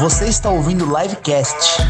Você 0.00 0.28
está 0.28 0.48
ouvindo 0.48 0.86
o 0.86 0.98
Livecast. 0.98 1.82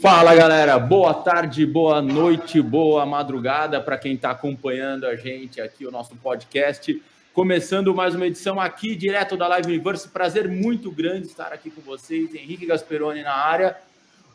Fala 0.00 0.34
galera, 0.34 0.76
boa 0.76 1.14
tarde, 1.14 1.64
boa 1.64 2.02
noite, 2.02 2.60
boa 2.60 3.06
madrugada 3.06 3.80
para 3.80 3.96
quem 3.96 4.14
está 4.14 4.32
acompanhando 4.32 5.06
a 5.06 5.14
gente 5.14 5.60
aqui, 5.60 5.86
o 5.86 5.92
nosso 5.92 6.16
podcast. 6.16 7.00
Começando 7.32 7.94
mais 7.94 8.16
uma 8.16 8.26
edição 8.26 8.60
aqui, 8.60 8.96
direto 8.96 9.36
da 9.36 9.46
Live 9.46 9.68
Universe. 9.68 10.08
Prazer 10.08 10.48
muito 10.48 10.90
grande 10.90 11.28
estar 11.28 11.52
aqui 11.52 11.70
com 11.70 11.80
vocês, 11.80 12.34
Henrique 12.34 12.66
Gasperoni 12.66 13.22
na 13.22 13.36
área. 13.36 13.76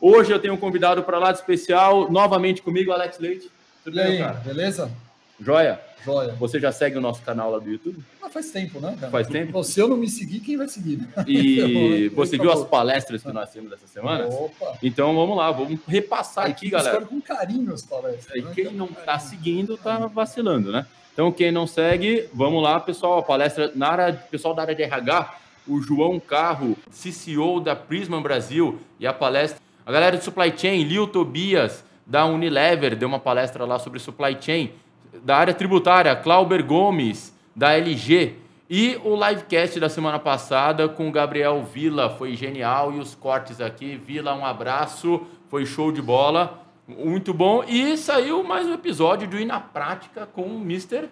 Hoje 0.00 0.32
eu 0.32 0.38
tenho 0.38 0.54
um 0.54 0.58
convidado 0.58 1.02
para 1.02 1.18
lá 1.18 1.30
de 1.30 1.40
especial, 1.40 2.10
novamente 2.10 2.62
comigo, 2.62 2.90
Alex 2.90 3.18
Leite. 3.18 3.50
Tudo 3.84 3.96
bem, 3.96 4.18
cara? 4.18 4.40
Beleza? 4.42 4.90
Joia? 5.40 5.80
Joia. 6.04 6.34
Você 6.34 6.58
já 6.58 6.72
segue 6.72 6.96
o 6.96 7.00
nosso 7.00 7.22
canal 7.22 7.50
lá 7.50 7.58
do 7.58 7.68
YouTube? 7.68 7.98
Mas 8.20 8.32
faz 8.32 8.50
tempo, 8.50 8.80
né, 8.80 8.96
cara? 8.98 9.10
Faz 9.10 9.26
tempo? 9.26 9.52
Bom, 9.52 9.62
se 9.62 9.80
eu 9.80 9.88
não 9.88 9.96
me 9.96 10.08
seguir, 10.08 10.40
quem 10.40 10.56
vai 10.56 10.68
seguir? 10.68 11.06
E 11.26 12.08
você 12.14 12.38
viu 12.38 12.50
as 12.50 12.64
palestras 12.64 13.22
que 13.22 13.32
nós 13.32 13.50
temos 13.50 13.72
essa 13.72 13.86
semana? 13.86 14.26
Opa! 14.26 14.78
Então 14.82 15.14
vamos 15.14 15.36
lá, 15.36 15.50
vamos 15.50 15.78
repassar 15.86 16.46
aqui, 16.46 16.70
galera. 16.70 17.00
com 17.02 17.20
carinho 17.20 17.72
as 17.72 17.82
palestras. 17.82 18.36
E 18.36 18.42
né? 18.42 18.52
quem 18.54 18.72
não 18.72 18.86
está 18.86 19.18
seguindo 19.18 19.74
está 19.74 20.06
vacilando, 20.06 20.72
né? 20.72 20.86
Então, 21.18 21.32
quem 21.32 21.50
não 21.50 21.66
segue, 21.66 22.28
vamos 22.32 22.62
lá, 22.62 22.78
pessoal. 22.78 23.18
A 23.18 23.22
palestra 23.24 23.72
na 23.74 23.88
área, 23.88 24.12
pessoal 24.12 24.54
da 24.54 24.62
área 24.62 24.72
de 24.72 24.84
RH, 24.84 25.34
o 25.66 25.80
João 25.82 26.20
Carro, 26.20 26.76
CCO 26.92 27.58
da 27.58 27.74
Prisma 27.74 28.20
Brasil, 28.20 28.78
e 29.00 29.06
a 29.06 29.12
palestra. 29.12 29.60
A 29.84 29.90
galera 29.90 30.16
de 30.16 30.22
Supply 30.22 30.56
Chain, 30.56 30.84
Lio 30.84 31.08
Tobias, 31.08 31.82
da 32.06 32.24
Unilever, 32.24 32.94
deu 32.94 33.08
uma 33.08 33.18
palestra 33.18 33.64
lá 33.64 33.80
sobre 33.80 33.98
Supply 33.98 34.36
Chain. 34.40 34.72
Da 35.22 35.36
área 35.36 35.54
tributária, 35.54 36.14
Clauber 36.16 36.64
Gomes, 36.64 37.32
da 37.54 37.72
LG. 37.72 38.34
E 38.70 39.00
o 39.02 39.14
livecast 39.16 39.80
da 39.80 39.88
semana 39.88 40.18
passada 40.18 40.88
com 40.88 41.08
o 41.08 41.12
Gabriel 41.12 41.62
Vila, 41.64 42.10
foi 42.10 42.34
genial. 42.34 42.92
E 42.92 42.98
os 42.98 43.14
cortes 43.14 43.60
aqui. 43.60 43.96
Vila, 43.96 44.34
um 44.34 44.44
abraço, 44.44 45.22
foi 45.48 45.64
show 45.64 45.90
de 45.90 46.02
bola. 46.02 46.62
Muito 46.86 47.32
bom. 47.34 47.64
E 47.64 47.96
saiu 47.96 48.42
mais 48.42 48.66
um 48.66 48.74
episódio 48.74 49.28
do 49.28 49.38
Ir 49.38 49.44
na 49.44 49.60
Prática 49.60 50.26
com 50.26 50.42
o 50.42 50.60
Mr. 50.60 51.08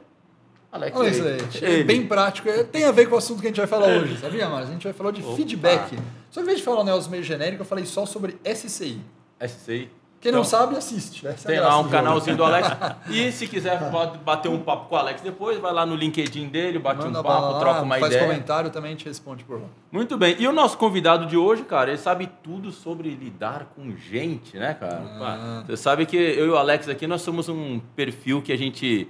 Alex. 0.71 0.97
Olha 0.97 1.09
isso 1.09 1.25
aí. 1.65 1.81
É 1.81 1.83
bem 1.83 2.07
prático. 2.07 2.49
É, 2.49 2.63
Tem 2.63 2.85
a 2.85 2.93
ver 2.93 3.09
com 3.09 3.15
o 3.15 3.19
assunto 3.19 3.41
que 3.41 3.47
a 3.47 3.51
gente 3.51 3.59
vai 3.59 3.67
falar 3.67 3.89
hoje, 3.89 4.19
sabia, 4.19 4.49
Mas 4.49 4.69
A 4.69 4.73
gente 4.73 4.85
vai 4.85 4.93
falar 4.93 5.11
de 5.11 5.23
feedback. 5.23 5.99
Só 6.31 6.41
que 6.41 6.45
em 6.45 6.45
vez 6.45 6.59
de 6.59 6.65
falar 6.65 6.83
um 6.83 6.85
negócio 6.85 7.11
meio 7.11 7.23
genérico, 7.23 7.63
eu 7.63 7.67
falei 7.67 7.87
só 7.87 8.05
sobre 8.05 8.37
SCI. 8.45 9.01
SCI. 9.41 9.91
Quem 10.21 10.33
não 10.33 10.41
Então, 10.41 10.51
sabe, 10.51 10.77
assiste. 10.77 11.27
É 11.27 11.31
a 11.31 11.35
Tem 11.35 11.61
lá 11.61 11.79
um 11.79 11.85
do 11.85 11.89
canalzinho 11.91 12.37
do 12.37 12.45
jogo. 12.45 12.55
Alex. 12.57 12.69
E 13.09 13.31
se 13.31 13.47
quiser 13.47 13.91
pode 13.91 14.19
bater 14.19 14.49
um 14.49 14.59
papo 14.61 14.89
com 14.89 14.95
o 14.95 14.99
Alex 14.99 15.21
depois, 15.21 15.59
vai 15.59 15.73
lá 15.73 15.87
no 15.87 15.95
LinkedIn 15.95 16.49
dele, 16.49 16.79
bate 16.79 17.05
Manda 17.05 17.21
um 17.21 17.23
papo, 17.23 17.53
lá, 17.53 17.61
troca 17.61 17.83
uma 17.83 17.99
faz 17.99 18.13
ideia. 18.13 18.27
comentário 18.27 18.71
também, 18.71 18.91
a 18.91 18.93
gente 18.95 19.05
responde 19.07 19.45
por 19.45 19.61
lá. 19.61 19.69
Muito 19.93 20.17
bem. 20.19 20.37
E 20.39 20.49
o 20.49 20.53
nosso 20.53 20.77
convidado 20.79 21.27
de 21.27 21.37
hoje, 21.37 21.63
cara, 21.63 21.91
ele 21.91 21.99
sabe 21.99 22.29
tudo 22.43 22.73
sobre 22.73 23.11
lidar 23.11 23.73
com 23.77 23.95
gente, 23.97 24.59
né, 24.59 24.75
cara? 24.75 25.03
Ah. 25.21 25.65
Você 25.67 25.77
sabe 25.77 26.07
que 26.07 26.17
eu 26.17 26.47
e 26.47 26.51
o 26.51 26.57
Alex 26.57 26.89
aqui, 26.89 27.07
nós 27.07 27.23
somos 27.23 27.49
um 27.49 27.79
perfil 27.95 28.43
que 28.43 28.53
a 28.53 28.59
gente 28.59 29.09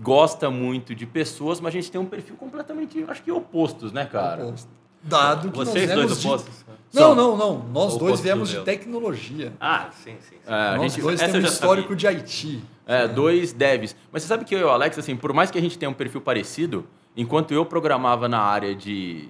gosta 0.00 0.50
muito 0.50 0.94
de 0.94 1.06
pessoas, 1.06 1.60
mas 1.60 1.72
a 1.74 1.76
gente 1.76 1.90
tem 1.90 2.00
um 2.00 2.06
perfil 2.06 2.36
completamente, 2.36 3.04
acho 3.06 3.22
que 3.22 3.30
opostos, 3.30 3.92
né, 3.92 4.04
cara? 4.06 4.46
Oposto. 4.46 4.68
Dado 5.04 5.50
que 5.50 5.56
Vocês 5.56 5.88
nós 5.88 5.94
dois 5.94 6.08
viemos 6.08 6.20
de... 6.20 6.26
opostos? 6.26 6.64
Não, 6.92 7.14
não, 7.14 7.36
não. 7.36 7.58
Nós 7.72 7.96
dois 7.98 8.20
viemos 8.20 8.50
do 8.50 8.58
de 8.58 8.64
tecnologia. 8.64 9.52
Ah, 9.60 9.88
sim, 9.92 10.12
sim. 10.20 10.36
sim. 10.36 10.36
É, 10.46 10.54
a 10.54 10.76
Nós 10.76 10.92
gente, 10.92 11.02
dois 11.02 11.20
temos 11.20 11.42
já 11.42 11.48
histórico 11.48 11.88
sabia. 11.88 11.96
de 11.96 12.06
Haiti. 12.06 12.64
É, 12.86 13.08
dois 13.08 13.52
devs. 13.52 13.96
Mas 14.12 14.22
você 14.22 14.28
sabe 14.28 14.44
que 14.44 14.54
eu 14.54 14.60
e 14.60 14.64
o 14.64 14.68
Alex, 14.68 14.98
assim, 14.98 15.16
por 15.16 15.32
mais 15.32 15.50
que 15.50 15.58
a 15.58 15.60
gente 15.60 15.76
tenha 15.76 15.90
um 15.90 15.94
perfil 15.94 16.20
parecido, 16.20 16.86
enquanto 17.16 17.52
eu 17.52 17.66
programava 17.66 18.28
na 18.28 18.38
área 18.38 18.74
de 18.74 19.28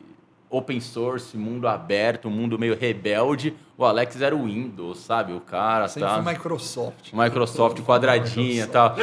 open 0.50 0.80
source, 0.80 1.36
mundo 1.36 1.66
aberto, 1.66 2.28
um 2.28 2.30
mundo 2.30 2.58
meio 2.58 2.76
rebelde, 2.76 3.54
o 3.76 3.84
Alex 3.84 4.20
era 4.20 4.36
o 4.36 4.44
Windows, 4.44 4.98
sabe? 4.98 5.32
O 5.32 5.40
cara 5.40 5.88
Sempre 5.88 6.08
tá... 6.10 6.22
Microsoft. 6.22 7.12
Microsoft 7.12 7.80
quadradinha 7.82 8.64
e 8.64 8.66
tal. 8.66 8.94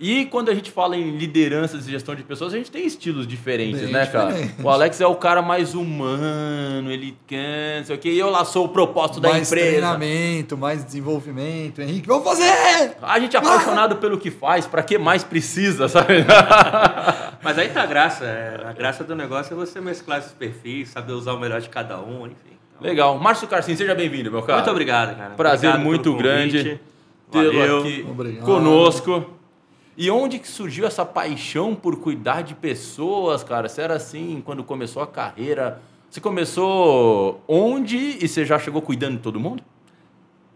E 0.00 0.26
quando 0.26 0.48
a 0.48 0.54
gente 0.54 0.70
fala 0.70 0.96
em 0.96 1.16
lideranças 1.16 1.88
e 1.88 1.90
gestão 1.90 2.14
de 2.14 2.22
pessoas, 2.22 2.54
a 2.54 2.56
gente 2.56 2.70
tem 2.70 2.86
estilos 2.86 3.26
diferentes, 3.26 3.80
Bem 3.80 3.92
né, 3.92 4.06
cara? 4.06 4.32
diferente. 4.32 4.62
O 4.62 4.68
Alex 4.70 5.00
é 5.00 5.06
o 5.08 5.16
cara 5.16 5.42
mais 5.42 5.74
humano, 5.74 6.92
ele 6.92 7.16
quer, 7.26 7.78
não 7.78 7.84
sei 7.84 7.96
o 7.96 7.98
quê. 7.98 8.10
E 8.10 8.18
eu 8.18 8.30
lá 8.30 8.44
sou 8.44 8.66
o 8.66 8.68
propósito 8.68 9.18
da 9.18 9.30
mais 9.30 9.48
empresa. 9.50 9.66
treinamento, 9.70 10.56
mais 10.56 10.84
desenvolvimento. 10.84 11.80
Henrique, 11.82 12.06
vamos 12.06 12.22
fazer! 12.22 12.94
A 13.02 13.18
gente 13.18 13.34
é 13.34 13.40
apaixonado 13.40 13.96
pelo 13.96 14.18
que 14.18 14.30
faz, 14.30 14.66
pra 14.68 14.84
que 14.84 14.96
mais 14.98 15.24
precisa, 15.24 15.88
sabe? 15.88 16.24
Mas 17.42 17.58
aí 17.58 17.68
tá 17.70 17.82
a 17.82 17.86
graça. 17.86 18.24
é, 18.24 18.60
A 18.68 18.72
graça 18.72 19.02
do 19.02 19.16
negócio 19.16 19.52
é 19.52 19.56
você 19.56 19.80
mesclar 19.80 20.18
esses 20.20 20.32
perfis, 20.32 20.90
saber 20.90 21.12
usar 21.12 21.32
o 21.32 21.40
melhor 21.40 21.60
de 21.60 21.68
cada 21.68 21.98
um, 22.00 22.24
enfim. 22.26 22.36
Então, 22.76 22.88
Legal. 22.88 23.18
Márcio 23.18 23.48
Carcim, 23.48 23.74
seja 23.74 23.96
bem-vindo, 23.96 24.30
meu 24.30 24.42
cara. 24.42 24.58
Muito 24.58 24.70
obrigado, 24.70 25.16
cara. 25.16 25.30
Prazer 25.34 25.70
Obrigado 25.70 25.84
muito 25.84 26.14
grande 26.14 26.80
tê-lo 27.32 27.80
aqui 27.80 28.06
Obrigado. 28.08 28.44
conosco. 28.44 29.37
E 30.00 30.12
onde 30.12 30.38
que 30.38 30.46
surgiu 30.46 30.86
essa 30.86 31.04
paixão 31.04 31.74
por 31.74 31.96
cuidar 31.96 32.42
de 32.42 32.54
pessoas, 32.54 33.42
cara? 33.42 33.68
Você 33.68 33.82
era 33.82 33.96
assim 33.96 34.40
quando 34.46 34.62
começou 34.62 35.02
a 35.02 35.08
carreira? 35.08 35.82
Você 36.08 36.20
começou 36.20 37.42
onde 37.48 37.96
e 37.96 38.28
você 38.28 38.44
já 38.44 38.60
chegou 38.60 38.80
cuidando 38.80 39.16
de 39.16 39.22
todo 39.24 39.40
mundo? 39.40 39.60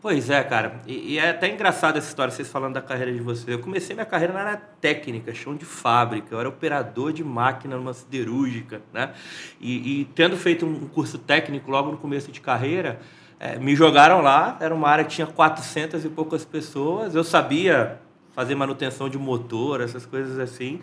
Pois 0.01 0.31
é, 0.31 0.45
cara. 0.45 0.81
E, 0.87 1.15
e 1.15 1.19
é 1.19 1.31
até 1.31 1.53
engraçado 1.53 1.99
essa 1.99 2.07
história, 2.07 2.31
vocês 2.33 2.49
falando 2.49 2.75
da 2.75 2.81
carreira 2.81 3.13
de 3.13 3.19
vocês. 3.19 3.49
Eu 3.49 3.59
comecei 3.59 3.97
minha 3.97 4.07
carreira 4.07 4.33
na 4.33 4.41
área 4.43 4.63
técnica, 4.81 5.35
chão 5.35 5.57
de 5.57 5.65
fábrica. 5.65 6.33
Eu 6.33 6.39
era 6.39 6.49
operador 6.49 7.13
de 7.13 7.25
máquina 7.25 7.77
numa 7.77 7.95
siderúrgica, 7.95 8.81
né? 8.93 9.13
E, 9.61 10.03
e 10.03 10.05
tendo 10.15 10.37
feito 10.37 10.65
um 10.65 10.87
curso 10.87 11.19
técnico 11.19 11.69
logo 11.69 11.91
no 11.91 11.97
começo 11.97 12.31
de 12.31 12.41
carreira, 12.41 13.01
eh, 13.41 13.59
me 13.59 13.75
jogaram 13.75 14.21
lá. 14.21 14.57
Era 14.61 14.73
uma 14.73 14.89
área 14.89 15.05
que 15.05 15.11
tinha 15.11 15.27
400 15.27 16.05
e 16.05 16.09
poucas 16.09 16.45
pessoas. 16.45 17.17
Eu 17.17 17.25
sabia 17.25 17.99
fazer 18.35 18.55
manutenção 18.55 19.09
de 19.09 19.19
motor, 19.19 19.81
essas 19.81 20.07
coisas 20.07 20.39
assim. 20.39 20.81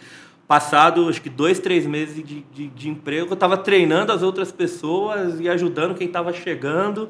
Passado, 0.47 1.07
acho 1.07 1.21
que 1.21 1.29
dois, 1.29 1.59
três 1.59 1.85
meses 1.85 2.15
de, 2.23 2.41
de, 2.41 2.67
de 2.67 2.89
emprego, 2.89 3.29
eu 3.29 3.33
estava 3.33 3.55
treinando 3.57 4.11
as 4.11 4.23
outras 4.23 4.51
pessoas 4.51 5.39
e 5.39 5.47
ajudando 5.47 5.95
quem 5.95 6.07
estava 6.07 6.33
chegando. 6.33 7.09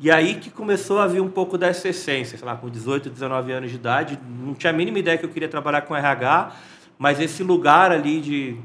E 0.00 0.10
aí 0.10 0.34
que 0.34 0.50
começou 0.50 0.98
a 0.98 1.06
vir 1.06 1.20
um 1.20 1.30
pouco 1.30 1.56
dessa 1.56 1.88
essência, 1.88 2.36
sei 2.36 2.44
lá, 2.44 2.56
com 2.56 2.68
18, 2.68 3.08
19 3.08 3.52
anos 3.52 3.70
de 3.70 3.76
idade, 3.76 4.18
não 4.44 4.52
tinha 4.52 4.72
a 4.72 4.76
mínima 4.76 4.98
ideia 4.98 5.16
que 5.16 5.24
eu 5.24 5.30
queria 5.30 5.48
trabalhar 5.48 5.82
com 5.82 5.94
RH, 5.94 6.56
mas 6.98 7.20
esse 7.20 7.44
lugar 7.44 7.92
ali 7.92 8.20
de 8.20 8.56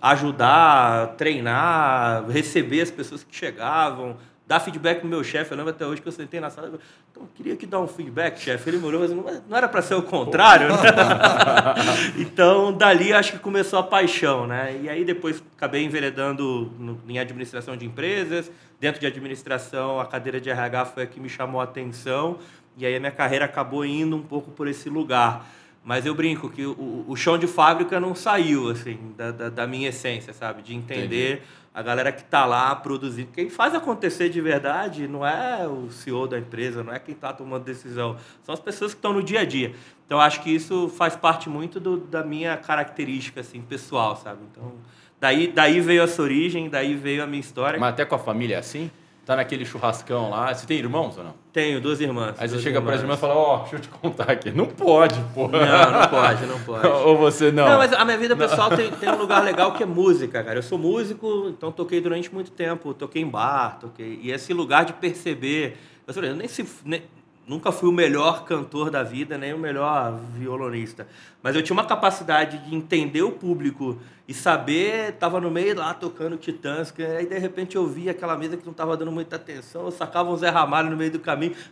ajudar, 0.00 1.08
treinar, 1.18 2.26
receber 2.28 2.80
as 2.80 2.90
pessoas 2.90 3.22
que 3.24 3.36
chegavam, 3.36 4.16
dar 4.46 4.60
feedback 4.60 5.00
pro 5.00 5.08
meu 5.08 5.24
chefe, 5.24 5.50
eu 5.50 5.56
lembro 5.56 5.70
até 5.72 5.84
hoje 5.84 6.00
que 6.00 6.06
eu 6.06 6.12
sentei 6.12 6.38
na 6.38 6.48
sala, 6.50 6.68
então, 6.68 7.24
eu 7.24 7.28
queria 7.34 7.56
que 7.56 7.66
dar 7.66 7.80
um 7.80 7.88
feedback, 7.88 8.38
chefe, 8.38 8.70
ele 8.70 8.78
me 8.78 8.84
olhou, 8.86 9.00
mas 9.00 9.10
não, 9.48 9.56
era 9.56 9.66
para 9.68 9.82
ser 9.82 9.94
o 9.94 10.02
contrário, 10.02 10.68
né? 10.68 10.74
então, 12.18 12.72
dali 12.72 13.12
acho 13.12 13.32
que 13.32 13.38
começou 13.38 13.78
a 13.78 13.82
paixão, 13.82 14.46
né? 14.46 14.78
E 14.82 14.88
aí 14.88 15.04
depois 15.04 15.42
acabei 15.56 15.84
enveredando 15.84 16.72
no- 16.78 17.00
em 17.08 17.18
administração 17.18 17.76
de 17.76 17.84
empresas, 17.84 18.50
dentro 18.80 19.00
de 19.00 19.06
administração, 19.06 20.00
a 20.00 20.06
cadeira 20.06 20.40
de 20.40 20.48
RH 20.50 20.84
foi 20.86 21.02
a 21.02 21.06
que 21.06 21.18
me 21.20 21.28
chamou 21.28 21.60
a 21.60 21.64
atenção, 21.64 22.38
e 22.76 22.84
aí 22.86 22.94
a 22.94 23.00
minha 23.00 23.12
carreira 23.12 23.44
acabou 23.46 23.84
indo 23.84 24.14
um 24.16 24.22
pouco 24.22 24.50
por 24.50 24.68
esse 24.68 24.88
lugar. 24.88 25.46
Mas 25.82 26.04
eu 26.04 26.14
brinco 26.16 26.50
que 26.50 26.66
o, 26.66 27.04
o 27.06 27.14
chão 27.14 27.38
de 27.38 27.46
fábrica 27.46 28.00
não 28.00 28.12
saiu, 28.12 28.68
assim, 28.70 28.98
da, 29.16 29.30
da, 29.30 29.48
da 29.48 29.66
minha 29.68 29.88
essência, 29.88 30.32
sabe? 30.32 30.60
De 30.60 30.74
entender 30.74 31.42
a 31.76 31.82
galera 31.82 32.10
que 32.10 32.22
está 32.22 32.46
lá 32.46 32.74
produzindo. 32.74 33.28
Quem 33.34 33.50
faz 33.50 33.74
acontecer 33.74 34.30
de 34.30 34.40
verdade 34.40 35.06
não 35.06 35.26
é 35.26 35.68
o 35.68 35.90
CEO 35.90 36.26
da 36.26 36.38
empresa, 36.38 36.82
não 36.82 36.90
é 36.90 36.98
quem 36.98 37.14
está 37.14 37.34
tomando 37.34 37.64
decisão. 37.64 38.16
São 38.42 38.54
as 38.54 38.60
pessoas 38.60 38.94
que 38.94 38.98
estão 38.98 39.12
no 39.12 39.22
dia 39.22 39.40
a 39.40 39.44
dia. 39.44 39.74
Então, 40.06 40.18
acho 40.18 40.42
que 40.42 40.48
isso 40.48 40.88
faz 40.88 41.14
parte 41.16 41.50
muito 41.50 41.78
do, 41.78 41.98
da 41.98 42.24
minha 42.24 42.56
característica, 42.56 43.42
assim, 43.42 43.60
pessoal, 43.60 44.16
sabe? 44.16 44.40
Então, 44.50 44.72
daí, 45.20 45.48
daí 45.48 45.78
veio 45.82 46.02
essa 46.02 46.22
origem, 46.22 46.70
daí 46.70 46.94
veio 46.94 47.22
a 47.22 47.26
minha 47.26 47.40
história. 47.40 47.78
Mas 47.78 47.90
até 47.90 48.06
com 48.06 48.14
a 48.14 48.18
família 48.18 48.54
é 48.54 48.58
assim? 48.58 48.90
Tá 49.26 49.34
naquele 49.34 49.64
churrascão 49.64 50.30
lá. 50.30 50.54
Você 50.54 50.64
tem 50.68 50.78
irmãos 50.78 51.18
ou 51.18 51.24
não? 51.24 51.34
Tenho 51.52 51.80
duas 51.80 52.00
irmãs. 52.00 52.36
Aí 52.38 52.48
você 52.48 52.60
chega 52.60 52.80
para 52.80 52.94
as 52.94 53.00
irmãs 53.00 53.18
e 53.18 53.20
fala, 53.20 53.34
ó, 53.34 53.58
deixa 53.58 53.74
eu 53.74 53.80
te 53.80 53.88
contar 53.88 54.30
aqui. 54.30 54.52
Não 54.52 54.66
pode, 54.66 55.20
pô. 55.34 55.48
Não, 55.48 55.58
não 55.58 56.08
pode, 56.08 56.46
não 56.46 56.60
pode. 56.62 56.86
Ou 56.86 57.16
você 57.18 57.50
não. 57.50 57.68
Não, 57.68 57.78
mas 57.78 57.92
a 57.92 58.04
minha 58.04 58.16
vida 58.16 58.36
pessoal 58.36 58.70
tem, 58.70 58.88
tem 58.92 59.10
um 59.10 59.16
lugar 59.18 59.42
legal 59.42 59.72
que 59.72 59.82
é 59.82 59.86
música, 59.86 60.44
cara. 60.44 60.58
Eu 60.58 60.62
sou 60.62 60.78
músico, 60.78 61.48
então 61.48 61.72
toquei 61.72 62.00
durante 62.00 62.32
muito 62.32 62.52
tempo. 62.52 62.94
Toquei 62.94 63.20
em 63.20 63.28
bar, 63.28 63.78
toquei. 63.80 64.20
E 64.22 64.30
esse 64.30 64.54
lugar 64.54 64.84
de 64.84 64.92
perceber. 64.92 65.76
Eu 66.06 66.36
nem 66.36 66.46
se, 66.46 66.64
nem- 66.84 67.02
nunca 67.46 67.70
fui 67.70 67.88
o 67.88 67.92
melhor 67.92 68.44
cantor 68.44 68.90
da 68.90 69.02
vida, 69.02 69.38
nem 69.38 69.54
o 69.54 69.58
melhor 69.58 70.18
violonista. 70.34 71.06
Mas 71.42 71.54
eu 71.54 71.62
tinha 71.62 71.74
uma 71.74 71.84
capacidade 71.84 72.58
de 72.58 72.74
entender 72.74 73.22
o 73.22 73.30
público 73.30 73.98
e 74.26 74.34
saber. 74.34 75.12
Tava 75.12 75.40
no 75.40 75.50
meio 75.50 75.76
lá 75.76 75.94
tocando 75.94 76.36
Titãs, 76.36 76.90
que 76.90 77.02
aí 77.02 77.26
de 77.26 77.38
repente 77.38 77.76
eu 77.76 77.86
via 77.86 78.10
aquela 78.10 78.36
mesa 78.36 78.56
que 78.56 78.66
não 78.66 78.74
tava 78.74 78.96
dando 78.96 79.12
muita 79.12 79.36
atenção. 79.36 79.84
Eu 79.84 79.92
sacava 79.92 80.30
um 80.30 80.36
Zé 80.36 80.48
Ramalho 80.48 80.90
no 80.90 80.96
meio 80.96 81.12
do 81.12 81.20
caminho. 81.20 81.54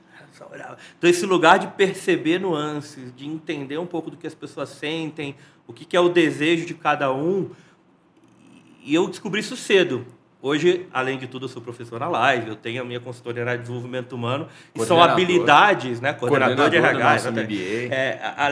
Então, 0.98 1.08
esse 1.08 1.24
lugar 1.24 1.60
de 1.60 1.68
perceber 1.68 2.40
nuances, 2.40 3.14
de 3.14 3.24
entender 3.24 3.78
um 3.78 3.86
pouco 3.86 4.10
do 4.10 4.16
que 4.16 4.26
as 4.26 4.34
pessoas 4.34 4.68
sentem, 4.68 5.36
o 5.64 5.72
que, 5.72 5.84
que 5.84 5.96
é 5.96 6.00
o 6.00 6.08
desejo 6.08 6.66
de 6.66 6.74
cada 6.74 7.12
um. 7.12 7.50
E 8.82 8.92
eu 8.92 9.06
descobri 9.06 9.38
isso 9.38 9.56
cedo. 9.56 10.04
Hoje, 10.48 10.86
além 10.92 11.16
de 11.16 11.26
tudo, 11.26 11.46
eu 11.46 11.48
sou 11.48 11.62
professor 11.62 11.98
na 11.98 12.06
live, 12.06 12.48
eu 12.50 12.54
tenho 12.54 12.82
a 12.82 12.84
minha 12.84 13.00
consultoria 13.00 13.46
na 13.46 13.56
desenvolvimento 13.56 14.12
humano, 14.12 14.46
e 14.74 14.80
são 14.80 15.02
habilidades, 15.02 16.02
né? 16.02 16.12
Coordenador, 16.12 16.68
de 16.68 16.76
Coordenador 16.76 16.92
do 16.92 17.00
RH. 17.00 17.14
exatamente. 17.16 17.54
MBA. 17.54 17.94
É, 17.94 18.20
a- 18.36 18.50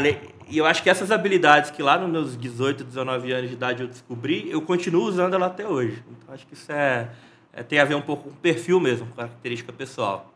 e 0.48 0.56
eu 0.56 0.64
acho 0.64 0.82
que 0.82 0.88
essas 0.88 1.10
habilidades 1.10 1.70
que 1.70 1.82
lá 1.82 1.98
nos 1.98 2.08
meus 2.10 2.34
18, 2.34 2.82
19 2.82 3.30
anos 3.32 3.50
de 3.50 3.56
idade 3.56 3.82
eu 3.82 3.88
descobri, 3.88 4.50
eu 4.50 4.62
continuo 4.62 5.02
usando 5.04 5.34
ela 5.34 5.48
até 5.48 5.68
hoje. 5.68 6.02
Então, 6.10 6.34
acho 6.34 6.46
que 6.46 6.54
isso 6.54 6.72
é, 6.72 7.10
é- 7.52 7.62
tem 7.62 7.78
a 7.78 7.84
ver 7.84 7.94
um 7.94 8.00
pouco 8.00 8.22
com 8.22 8.30
o 8.30 8.36
perfil 8.36 8.80
mesmo, 8.80 9.06
com 9.08 9.14
característica 9.16 9.70
pessoal. 9.70 10.32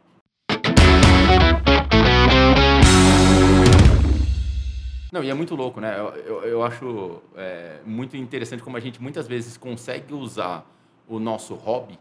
Não, 5.10 5.24
e 5.24 5.30
é 5.30 5.34
muito 5.34 5.54
louco, 5.54 5.80
né? 5.80 5.98
Eu, 5.98 6.08
eu, 6.26 6.42
eu 6.44 6.62
acho 6.62 7.22
é, 7.34 7.76
muito 7.86 8.14
interessante 8.14 8.62
como 8.62 8.76
a 8.76 8.80
gente 8.80 9.00
muitas 9.00 9.26
vezes 9.26 9.56
consegue 9.56 10.12
usar 10.12 10.75
o 11.08 11.18
nosso 11.18 11.54
hobby, 11.54 11.98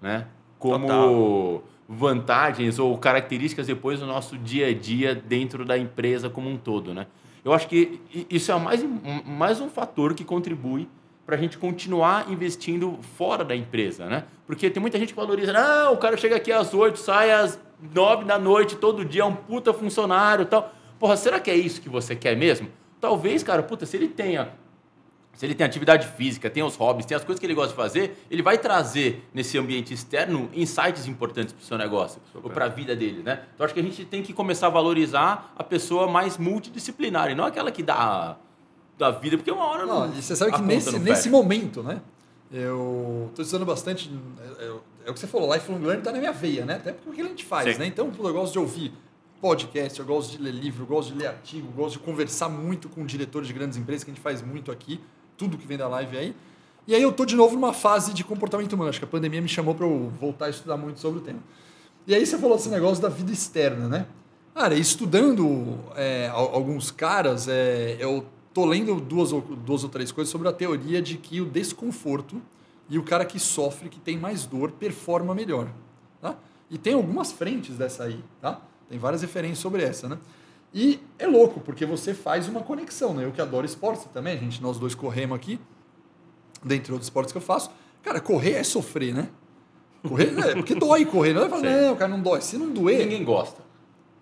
né? 0.00 0.26
Como 0.58 0.86
Total. 0.86 1.62
vantagens 1.88 2.78
ou 2.78 2.96
características 2.98 3.66
depois 3.66 4.00
do 4.00 4.06
nosso 4.06 4.36
dia 4.36 4.66
a 4.68 4.74
dia 4.74 5.14
dentro 5.14 5.64
da 5.64 5.76
empresa 5.78 6.28
como 6.28 6.48
um 6.48 6.56
todo, 6.56 6.92
né? 6.94 7.06
Eu 7.44 7.52
acho 7.52 7.68
que 7.68 8.00
isso 8.28 8.50
é 8.52 8.58
mais, 8.58 8.82
um- 8.82 8.98
mais 9.24 9.60
um 9.60 9.68
fator 9.68 10.14
que 10.14 10.24
contribui 10.24 10.88
para 11.24 11.36
a 11.36 11.38
gente 11.38 11.56
continuar 11.58 12.30
investindo 12.30 12.98
fora 13.16 13.44
da 13.44 13.54
empresa, 13.54 14.06
né? 14.06 14.24
Porque 14.46 14.68
tem 14.70 14.80
muita 14.80 14.98
gente 14.98 15.10
que 15.12 15.20
valoriza, 15.20 15.52
não, 15.52 15.92
o 15.92 15.96
cara 15.98 16.16
chega 16.16 16.36
aqui 16.36 16.50
às 16.50 16.72
8, 16.74 16.98
sai 16.98 17.30
às 17.30 17.60
9 17.94 18.24
da 18.24 18.38
noite 18.38 18.76
todo 18.76 19.04
dia, 19.04 19.22
é 19.22 19.24
um 19.24 19.34
puta 19.34 19.72
funcionário 19.72 20.42
e 20.42 20.46
tal. 20.46 20.72
Porra, 20.98 21.16
será 21.16 21.38
que 21.38 21.50
é 21.50 21.54
isso 21.54 21.80
que 21.80 21.88
você 21.88 22.16
quer 22.16 22.36
mesmo? 22.36 22.68
Talvez, 23.00 23.42
cara, 23.42 23.62
puta, 23.62 23.86
se 23.86 23.96
ele 23.96 24.08
tenha 24.08 24.50
se 25.38 25.46
ele 25.46 25.54
tem 25.54 25.64
atividade 25.64 26.04
física, 26.16 26.50
tem 26.50 26.64
os 26.64 26.74
hobbies, 26.74 27.06
tem 27.06 27.16
as 27.16 27.22
coisas 27.22 27.38
que 27.38 27.46
ele 27.46 27.54
gosta 27.54 27.70
de 27.70 27.76
fazer, 27.76 28.18
ele 28.28 28.42
vai 28.42 28.58
trazer 28.58 29.24
nesse 29.32 29.56
ambiente 29.56 29.94
externo 29.94 30.50
insights 30.52 31.06
importantes 31.06 31.52
para 31.52 31.62
o 31.62 31.64
seu 31.64 31.78
negócio, 31.78 32.20
ou 32.34 32.50
para 32.50 32.64
a 32.64 32.68
vida 32.68 32.96
dele, 32.96 33.22
né? 33.22 33.44
Então 33.54 33.64
acho 33.64 33.72
que 33.72 33.78
a 33.78 33.82
gente 33.84 34.04
tem 34.04 34.20
que 34.20 34.32
começar 34.32 34.66
a 34.66 34.70
valorizar 34.70 35.54
a 35.56 35.62
pessoa 35.62 36.08
mais 36.08 36.36
multidisciplinar, 36.36 37.30
e 37.30 37.36
não 37.36 37.44
aquela 37.44 37.70
que 37.70 37.84
dá 37.84 38.36
da 38.98 39.12
vida, 39.12 39.36
porque 39.36 39.52
uma 39.52 39.64
hora 39.64 39.86
não. 39.86 40.08
Não, 40.08 40.12
você 40.12 40.34
sabe 40.34 40.50
que 40.50 40.60
nesse, 40.60 40.98
nesse 40.98 41.30
momento, 41.30 41.84
né? 41.84 42.00
Eu 42.50 43.30
tô 43.36 43.42
estudando 43.42 43.64
bastante. 43.64 44.10
É, 44.58 44.64
é- 44.64 44.76
é 45.06 45.10
o 45.10 45.14
que 45.14 45.20
você 45.20 45.28
falou, 45.28 45.54
Lifelong 45.54 45.78
Learning 45.78 46.02
tá 46.02 46.10
na 46.10 46.18
minha 46.18 46.32
veia, 46.32 46.64
né? 46.66 46.74
Até 46.74 46.92
porque 46.92 47.08
é 47.08 47.12
o 47.12 47.14
que 47.14 47.20
a 47.22 47.24
gente 47.24 47.44
faz, 47.44 47.72
Sim. 47.72 47.78
né? 47.78 47.86
Então, 47.86 48.12
eu 48.18 48.32
gosto 48.32 48.52
de 48.54 48.58
ouvir 48.58 48.92
podcast, 49.40 49.98
eu 50.00 50.04
gosto 50.04 50.32
de 50.36 50.42
ler 50.42 50.52
livro, 50.52 50.82
eu 50.82 50.86
gosto 50.86 51.12
de 51.12 51.18
ler 51.18 51.28
artigo, 51.28 51.68
eu 51.68 51.72
gosto 51.72 51.92
de 51.98 52.00
conversar 52.00 52.48
muito 52.48 52.88
com 52.88 53.06
diretores 53.06 53.46
de 53.46 53.54
grandes 53.54 53.78
empresas, 53.78 54.02
que 54.04 54.10
a 54.10 54.14
gente 54.14 54.22
faz 54.22 54.42
muito 54.42 54.70
aqui, 54.72 55.00
tudo 55.38 55.56
que 55.56 55.66
vem 55.66 55.78
da 55.78 55.88
live 55.88 56.18
aí. 56.18 56.34
E 56.86 56.94
aí 56.94 57.02
eu 57.02 57.12
tô 57.12 57.24
de 57.24 57.36
novo 57.36 57.54
numa 57.54 57.72
fase 57.72 58.12
de 58.12 58.24
comportamento 58.24 58.72
humano. 58.74 58.90
Acho 58.90 58.98
que 58.98 59.04
a 59.04 59.08
pandemia 59.08 59.40
me 59.40 59.48
chamou 59.48 59.74
para 59.74 59.86
eu 59.86 60.10
voltar 60.20 60.46
a 60.46 60.50
estudar 60.50 60.76
muito 60.76 60.98
sobre 61.00 61.20
o 61.20 61.22
tema. 61.22 61.38
E 62.06 62.14
aí 62.14 62.26
você 62.26 62.36
falou 62.36 62.56
desse 62.56 62.68
negócio 62.68 63.00
da 63.02 63.08
vida 63.08 63.30
externa, 63.32 63.88
né? 63.88 64.06
Cara, 64.54 64.74
estudando 64.74 65.78
é, 65.94 66.28
al- 66.28 66.54
alguns 66.54 66.90
caras, 66.90 67.46
é, 67.46 67.96
eu 68.00 68.26
tô 68.52 68.64
lendo 68.64 68.98
duas 69.00 69.32
ou, 69.32 69.40
duas 69.40 69.84
ou 69.84 69.88
três 69.90 70.10
coisas 70.10 70.32
sobre 70.32 70.48
a 70.48 70.52
teoria 70.52 71.00
de 71.00 71.16
que 71.16 71.40
o 71.40 71.44
desconforto 71.44 72.42
e 72.88 72.98
o 72.98 73.02
cara 73.02 73.24
que 73.24 73.38
sofre, 73.38 73.88
que 73.88 74.00
tem 74.00 74.16
mais 74.18 74.46
dor, 74.46 74.72
performa 74.72 75.34
melhor. 75.34 75.68
Tá? 76.20 76.34
E 76.70 76.76
tem 76.78 76.94
algumas 76.94 77.30
frentes 77.30 77.76
dessa 77.76 78.04
aí, 78.04 78.18
tá? 78.40 78.60
Tem 78.88 78.98
várias 78.98 79.20
referências 79.20 79.58
sobre 79.58 79.82
essa, 79.82 80.08
né? 80.08 80.18
E 80.72 81.00
é 81.18 81.26
louco, 81.26 81.60
porque 81.60 81.86
você 81.86 82.12
faz 82.12 82.46
uma 82.48 82.60
conexão, 82.60 83.14
né? 83.14 83.24
Eu 83.24 83.32
que 83.32 83.40
adoro 83.40 83.64
esporte 83.64 84.06
também, 84.12 84.38
gente, 84.38 84.62
nós 84.62 84.78
dois 84.78 84.94
corremos 84.94 85.34
aqui, 85.36 85.58
dentre 86.62 86.92
outros 86.92 87.06
esportes 87.06 87.32
que 87.32 87.38
eu 87.38 87.42
faço. 87.42 87.70
Cara, 88.02 88.20
correr 88.20 88.52
é 88.52 88.62
sofrer, 88.62 89.14
né? 89.14 89.28
Correr, 90.06 90.32
é, 90.38 90.54
porque 90.54 90.74
dói 90.74 91.04
correr. 91.04 91.32
Não 91.32 91.40
vai 91.40 91.50
falar, 91.50 91.62
não, 91.82 91.96
cara, 91.96 92.10
não 92.10 92.20
dói. 92.20 92.40
Se 92.40 92.56
não 92.56 92.70
doer, 92.70 92.98
Ninguém 93.00 93.24
gosta. 93.24 93.60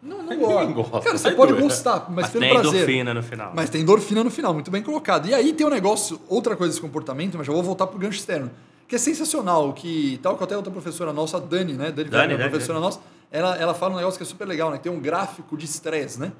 não, 0.03 0.19
não 0.23 0.25
Ninguém 0.31 0.73
gosta. 0.73 0.73
gosta, 0.73 1.01
Cara, 1.01 1.19
você 1.19 1.31
pode 1.33 1.53
doer. 1.53 1.63
gostar, 1.65 2.07
mas, 2.09 2.15
Mas 2.25 2.31
pelo 2.31 2.45
tem 2.45 2.53
prazer. 2.55 2.75
endorfina 2.75 3.15
no 3.15 3.23
final. 3.23 3.53
Mas 3.55 3.71
tem 3.71 3.81
endorfina 3.83 4.25
no 4.25 4.31
final, 4.31 4.55
muito 4.55 4.71
bem 4.71 4.83
colocado. 4.83 5.29
E 5.29 5.35
aí 5.35 5.53
tem 5.53 5.67
um 5.67 5.71
negócio, 5.71 6.19
outra 6.29 6.57
coisa 6.57 6.73
desse 6.73 6.81
comportamento, 6.81 7.37
mas 7.37 7.47
já 7.47 7.53
vou 7.53 7.63
voltar 7.63 7.87
pro 7.89 7.99
gancho 7.99 8.19
externo, 8.19 8.51
que 8.89 8.95
é 8.95 8.99
sensacional, 8.99 9.73
que 9.75 10.19
tal 10.23 10.37
que 10.39 10.45
até 10.45 10.57
outra 10.57 10.73
professora 10.73 11.13
nossa, 11.13 11.37
a 11.37 11.41
Dani, 11.41 11.75
né? 11.75 11.91
Dani, 11.91 12.09
Dani, 12.09 12.11
Dani 12.11 12.37
Dani, 12.39 12.51
professora 12.51 12.81
nossa, 12.81 13.01
ela, 13.31 13.57
ela 13.57 13.75
fala 13.75 13.95
um 13.95 13.97
negócio 13.97 14.19
que 14.19 14.25
é 14.25 14.27
super 14.27 14.47
legal, 14.47 14.71
né? 14.71 14.79
Tem 14.79 14.91
um 14.91 15.01
gráfico 15.01 15.57
de 15.57 15.65
estresse, 15.65 16.19
né? 16.19 16.33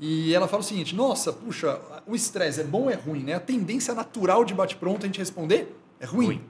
E 0.00 0.34
ela 0.34 0.48
fala 0.48 0.62
o 0.62 0.64
seguinte: 0.64 0.94
nossa, 0.94 1.32
puxa, 1.32 1.78
o 2.06 2.14
estresse 2.14 2.60
é 2.60 2.64
bom 2.64 2.82
ou 2.82 2.90
é 2.90 2.94
ruim, 2.94 3.22
né? 3.22 3.34
A 3.34 3.40
tendência 3.40 3.94
natural 3.94 4.44
de 4.44 4.54
bate-pronto 4.54 5.04
a 5.04 5.06
gente 5.06 5.18
responder 5.18 5.76
é 6.00 6.06
ruim. 6.06 6.26
Ruim. 6.26 6.44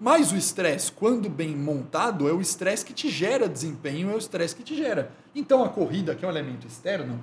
Mas 0.00 0.32
o 0.32 0.36
estresse, 0.36 0.90
quando 0.90 1.28
bem 1.28 1.54
montado, 1.54 2.26
é 2.26 2.32
o 2.32 2.40
estresse 2.40 2.84
que 2.84 2.94
te 2.94 3.10
gera 3.10 3.46
desempenho, 3.46 4.10
é 4.10 4.14
o 4.14 4.18
estresse 4.18 4.56
que 4.56 4.62
te 4.62 4.74
gera. 4.74 5.12
Então 5.34 5.62
a 5.62 5.68
corrida, 5.68 6.14
que 6.14 6.24
é 6.24 6.28
um 6.28 6.30
elemento 6.30 6.66
externo, 6.66 7.22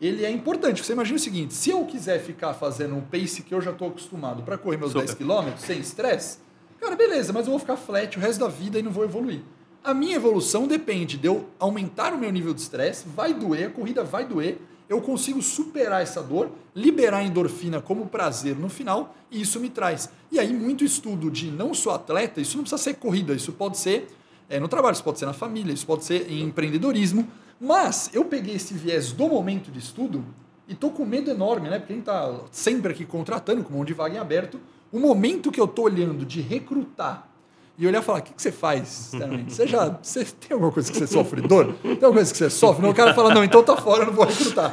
ele 0.00 0.24
é 0.24 0.30
importante. 0.30 0.84
Você 0.84 0.92
imagina 0.92 1.16
o 1.16 1.20
seguinte: 1.20 1.54
se 1.54 1.70
eu 1.70 1.84
quiser 1.84 2.20
ficar 2.20 2.52
fazendo 2.54 2.96
um 2.96 3.00
pace 3.00 3.42
que 3.42 3.54
eu 3.54 3.60
já 3.60 3.70
estou 3.70 3.88
acostumado 3.88 4.42
para 4.42 4.58
correr 4.58 4.76
meus 4.76 4.92
Super. 4.92 5.06
10 5.06 5.18
km 5.18 5.56
sem 5.56 5.78
estresse, 5.78 6.38
cara, 6.80 6.96
beleza, 6.96 7.32
mas 7.32 7.46
eu 7.46 7.50
vou 7.50 7.60
ficar 7.60 7.76
flat 7.76 8.16
o 8.18 8.20
resto 8.20 8.40
da 8.40 8.48
vida 8.48 8.78
e 8.78 8.82
não 8.82 8.90
vou 8.90 9.04
evoluir. 9.04 9.42
A 9.86 9.94
minha 9.94 10.16
evolução 10.16 10.66
depende 10.66 11.16
de 11.16 11.28
eu 11.28 11.46
aumentar 11.60 12.12
o 12.12 12.18
meu 12.18 12.32
nível 12.32 12.52
de 12.52 12.60
estresse, 12.60 13.06
vai 13.06 13.32
doer, 13.32 13.68
a 13.68 13.70
corrida 13.70 14.02
vai 14.02 14.26
doer, 14.26 14.58
eu 14.88 15.00
consigo 15.00 15.40
superar 15.40 16.02
essa 16.02 16.20
dor, 16.20 16.50
liberar 16.74 17.22
endorfina 17.22 17.80
como 17.80 18.08
prazer 18.08 18.56
no 18.56 18.68
final, 18.68 19.14
e 19.30 19.40
isso 19.40 19.60
me 19.60 19.70
traz. 19.70 20.10
E 20.32 20.40
aí, 20.40 20.52
muito 20.52 20.82
estudo 20.82 21.30
de 21.30 21.52
não 21.52 21.72
só 21.72 21.94
atleta, 21.94 22.40
isso 22.40 22.56
não 22.56 22.64
precisa 22.64 22.82
ser 22.82 22.94
corrida, 22.94 23.32
isso 23.32 23.52
pode 23.52 23.78
ser 23.78 24.08
é, 24.48 24.58
no 24.58 24.66
trabalho, 24.66 24.94
isso 24.94 25.04
pode 25.04 25.20
ser 25.20 25.26
na 25.26 25.32
família, 25.32 25.72
isso 25.72 25.86
pode 25.86 26.04
ser 26.04 26.28
em 26.28 26.42
empreendedorismo. 26.42 27.24
Mas 27.60 28.10
eu 28.12 28.24
peguei 28.24 28.56
esse 28.56 28.74
viés 28.74 29.12
do 29.12 29.28
momento 29.28 29.70
de 29.70 29.78
estudo 29.78 30.24
e 30.66 30.74
tô 30.74 30.90
com 30.90 31.04
medo 31.04 31.30
enorme, 31.30 31.70
né? 31.70 31.78
Porque 31.78 31.92
a 31.92 31.96
gente 31.96 32.06
tá 32.06 32.40
sempre 32.50 32.90
aqui 32.90 33.04
contratando, 33.04 33.62
com 33.62 33.72
mão 33.72 33.84
de 33.84 33.94
vaga 33.94 34.16
em 34.16 34.18
aberto. 34.18 34.58
O 34.90 34.98
momento 34.98 35.52
que 35.52 35.60
eu 35.60 35.68
tô 35.68 35.82
olhando 35.82 36.26
de 36.26 36.40
recrutar 36.40 37.35
e 37.78 37.86
olhar 37.86 38.00
e 38.00 38.02
falar, 38.02 38.20
o 38.20 38.22
que, 38.22 38.32
que 38.32 38.40
você 38.40 38.50
faz? 38.50 39.12
Você 39.48 39.66
já 39.66 39.98
você 40.02 40.24
tem 40.24 40.52
alguma 40.54 40.72
coisa 40.72 40.90
que 40.90 40.96
você 40.98 41.06
sofre 41.06 41.42
dor? 41.42 41.74
Tem 41.82 41.90
alguma 41.92 42.12
coisa 42.14 42.32
que 42.32 42.38
você 42.38 42.48
sofre? 42.48 42.82
Não, 42.82 42.90
o 42.90 42.94
cara 42.94 43.12
fala, 43.12 43.34
não, 43.34 43.44
então 43.44 43.62
tá 43.62 43.76
fora, 43.76 44.02
eu 44.02 44.06
não 44.06 44.12
vou 44.14 44.24
recrutar. 44.24 44.70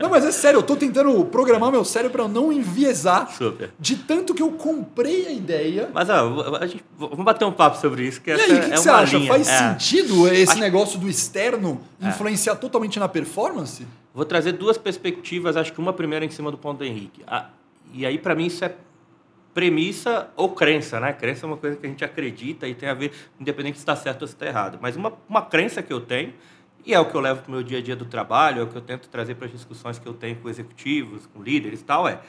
Não, 0.00 0.08
mas 0.08 0.24
é 0.24 0.32
sério, 0.32 0.58
eu 0.58 0.62
tô 0.62 0.74
tentando 0.74 1.24
programar 1.26 1.70
meu 1.70 1.84
cérebro 1.84 2.12
para 2.18 2.28
não 2.28 2.50
enviesar 2.52 3.30
Super. 3.36 3.70
de 3.78 3.96
tanto 3.96 4.32
que 4.34 4.42
eu 4.42 4.50
comprei 4.52 5.26
a 5.26 5.32
ideia. 5.32 5.90
Mas 5.92 6.08
ó, 6.08 6.56
a 6.60 6.66
gente, 6.66 6.82
vamos 6.98 7.24
bater 7.24 7.44
um 7.44 7.52
papo 7.52 7.78
sobre 7.78 8.06
isso, 8.06 8.20
que 8.22 8.30
E 8.30 8.32
aí, 8.32 8.40
o 8.40 8.46
que, 8.46 8.52
é 8.52 8.70
que 8.70 8.76
você 8.78 8.88
acha? 8.88 9.16
linha. 9.18 9.28
Faz 9.28 9.48
É. 9.48 9.58
sentido 9.72 10.26
esse 10.28 10.52
Acho- 10.52 10.60
negócio 10.60 10.98
do 10.98 11.08
externo 11.10 11.80
influenciar 12.00 12.56
totalmente 12.56 12.98
na 12.98 13.08
performance? 13.08 13.86
Vou 14.14 14.24
trazer 14.24 14.52
duas 14.52 14.78
perspectivas, 14.78 15.58
acho 15.58 15.72
que 15.74 15.78
uma 15.78 15.92
primeira 15.92 16.24
em 16.24 16.30
cima 16.30 16.50
do 16.50 16.56
ponto 16.56 16.78
do 16.78 16.84
Henrique. 16.84 17.22
Ah, 17.26 17.48
e 17.92 18.06
aí, 18.06 18.16
para 18.16 18.34
mim, 18.34 18.46
isso 18.46 18.64
é 18.64 18.74
premissa 19.56 20.28
ou 20.36 20.50
crença, 20.50 21.00
né? 21.00 21.14
Crença 21.14 21.46
é 21.46 21.48
uma 21.48 21.56
coisa 21.56 21.78
que 21.78 21.86
a 21.86 21.88
gente 21.88 22.04
acredita 22.04 22.68
e 22.68 22.74
tem 22.74 22.90
a 22.90 22.92
ver, 22.92 23.10
independente 23.40 23.78
se 23.78 23.80
está 23.82 23.96
certo 23.96 24.20
ou 24.20 24.28
se 24.28 24.34
está 24.34 24.44
errado. 24.44 24.78
Mas 24.82 24.96
uma, 24.96 25.14
uma 25.26 25.40
crença 25.40 25.82
que 25.82 25.90
eu 25.90 25.98
tenho, 25.98 26.34
e 26.84 26.92
é 26.92 27.00
o 27.00 27.06
que 27.06 27.14
eu 27.14 27.22
levo 27.22 27.40
para 27.40 27.48
o 27.48 27.52
meu 27.52 27.62
dia 27.62 27.78
a 27.78 27.80
dia 27.80 27.96
do 27.96 28.04
trabalho, 28.04 28.60
é 28.60 28.64
o 28.64 28.66
que 28.66 28.76
eu 28.76 28.82
tento 28.82 29.08
trazer 29.08 29.34
para 29.34 29.46
as 29.46 29.52
discussões 29.52 29.98
que 29.98 30.06
eu 30.06 30.12
tenho 30.12 30.36
com 30.36 30.50
executivos, 30.50 31.26
com 31.28 31.42
líderes 31.42 31.80
e 31.80 31.84
tal, 31.84 32.06
é 32.06 32.20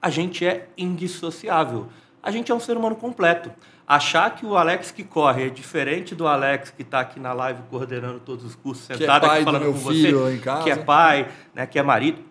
a 0.00 0.10
gente 0.10 0.46
é 0.46 0.68
indissociável. 0.78 1.88
A 2.22 2.30
gente 2.30 2.52
é 2.52 2.54
um 2.54 2.60
ser 2.60 2.76
humano 2.76 2.94
completo. 2.94 3.50
Achar 3.84 4.32
que 4.32 4.46
o 4.46 4.56
Alex 4.56 4.92
que 4.92 5.02
corre 5.02 5.48
é 5.48 5.50
diferente 5.50 6.14
do 6.14 6.28
Alex 6.28 6.70
que 6.70 6.82
está 6.82 7.00
aqui 7.00 7.18
na 7.18 7.32
live 7.32 7.62
coordenando 7.68 8.20
todos 8.20 8.44
os 8.44 8.54
cursos, 8.54 8.88
é 8.90 8.96
sentado 8.96 9.22
pai 9.22 9.30
aqui 9.30 9.40
do 9.40 9.44
falando 9.44 9.62
meu 9.62 9.72
com 9.72 9.88
filho 9.90 10.20
você, 10.20 10.38
que 10.62 10.70
é 10.70 10.76
pai, 10.76 11.28
né, 11.52 11.66
que 11.66 11.80
é 11.80 11.82
marido. 11.82 12.22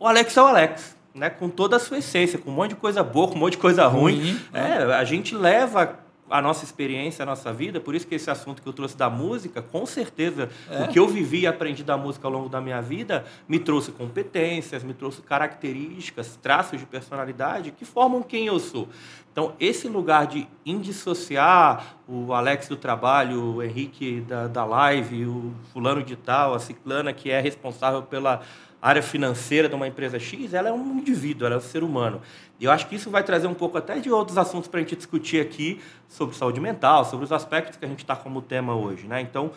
O 0.00 0.06
Alex 0.06 0.34
é 0.34 0.42
o 0.42 0.46
Alex, 0.46 0.97
né, 1.18 1.28
com 1.28 1.48
toda 1.48 1.76
a 1.76 1.78
sua 1.78 1.98
essência, 1.98 2.38
com 2.38 2.50
um 2.50 2.54
monte 2.54 2.70
de 2.70 2.76
coisa 2.76 3.02
boa, 3.02 3.28
com 3.28 3.34
um 3.34 3.38
monte 3.38 3.52
de 3.52 3.58
coisa 3.58 3.86
ruim. 3.86 4.38
É, 4.52 4.94
a 4.94 5.04
gente 5.04 5.34
leva 5.34 5.98
a 6.30 6.42
nossa 6.42 6.62
experiência, 6.62 7.22
a 7.22 7.26
nossa 7.26 7.50
vida, 7.54 7.80
por 7.80 7.94
isso 7.94 8.06
que 8.06 8.14
esse 8.14 8.30
assunto 8.30 8.60
que 8.60 8.68
eu 8.68 8.72
trouxe 8.74 8.94
da 8.94 9.08
música, 9.08 9.62
com 9.62 9.86
certeza, 9.86 10.50
É. 10.70 10.82
o 10.84 10.88
que 10.88 10.98
eu 10.98 11.08
vivi 11.08 11.40
e 11.40 11.46
aprendi 11.46 11.82
da 11.82 11.96
música 11.96 12.28
ao 12.28 12.32
longo 12.32 12.50
da 12.50 12.60
minha 12.60 12.82
vida, 12.82 13.24
me 13.48 13.58
trouxe 13.58 13.90
competências, 13.92 14.84
me 14.84 14.92
trouxe 14.92 15.22
características, 15.22 16.38
traços 16.42 16.78
de 16.78 16.84
personalidade 16.84 17.70
que 17.70 17.86
formam 17.86 18.22
quem 18.22 18.46
eu 18.46 18.58
sou. 18.58 18.88
Então, 19.32 19.54
esse 19.58 19.88
lugar 19.88 20.26
de 20.26 20.46
indissociar 20.66 21.94
o 22.06 22.32
Alex 22.34 22.68
do 22.68 22.76
trabalho, 22.76 23.54
o 23.56 23.62
Henrique 23.62 24.20
da, 24.20 24.48
da 24.48 24.64
live, 24.64 25.24
o 25.26 25.52
fulano 25.72 26.02
de 26.02 26.16
tal, 26.16 26.54
a 26.54 26.58
ciclana 26.58 27.12
que 27.12 27.30
é 27.30 27.40
responsável 27.40 28.02
pela 28.02 28.42
área 28.80 29.02
financeira 29.02 29.68
de 29.68 29.74
uma 29.74 29.88
empresa 29.88 30.18
X, 30.18 30.54
ela 30.54 30.68
é 30.68 30.72
um 30.72 30.98
indivíduo, 30.98 31.46
ela 31.46 31.56
é 31.56 31.58
um 31.58 31.62
ser 31.62 31.82
humano. 31.82 32.20
E 32.60 32.64
eu 32.64 32.70
acho 32.70 32.86
que 32.86 32.94
isso 32.94 33.10
vai 33.10 33.22
trazer 33.22 33.46
um 33.46 33.54
pouco 33.54 33.76
até 33.76 33.98
de 33.98 34.10
outros 34.10 34.38
assuntos 34.38 34.68
para 34.68 34.78
a 34.78 34.82
gente 34.82 34.96
discutir 34.96 35.40
aqui 35.40 35.80
sobre 36.08 36.36
saúde 36.36 36.60
mental, 36.60 37.04
sobre 37.04 37.24
os 37.24 37.32
aspectos 37.32 37.76
que 37.76 37.84
a 37.84 37.88
gente 37.88 38.00
está 38.00 38.14
como 38.14 38.40
tema 38.40 38.74
hoje. 38.74 39.06
Né? 39.06 39.20
Então, 39.20 39.50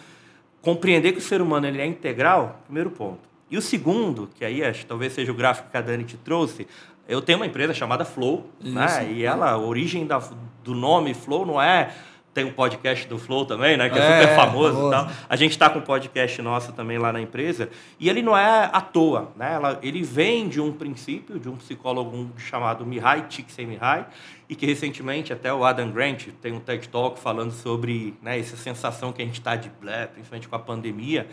compreender 0.61 1.11
que 1.11 1.19
o 1.19 1.21
ser 1.21 1.41
humano 1.41 1.67
ele 1.67 1.81
é 1.81 1.85
integral, 1.85 2.61
primeiro 2.65 2.89
ponto. 2.91 3.19
E 3.49 3.57
o 3.57 3.61
segundo, 3.61 4.29
que 4.35 4.45
aí 4.45 4.63
acho, 4.63 4.85
talvez 4.85 5.13
seja 5.13 5.31
o 5.31 5.35
gráfico 5.35 5.69
que 5.69 5.77
a 5.77 5.81
Dani 5.81 6.03
te 6.03 6.17
trouxe, 6.17 6.67
Eu 7.07 7.21
tenho 7.21 7.39
uma 7.39 7.45
empresa 7.45 7.73
chamada 7.73 8.05
Flow, 8.05 8.49
Isso. 8.61 8.73
né? 8.73 9.11
E 9.11 9.25
ela, 9.25 9.51
a 9.51 9.57
origem 9.57 10.05
da, 10.07 10.21
do 10.63 10.73
nome 10.73 11.13
Flow 11.13 11.45
não 11.45 11.61
é 11.61 11.93
tem 12.33 12.45
um 12.45 12.53
podcast 12.53 13.05
do 13.07 13.17
Flow 13.19 13.45
também, 13.45 13.75
né? 13.75 13.89
Que 13.89 13.99
é, 13.99 14.01
É, 14.01 14.21
super 14.21 14.35
famoso 14.35 14.73
famoso. 14.75 14.87
e 14.87 14.91
tal. 14.91 15.09
A 15.27 15.35
gente 15.35 15.51
está 15.51 15.69
com 15.69 15.79
um 15.79 15.81
podcast 15.81 16.41
nosso 16.41 16.71
também 16.71 16.97
lá 16.97 17.11
na 17.11 17.19
empresa. 17.21 17.69
E 17.99 18.07
ele 18.09 18.21
não 18.21 18.37
é 18.37 18.69
à 18.71 18.79
toa, 18.79 19.33
né? 19.35 19.53
Ela- 19.53 19.79
ele 19.83 20.01
vem 20.01 20.47
de 20.47 20.61
um 20.61 20.71
princípio, 20.71 21.37
de 21.39 21.49
um 21.49 21.57
psicólogo 21.57 22.31
chamado 22.37 22.85
Mihai 22.85 23.27
Csikszentmihalyi, 23.27 24.05
e 24.47 24.55
que 24.55 24.65
recentemente 24.65 25.33
até 25.33 25.53
o 25.53 25.65
Adam 25.65 25.91
Grant 25.91 26.27
tem 26.41 26.53
um 26.53 26.59
TED 26.59 26.87
Talk 26.87 27.19
falando 27.19 27.51
sobre 27.51 28.13
né, 28.21 28.39
essa 28.39 28.55
sensação 28.55 29.11
que 29.11 29.21
a 29.21 29.25
gente 29.25 29.39
está 29.39 29.55
de 29.57 29.69
blé, 29.69 30.07
principalmente 30.07 30.47
com 30.47 30.55
a 30.55 30.59
pandemia. 30.59 31.27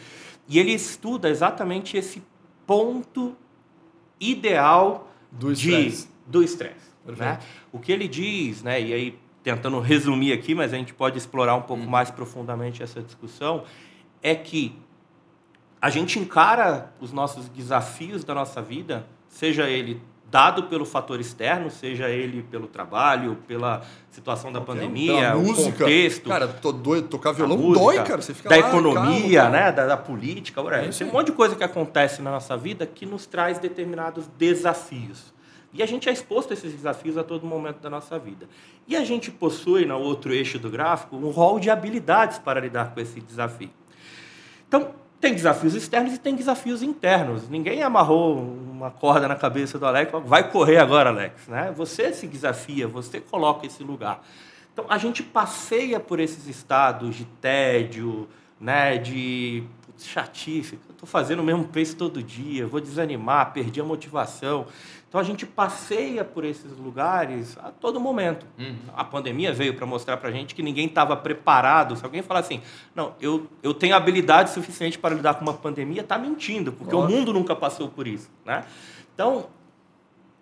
E 0.49 0.59
ele 0.59 0.73
estuda 0.73 1.29
exatamente 1.29 1.97
esse 1.97 2.23
ponto 2.67 3.37
ideal 4.21 5.11
Do 5.31 5.53
estresse. 5.53 6.09
do 6.27 6.43
estresse. 6.43 6.89
Né? 7.07 7.39
O 7.73 7.79
que 7.79 7.91
ele 7.93 8.07
diz, 8.07 8.63
né, 8.63 8.81
e 8.81 8.93
aí 8.93 9.19
tentando 9.43 9.81
resumir 9.81 10.33
aqui, 10.33 10.55
mas 10.55 10.73
a 10.73 10.77
gente 10.77 10.93
pode 10.93 11.19
explorar 11.19 11.55
um 11.55 11.63
pouco 11.63 11.85
mais 11.85 12.11
profundamente 12.11 12.83
essa 12.83 13.03
discussão, 13.03 13.65
é 14.23 14.35
que 14.35 14.77
a 15.81 15.91
gente 15.91 16.19
encara 16.19 16.93
os 17.01 17.13
nossos 17.13 17.49
desafios 17.49 18.25
da 18.25 18.35
nossa 18.35 18.61
vida, 18.61 19.07
seja 19.29 19.69
ele 19.69 20.03
dado 20.31 20.65
pelo 20.65 20.85
fator 20.85 21.21
externo, 21.21 21.71
seja 21.71 22.09
ele 22.11 22.43
pelo 22.43 22.67
trabalho, 22.67 23.39
pela 23.47 23.83
situação 24.11 24.53
da 24.53 24.61
pandemia, 24.61 25.35
o 25.35 25.43
música. 25.43 25.79
contexto, 25.79 26.29
Cara, 26.29 26.49
tô 26.49 26.71
doido, 26.71 27.09
tocar 27.09 27.33
violão 27.33 27.57
música, 27.57 27.85
dói, 27.85 28.03
cara. 28.03 28.21
Você 28.21 28.35
fica 28.35 28.49
da 28.49 28.57
lá, 28.57 28.69
economia, 28.69 29.43
calma, 29.43 29.57
né, 29.57 29.73
da, 29.73 29.87
da 29.87 29.97
política. 29.97 30.61
É 30.73 30.89
tem 30.89 31.07
um 31.07 31.13
monte 31.13 31.27
de 31.27 31.33
coisa 31.33 31.57
que 31.57 31.65
acontece 31.65 32.21
na 32.21 32.31
nossa 32.31 32.57
vida 32.57 32.87
que 32.87 33.07
nos 33.07 33.25
traz 33.25 33.59
determinados 33.59 34.27
desafios. 34.37 35.33
E 35.73 35.83
a 35.83 35.87
gente 35.87 36.09
é 36.09 36.13
exposto 36.13 36.51
a 36.51 36.55
esses 36.55 36.73
desafios 36.73 37.19
a 37.19 37.25
todo 37.25 37.47
momento 37.47 37.79
da 37.81 37.91
nossa 37.91 38.19
vida. 38.19 38.49
E 38.87 38.97
a 38.97 39.05
gente 39.05 39.31
possui, 39.31 39.85
no 39.85 39.99
outro 39.99 40.33
eixo 40.33 40.59
do 40.59 40.71
gráfico, 40.71 41.17
um 41.17 41.31
rol 41.31 41.61
de 41.61 41.69
habilidades 41.71 42.39
para 42.39 42.61
lidar 42.61 42.95
com 42.95 43.01
esse 43.01 43.21
desafio. 43.21 43.71
Então, 44.67 44.95
tem 45.21 45.35
desafios 45.35 45.75
externos 45.75 46.15
e 46.15 46.19
tem 46.19 46.35
desafios 46.35 46.83
internos. 46.83 47.49
Ninguém 47.49 47.83
amarrou 47.83 48.39
uma 48.39 48.91
corda 48.91 49.27
na 49.27 49.35
cabeça 49.35 49.79
do 49.79 49.85
Alex, 49.85 50.13
vai 50.25 50.51
correr 50.51 50.79
agora, 50.79 51.11
Alex. 51.11 51.49
Né? 51.49 51.73
Você 51.77 52.13
se 52.13 52.27
desafia, 52.27 52.87
você 52.87 53.21
coloca 53.21 53.67
esse 53.67 53.83
lugar. 53.83 54.25
Então, 54.73 54.87
a 54.89 54.97
gente 54.97 55.23
passeia 55.23 55.99
por 55.99 56.21
esses 56.21 56.47
estados 56.47 57.17
de 57.17 57.25
tédio, 57.25 58.29
né, 58.61 58.99
de 58.99 59.65
putz, 59.87 60.07
chatice. 60.07 60.79
Eu 60.89 60.93
estou 60.93 61.09
fazendo 61.09 61.41
o 61.41 61.45
mesmo 61.45 61.65
pace 61.65 61.95
todo 61.95 62.23
dia, 62.23 62.67
vou 62.67 62.81
desanimar, 62.81 63.53
perdi 63.53 63.81
a 63.81 63.85
motivação. 63.85 64.67
Então, 65.09 65.19
a 65.21 65.25
gente 65.25 65.47
passeia 65.47 66.23
por 66.23 66.45
esses 66.45 66.77
lugares 66.77 67.57
a 67.59 67.71
todo 67.71 67.99
momento. 67.99 68.45
A 68.95 69.03
pandemia 69.05 69.53
veio 69.55 69.73
para 69.75 69.87
mostrar 69.87 70.19
para 70.19 70.29
a 70.29 70.33
gente 70.33 70.55
que 70.55 70.63
ninguém 70.63 70.87
estava 70.87 71.17
preparado. 71.17 71.97
Se 71.97 72.05
alguém 72.05 72.21
falar 72.21 72.41
assim, 72.41 72.61
não, 72.95 73.15
eu, 73.19 73.47
eu 73.63 73.73
tenho 73.73 73.97
habilidade 73.97 74.51
suficiente 74.51 74.99
para 74.99 75.15
lidar 75.15 75.35
com 75.35 75.43
uma 75.43 75.55
pandemia, 75.55 76.03
está 76.03 76.19
mentindo, 76.19 76.73
porque 76.73 76.95
o 76.95 76.99
Lógico. 76.99 77.19
mundo 77.19 77.33
nunca 77.33 77.57
passou 77.57 77.89
por 77.89 78.07
isso. 78.07 78.31
Né? 78.45 78.65
Então, 79.15 79.47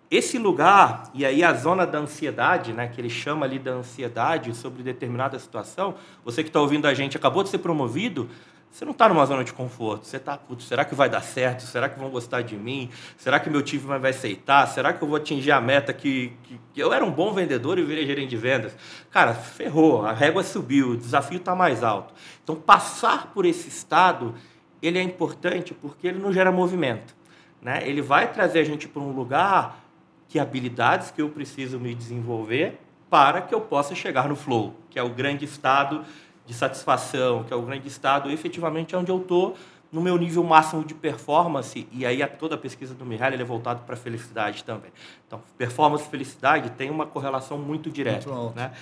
esse 0.09 0.37
lugar, 0.37 1.09
e 1.13 1.25
aí 1.25 1.43
a 1.43 1.53
zona 1.53 1.85
da 1.85 1.99
ansiedade, 1.99 2.71
né, 2.71 2.87
que 2.87 3.01
ele 3.01 3.09
chama 3.09 3.45
ali 3.45 3.59
da 3.59 3.71
ansiedade 3.71 4.55
sobre 4.55 4.81
determinada 4.81 5.37
situação, 5.37 5.95
você 6.23 6.43
que 6.43 6.49
está 6.49 6.61
ouvindo 6.61 6.87
a 6.87 6.93
gente 6.93 7.17
acabou 7.17 7.43
de 7.43 7.49
ser 7.49 7.57
promovido, 7.57 8.29
você 8.71 8.85
não 8.85 8.91
está 8.91 9.09
numa 9.09 9.25
zona 9.25 9.43
de 9.43 9.53
conforto. 9.53 10.05
Você 10.05 10.17
está, 10.17 10.37
putz, 10.37 10.65
será 10.65 10.85
que 10.85 10.93
vai 10.93 11.09
dar 11.09 11.21
certo? 11.21 11.63
Será 11.63 11.89
que 11.89 11.99
vão 11.99 12.09
gostar 12.09 12.41
de 12.41 12.55
mim? 12.55 12.89
Será 13.17 13.39
que 13.39 13.49
meu 13.49 13.61
time 13.61 13.83
vai 13.97 14.11
aceitar? 14.11 14.67
Será 14.67 14.93
que 14.93 15.03
eu 15.03 15.07
vou 15.07 15.17
atingir 15.17 15.51
a 15.51 15.59
meta 15.59 15.91
que, 15.91 16.33
que, 16.43 16.59
que 16.73 16.79
eu 16.79 16.93
era 16.93 17.03
um 17.03 17.11
bom 17.11 17.33
vendedor 17.33 17.79
e 17.79 17.83
virei 17.83 18.05
gerente 18.05 18.29
de 18.29 18.37
vendas? 18.37 18.75
Cara, 19.09 19.33
ferrou, 19.33 20.05
a 20.05 20.13
régua 20.13 20.43
subiu, 20.43 20.91
o 20.91 20.97
desafio 20.97 21.37
está 21.37 21.55
mais 21.55 21.83
alto. 21.83 22.13
Então, 22.43 22.55
passar 22.55 23.31
por 23.33 23.45
esse 23.45 23.67
estado, 23.67 24.35
ele 24.81 24.99
é 24.99 25.01
importante 25.01 25.73
porque 25.73 26.07
ele 26.07 26.19
não 26.19 26.31
gera 26.31 26.51
movimento. 26.51 27.15
Né? 27.59 27.81
Ele 27.83 28.01
vai 28.01 28.31
trazer 28.31 28.59
a 28.59 28.63
gente 28.63 28.87
para 28.87 29.01
um 29.01 29.11
lugar 29.11 29.86
que 30.27 30.39
habilidades 30.39 31.11
que 31.11 31.21
eu 31.21 31.29
preciso 31.29 31.79
me 31.79 31.93
desenvolver 31.95 32.79
para 33.09 33.41
que 33.41 33.55
eu 33.55 33.61
possa 33.61 33.95
chegar 33.95 34.27
no 34.27 34.35
flow, 34.35 34.75
que 34.89 34.99
é 34.99 35.03
o 35.03 35.09
grande 35.09 35.45
estado 35.45 36.03
de 36.45 36.53
satisfação, 36.53 37.43
que 37.43 37.53
é 37.53 37.55
o 37.55 37.61
grande 37.61 37.87
estado 37.87 38.29
efetivamente 38.29 38.95
onde 38.95 39.11
eu 39.11 39.17
estou 39.21 39.55
no 39.89 40.01
meu 40.01 40.17
nível 40.17 40.43
máximo 40.43 40.83
de 40.83 40.93
performance, 40.93 41.87
e 41.93 42.05
aí 42.05 42.21
a- 42.21 42.27
toda 42.27 42.55
a 42.55 42.57
pesquisa 42.57 42.93
do 42.93 43.05
Mihaly 43.05 43.41
é 43.41 43.43
voltado 43.45 43.83
para 43.85 43.93
a 43.93 43.97
felicidade 43.97 44.65
também. 44.65 44.91
Então, 45.25 45.41
performance 45.57 46.03
e 46.05 46.09
felicidade 46.09 46.71
tem 46.71 46.89
uma 46.89 47.05
correlação 47.05 47.57
muito 47.57 47.89
direta. 47.89 48.29
Muito 48.29 48.53
né? 48.55 48.73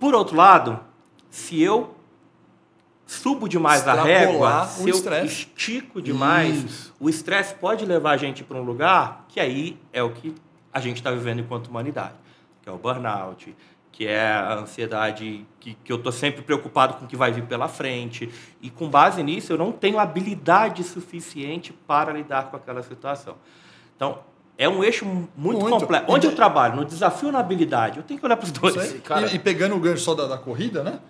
Por 0.00 0.14
outro 0.14 0.34
lado, 0.34 0.80
se 1.28 1.60
eu 1.62 1.94
subo 3.08 3.48
demais 3.48 3.86
a 3.88 3.94
Extrapolar 3.96 4.06
régua, 4.28 4.62
o 4.64 4.66
se 4.66 4.88
eu 4.90 4.94
estresse. 4.94 5.26
estico 5.26 6.00
demais, 6.02 6.64
Isso. 6.64 6.94
o 7.00 7.08
estresse 7.08 7.54
pode 7.54 7.84
levar 7.86 8.10
a 8.12 8.16
gente 8.18 8.44
para 8.44 8.58
um 8.58 8.62
lugar 8.62 9.24
que 9.28 9.40
aí 9.40 9.78
é 9.92 10.02
o 10.02 10.10
que 10.10 10.34
a 10.72 10.78
gente 10.78 10.98
está 10.98 11.10
vivendo 11.10 11.40
enquanto 11.40 11.68
humanidade, 11.68 12.14
que 12.62 12.68
é 12.68 12.72
o 12.72 12.76
burnout, 12.76 13.56
que 13.90 14.06
é 14.06 14.30
a 14.30 14.54
ansiedade, 14.58 15.44
que, 15.58 15.74
que 15.82 15.90
eu 15.90 15.96
estou 15.96 16.12
sempre 16.12 16.42
preocupado 16.42 16.94
com 16.94 17.06
o 17.06 17.08
que 17.08 17.16
vai 17.16 17.32
vir 17.32 17.44
pela 17.44 17.66
frente. 17.66 18.30
E 18.62 18.70
com 18.70 18.88
base 18.88 19.22
nisso, 19.22 19.52
eu 19.52 19.58
não 19.58 19.72
tenho 19.72 19.98
habilidade 19.98 20.84
suficiente 20.84 21.72
para 21.72 22.12
lidar 22.12 22.44
com 22.50 22.56
aquela 22.56 22.82
situação. 22.82 23.34
Então, 23.96 24.18
é 24.56 24.68
um 24.68 24.84
eixo 24.84 25.04
muito, 25.04 25.60
Muito. 25.60 25.80
complexo. 25.80 26.06
Onde 26.12 26.26
de- 26.26 26.32
eu 26.32 26.36
trabalho? 26.36 26.76
No 26.76 26.84
desafio 26.84 27.28
ou 27.28 27.32
na 27.32 27.40
habilidade? 27.40 27.96
Eu 27.96 28.02
tenho 28.04 28.20
que 28.20 28.26
olhar 28.26 28.36
para 28.36 28.44
os 28.44 28.52
dois. 28.52 28.76
Isso 28.76 28.94
aí. 28.94 29.00
cara. 29.00 29.26
E, 29.26 29.34
e 29.34 29.38
pegando 29.38 29.74
o 29.74 29.80
gancho 29.80 30.02
só 30.02 30.14
da, 30.14 30.26
da 30.26 30.36
corrida, 30.38 30.82
né? 30.84 31.00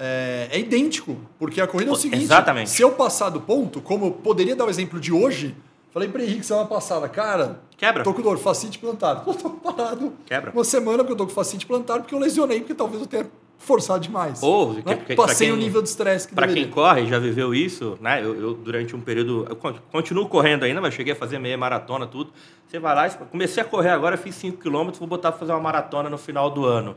É, 0.00 0.48
é 0.52 0.58
idêntico, 0.60 1.16
porque 1.40 1.60
a 1.60 1.66
corrida 1.66 1.90
é 1.90 1.92
o 1.92 1.96
seguinte: 1.96 2.22
exatamente. 2.22 2.70
se 2.70 2.80
eu 2.82 2.92
passar 2.92 3.30
do 3.30 3.40
ponto, 3.40 3.80
como 3.80 4.06
eu 4.06 4.10
poderia 4.12 4.54
dar 4.54 4.64
o 4.66 4.70
exemplo 4.70 5.00
de 5.00 5.12
hoje, 5.12 5.56
falei 5.92 6.08
para 6.08 6.22
Henrique 6.22 6.46
semana 6.46 6.66
passada, 6.66 7.08
cara, 7.08 7.60
Quebra. 7.76 8.04
tô 8.04 8.14
com 8.14 8.22
dor, 8.22 8.38
facite 8.38 8.78
plantado. 8.78 9.22
Eu 9.28 9.34
tô 9.34 9.50
parado 9.50 10.12
Quebra. 10.24 10.52
uma 10.52 10.62
semana 10.62 10.98
porque 10.98 11.12
eu 11.12 11.16
tô 11.16 11.26
com 11.26 11.32
facite 11.32 11.66
plantado, 11.66 12.02
porque 12.02 12.14
eu 12.14 12.18
lesionei, 12.20 12.60
porque 12.60 12.74
talvez 12.74 13.00
eu 13.02 13.08
tenha 13.08 13.26
forçado 13.58 13.98
demais. 14.00 14.40
Ou, 14.40 14.74
né? 14.74 14.94
pra 14.94 15.16
Passei 15.16 15.50
o 15.50 15.56
nível 15.56 15.82
de 15.82 15.88
estresse 15.88 16.28
que 16.28 16.34
Para 16.34 16.46
quem 16.46 16.70
corre, 16.70 17.04
já 17.06 17.18
viveu 17.18 17.52
isso, 17.52 17.98
né? 18.00 18.22
Eu, 18.24 18.40
eu, 18.40 18.54
durante 18.54 18.94
um 18.94 19.00
período, 19.00 19.46
eu 19.50 19.56
con- 19.56 19.74
continuo 19.90 20.28
correndo 20.28 20.62
ainda, 20.64 20.80
mas 20.80 20.94
cheguei 20.94 21.12
a 21.12 21.16
fazer 21.16 21.40
meia 21.40 21.58
maratona, 21.58 22.06
tudo. 22.06 22.30
Você 22.68 22.78
vai 22.78 22.94
lá, 22.94 23.08
e- 23.08 23.10
comecei 23.32 23.60
a 23.60 23.66
correr 23.66 23.90
agora, 23.90 24.16
fiz 24.16 24.36
5 24.36 24.58
km, 24.58 24.90
vou 24.98 25.08
botar 25.08 25.32
para 25.32 25.40
fazer 25.40 25.50
uma 25.52 25.60
maratona 25.60 26.08
no 26.08 26.18
final 26.18 26.50
do 26.50 26.64
ano. 26.64 26.94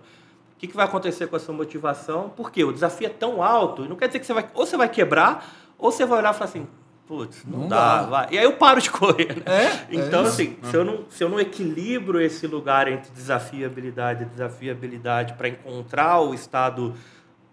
O 0.61 0.63
que, 0.63 0.67
que 0.67 0.75
vai 0.75 0.85
acontecer 0.85 1.25
com 1.25 1.35
a 1.35 1.39
sua 1.39 1.55
motivação? 1.55 2.31
Porque 2.37 2.63
o 2.63 2.71
desafio 2.71 3.07
é 3.07 3.09
tão 3.09 3.41
alto, 3.41 3.89
não 3.89 3.95
quer 3.95 4.05
dizer 4.05 4.19
que 4.19 4.27
você 4.27 4.33
vai, 4.33 4.47
ou 4.53 4.63
você 4.63 4.77
vai 4.77 4.87
quebrar, 4.87 5.43
ou 5.75 5.91
você 5.91 6.05
vai 6.05 6.19
olhar 6.19 6.29
e 6.29 6.37
falar 6.37 6.45
assim, 6.45 6.67
putz, 7.07 7.43
não, 7.47 7.61
Não 7.61 7.67
dá, 7.67 8.01
dá. 8.03 8.07
vai. 8.07 8.27
E 8.29 8.37
aí 8.37 8.43
eu 8.43 8.53
paro 8.57 8.79
de 8.79 8.91
correr. 8.93 9.37
né? 9.37 9.41
É, 9.47 9.63
é 9.65 9.85
Então, 9.89 10.21
isso. 10.21 10.33
assim, 10.33 10.57
se 10.61 10.75
eu, 10.75 10.85
não, 10.85 10.99
se 11.09 11.23
eu 11.23 11.29
não 11.29 11.39
equilibro 11.39 12.21
esse 12.21 12.45
lugar 12.45 12.87
entre 12.87 13.09
desafio 13.11 13.61
e 13.61 13.65
habilidade, 13.65 14.23
desafio 14.25 14.67
e 14.67 14.69
habilidade, 14.69 15.33
para 15.33 15.47
encontrar 15.49 16.19
o 16.21 16.31
estado 16.31 16.93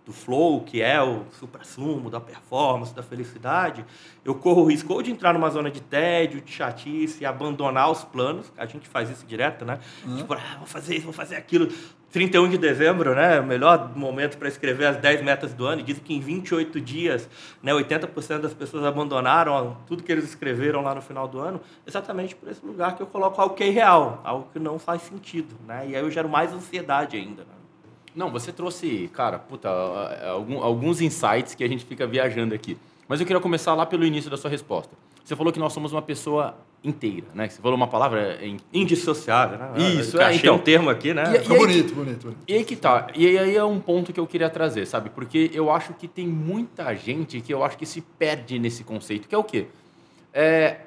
do 0.09 0.13
flow, 0.15 0.63
que 0.63 0.81
é 0.81 1.03
o 1.03 1.25
supra-sumo 1.39 2.09
da 2.09 2.19
performance, 2.19 2.95
da 2.95 3.03
felicidade, 3.03 3.85
eu 4.25 4.35
corro 4.35 4.63
o 4.63 4.65
risco 4.65 4.95
ou 4.95 5.03
de 5.03 5.11
entrar 5.11 5.35
numa 5.35 5.51
zona 5.51 5.71
de 5.71 5.83
tédio, 5.83 6.41
de 6.41 6.51
chatice, 6.51 7.23
e 7.23 7.27
abandonar 7.27 7.91
os 7.91 8.05
planos. 8.05 8.51
A 8.57 8.65
gente 8.65 8.89
faz 8.89 9.11
isso 9.11 9.27
direto, 9.27 9.67
né? 9.67 9.79
Tipo, 10.17 10.33
ah, 10.33 10.57
vou 10.57 10.67
fazer 10.67 10.95
isso, 10.95 11.05
vou 11.05 11.13
fazer 11.13 11.37
aquilo. 11.37 11.69
31 12.11 12.49
de 12.49 12.57
dezembro, 12.57 13.15
né? 13.15 13.39
O 13.39 13.45
melhor 13.45 13.95
momento 13.95 14.39
para 14.39 14.49
escrever 14.49 14.87
as 14.87 14.97
10 14.97 15.23
metas 15.23 15.53
do 15.53 15.67
ano. 15.67 15.83
E 15.83 15.85
dizem 15.85 16.03
que 16.03 16.15
em 16.15 16.21
28 16.21 16.81
dias, 16.81 17.29
né, 17.63 17.71
80% 17.75 18.39
das 18.39 18.55
pessoas 18.55 18.85
abandonaram 18.85 19.77
tudo 19.87 20.03
que 20.03 20.11
eles 20.11 20.25
escreveram 20.25 20.81
lá 20.81 20.95
no 20.95 21.03
final 21.03 21.29
do 21.29 21.39
ano, 21.39 21.61
exatamente 21.87 22.35
por 22.35 22.49
esse 22.49 22.65
lugar 22.65 22.97
que 22.97 23.03
eu 23.03 23.07
coloco 23.07 23.39
algo 23.43 23.55
que 23.55 23.63
é 23.63 23.69
irreal, 23.69 24.23
algo 24.25 24.49
que 24.51 24.59
não 24.59 24.79
faz 24.79 25.03
sentido, 25.03 25.55
né? 25.67 25.87
E 25.87 25.95
aí 25.95 26.03
eu 26.03 26.11
gero 26.11 26.31
mais 26.31 26.51
ansiedade 26.51 27.15
ainda, 27.15 27.43
né? 27.43 27.58
Não, 28.19 28.33
você 28.33 28.51
trouxe, 28.53 29.09
cara, 29.15 29.39
puta, 29.39 29.69
algum- 30.29 30.61
alguns 30.61 31.01
insights 31.01 31.55
que 31.55 31.63
a 31.63 31.69
gente 31.69 31.85
fica 31.85 32.05
viajando 32.05 32.53
aqui. 32.53 32.77
Mas 33.07 33.21
eu 33.21 33.27
queria 33.27 33.41
começar 33.41 33.75
lá 33.75 33.87
pelo 33.87 34.05
início 34.05 34.29
da 34.29 34.37
sua 34.37 34.51
resposta. 34.51 34.91
Você 35.25 35.37
falou 35.37 35.53
que 35.53 35.59
nós 35.61 35.73
somos 35.73 35.93
uma 35.93 36.03
pessoa 36.03 36.57
inteira, 36.83 37.27
né? 37.33 37.49
Você 37.49 37.63
falou 37.63 37.77
uma 37.77 37.87
palavra 37.87 38.39
em... 38.45 38.57
Indissociável, 38.73 39.57
né? 39.59 39.71
Isso, 40.01 40.17
Eu 40.17 40.21
é, 40.23 40.25
achei 40.25 40.39
então. 40.41 40.57
um 40.57 40.59
termo 40.59 40.91
aqui, 40.91 41.15
né? 41.15 41.37
E- 41.37 41.39
Ficou 41.41 41.57
aí- 41.57 41.63
bonito, 41.67 41.95
bonito, 41.95 42.23
bonito. 42.25 42.39
E 42.49 42.55
aí 42.55 42.65
que 42.65 42.75
tá. 42.75 43.07
E 43.15 43.39
aí 43.39 43.55
é 43.57 43.63
um 43.65 43.79
ponto 43.79 44.13
que 44.13 44.19
eu 44.19 44.27
queria 44.27 44.51
trazer, 44.51 44.85
sabe? 44.87 45.11
Porque 45.11 45.51
eu 45.55 45.71
acho 45.71 45.93
que 45.95 46.09
tem 46.09 46.27
muita 46.27 46.93
gente 46.97 47.41
que 47.41 47.55
eu 47.55 47.63
acho 47.63 47.79
que 47.79 47.87
se 47.87 48.01
perde 48.01 48.59
nesse 48.59 48.83
conceito, 48.83 49.29
que 49.29 49.35
é 49.35 49.39
o 49.39 49.45
quê? 49.45 49.67
É, 50.35 50.79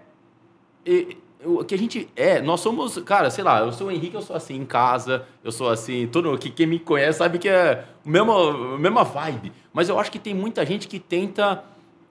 e- 0.85 1.17
o 1.43 1.63
que 1.63 1.75
a 1.75 1.77
gente 1.77 2.07
é, 2.15 2.41
nós 2.41 2.59
somos, 2.59 2.97
cara, 2.99 3.29
sei 3.29 3.43
lá, 3.43 3.59
eu 3.59 3.71
sou 3.71 3.87
o 3.87 3.91
Henrique, 3.91 4.15
eu 4.15 4.21
sou 4.21 4.35
assim 4.35 4.55
em 4.55 4.65
casa, 4.65 5.25
eu 5.43 5.51
sou 5.51 5.69
assim, 5.69 6.07
todo 6.07 6.37
que 6.37 6.49
quem 6.49 6.67
me 6.67 6.79
conhece 6.79 7.19
sabe 7.19 7.37
que 7.39 7.49
é 7.49 7.83
a 8.05 8.09
mesma, 8.09 8.77
mesma 8.77 9.03
vibe. 9.03 9.51
Mas 9.73 9.89
eu 9.89 9.99
acho 9.99 10.11
que 10.11 10.19
tem 10.19 10.33
muita 10.33 10.65
gente 10.65 10.87
que 10.87 10.99
tenta 10.99 11.63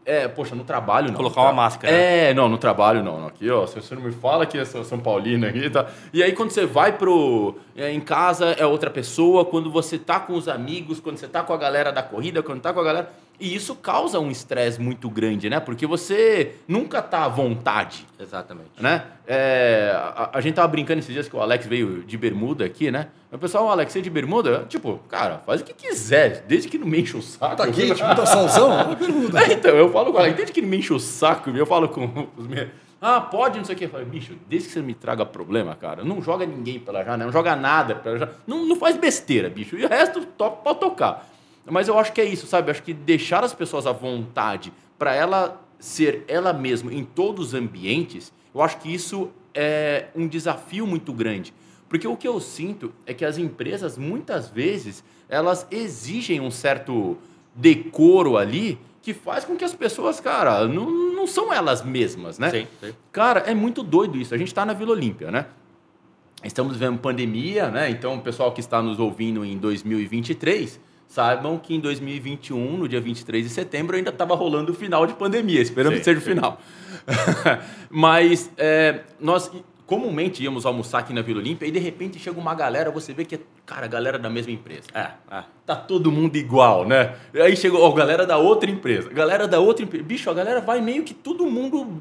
É, 0.05 0.27
poxa, 0.27 0.55
no 0.55 0.65
trabalho 0.65 1.09
não. 1.09 1.15
Colocar 1.15 1.43
uma 1.43 1.53
máscara. 1.53 1.93
É, 1.93 2.33
não, 2.35 2.49
no 2.49 2.57
trabalho 2.57 3.03
não. 3.05 3.27
Aqui, 3.27 3.49
ó, 3.51 3.67
se 3.67 3.75
você 3.81 3.95
não 3.95 4.03
me 4.03 4.11
fala 4.11 4.47
que 4.47 4.57
é 4.59 4.65
São 4.65 4.83
São 4.83 4.99
Paulino 4.99 5.47
aqui, 5.47 5.69
tá? 5.69 5.87
E 6.13 6.23
aí 6.23 6.33
quando 6.33 6.51
você 6.51 6.65
vai 6.67 6.97
pro. 6.97 7.55
é, 7.77 7.93
em 7.93 8.01
casa 8.01 8.47
é 8.59 8.65
outra 8.65 8.91
pessoa, 8.91 9.45
quando 9.45 9.71
você 9.71 9.99
tá 9.99 10.19
com 10.19 10.33
os 10.33 10.49
amigos, 10.49 10.99
quando 11.01 11.19
você 11.19 11.29
tá 11.29 11.43
com 11.43 11.53
a 11.53 11.57
galera 11.57 11.93
da 11.93 12.03
corrida, 12.03 12.43
quando 12.43 12.61
tá 12.63 12.73
com 12.73 12.81
a 12.81 12.85
galera. 12.85 13.13
E 13.41 13.55
isso 13.55 13.75
causa 13.75 14.21
um 14.21 14.31
estresse 14.31 14.79
muito 14.79 15.09
grande, 15.09 15.49
né? 15.49 15.59
Porque 15.59 15.87
você 15.87 16.57
nunca 16.69 17.01
tá 17.01 17.25
à 17.25 17.29
vontade 17.29 18.07
Exatamente. 18.19 18.69
né? 18.79 19.03
É, 19.27 19.93
a, 19.95 20.31
a 20.35 20.41
gente 20.43 20.55
tava 20.55 20.69
brincando 20.69 20.99
esses 20.99 21.13
dias 21.13 21.27
que 21.27 21.35
o 21.35 21.41
Alex 21.41 21.67
veio 21.67 22.03
de 22.03 22.19
bermuda 22.19 22.67
aqui, 22.67 22.91
né? 22.91 23.09
O 23.33 23.39
pessoal, 23.39 23.65
o 23.65 23.69
Alex, 23.71 23.93
você 23.93 24.01
é 24.01 24.03
de 24.03 24.11
bermuda? 24.11 24.67
Tipo, 24.69 24.99
cara, 25.09 25.41
faz 25.47 25.63
o 25.63 25.65
que 25.65 25.73
quiser, 25.73 26.45
desde 26.47 26.69
que 26.69 26.77
não 26.77 26.87
me 26.87 27.01
enche 27.01 27.17
o 27.17 27.23
saco. 27.23 27.57
Tá 27.57 27.67
quente, 27.67 28.03
muita 28.05 28.27
solzão? 28.27 28.71
Olha 28.71 28.93
a 28.93 28.95
bermuda. 28.95 29.41
É, 29.43 29.53
então, 29.55 29.71
eu 29.71 29.91
falo 29.91 30.13
com 30.13 30.19
o 30.19 30.21
Alex, 30.21 30.37
desde 30.37 30.53
que 30.53 30.61
não 30.61 30.69
me 30.69 30.77
enche 30.77 30.93
o 30.93 31.01
saco, 31.01 31.49
eu 31.49 31.65
falo 31.65 31.89
com 31.89 32.29
os 32.37 32.47
meus... 32.47 32.69
Ah, 33.01 33.21
pode, 33.23 33.57
não 33.57 33.65
sei 33.65 33.75
o 33.75 33.79
quê. 33.79 33.85
Eu 33.87 33.89
falo, 33.89 34.05
bicho, 34.05 34.35
desde 34.47 34.69
que 34.69 34.75
você 34.75 34.83
me 34.83 34.93
traga 34.93 35.25
problema, 35.25 35.75
cara, 35.75 36.05
não 36.05 36.21
joga 36.21 36.45
ninguém 36.45 36.79
pela 36.79 37.03
janela, 37.03 37.25
não 37.25 37.33
joga 37.33 37.57
nada 37.57 37.95
pela 37.95 38.19
janela, 38.19 38.39
não, 38.47 38.67
não 38.67 38.77
faz 38.77 38.99
besteira, 38.99 39.49
bicho. 39.49 39.79
E 39.79 39.87
o 39.87 39.89
resto, 39.89 40.27
top, 40.27 40.63
pode 40.63 40.81
tocar. 40.81 41.27
Mas 41.71 41.89
eu 41.89 41.99
acho 41.99 42.13
que 42.13 42.21
é 42.21 42.25
isso, 42.25 42.47
sabe? 42.47 42.69
Eu 42.69 42.73
acho 42.73 42.83
que 42.83 42.93
deixar 42.93 43.45
as 43.45 43.55
pessoas 43.55 43.87
à 43.87 43.93
vontade 43.93 44.73
para 44.99 45.15
ela 45.15 45.61
ser 45.79 46.25
ela 46.29 46.53
mesma 46.53 46.93
em 46.93 47.05
todos 47.05 47.49
os 47.49 47.55
ambientes, 47.55 48.33
eu 48.55 48.61
acho 48.61 48.79
que 48.79 48.93
isso 48.93 49.31
é 49.55 50.09
um 50.15 50.29
desafio 50.29 50.87
muito 50.87 51.13
grande. 51.13 51.55
Porque 51.89 52.07
o 52.07 52.17
que 52.17 52.29
eu 52.29 52.39
sinto 52.39 52.93
é 53.07 53.15
que 53.15 53.25
as 53.25 53.39
empresas, 53.39 53.99
muitas 53.99 54.49
vezes, 54.49 55.03
elas 55.29 55.67
exigem 55.71 56.41
um 56.41 56.51
certo 56.51 57.17
decoro 57.55 58.37
ali 58.37 58.79
que 59.03 59.15
faz 59.15 59.45
com 59.45 59.57
que 59.57 59.65
as 59.65 59.75
pessoas, 59.75 60.21
cara, 60.21 60.69
não, 60.69 60.89
não 60.89 61.27
são 61.27 61.53
elas 61.53 61.83
mesmas, 61.83 62.39
né? 62.39 62.51
Sim, 62.51 62.67
sim. 62.81 62.93
Cara, 63.11 63.41
é 63.41 63.55
muito 63.55 63.83
doido 63.83 64.19
isso. 64.19 64.35
A 64.35 64.39
gente 64.39 64.49
está 64.49 64.65
na 64.65 64.73
Vila 64.73 64.93
Olímpia, 64.93 65.31
né? 65.31 65.47
Estamos 66.45 66.75
vivendo 66.75 66.99
pandemia, 66.99 67.71
né? 67.71 67.91
Então, 67.91 68.15
o 68.17 68.21
pessoal 68.21 68.53
que 68.53 68.61
está 68.61 68.81
nos 68.83 68.99
ouvindo 69.01 69.45
em 69.45 69.59
2023, 69.59 70.79
saibam 71.11 71.59
que 71.59 71.75
em 71.75 71.81
2021, 71.81 72.79
no 72.79 72.89
dia 72.89 73.01
23 73.01 73.45
de 73.45 73.51
setembro, 73.51 73.97
ainda 73.97 74.11
estava 74.11 74.33
rolando 74.37 74.71
o 74.71 74.75
final 74.75 75.05
de 75.07 75.13
pandemia. 75.13 75.61
Esperamos 75.61 75.97
Sim, 75.97 75.99
que 75.99 76.05
seja 76.05 76.21
o 76.21 76.23
final. 76.23 76.61
Mas 77.91 78.49
é, 78.57 79.01
nós 79.19 79.51
comumente 79.87 80.41
íamos 80.41 80.65
almoçar 80.65 81.01
aqui 81.01 81.13
na 81.13 81.21
Vila 81.21 81.41
Olímpia 81.41 81.67
e 81.67 81.73
de 81.73 81.81
repente 81.81 82.17
chega 82.17 82.39
uma 82.39 82.55
galera, 82.55 82.93
você 82.93 83.13
vê 83.13 83.25
que 83.25 83.35
é, 83.35 83.41
cara, 83.67 83.89
galera 83.89 84.21
da 84.21 84.31
mesma 84.31 84.53
empresa. 84.53 84.85
É, 84.95 85.11
é. 85.37 85.43
Tá 85.67 85.75
todo 85.75 86.13
mundo 86.13 86.37
igual, 86.37 86.87
né? 86.87 87.17
Aí 87.35 87.57
chegou, 87.57 87.83
ó, 87.83 87.91
galera 87.91 88.25
da 88.25 88.37
outra 88.37 88.71
empresa. 88.71 89.11
Galera 89.11 89.49
da 89.49 89.59
outra 89.59 89.85
empresa. 89.85 90.05
Bicho, 90.05 90.31
a 90.31 90.35
galera 90.35 90.61
vai 90.61 90.81
meio 90.81 91.03
que 91.03 91.13
todo 91.13 91.45
mundo 91.45 92.01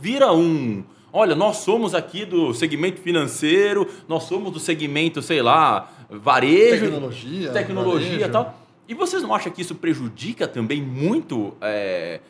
vira 0.00 0.32
um. 0.32 0.82
Olha, 1.18 1.34
nós 1.34 1.56
somos 1.56 1.94
aqui 1.94 2.26
do 2.26 2.52
segmento 2.52 3.00
financeiro, 3.00 3.88
nós 4.06 4.24
somos 4.24 4.52
do 4.52 4.60
segmento, 4.60 5.22
sei 5.22 5.40
lá, 5.40 5.90
varejo. 6.10 6.84
Tecnologia, 6.84 7.52
Tecnologia 7.52 8.26
e 8.26 8.28
tal. 8.28 8.54
E 8.86 8.92
vocês 8.92 9.22
não 9.22 9.34
acham 9.34 9.50
que 9.50 9.62
isso 9.62 9.74
prejudica 9.74 10.46
também 10.46 10.82
muito 10.82 11.54
é, 11.62 12.20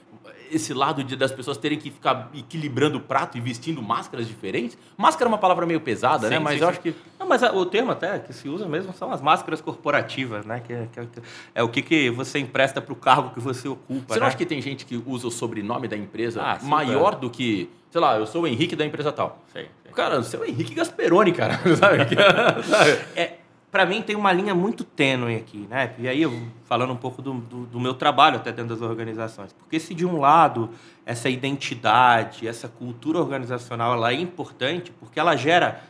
esse 0.50 0.73
lado 0.75 1.03
de, 1.05 1.17
das 1.17 1.33
pessoas 1.33 1.57
terem 1.57 1.79
que 1.79 1.91
ficar 1.91 2.31
equilibrando 2.35 2.99
o 2.99 3.00
prato 3.00 3.37
e 3.37 3.41
vestindo 3.41 3.83
máscaras 3.83 4.26
diferentes? 4.26 4.76
Máscara 4.97 5.29
é 5.29 5.31
uma 5.31 5.38
palavra 5.38 5.67
meio 5.67 5.81
pesada, 5.81 6.29
né? 6.31 6.37
Sim, 6.38 6.43
Mas 6.43 6.55
sim, 6.55 6.61
eu 6.61 6.67
sim. 6.67 6.71
acho 6.73 6.81
que. 6.81 6.95
Não, 7.19 7.26
mas 7.26 7.43
a- 7.43 7.53
o 7.53 7.65
termo 7.67 7.93
até 7.93 8.19
que 8.19 8.33
se 8.33 8.49
usa 8.49 8.67
mesmo 8.69 8.93
são 8.93 9.11
as 9.12 9.21
máscaras 9.21 9.61
corporativas, 9.61 10.45
né? 10.47 10.61
Que, 10.61 10.73
é- 10.73 10.88
que 10.93 11.00
é- 11.00 11.03
que 11.05 11.21
é 11.55 11.62
o 11.62 11.69
que, 11.69 11.83
que 11.83 12.11
você 12.11 12.38
empresta 12.38 12.81
para 12.81 12.93
o 12.93 12.97
cargo 12.97 13.31
que 13.31 13.41
você 13.41 13.69
ocupa. 13.69 14.15
Você 14.15 14.21
não 14.21 14.26
né? 14.26 14.29
acha 14.29 14.37
que 14.37 14.47
tem 14.47 14.61
gente 14.61 14.85
que 14.85 15.03
usa 15.07 15.26
o 15.26 15.31
sobrenome 15.31 15.88
da 15.88 15.97
empresa 15.97 16.43
Ah, 16.43 16.59
maior 16.62 17.15
do 17.17 17.31
que, 17.31 17.71
sei 17.91 18.00
lá, 18.00 18.17
eu 18.19 18.26
sou 18.26 18.43
o 18.43 18.47
Henrique 18.47 18.76
da 18.76 18.85
empresa 18.85 19.11
tal? 19.12 19.43
Sei, 19.53 19.69
sei. 19.83 19.93
Cara, 19.93 20.23
você 20.23 20.37
é 20.37 20.41
o 20.41 20.45
Henrique 20.45 20.75
Gasperoni, 20.75 21.33
cara. 21.33 21.55
Sabe? 21.76 21.99
Sabe? 22.65 22.91
É, 23.17 23.38
para 23.76 23.85
mim 23.85 24.00
tem 24.00 24.16
uma 24.16 24.33
linha 24.33 24.54
muito 24.54 24.83
tênue 24.83 25.37
aqui, 25.37 25.66
né? 25.68 25.95
E 25.99 26.08
aí 26.08 26.23
eu 26.23 26.32
falando 26.65 26.95
um 26.95 26.97
pouco 26.97 27.21
do, 27.21 27.34
do, 27.34 27.67
do 27.67 27.78
meu 27.78 27.93
trabalho 27.93 28.36
até 28.36 28.50
dentro 28.50 28.75
das 28.75 28.80
organizações, 28.80 29.52
porque 29.52 29.78
se 29.78 29.93
de 29.93 30.06
um 30.06 30.19
lado 30.19 30.71
essa 31.04 31.28
identidade, 31.28 32.49
essa 32.49 32.69
cultura 32.69 33.19
organizacional, 33.19 33.93
ela 33.93 34.12
é 34.12 34.15
importante 34.15 34.91
porque 34.93 35.21
ela 35.21 35.36
gera 35.36 35.82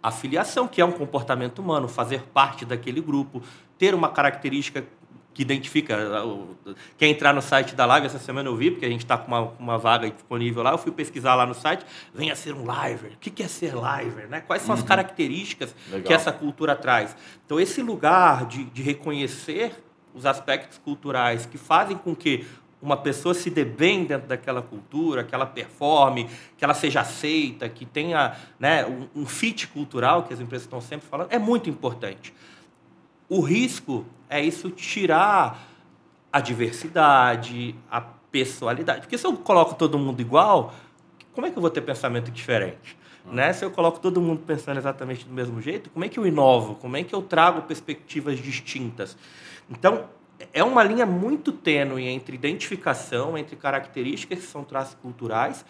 afiliação, 0.00 0.68
que 0.68 0.80
é 0.80 0.84
um 0.84 0.92
comportamento 0.92 1.58
humano, 1.58 1.88
fazer 1.88 2.22
parte 2.32 2.64
daquele 2.64 3.00
grupo, 3.00 3.42
ter 3.76 3.92
uma 3.92 4.10
característica 4.10 4.84
que 5.34 5.42
identifica. 5.42 5.96
Quer 6.98 7.06
entrar 7.06 7.32
no 7.32 7.42
site 7.42 7.74
da 7.74 7.86
live, 7.86 8.06
essa 8.06 8.18
semana 8.18 8.48
eu 8.48 8.56
vi, 8.56 8.70
porque 8.70 8.86
a 8.86 8.88
gente 8.88 9.04
está 9.04 9.16
com 9.16 9.28
uma, 9.28 9.52
uma 9.58 9.78
vaga 9.78 10.10
disponível 10.10 10.62
lá, 10.62 10.72
eu 10.72 10.78
fui 10.78 10.92
pesquisar 10.92 11.34
lá 11.34 11.46
no 11.46 11.54
site, 11.54 11.84
venha 12.14 12.36
ser 12.36 12.54
um 12.54 12.64
liver. 12.64 13.12
O 13.12 13.18
que 13.18 13.42
é 13.42 13.48
ser 13.48 13.72
liver? 13.74 14.28
Né? 14.28 14.40
Quais 14.40 14.62
são 14.62 14.74
as 14.74 14.82
características 14.82 15.74
Legal. 15.86 16.06
que 16.06 16.12
essa 16.12 16.32
cultura 16.32 16.76
traz? 16.76 17.16
Então, 17.44 17.58
esse 17.58 17.82
lugar 17.82 18.46
de, 18.46 18.64
de 18.64 18.82
reconhecer 18.82 19.72
os 20.14 20.26
aspectos 20.26 20.78
culturais 20.78 21.46
que 21.46 21.56
fazem 21.56 21.96
com 21.96 22.14
que 22.14 22.46
uma 22.82 22.96
pessoa 22.96 23.32
se 23.32 23.48
dê 23.48 23.64
bem 23.64 24.04
dentro 24.04 24.26
daquela 24.26 24.60
cultura, 24.60 25.22
que 25.22 25.32
ela 25.32 25.46
performe, 25.46 26.28
que 26.58 26.64
ela 26.64 26.74
seja 26.74 27.00
aceita, 27.00 27.68
que 27.68 27.86
tenha 27.86 28.36
né, 28.58 28.84
um, 28.84 29.22
um 29.22 29.26
fit 29.26 29.68
cultural, 29.68 30.24
que 30.24 30.34
as 30.34 30.40
empresas 30.40 30.66
estão 30.66 30.80
sempre 30.80 31.06
falando, 31.06 31.30
é 31.30 31.38
muito 31.38 31.70
importante. 31.70 32.34
O 33.28 33.40
risco 33.40 34.04
é 34.32 34.40
isso 34.40 34.70
tirar 34.70 35.68
a 36.32 36.40
diversidade, 36.40 37.74
a 37.90 38.00
pessoalidade. 38.00 39.02
Porque 39.02 39.18
se 39.18 39.26
eu 39.26 39.36
coloco 39.36 39.74
todo 39.74 39.98
mundo 39.98 40.20
igual, 40.22 40.72
como 41.34 41.46
é 41.46 41.50
que 41.50 41.58
eu 41.58 41.60
vou 41.60 41.70
ter 41.70 41.82
pensamento 41.82 42.30
diferente? 42.30 42.96
Né? 43.30 43.52
Se 43.52 43.62
eu 43.62 43.70
coloco 43.70 44.00
todo 44.00 44.22
mundo 44.22 44.42
pensando 44.46 44.78
exatamente 44.78 45.26
do 45.26 45.34
mesmo 45.34 45.60
jeito, 45.60 45.90
como 45.90 46.06
é 46.06 46.08
que 46.08 46.18
eu 46.18 46.26
inovo? 46.26 46.76
Como 46.76 46.96
é 46.96 47.04
que 47.04 47.14
eu 47.14 47.20
trago 47.20 47.60
perspectivas 47.62 48.38
distintas? 48.38 49.18
Então, 49.70 50.06
é 50.52 50.64
uma 50.64 50.82
linha 50.82 51.04
muito 51.04 51.52
tênue 51.52 52.08
entre 52.08 52.34
identificação, 52.34 53.36
entre 53.36 53.54
características 53.54 54.38
que 54.38 54.46
são 54.46 54.64
traços 54.64 54.94
culturais, 54.94 55.62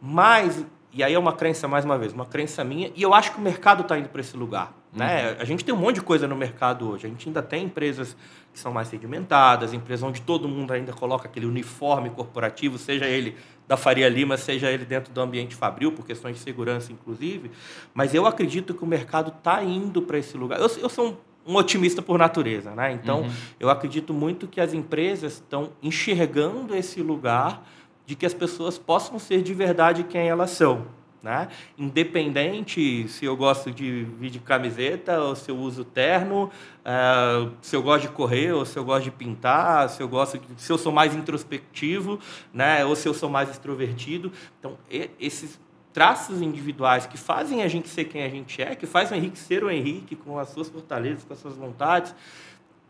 mas, 0.00 0.64
e 0.92 1.02
aí 1.02 1.14
é 1.14 1.18
uma 1.18 1.32
crença, 1.32 1.66
mais 1.66 1.84
uma 1.84 1.98
vez, 1.98 2.12
uma 2.12 2.26
crença 2.26 2.62
minha, 2.62 2.92
e 2.94 3.02
eu 3.02 3.12
acho 3.12 3.32
que 3.32 3.38
o 3.38 3.42
mercado 3.42 3.82
está 3.82 3.98
indo 3.98 4.08
para 4.08 4.20
esse 4.20 4.36
lugar. 4.36 4.72
Né? 4.94 5.36
A 5.40 5.44
gente 5.44 5.64
tem 5.64 5.74
um 5.74 5.78
monte 5.78 5.96
de 5.96 6.02
coisa 6.02 6.28
no 6.28 6.36
mercado 6.36 6.88
hoje. 6.88 7.06
A 7.06 7.08
gente 7.08 7.28
ainda 7.28 7.42
tem 7.42 7.64
empresas 7.64 8.16
que 8.52 8.58
são 8.60 8.72
mais 8.72 8.86
segmentadas, 8.86 9.72
empresas 9.72 10.04
onde 10.04 10.22
todo 10.22 10.48
mundo 10.48 10.72
ainda 10.72 10.92
coloca 10.92 11.26
aquele 11.26 11.46
uniforme 11.46 12.10
corporativo, 12.10 12.78
seja 12.78 13.04
ele 13.06 13.36
da 13.66 13.76
Faria 13.76 14.08
Lima, 14.08 14.36
seja 14.36 14.70
ele 14.70 14.84
dentro 14.84 15.12
do 15.12 15.20
ambiente 15.20 15.56
fabril, 15.56 15.90
por 15.90 16.06
questões 16.06 16.36
de 16.36 16.42
segurança, 16.42 16.92
inclusive. 16.92 17.50
Mas 17.92 18.14
eu 18.14 18.26
acredito 18.26 18.72
que 18.72 18.84
o 18.84 18.86
mercado 18.86 19.34
está 19.36 19.64
indo 19.64 20.00
para 20.02 20.18
esse 20.18 20.36
lugar. 20.36 20.60
Eu, 20.60 20.70
eu 20.78 20.88
sou 20.88 21.18
um, 21.46 21.52
um 21.52 21.56
otimista 21.56 22.00
por 22.00 22.16
natureza, 22.16 22.74
né? 22.74 22.92
Então, 22.92 23.26
eu 23.58 23.68
acredito 23.68 24.14
muito 24.14 24.46
que 24.46 24.60
as 24.60 24.72
empresas 24.72 25.34
estão 25.34 25.70
enxergando 25.82 26.76
esse 26.76 27.02
lugar 27.02 27.66
de 28.06 28.14
que 28.14 28.26
as 28.26 28.34
pessoas 28.34 28.78
possam 28.78 29.18
ser 29.18 29.42
de 29.42 29.54
verdade 29.54 30.04
quem 30.04 30.28
elas 30.28 30.50
são. 30.50 30.86
Né? 31.24 31.48
Independente 31.78 33.08
se 33.08 33.24
eu 33.24 33.34
gosto 33.34 33.70
de 33.70 34.04
vir 34.04 34.28
de 34.28 34.38
camiseta 34.38 35.18
ou 35.22 35.34
se 35.34 35.50
eu 35.50 35.56
uso 35.56 35.82
terno, 35.82 36.50
eh, 36.84 37.48
se 37.62 37.74
eu 37.74 37.82
gosto 37.82 38.02
de 38.02 38.08
correr 38.08 38.52
ou 38.52 38.66
se 38.66 38.76
eu 38.78 38.84
gosto 38.84 39.04
de 39.04 39.10
pintar, 39.10 39.88
se 39.88 40.02
eu 40.02 40.06
gosto 40.06 40.36
de- 40.36 40.60
se 40.60 40.70
eu 40.70 40.76
sou 40.76 40.92
mais 40.92 41.16
introspectivo, 41.16 42.20
né? 42.52 42.84
ou 42.84 42.94
se 42.94 43.08
eu 43.08 43.14
sou 43.14 43.30
mais 43.30 43.48
extrovertido. 43.48 44.30
Então, 44.60 44.76
esses 45.18 45.58
traços 45.94 46.42
individuais 46.42 47.06
que 47.06 47.16
fazem 47.16 47.62
a 47.62 47.68
gente 47.68 47.88
ser 47.88 48.04
quem 48.04 48.22
a 48.22 48.28
gente 48.28 48.60
é, 48.60 48.74
que 48.74 48.84
fazem 48.84 49.16
o 49.16 49.22
Henrique 49.22 49.38
ser 49.38 49.64
o 49.64 49.70
Henrique 49.70 50.14
com 50.14 50.38
as 50.38 50.50
suas 50.50 50.68
fortalezas, 50.68 51.24
com 51.24 51.32
as 51.32 51.38
suas 51.38 51.56
vontades, 51.56 52.14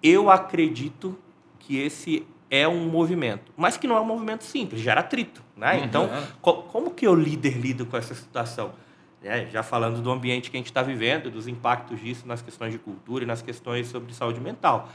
eu 0.03 0.29
acredito 0.29 1.17
que 1.61 1.79
esse 1.79 2.27
é 2.55 2.69
um 2.69 2.87
movimento, 2.89 3.53
mas 3.57 3.77
que 3.77 3.87
não 3.87 3.97
é 3.97 4.01
um 4.01 4.05
movimento 4.05 4.45
simples, 4.45 4.81
gera 4.81 5.01
atrito, 5.01 5.43
né? 5.57 5.81
Então, 5.85 6.09
co- 6.41 6.63
como 6.65 6.91
que 6.91 7.07
eu 7.07 7.15
líder 7.15 7.57
lido 7.59 7.87
com 7.87 7.97
essa 7.97 8.15
situação? 8.15 8.73
É, 9.23 9.47
já 9.47 9.63
falando 9.63 10.03
do 10.03 10.11
ambiente 10.11 10.51
que 10.51 10.57
a 10.57 10.61
gente 10.61 10.67
está 10.67 10.83
vivendo, 10.83 11.31
dos 11.31 11.49
impactos 11.49 11.99
disso 12.01 12.27
nas 12.29 12.43
questões 12.43 12.73
de 12.73 12.79
cultura 12.79 13.25
e 13.25 13.27
nas 13.27 13.41
questões 13.41 13.89
sobre 13.89 14.13
saúde 14.13 14.39
mental. 14.41 14.91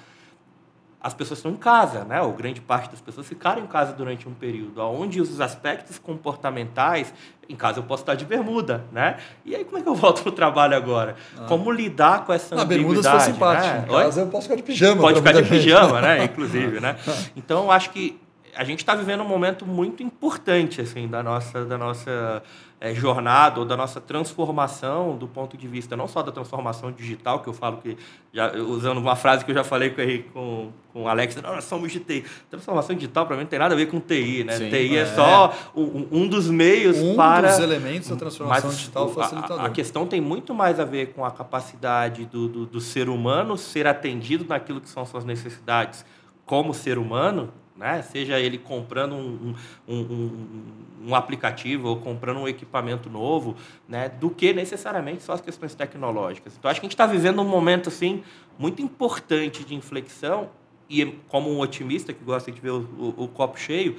As 1.02 1.14
pessoas 1.14 1.40
estão 1.40 1.52
em 1.52 1.56
casa, 1.56 2.04
né? 2.04 2.22
Ou 2.22 2.34
grande 2.34 2.60
parte 2.60 2.90
das 2.92 3.00
pessoas 3.00 3.26
ficaram 3.26 3.62
em 3.62 3.68
casa 3.68 3.94
durante 3.94 4.28
um 4.28 4.34
período, 4.34 4.82
onde 4.82 5.22
os 5.22 5.40
aspectos 5.40 5.98
comportamentais, 5.98 7.14
em 7.48 7.56
casa 7.56 7.80
eu 7.80 7.84
posso 7.84 8.04
estar 8.04 8.16
de 8.16 8.26
bermuda, 8.26 8.84
né? 8.92 9.18
E 9.46 9.56
aí 9.56 9.64
como 9.64 9.78
é 9.78 9.82
que 9.82 9.88
eu 9.88 9.96
volto 9.96 10.22
para 10.22 10.30
o 10.30 10.34
trabalho 10.34 10.76
agora? 10.76 11.16
Como 11.48 11.72
lidar 11.72 12.26
com 12.26 12.34
essa 12.34 12.54
Na 12.56 12.66
bermuda, 12.66 13.02
se 13.02 13.08
ambiguidade? 13.08 13.26
for 13.26 13.34
simpático. 13.34 13.68
né? 13.76 13.86
Em 13.88 13.92
Oi? 13.96 14.04
casa, 14.04 14.22
eu 14.22 14.28
posso 14.28 14.44
ficar 14.44 14.56
de 14.56 14.64
pijama. 14.64 15.02
Pode 15.02 15.18
ficar 15.20 15.32
de 15.32 15.44
pijama, 15.44 16.02
né? 16.02 16.24
Inclusive, 16.26 16.80
né? 16.80 16.96
Então, 17.36 17.64
eu 17.64 17.72
acho 17.72 17.90
que 17.92 18.20
a 18.56 18.64
gente 18.64 18.80
está 18.80 18.96
vivendo 18.96 19.22
um 19.22 19.28
momento 19.28 19.66
muito 19.66 20.04
importante 20.04 20.82
assim 20.82 21.08
da 21.08 21.22
nossa 21.22 21.66
da 21.66 21.78
nossa 21.78 22.44
é, 22.82 22.94
jornada 22.94 23.60
ou 23.60 23.66
da 23.66 23.76
nossa 23.76 24.00
transformação 24.00 25.18
do 25.18 25.28
ponto 25.28 25.58
de 25.58 25.68
vista 25.68 25.98
não 25.98 26.08
só 26.08 26.22
da 26.22 26.32
transformação 26.32 26.92
digital 26.92 27.42
que 27.42 27.50
eu 27.50 27.54
falo 27.54 27.78
que 27.78 27.98
já 28.34 28.54
usando 28.56 29.00
uma 29.00 29.16
frase 29.16 29.44
que 29.44 29.52
eu 29.52 29.56
já 29.56 29.64
falei 29.64 29.90
com 29.90 30.02
Henrique, 30.02 30.30
com, 30.30 30.72
com 30.94 31.04
o 31.04 31.08
Alex 31.08 31.36
não, 31.36 31.56
nós 31.56 31.66
somos 31.66 31.92
de 31.92 32.00
TI 32.00 32.24
transformação 32.50 32.96
digital 32.96 33.26
para 33.26 33.36
mim 33.36 33.44
não 33.44 33.50
tem 33.50 33.60
nada 33.60 33.74
a 33.74 33.78
ver 33.78 33.88
com 33.88 34.00
TI 34.00 34.44
né? 34.46 34.58
Sim, 34.58 34.70
TI 34.70 34.98
é, 34.98 35.02
é. 35.02 35.06
só 35.06 35.54
um, 35.76 36.08
um, 36.12 36.28
dos 36.28 36.50
meios 36.50 36.98
um 36.98 37.16
para 37.16 37.50
dos 37.50 37.60
elementos 37.60 38.10
da 38.10 38.16
transformação 38.16 38.70
digital 38.70 39.10
facilitador 39.10 39.62
a, 39.62 39.66
a, 39.66 39.70
questão 39.70 40.08
tem 40.08 40.22
muito 40.22 40.54
mais 40.54 40.80
a 40.80 40.86
ver 40.86 41.14
com 41.14 41.26
a 41.26 41.32
capacidade 41.32 42.26
do, 42.26 42.48
do, 42.48 42.66
do 42.66 42.80
ser 42.80 43.10
humano 43.10 43.58
ser 43.58 43.88
atendido 43.88 44.46
naquilo 44.48 44.80
que 44.80 44.90
são 44.90 45.06
suas 45.06 45.26
necessidades 45.26 46.06
como 46.46 46.74
ser 46.74 46.98
humano 46.98 47.54
né? 47.80 48.02
seja 48.02 48.38
ele 48.38 48.58
comprando 48.58 49.16
um, 49.16 49.56
um, 49.88 49.96
um, 49.96 50.64
um, 51.08 51.16
aplicativo 51.16 51.88
ou 51.88 51.98
comprando 51.98 52.42
um 52.42 52.48
equipamento 52.48 53.10
novo, 53.10 53.56
né? 53.88 54.10
do 54.10 54.30
que 54.30 54.52
necessariamente 54.54 55.24
só 55.24 55.32
as 55.32 55.42
questões 55.42 55.74
tecnológicas. 55.74 56.56
Então, 56.60 56.70
acho 56.70 56.82
que 56.82 56.86
a 56.86 56.90
gente 56.90 56.94
está 56.94 57.08
vivendo 57.08 57.42
um 57.42 57.48
momento 57.48 57.88
assim, 57.88 58.22
muito 58.58 58.82
importante 58.82 59.64
de 59.64 59.74
inflexão, 59.74 60.50
e 60.90 61.06
como 61.28 61.52
um 61.52 61.60
otimista 61.60 62.12
que 62.12 62.24
gosta 62.24 62.52
de 62.52 62.60
ver 62.60 62.72
o, 62.72 62.82
o, 62.98 63.24
o 63.24 63.28
copo 63.28 63.60
cheio, 63.60 63.96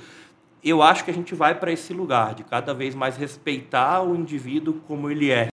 eu 0.63 0.83
acho 0.83 1.05
que 1.05 1.11
a 1.11 1.15
gente 1.15 1.35
vai 1.35 1.55
para 1.55 1.73
esse 1.73 1.93
lugar 1.95 2.35
de 2.35 2.45
cada 2.45 2.75
vez 2.75 2.95
mais 2.95 3.17
respeitar 3.17 4.03
o 4.03 4.15
indivíduo 4.15 4.81
como 4.87 5.09
ele 5.11 5.31
é. 5.31 5.49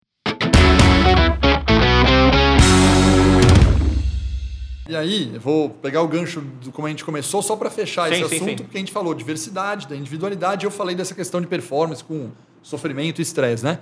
E 4.88 4.96
aí, 4.96 5.36
vou 5.40 5.70
pegar 5.70 6.04
o 6.04 6.08
gancho 6.08 6.42
do 6.42 6.72
como 6.72 6.86
a 6.86 6.90
gente 6.92 7.04
começou, 7.04 7.42
só 7.42 7.56
para 7.56 7.72
fechar 7.72 8.08
sim, 8.10 8.22
esse 8.22 8.30
sim, 8.30 8.36
assunto, 8.36 8.50
sim. 8.50 8.56
porque 8.58 8.78
a 8.78 8.80
gente 8.80 8.92
falou 8.92 9.16
diversidade, 9.16 9.88
da 9.88 9.96
individualidade, 9.96 10.64
e 10.64 10.68
eu 10.68 10.72
falei 10.72 10.96
dessa 10.96 11.16
questão 11.16 11.42
de 11.42 11.48
performance 11.48 12.04
com 12.04 12.30
sofrimento 12.62 13.20
e 13.20 13.24
estresse, 13.24 13.64
né? 13.64 13.80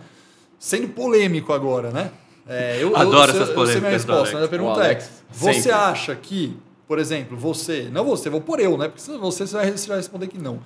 Sendo 0.57 0.87
polêmico 0.87 1.51
agora, 1.51 1.91
né? 1.91 2.09
É, 2.47 2.81
eu, 2.81 2.95
Adoro 2.95 3.31
eu, 3.31 3.35
essas 3.35 3.49
eu, 3.49 3.55
polêmicas. 3.55 3.57
Eu 3.57 3.67
sei 3.67 3.81
minha 3.81 3.91
resposta, 3.91 4.39
né? 4.39 4.45
A 4.45 4.47
pergunta 4.47 4.83
é: 4.85 4.95
você 5.29 5.53
sempre. 5.53 5.71
acha 5.71 6.15
que, 6.15 6.57
por 6.87 6.97
exemplo, 6.97 7.37
você, 7.37 7.89
não 7.91 8.05
você, 8.05 8.29
vou 8.29 8.39
por 8.39 8.61
eu, 8.61 8.77
né? 8.77 8.87
Porque 8.87 9.01
você, 9.01 9.45
você 9.45 9.87
vai 9.87 9.97
responder 9.97 10.27
que 10.27 10.37
não. 10.37 10.61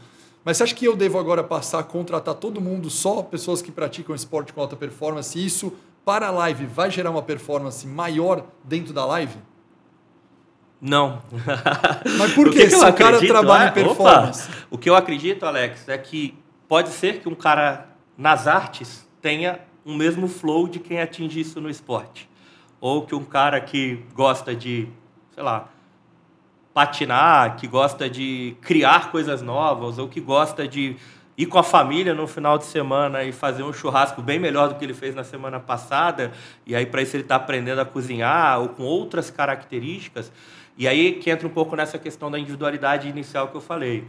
Mas 0.46 0.58
você 0.58 0.64
acha 0.64 0.76
que 0.76 0.86
eu 0.86 0.96
devo 0.96 1.18
agora 1.18 1.44
passar 1.44 1.80
a 1.80 1.84
contratar 1.84 2.36
todo 2.36 2.62
mundo, 2.62 2.92
só 2.92 3.24
pessoas 3.24 3.62
que 3.62 3.72
praticam 3.72 4.16
esporte 4.16 4.54
com 4.54 4.62
alta 4.62 4.76
performance, 4.76 5.38
e 5.38 5.46
isso 5.46 5.74
para 6.06 6.28
a 6.28 6.32
live 6.32 6.68
vai 6.68 6.92
gerar 6.92 7.10
uma 7.10 7.24
performance 7.24 7.86
maior 7.88 8.46
dentro 8.64 8.94
da 8.94 9.04
live? 9.04 9.36
Não. 10.80 11.22
Mas 12.18 12.34
por 12.34 12.50
que, 12.52 12.60
que, 12.60 12.70
se 12.70 12.86
o 12.86 12.94
cara 12.94 13.20
trabalha 13.20 13.66
é, 13.66 13.70
em 13.70 13.74
performance? 13.74 14.50
Opa, 14.50 14.58
o 14.70 14.78
que 14.78 14.90
eu 14.90 14.96
acredito, 14.96 15.46
Alex, 15.46 15.88
é 15.90 15.98
que 15.98 16.38
pode 16.68 16.90
ser 16.90 17.20
que 17.20 17.28
um 17.28 17.36
cara 17.36 17.88
nas 18.18 18.48
artes 18.48 19.08
tenha 19.22 19.60
o 19.84 19.94
mesmo 19.94 20.28
flow 20.28 20.68
de 20.68 20.80
quem 20.80 21.00
atinge 21.00 21.40
isso 21.40 21.62
no 21.62 21.70
esporte. 21.70 22.30
Ou 22.80 23.06
que 23.06 23.16
um 23.16 23.24
cara 23.24 23.60
que 23.60 24.04
gosta 24.14 24.56
de, 24.56 24.88
sei 25.34 25.44
lá, 25.44 25.70
patinar, 26.74 27.56
que 27.56 27.66
gosta 27.66 28.10
de 28.10 28.56
criar 28.62 29.10
coisas 29.10 29.42
novas, 29.42 29.98
ou 29.98 30.08
que 30.08 30.22
gosta 30.22 30.68
de 30.68 30.96
ir 31.38 31.46
com 31.46 31.58
a 31.58 31.64
família 31.64 32.14
no 32.14 32.28
final 32.28 32.58
de 32.58 32.66
semana 32.66 33.24
e 33.24 33.32
fazer 33.32 33.64
um 33.64 33.72
churrasco 33.72 34.22
bem 34.22 34.40
melhor 34.40 34.70
do 34.70 34.76
que 34.76 34.84
ele 34.84 34.94
fez 34.94 35.16
na 35.16 35.24
semana 35.24 35.60
passada, 35.60 36.32
e 36.66 36.76
aí 36.76 36.86
para 36.86 37.02
isso 37.02 37.16
ele 37.16 37.24
está 37.24 37.36
aprendendo 37.36 37.80
a 37.80 37.86
cozinhar, 37.86 38.60
ou 38.60 38.70
com 38.70 38.84
outras 38.84 39.30
características, 39.30 40.32
e 40.78 40.88
aí 40.88 41.14
que 41.14 41.30
entra 41.30 41.48
um 41.48 41.52
pouco 41.52 41.76
nessa 41.76 41.98
questão 41.98 42.30
da 42.30 42.38
individualidade 42.38 43.08
inicial 43.08 43.48
que 43.48 43.56
eu 43.56 43.62
falei. 43.62 44.06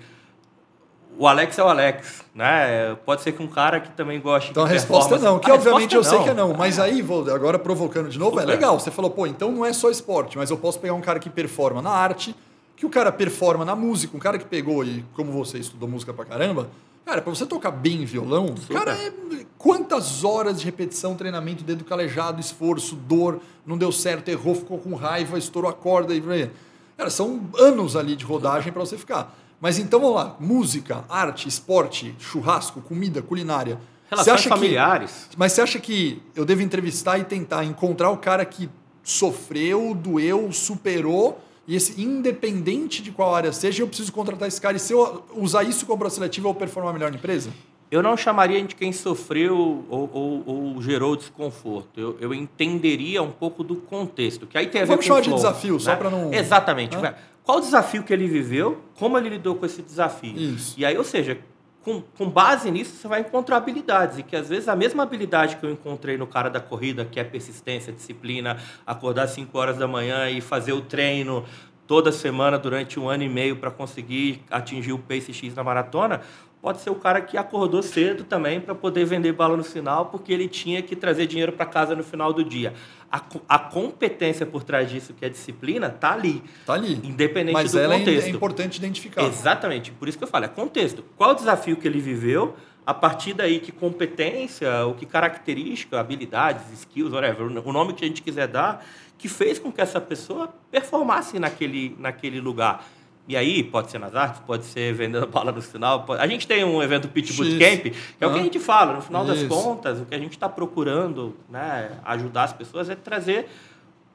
O 1.18 1.26
Alex 1.26 1.58
é 1.58 1.64
o 1.64 1.68
Alex, 1.68 2.24
né? 2.34 2.96
Pode 3.04 3.22
ser 3.22 3.32
que 3.32 3.42
um 3.42 3.48
cara 3.48 3.80
que 3.80 3.90
também 3.90 4.20
goste 4.20 4.50
então, 4.50 4.64
de 4.64 4.70
a 4.70 4.72
resposta 4.72 5.18
não, 5.18 5.38
que 5.38 5.50
obviamente 5.50 5.96
eu 5.96 6.02
não. 6.02 6.08
sei 6.08 6.22
que 6.22 6.30
é 6.30 6.34
não. 6.34 6.54
Mas 6.54 6.78
aí, 6.78 7.02
vou 7.02 7.28
agora 7.32 7.58
provocando 7.58 8.08
de 8.08 8.18
novo, 8.18 8.38
Super. 8.38 8.44
é 8.44 8.46
legal. 8.46 8.78
Você 8.78 8.90
falou, 8.90 9.10
pô, 9.10 9.26
então 9.26 9.50
não 9.50 9.64
é 9.64 9.72
só 9.72 9.90
esporte, 9.90 10.38
mas 10.38 10.50
eu 10.50 10.56
posso 10.56 10.78
pegar 10.78 10.94
um 10.94 11.00
cara 11.00 11.18
que 11.18 11.28
performa 11.28 11.82
na 11.82 11.90
arte, 11.90 12.36
que 12.76 12.86
o 12.86 12.90
cara 12.90 13.10
performa 13.10 13.64
na 13.64 13.74
música, 13.74 14.16
um 14.16 14.20
cara 14.20 14.38
que 14.38 14.44
pegou 14.44 14.84
e, 14.84 15.04
como 15.14 15.32
você 15.32 15.58
estudou 15.58 15.88
música 15.88 16.12
pra 16.12 16.24
caramba, 16.24 16.68
cara, 17.08 17.22
pra 17.22 17.34
você 17.34 17.46
tocar 17.46 17.70
bem 17.70 18.04
violão, 18.04 18.54
Super. 18.54 18.74
cara, 18.74 18.92
é 18.92 19.10
quantas 19.56 20.24
horas 20.24 20.60
de 20.60 20.66
repetição, 20.66 21.16
treinamento, 21.16 21.64
dedo 21.64 21.82
calejado, 21.82 22.38
esforço, 22.38 22.94
dor, 22.94 23.40
não 23.66 23.78
deu 23.78 23.90
certo, 23.90 24.28
errou, 24.28 24.54
ficou 24.54 24.78
com 24.78 24.94
raiva, 24.94 25.38
estourou 25.38 25.70
a 25.70 25.72
corda 25.72 26.14
e. 26.14 26.50
Cara, 26.98 27.08
são 27.08 27.48
anos 27.56 27.96
ali 27.96 28.14
de 28.14 28.26
rodagem 28.26 28.70
para 28.70 28.80
você 28.80 28.98
ficar. 28.98 29.34
Mas 29.58 29.78
então 29.78 29.98
vamos 30.00 30.16
lá: 30.16 30.36
música, 30.38 31.02
arte, 31.08 31.48
esporte, 31.48 32.14
churrasco, 32.18 32.82
comida, 32.82 33.22
culinária. 33.22 33.80
Relações 34.10 34.44
familiares. 34.44 35.28
Que, 35.30 35.38
mas 35.38 35.52
você 35.52 35.62
acha 35.62 35.80
que 35.80 36.22
eu 36.34 36.44
devo 36.44 36.60
entrevistar 36.60 37.18
e 37.18 37.24
tentar 37.24 37.64
encontrar 37.64 38.10
o 38.10 38.18
cara 38.18 38.44
que 38.44 38.68
sofreu, 39.02 39.94
doeu, 39.94 40.52
superou, 40.52 41.40
e 41.68 41.76
esse, 41.76 42.00
independente 42.00 43.02
de 43.02 43.12
qual 43.12 43.34
área 43.34 43.52
seja, 43.52 43.82
eu 43.82 43.86
preciso 43.86 44.10
contratar 44.10 44.48
esse 44.48 44.58
cara 44.58 44.78
e 44.78 44.80
se 44.80 44.94
eu 44.94 45.22
usar 45.36 45.64
isso 45.64 45.84
como 45.84 45.98
processo 45.98 46.16
seletivo, 46.16 46.48
eu 46.48 46.54
performar 46.54 46.94
melhor 46.94 47.10
na 47.10 47.18
empresa? 47.18 47.50
Eu 47.90 48.02
não 48.02 48.16
chamaria 48.16 48.62
de 48.64 48.74
quem 48.74 48.90
sofreu 48.90 49.84
ou, 49.88 50.10
ou, 50.12 50.42
ou 50.46 50.82
gerou 50.82 51.14
desconforto. 51.14 52.00
Eu, 52.00 52.16
eu, 52.20 52.34
entenderia 52.34 53.22
um 53.22 53.30
pouco 53.30 53.62
do 53.62 53.76
contexto. 53.76 54.46
Que 54.46 54.56
aí 54.56 54.66
tem 54.66 54.80
a 54.80 54.84
ver 54.84 54.90
Vamos 54.90 55.04
chamar 55.04 55.20
de 55.20 55.32
desafio, 55.32 55.74
né? 55.74 55.80
só 55.80 55.96
para 55.96 56.10
não. 56.10 56.32
Exatamente. 56.32 56.96
Né? 56.96 57.14
Qual 57.44 57.58
o 57.58 57.60
desafio 57.60 58.02
que 58.02 58.12
ele 58.12 58.26
viveu? 58.26 58.78
Como 58.98 59.16
ele 59.16 59.30
lidou 59.30 59.54
com 59.54 59.64
esse 59.64 59.80
desafio? 59.80 60.36
Isso. 60.36 60.74
E 60.78 60.84
aí, 60.84 60.96
ou 60.98 61.04
seja, 61.04 61.38
com, 61.82 62.02
com, 62.02 62.28
base 62.28 62.70
nisso, 62.70 62.96
você 62.96 63.08
vai 63.08 63.20
encontrar 63.20 63.56
habilidades. 63.56 64.18
E 64.18 64.22
que 64.22 64.36
às 64.36 64.48
vezes 64.48 64.68
a 64.68 64.76
mesma 64.76 65.02
habilidade 65.02 65.56
que 65.56 65.64
eu 65.64 65.70
encontrei 65.70 66.16
no 66.16 66.26
cara 66.26 66.50
da 66.50 66.60
corrida, 66.60 67.04
que 67.04 67.18
é 67.18 67.24
persistência, 67.24 67.92
disciplina, 67.92 68.58
acordar 68.86 69.24
às 69.24 69.30
5 69.30 69.56
horas 69.56 69.78
da 69.78 69.86
manhã 69.86 70.28
e 70.28 70.40
fazer 70.40 70.72
o 70.72 70.80
treino 70.80 71.44
toda 71.86 72.12
semana 72.12 72.58
durante 72.58 73.00
um 73.00 73.08
ano 73.08 73.22
e 73.22 73.28
meio 73.28 73.56
para 73.56 73.70
conseguir 73.70 74.42
atingir 74.50 74.92
o 74.92 74.98
pace 74.98 75.32
X 75.32 75.54
na 75.54 75.64
maratona, 75.64 76.20
pode 76.60 76.80
ser 76.80 76.90
o 76.90 76.94
cara 76.94 77.20
que 77.20 77.36
acordou 77.36 77.82
cedo 77.82 78.24
também 78.24 78.60
para 78.60 78.74
poder 78.74 79.04
vender 79.04 79.32
bala 79.32 79.56
no 79.56 79.64
final, 79.64 80.06
porque 80.06 80.32
ele 80.32 80.48
tinha 80.48 80.82
que 80.82 80.96
trazer 80.96 81.26
dinheiro 81.26 81.52
para 81.52 81.64
casa 81.64 81.94
no 81.94 82.02
final 82.02 82.32
do 82.32 82.42
dia. 82.42 82.74
A, 83.10 83.22
a, 83.48 83.58
competência 83.58 84.44
por 84.44 84.62
trás 84.62 84.90
disso, 84.90 85.14
que 85.14 85.24
é 85.24 85.28
disciplina, 85.28 85.88
tá 85.88 86.12
ali. 86.12 86.42
Tá 86.66 86.74
ali. 86.74 87.00
Independente 87.02 87.54
Mas 87.54 87.72
do 87.72 87.78
é 87.78 87.86
contexto. 87.88 88.26
é 88.26 88.30
importante 88.30 88.76
identificar. 88.76 89.22
Exatamente. 89.24 89.92
Por 89.92 90.08
isso 90.08 90.18
que 90.18 90.24
eu 90.24 90.28
falo, 90.28 90.44
é 90.44 90.48
contexto. 90.48 91.04
Qual 91.16 91.30
o 91.30 91.34
desafio 91.34 91.76
que 91.76 91.88
ele 91.88 92.00
viveu? 92.00 92.54
A 92.84 92.92
partir 92.92 93.34
daí, 93.34 93.60
que 93.60 93.70
competência, 93.70 94.86
o 94.86 94.94
que 94.94 95.06
característica, 95.06 95.98
habilidades, 95.98 96.72
skills, 96.72 97.12
whatever, 97.12 97.46
o 97.46 97.72
nome 97.72 97.92
que 97.92 98.04
a 98.04 98.08
gente 98.08 98.22
quiser 98.22 98.48
dar, 98.48 98.84
que 99.16 99.28
fez 99.28 99.58
com 99.58 99.70
que 99.70 99.80
essa 99.80 100.00
pessoa 100.00 100.52
performasse 100.70 101.38
naquele, 101.38 101.96
naquele 101.98 102.40
lugar. 102.40 102.84
E 103.28 103.36
aí, 103.36 103.62
pode 103.62 103.90
ser 103.90 103.98
nas 103.98 104.14
artes, 104.14 104.40
pode 104.40 104.64
ser 104.64 104.94
vendendo 104.94 105.26
bala 105.26 105.52
no 105.52 105.60
final. 105.60 106.04
Pode... 106.04 106.22
A 106.22 106.26
gente 106.26 106.48
tem 106.48 106.64
um 106.64 106.82
evento 106.82 107.08
Pitch 107.08 107.36
Bootcamp, 107.36 107.82
que 107.82 107.94
é 108.18 108.26
o 108.26 108.32
que 108.32 108.38
a 108.38 108.42
gente 108.42 108.58
fala. 108.58 108.94
No 108.94 109.02
final 109.02 109.22
Isso. 109.26 109.34
das 109.34 109.44
contas, 109.46 110.00
o 110.00 110.06
que 110.06 110.14
a 110.14 110.18
gente 110.18 110.32
está 110.32 110.48
procurando 110.48 111.36
né, 111.46 111.98
ajudar 112.06 112.44
as 112.44 112.54
pessoas 112.54 112.88
é 112.88 112.94
trazer 112.96 113.46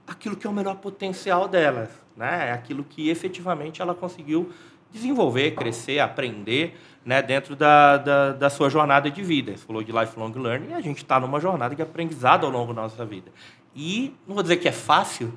aquilo 0.07 0.35
que 0.35 0.47
é 0.47 0.49
o 0.49 0.53
melhor 0.53 0.77
potencial 0.77 1.47
delas. 1.47 1.89
Né? 2.17 2.51
Aquilo 2.51 2.83
que 2.83 3.09
efetivamente 3.09 3.83
ela 3.83 3.93
conseguiu 3.93 4.51
desenvolver, 4.91 5.51
crescer, 5.51 5.99
aprender 5.99 6.75
né, 7.05 7.21
dentro 7.21 7.55
da, 7.55 7.97
da, 7.97 8.31
da, 8.31 8.49
sua 8.49 8.67
jornada 8.67 9.11
de 9.11 9.21
vida. 9.21 9.55
Você 9.55 9.65
falou 9.65 9.83
de 9.83 9.91
lifelong 9.91 10.31
learning 10.31 10.69
e 10.69 10.73
a 10.73 10.81
gente 10.81 10.97
está 10.97 11.19
numa 11.19 11.39
jornada 11.39 11.75
de 11.75 11.83
aprendizado 11.83 12.45
ao 12.45 12.51
longo 12.51 12.73
da 12.73 12.81
nossa 12.81 13.05
vida. 13.05 13.31
E 13.75 14.15
não 14.27 14.33
vou 14.33 14.43
dizer 14.43 14.57
que 14.57 14.67
é 14.67 14.71
fácil, 14.71 15.33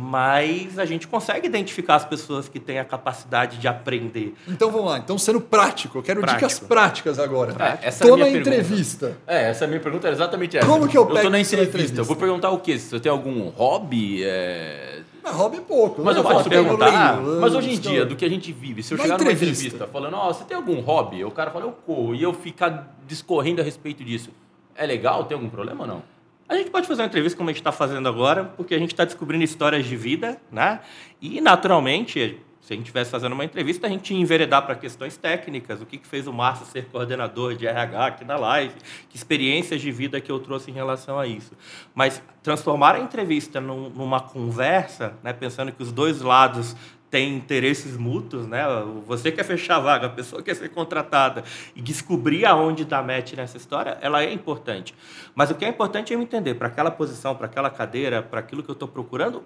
mas 0.00 0.78
a 0.78 0.84
gente 0.84 1.08
consegue 1.08 1.48
identificar 1.48 1.96
as 1.96 2.04
pessoas 2.04 2.48
que 2.48 2.60
têm 2.60 2.78
a 2.78 2.84
capacidade 2.84 3.58
de 3.58 3.66
aprender. 3.66 4.32
Então 4.46 4.70
vamos 4.70 4.92
lá, 4.92 4.98
então 4.98 5.18
sendo 5.18 5.40
prático, 5.40 5.98
eu 5.98 6.02
quero 6.04 6.20
prático. 6.20 6.48
dicas 6.48 6.60
práticas 6.60 7.18
agora. 7.18 7.52
É, 7.82 7.88
essa 7.88 8.06
Tô 8.06 8.14
é 8.14 8.18
na 8.18 8.24
pergunta. 8.26 8.48
entrevista. 8.48 9.16
É, 9.26 9.50
essa 9.50 9.64
é 9.64 9.66
a 9.66 9.68
minha 9.68 9.80
pergunta 9.80 10.06
é 10.06 10.12
exatamente 10.12 10.56
essa. 10.56 10.64
Como 10.68 10.86
que 10.86 10.96
eu 10.96 11.04
pego 11.04 11.18
Eu 11.18 11.22
tô 11.24 11.30
na 11.30 11.40
entrevista? 11.40 11.68
entrevista. 11.68 12.00
Eu 12.00 12.04
vou 12.04 12.14
perguntar 12.14 12.50
o 12.50 12.60
quê? 12.60 12.78
Se 12.78 12.90
você 12.90 13.00
tem 13.00 13.10
algum 13.10 13.48
hobby? 13.48 14.22
É... 14.22 15.00
Mas 15.20 15.34
hobby 15.34 15.56
é 15.56 15.60
pouco. 15.62 16.00
Mas 16.04 16.14
né? 16.14 16.20
eu 16.20 16.24
posso 16.24 16.48
perguntar. 16.48 17.20
leio, 17.20 17.40
mas 17.40 17.54
hoje 17.56 17.74
em 17.74 17.78
dia, 17.80 18.06
do 18.06 18.14
que 18.14 18.24
a 18.24 18.30
gente 18.30 18.52
vive, 18.52 18.84
se 18.84 18.94
eu 18.94 18.98
Na 18.98 19.02
chegar 19.02 19.18
numa 19.18 19.32
entrevista. 19.32 19.66
entrevista 19.66 19.88
falando, 19.92 20.14
ó, 20.14 20.32
você 20.32 20.44
tem 20.44 20.56
algum 20.56 20.78
hobby? 20.80 21.24
O 21.24 21.32
cara 21.32 21.50
fala, 21.50 21.64
eu 21.64 21.72
corro. 21.72 22.14
E 22.14 22.22
eu 22.22 22.32
ficar 22.32 22.96
discorrendo 23.04 23.60
a 23.60 23.64
respeito 23.64 24.04
disso. 24.04 24.30
É 24.76 24.86
legal? 24.86 25.24
Tem 25.24 25.34
algum 25.34 25.50
problema 25.50 25.80
ou 25.80 25.88
não? 25.88 26.17
A 26.48 26.56
gente 26.56 26.70
pode 26.70 26.88
fazer 26.88 27.02
uma 27.02 27.06
entrevista 27.06 27.36
como 27.36 27.50
a 27.50 27.52
gente 27.52 27.60
está 27.60 27.72
fazendo 27.72 28.08
agora, 28.08 28.44
porque 28.44 28.74
a 28.74 28.78
gente 28.78 28.92
está 28.92 29.04
descobrindo 29.04 29.44
histórias 29.44 29.84
de 29.84 29.94
vida, 29.96 30.40
né? 30.50 30.80
E, 31.20 31.42
naturalmente, 31.42 32.40
se 32.62 32.72
a 32.72 32.76
gente 32.76 32.84
estivesse 32.86 33.10
fazendo 33.10 33.32
uma 33.32 33.44
entrevista, 33.44 33.86
a 33.86 33.90
gente 33.90 34.14
ia 34.14 34.20
enveredar 34.20 34.64
para 34.64 34.74
questões 34.74 35.16
técnicas, 35.16 35.82
o 35.82 35.86
que, 35.86 35.98
que 35.98 36.06
fez 36.06 36.26
o 36.26 36.32
Márcio 36.32 36.64
ser 36.66 36.86
coordenador 36.86 37.54
de 37.54 37.66
RH 37.66 38.06
aqui 38.06 38.24
na 38.24 38.36
live, 38.36 38.74
que 39.10 39.16
experiências 39.16 39.80
de 39.80 39.90
vida 39.90 40.20
que 40.22 40.32
eu 40.32 40.38
trouxe 40.38 40.70
em 40.70 40.74
relação 40.74 41.18
a 41.18 41.26
isso. 41.26 41.52
Mas 41.94 42.22
transformar 42.42 42.94
a 42.94 43.00
entrevista 43.00 43.60
num, 43.60 43.90
numa 43.90 44.20
conversa, 44.20 45.14
né, 45.22 45.34
pensando 45.34 45.70
que 45.70 45.82
os 45.82 45.92
dois 45.92 46.22
lados 46.22 46.74
tem 47.10 47.34
interesses 47.36 47.96
mútuos, 47.96 48.46
né? 48.46 48.62
Você 49.06 49.32
quer 49.32 49.42
fechar 49.44 49.76
a 49.76 49.80
vaga, 49.80 50.06
a 50.08 50.10
pessoa 50.10 50.42
quer 50.42 50.54
ser 50.54 50.68
contratada 50.68 51.42
e 51.74 51.80
descobrir 51.80 52.44
aonde 52.44 52.84
dá 52.84 53.02
match 53.02 53.32
nessa 53.32 53.56
história, 53.56 53.96
ela 54.02 54.22
é 54.22 54.32
importante. 54.32 54.94
Mas 55.34 55.50
o 55.50 55.54
que 55.54 55.64
é 55.64 55.68
importante 55.68 56.12
é 56.12 56.16
eu 56.16 56.20
entender 56.22 56.54
para 56.54 56.68
aquela 56.68 56.90
posição, 56.90 57.34
para 57.34 57.46
aquela 57.46 57.70
cadeira, 57.70 58.22
para 58.22 58.40
aquilo 58.40 58.62
que 58.62 58.70
eu 58.70 58.74
estou 58.74 58.86
procurando, 58.86 59.42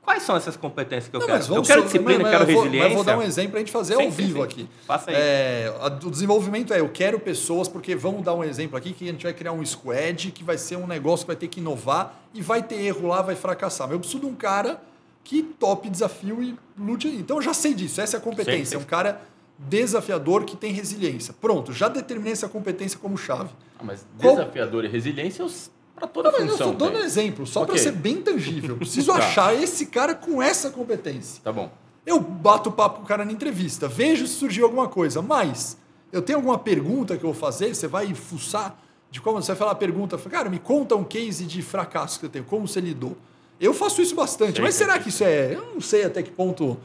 quais 0.00 0.22
são 0.22 0.34
essas 0.34 0.56
competências 0.56 1.08
que 1.08 1.14
eu 1.14 1.20
Não, 1.20 1.26
quero. 1.26 1.54
Eu 1.54 1.62
quero 1.62 1.82
disciplina, 1.84 2.22
mas- 2.22 2.30
quero 2.32 2.40
mas 2.44 2.48
eu 2.48 2.54
vou- 2.54 2.62
resiliência. 2.64 2.88
Mas 2.88 2.96
vou 2.96 3.04
dar 3.04 3.18
um 3.18 3.22
exemplo 3.22 3.50
para 3.50 3.58
a 3.58 3.62
gente 3.62 3.72
fazer 3.72 3.96
Sim, 3.96 4.04
ao 4.04 4.10
vivo 4.10 4.38
sim. 4.38 4.42
aqui. 4.44 4.68
Faça 4.86 5.10
aí. 5.10 5.16
É, 5.18 5.74
o 6.02 6.10
desenvolvimento 6.10 6.72
é, 6.72 6.80
eu 6.80 6.88
quero 6.88 7.20
pessoas, 7.20 7.68
porque 7.68 7.94
vamos 7.94 8.22
dar 8.22 8.32
um 8.34 8.42
exemplo 8.42 8.76
aqui, 8.76 8.92
que 8.94 9.06
a 9.08 9.12
gente 9.12 9.22
vai 9.24 9.34
criar 9.34 9.52
um 9.52 9.64
squad, 9.64 10.30
que 10.32 10.42
vai 10.42 10.56
ser 10.56 10.76
um 10.76 10.86
negócio 10.86 11.24
que 11.26 11.28
vai 11.28 11.36
ter 11.36 11.48
que 11.48 11.60
inovar, 11.60 12.18
e 12.32 12.40
vai 12.40 12.62
ter 12.62 12.76
erro 12.82 13.06
lá, 13.08 13.20
vai 13.22 13.36
fracassar. 13.36 13.86
Mas 13.86 13.92
eu 13.92 14.00
preciso 14.00 14.20
de 14.20 14.26
um 14.26 14.34
cara 14.34 14.80
que 15.24 15.42
tope 15.42 15.88
desafio 15.88 16.42
e 16.42 16.56
lute. 16.78 17.08
Então 17.08 17.36
eu 17.36 17.42
já 17.42 17.54
sei 17.54 17.74
disso, 17.74 18.00
essa 18.00 18.16
é 18.16 18.18
a 18.18 18.20
competência. 18.20 18.64
Sim, 18.64 18.70
sim. 18.70 18.74
É 18.76 18.78
um 18.78 18.84
cara 18.84 19.20
desafiador 19.58 20.44
que 20.44 20.56
tem 20.56 20.72
resiliência. 20.72 21.34
Pronto, 21.40 21.72
já 21.72 21.88
determinei 21.88 22.32
essa 22.32 22.48
competência 22.48 22.98
como 22.98 23.16
chave. 23.16 23.50
Ah, 23.78 23.82
mas 23.84 24.04
Qual- 24.20 24.36
desafiador 24.36 24.84
e 24.84 24.88
resiliência 24.88 25.46
para 25.94 26.06
toda 26.08 26.30
Não, 26.30 26.38
mas 26.38 26.46
eu 26.48 26.52
função. 26.56 26.72
estou 26.72 26.88
dando 26.88 26.96
tem. 26.98 27.06
exemplo, 27.06 27.46
só 27.46 27.60
para 27.64 27.72
Ok. 27.74 27.82
ser 27.82 27.92
bem 27.92 28.20
tangível. 28.20 28.76
Preciso 28.76 29.12
Tá. 29.12 29.18
achar 29.18 29.54
esse 29.54 29.86
cara 29.86 30.14
com 30.14 30.42
essa 30.42 30.70
competência. 30.70 31.40
Tá 31.42 31.52
bom. 31.52 31.70
Eu 32.04 32.18
bato 32.20 32.72
papo 32.72 32.98
com 32.98 33.04
o 33.04 33.06
cara 33.06 33.24
na 33.24 33.30
entrevista, 33.30 33.86
vejo 33.86 34.26
se 34.26 34.34
surgiu 34.34 34.64
alguma 34.64 34.88
coisa, 34.88 35.22
mas 35.22 35.76
eu 36.10 36.20
tenho 36.20 36.38
alguma 36.38 36.58
pergunta 36.58 37.16
que 37.16 37.24
eu 37.24 37.32
vou 37.32 37.40
fazer, 37.40 37.72
você 37.74 37.86
vai 37.86 38.12
fuçar 38.14 38.76
de 39.10 39.20
como 39.20 39.40
você 39.40 39.48
vai 39.52 39.56
falar 39.56 39.70
a 39.72 39.76
pergunta, 39.76 40.18
cara, 40.18 40.50
me 40.50 40.58
conta 40.58 40.96
um 40.96 41.04
case 41.04 41.44
de 41.44 41.62
fracasso 41.62 42.18
que 42.18 42.26
eu 42.26 42.30
tenho, 42.30 42.44
como 42.44 42.66
você 42.66 42.80
lidou. 42.80 43.16
Eu 43.60 43.72
faço 43.72 44.02
isso 44.02 44.14
bastante, 44.14 44.56
Sim, 44.56 44.62
mas 44.62 44.74
será 44.74 44.98
que 44.98 45.08
isso 45.08 45.22
é, 45.22 45.54
eu 45.54 45.70
não 45.74 45.80
sei 45.80 46.04
até 46.04 46.22
que 46.22 46.30
ponto 46.30 46.76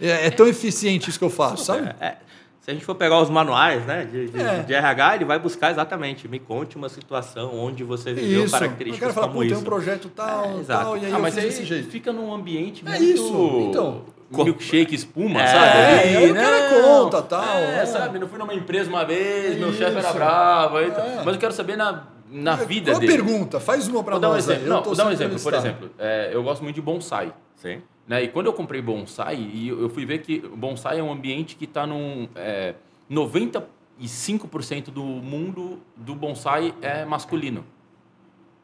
é, 0.00 0.26
é 0.26 0.30
tão 0.30 0.46
eficiente 0.46 1.10
isso 1.10 1.18
que 1.18 1.24
eu 1.24 1.30
faço, 1.30 1.64
sabe? 1.64 1.88
É, 2.00 2.06
é. 2.06 2.16
se 2.60 2.70
a 2.70 2.74
gente 2.74 2.84
for 2.86 2.94
pegar 2.94 3.20
os 3.20 3.28
manuais 3.28 3.84
né, 3.84 4.04
de, 4.10 4.28
de- 4.28 4.40
É. 4.40 4.62
de 4.62 4.72
RH, 4.74 5.16
ele 5.16 5.24
vai 5.24 5.38
buscar 5.38 5.70
exatamente, 5.72 6.28
me 6.28 6.38
conte 6.38 6.76
uma 6.76 6.88
situação 6.88 7.52
onde 7.58 7.82
você 7.82 8.12
viveu 8.12 8.44
Isso. 8.44 8.54
Eu 8.54 8.60
características 8.60 9.00
quero 9.08 9.14
falar, 9.14 9.26
como 9.26 9.38
pô, 9.38 9.42
tem 9.42 9.50
isso. 9.52 9.60
um 9.60 9.64
projeto 9.64 10.08
tal, 10.14 10.44
É, 10.44 10.60
exato. 10.60 10.84
tal, 10.84 10.96
e 10.98 11.06
aí 11.06 11.12
ah, 11.12 11.16
eu 11.16 11.20
mas 11.20 11.34
fiz 11.34 11.42
aí 11.42 11.50
desse 11.50 11.64
jeito. 11.64 11.90
fica 11.90 12.12
num 12.12 12.32
ambiente 12.32 12.84
É 12.86 12.90
muito... 12.90 13.02
isso, 13.04 13.66
então. 13.68 14.02
Milkshake 14.30 14.94
espuma, 14.94 15.42
É, 15.42 15.46
sabe? 15.48 15.78
aí 15.78 16.16
Ali, 16.16 16.30
o 16.30 16.34
cara 16.36 16.68
conta, 16.82 17.22
tal, 17.22 17.44
É, 17.58 17.80
é. 17.82 17.86
sabe? 17.86 18.16
Não 18.20 18.28
fui 18.28 18.38
numa 18.38 18.54
empresa 18.54 18.88
uma 18.88 19.04
vez, 19.04 19.58
meu 19.58 19.70
Isso. 19.70 19.78
chefe 19.78 19.96
era 19.98 20.12
bravo. 20.12 20.76
aí 20.76 20.88
tá. 20.92 21.02
É. 21.04 21.22
Mas 21.24 21.34
eu 21.34 21.40
quero 21.40 21.52
saber 21.52 21.76
na, 21.76 22.04
na 22.30 22.56
vida 22.56 22.92
Qual 22.92 23.00
dele. 23.00 23.12
pergunta? 23.12 23.58
Faz 23.60 23.88
uma 23.88 24.02
para 24.04 24.16
um 24.16 24.20
nós 24.20 24.48
aí. 24.48 24.56
exemplo. 24.56 24.68
eu 24.72 24.76
Não, 24.76 24.82
vou 24.82 24.94
dar 24.94 25.06
um 25.06 25.10
exemplo. 25.10 25.40
Por 25.40 25.54
exemplo, 25.54 25.90
é, 25.98 26.30
eu 26.32 26.42
gosto 26.42 26.62
muito 26.62 26.74
de 26.76 26.82
bonsai. 26.82 27.32
Sim. 27.56 27.82
Né? 28.06 28.24
E 28.24 28.28
quando 28.28 28.46
eu 28.46 28.52
comprei 28.52 28.80
bonsai, 28.82 29.36
e 29.36 29.68
eu 29.68 29.88
fui 29.88 30.04
ver 30.04 30.18
que 30.20 30.42
o 30.52 30.56
bonsai 30.56 30.98
é 30.98 31.02
um 31.02 31.12
ambiente 31.12 31.56
que 31.56 31.64
está 31.64 31.86
num. 31.86 32.28
É, 32.34 32.74
95% 33.10 34.90
do 34.90 35.02
mundo 35.02 35.78
do 35.96 36.14
bonsai 36.14 36.74
é 36.80 37.04
masculino. 37.04 37.64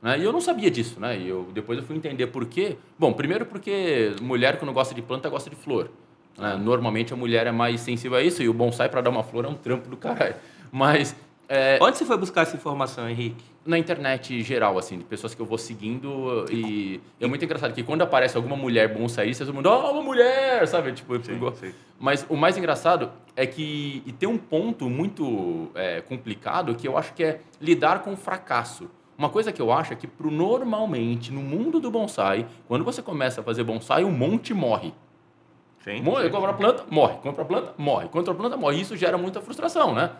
Né? 0.00 0.18
E 0.18 0.24
eu 0.24 0.32
não 0.32 0.40
sabia 0.40 0.70
disso, 0.70 1.00
né? 1.00 1.18
E 1.18 1.28
eu, 1.28 1.48
depois 1.52 1.78
eu 1.78 1.84
fui 1.84 1.96
entender 1.96 2.26
por 2.28 2.44
quê. 2.46 2.76
Bom, 2.98 3.12
primeiro 3.12 3.44
porque 3.46 4.14
mulher 4.22 4.58
quando 4.58 4.72
gosta 4.72 4.94
de 4.94 5.02
planta 5.02 5.28
gosta 5.28 5.50
de 5.50 5.56
flor. 5.56 5.90
né? 6.38 6.56
Normalmente 6.56 7.12
a 7.12 7.16
mulher 7.16 7.46
é 7.46 7.52
mais 7.52 7.80
sensível 7.80 8.16
a 8.18 8.22
isso 8.22 8.42
e 8.42 8.48
o 8.48 8.54
bonsai 8.54 8.88
para 8.88 9.00
dar 9.00 9.10
uma 9.10 9.22
flor 9.22 9.44
é 9.44 9.48
um 9.48 9.54
trampo 9.54 9.88
do 9.88 9.96
caralho. 9.96 10.36
Mas 10.70 11.14
é, 11.48 11.78
Onde 11.80 11.96
você 11.98 12.04
foi 12.04 12.16
buscar 12.16 12.42
essa 12.42 12.56
informação, 12.56 13.08
Henrique? 13.08 13.44
Na 13.66 13.76
internet 13.78 14.42
geral, 14.42 14.78
assim, 14.78 14.98
de 14.98 15.04
pessoas 15.04 15.34
que 15.34 15.40
eu 15.42 15.46
vou 15.46 15.58
seguindo 15.58 16.44
e 16.50 17.00
é 17.20 17.26
muito 17.26 17.44
engraçado 17.44 17.74
que 17.74 17.82
quando 17.82 18.02
aparece 18.02 18.36
alguma 18.36 18.56
mulher 18.56 18.92
bonsaísta, 18.94 19.44
todo 19.44 19.54
mundo, 19.54 19.68
oh, 19.68 19.90
uma 19.92 20.02
mulher, 20.02 20.66
sabe? 20.68 20.92
Tipo, 20.92 21.16
igual- 21.16 21.54
sim. 21.54 21.72
Mas 21.98 22.24
o 22.28 22.36
mais 22.36 22.56
engraçado 22.56 23.10
é 23.34 23.46
que 23.46 24.02
e 24.06 24.12
tem 24.12 24.28
um 24.28 24.38
ponto 24.38 24.88
muito 24.88 25.70
é, 25.74 26.00
complicado 26.00 26.74
que 26.74 26.86
eu 26.86 26.96
acho 26.96 27.12
que 27.14 27.24
é 27.24 27.40
lidar 27.60 28.02
com 28.02 28.12
o 28.12 28.16
fracasso. 28.16 28.88
Uma 29.18 29.30
coisa 29.30 29.50
que 29.50 29.60
eu 29.62 29.72
acho 29.72 29.92
é 29.94 29.96
que 29.96 30.06
pro 30.06 30.30
normalmente, 30.30 31.32
no 31.32 31.40
mundo 31.40 31.80
do 31.80 31.90
bonsai, 31.90 32.46
quando 32.68 32.84
você 32.84 33.00
começa 33.00 33.40
a 33.40 33.44
fazer 33.44 33.64
bonsai, 33.64 34.04
um 34.04 34.10
monte 34.12 34.52
morre. 34.52 34.92
Sim. 35.82 36.02
Morre, 36.02 36.28
compra 36.28 36.50
a 36.50 36.54
planta, 36.54 36.84
morre. 36.90 37.14
Compra 37.22 37.42
a 37.42 37.44
planta, 37.46 37.74
morre. 37.78 38.08
Compra 38.08 38.32
a 38.32 38.34
planta, 38.34 38.56
morre. 38.56 38.80
Isso 38.80 38.96
gera 38.96 39.16
muita 39.16 39.40
frustração, 39.40 39.94
né? 39.94 40.10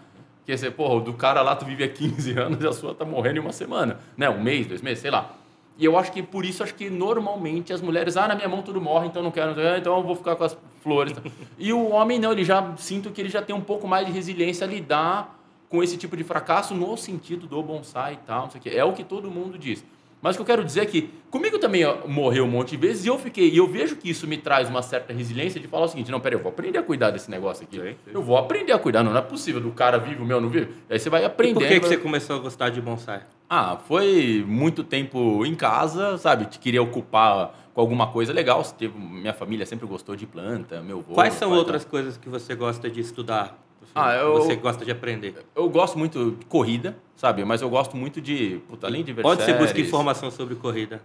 Porque 0.47 0.57
você, 0.57 0.71
porra, 0.71 1.01
do 1.01 1.13
cara 1.13 1.43
lá 1.43 1.57
tu 1.57 1.65
vive 1.65 1.83
há 1.83 1.89
15 1.89 2.39
anos 2.39 2.63
e 2.63 2.69
a 2.69 2.73
sua 2.73 2.95
tá 2.95 3.05
morrendo 3.05 3.39
em 3.39 3.41
uma 3.41 3.53
semana. 3.53 3.99
Né? 4.17 4.31
Um 4.31 4.41
mês, 4.41 4.65
dois 4.65 4.81
meses, 4.81 5.01
sei 5.01 5.11
lá. 5.11 5.35
E 5.77 5.85
eu 5.85 5.99
acho 5.99 6.13
que 6.13 6.23
por 6.23 6.45
isso, 6.45 6.63
acho 6.63 6.73
que 6.73 6.89
normalmente 6.89 7.73
as 7.73 7.83
mulheres, 7.83 8.17
ah, 8.17 8.29
na 8.29 8.37
minha 8.37 8.49
mão 8.49 8.63
tudo 8.63 8.81
morre, 8.81 9.09
então 9.09 9.25
não 9.25 9.33
quero, 9.33 9.51
então 9.77 9.97
eu 9.97 10.05
vou 10.05 10.15
ficar 10.15 10.37
com 10.37 10.45
as 10.45 10.57
flores. 10.85 11.13
e 11.59 11.73
o 11.73 11.89
homem 11.89 12.21
não, 12.21 12.31
ele 12.31 12.45
já, 12.45 12.77
sinto 12.77 13.11
que 13.11 13.21
ele 13.21 13.29
já 13.29 13.43
tem 13.43 13.57
um 13.57 13.61
pouco 13.61 13.89
mais 13.89 14.07
de 14.07 14.13
resiliência 14.13 14.65
a 14.65 14.71
lidar 14.71 15.37
com 15.69 15.83
esse 15.83 15.97
tipo 15.97 16.17
de 16.17 16.23
fracasso 16.23 16.77
no 16.77 16.97
sentido 16.97 17.49
do 17.49 17.61
bonsai 17.61 18.13
e 18.15 18.19
tal, 18.19 18.45
não 18.45 18.51
sei 18.53 18.61
o 18.61 18.63
quê. 18.63 18.71
É 18.71 18.85
o 18.85 18.93
que 18.93 19.03
todo 19.03 19.29
mundo 19.29 19.59
diz. 19.59 19.85
Mas 20.27 20.35
o 20.35 20.39
que 20.39 20.43
eu 20.43 20.47
quero 20.47 20.65
dizer 20.65 20.81
é 20.81 20.87
que 20.87 21.09
comigo 21.31 21.57
também 21.57 21.83
morreu 22.09 22.45
um 22.45 22.49
monte 22.49 22.71
de 22.71 22.77
vezes 22.79 23.05
e 23.05 23.09
eu 23.09 23.17
fiquei, 23.17 23.49
e 23.49 23.57
eu 23.59 23.67
vejo 23.69 23.95
que 23.95 24.11
isso 24.11 24.27
me 24.27 24.37
traz 24.37 24.69
uma 24.69 24.83
certa 24.83 25.13
resiliência 25.13 25.61
de 25.61 25.69
falar 25.69 25.85
o 25.85 25.89
seguinte, 25.89 26.11
não, 26.11 26.19
peraí, 26.19 26.37
eu 26.37 26.43
vou 26.43 26.51
aprender 26.51 26.79
a 26.79 26.83
cuidar 26.83 27.13
desse 27.13 27.31
negócio 27.31 27.63
aqui. 27.63 27.77
Sim, 27.79 27.95
sim. 28.05 28.11
Eu 28.13 28.23
vou 28.23 28.37
aprender 28.37 28.73
a 28.73 28.79
cuidar, 28.79 29.05
não, 29.05 29.13
não 29.13 29.19
é 29.21 29.23
possível 29.23 29.61
do 29.61 29.71
cara 29.71 29.99
vive, 29.99 30.21
o 30.21 30.27
meu 30.27 30.41
não 30.41 30.49
vive. 30.49 30.73
Aí 30.91 30.99
você 30.99 31.09
vai 31.09 31.23
E 31.23 31.25
aprendendo. 31.27 31.61
por 31.61 31.69
que, 31.69 31.75
que 31.75 31.81
vai- 31.81 31.89
você 31.91 31.97
começou 31.97 32.35
a 32.35 32.39
gostar 32.41 32.71
de 32.71 32.81
bonsai? 32.81 33.23
ah, 33.49 33.77
foi 33.87 34.45
muito 34.49 34.83
tempo 34.83 35.47
em 35.47 35.55
casa, 35.55 36.19
sabe? 36.19 36.47
Te 36.47 36.59
queria 36.59 36.83
ocupar 36.83 37.55
com 37.73 37.81
alguma 37.81 38.09
coisa 38.09 38.33
legal. 38.33 38.61
Minha 38.99 39.33
família 39.33 39.65
sempre 39.65 39.87
gostou 39.87 40.17
de 40.17 40.27
planta, 40.27 40.81
meu 40.83 40.99
avô. 40.99 41.15
Quais 41.15 41.35
são 41.35 41.53
outras 41.53 41.85
coisas 41.85 42.17
que 42.17 42.29
você 42.29 42.57
gosta 42.57 42.91
de 42.91 43.01
estudar? 43.01 43.57
Você- 43.97 44.09
Ah, 44.09 44.15
eu- 44.17 44.35
Você 44.35 44.57
gosta 44.57 44.85
de 44.85 44.91
aprender? 44.91 45.35
Eu 45.55 45.69
gosto 45.69 45.99
muito 45.99 46.33
de 46.39 46.45
corrida, 46.47 46.97
sabe? 47.17 47.45
Mas 47.45 47.63
eu 47.63 47.71
gosto 47.71 47.97
muito 47.97 48.21
de, 48.21 48.61
puta, 48.69 48.87
além 48.87 49.03
de 49.03 49.13
ver 49.13 49.23
Pode 49.23 49.43
ser 49.43 49.53
busca 49.55 49.69
séries- 49.69 49.89
informação 49.89 50.31
sobre 50.31 50.55
corrida. 50.55 51.01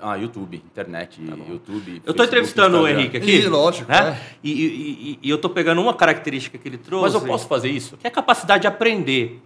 Ah, 0.00 0.14
YouTube, 0.14 0.56
internet, 0.56 1.20
YouTube. 1.48 2.00
Eu 2.06 2.12
estou 2.12 2.24
entrevistando 2.24 2.76
o 2.76 2.80
Instagram. 2.82 3.00
Henrique 3.00 3.16
aqui. 3.16 3.30
Ih, 3.38 3.48
lógico, 3.48 3.90
Né? 3.90 4.16
é. 4.22 4.36
E, 4.44 4.52
e- 4.52 4.66
e- 4.66 5.18
e 5.20 5.28
eu 5.30 5.34
estou 5.34 5.50
pegando 5.50 5.80
uma 5.82 5.92
característica 5.92 6.56
que 6.56 6.68
ele 6.68 6.78
trouxe. 6.78 7.02
Mas 7.06 7.14
eu 7.14 7.20
posso 7.22 7.48
fazer 7.48 7.68
isso? 7.70 7.96
que 7.96 8.06
é 8.06 8.08
a 8.08 8.12
capacidade 8.12 8.60
de 8.62 8.66
aprender. 8.68 9.42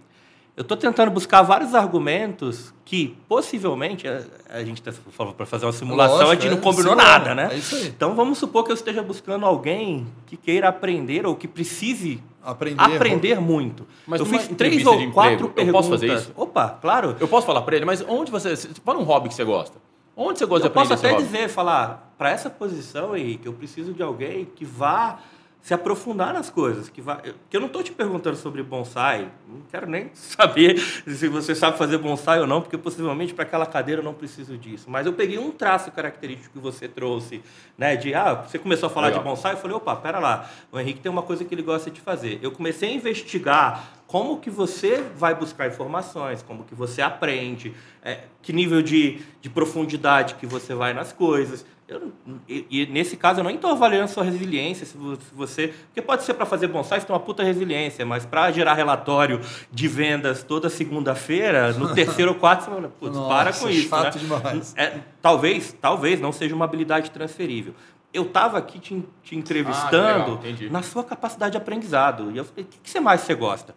Eu 0.55 0.61
estou 0.61 0.77
tentando 0.77 1.09
buscar 1.11 1.41
vários 1.41 1.73
argumentos 1.75 2.73
que, 2.85 3.13
possivelmente, 3.27 4.07
a, 4.07 4.21
a 4.49 4.63
gente 4.63 4.79
está 4.87 4.93
para 5.35 5.45
fazer 5.45 5.65
uma 5.65 5.73
simulação, 5.73 6.17
Lógico, 6.17 6.31
a 6.31 6.35
gente 6.35 6.49
não 6.51 6.57
é, 6.59 6.61
combinou 6.61 6.95
nada, 6.95 7.33
né? 7.35 7.49
é 7.51 7.57
isso 7.57 7.75
aí. 7.75 7.87
Então 7.87 8.15
vamos 8.15 8.37
supor 8.37 8.63
que 8.63 8.71
eu 8.71 8.75
esteja 8.75 9.01
buscando 9.03 9.45
alguém 9.45 10.05
que 10.27 10.37
queira 10.37 10.69
aprender 10.69 11.25
ou 11.25 11.35
que 11.35 11.45
precise 11.47 12.21
Aprender. 12.45 12.81
aprender 12.83 13.39
muito. 13.41 13.85
Mas 14.05 14.19
eu 14.19 14.25
fiz 14.25 14.47
três 14.49 14.85
ou 14.85 14.93
quatro 15.11 15.33
emprego, 15.33 15.43
eu 15.45 15.49
perguntas. 15.49 15.71
posso 15.73 15.89
fazer 15.89 16.13
isso? 16.13 16.31
Opa, 16.35 16.69
claro. 16.81 17.15
Eu 17.19 17.27
posso 17.27 17.45
falar 17.47 17.61
para 17.63 17.75
ele, 17.75 17.85
mas 17.85 18.03
onde 18.07 18.31
você. 18.31 18.55
Fala 18.55 18.99
um 18.99 19.03
hobby 19.03 19.29
que 19.29 19.35
você 19.35 19.43
gosta. 19.43 19.77
Onde 20.15 20.39
você 20.39 20.45
gosta 20.45 20.67
Eu 20.67 20.69
de 20.69 20.73
posso 20.73 20.93
aprender 20.93 21.07
até 21.15 21.21
esse 21.23 21.25
hobby? 21.25 21.37
dizer, 21.39 21.49
falar, 21.53 22.13
para 22.17 22.29
essa 22.29 22.49
posição, 22.49 23.17
Henrique, 23.17 23.45
eu 23.47 23.53
preciso 23.53 23.91
de 23.93 24.01
alguém 24.01 24.45
que 24.45 24.63
vá 24.63 25.19
se 25.65 25.73
aprofundar 25.73 26.31
nas 26.31 26.47
coisas. 26.47 26.89
Que, 26.89 27.01
eu- 27.01 27.33
que 27.49 27.57
eu 27.57 27.59
não 27.59 27.65
estou 27.65 27.81
te 27.81 27.91
perguntando 27.91 28.37
sobre 28.37 28.61
bonsai, 28.61 29.27
não 29.49 29.61
quero 29.71 29.89
nem 29.89 30.11
saber 30.13 30.77
se 30.77 31.27
você 31.27 31.55
sabe 31.55 31.75
fazer 31.75 31.97
bonsai 31.97 32.39
ou 32.39 32.45
não, 32.45 32.61
porque 32.61 32.77
possivelmente 32.77 33.33
para 33.33 33.45
aquela 33.45 33.65
cadeira 33.65 33.99
eu 34.01 34.05
não 34.05 34.13
preciso 34.13 34.59
disso. 34.59 34.85
Mas 34.87 35.07
eu 35.07 35.13
peguei 35.13 35.39
um 35.39 35.49
traço 35.49 35.91
característico 35.91 36.53
que 36.53 36.59
você 36.59 36.87
trouxe, 36.87 37.41
né? 37.75 37.95
De, 37.95 38.13
ah, 38.13 38.35
você 38.47 38.59
começou 38.59 38.85
a 38.85 38.89
falar 38.91 39.07
Legal. 39.07 39.23
de 39.23 39.27
bonsai, 39.27 39.53
eu 39.53 39.57
falei, 39.57 39.75
opa, 39.75 39.95
pera 39.95 40.19
lá, 40.19 40.47
o 40.71 40.79
Henrique 40.79 40.99
tem 40.99 41.11
uma 41.11 41.23
coisa 41.23 41.43
que 41.43 41.55
ele 41.55 41.63
gosta 41.63 41.89
de 41.89 41.99
fazer. 41.99 42.37
Eu 42.43 42.51
comecei 42.51 42.89
a 42.89 42.93
investigar 42.93 43.89
como 44.05 44.37
que 44.39 44.51
você 44.51 45.03
vai 45.17 45.33
buscar 45.33 45.67
informações, 45.67 46.43
como 46.43 46.63
que 46.63 46.75
você 46.75 47.01
aprende, 47.01 47.73
é, 48.03 48.19
que 48.39 48.53
nível 48.53 48.83
de, 48.83 49.19
de 49.41 49.49
profundidade 49.49 50.35
que 50.35 50.45
você 50.45 50.75
vai 50.75 50.93
nas 50.93 51.11
coisas. 51.11 51.65
Eu 51.87 52.11
e, 52.49 52.65
e 52.69 52.85
nesse 52.87 53.15
caso 53.15 53.39
eu 53.41 53.43
não 53.43 53.51
estou 53.51 53.69
avaliando 53.69 54.09
sua 54.09 54.23
resiliência, 54.23 54.87
se 54.87 54.97
vo- 54.97 55.15
se 55.15 55.33
você. 55.33 55.67
Porque 55.87 56.01
pode 56.01 56.23
ser 56.23 56.33
para 56.33 56.45
fazer 56.45 56.67
bonsai, 56.67 56.99
você 56.99 57.05
tem 57.05 57.15
uma 57.15 57.21
puta 57.21 57.43
resiliência, 57.43 58.03
mas 58.03 58.25
para 58.25 58.51
gerar 58.51 58.73
relatório 58.73 59.39
de 59.71 59.87
vendas 59.87 60.41
toda 60.41 60.67
segunda-feira, 60.67 61.73
no 61.73 61.93
terceiro 61.93 62.31
ou 62.31 62.37
quarto, 62.39 62.61
você 62.63 62.71
fala, 62.71 62.89
putz, 62.99 63.17
para 63.19 63.53
com 63.53 63.69
isso. 63.69 63.95
né? 63.95 64.09
demais. 64.09 64.73
É, 64.75 64.99
talvez, 65.21 65.73
talvez 65.79 66.19
não 66.19 66.31
seja 66.31 66.55
uma 66.55 66.65
habilidade 66.65 67.11
transferível. 67.11 67.75
Eu 68.11 68.23
estava 68.23 68.57
aqui 68.57 68.79
te, 68.79 69.03
te 69.21 69.35
entrevistando 69.35 70.19
legal, 70.19 70.33
entendi. 70.35 70.69
na 70.69 70.81
sua 70.81 71.03
capacidade 71.03 71.51
de 71.51 71.57
aprendizado. 71.57 72.31
E 72.31 72.37
eu 72.37 72.45
falei, 72.45 72.63
o 72.63 72.67
que, 72.67 72.79
que 72.79 72.89
você 72.89 72.99
mais 72.99 73.21
você 73.21 73.35
gosta? 73.35 73.75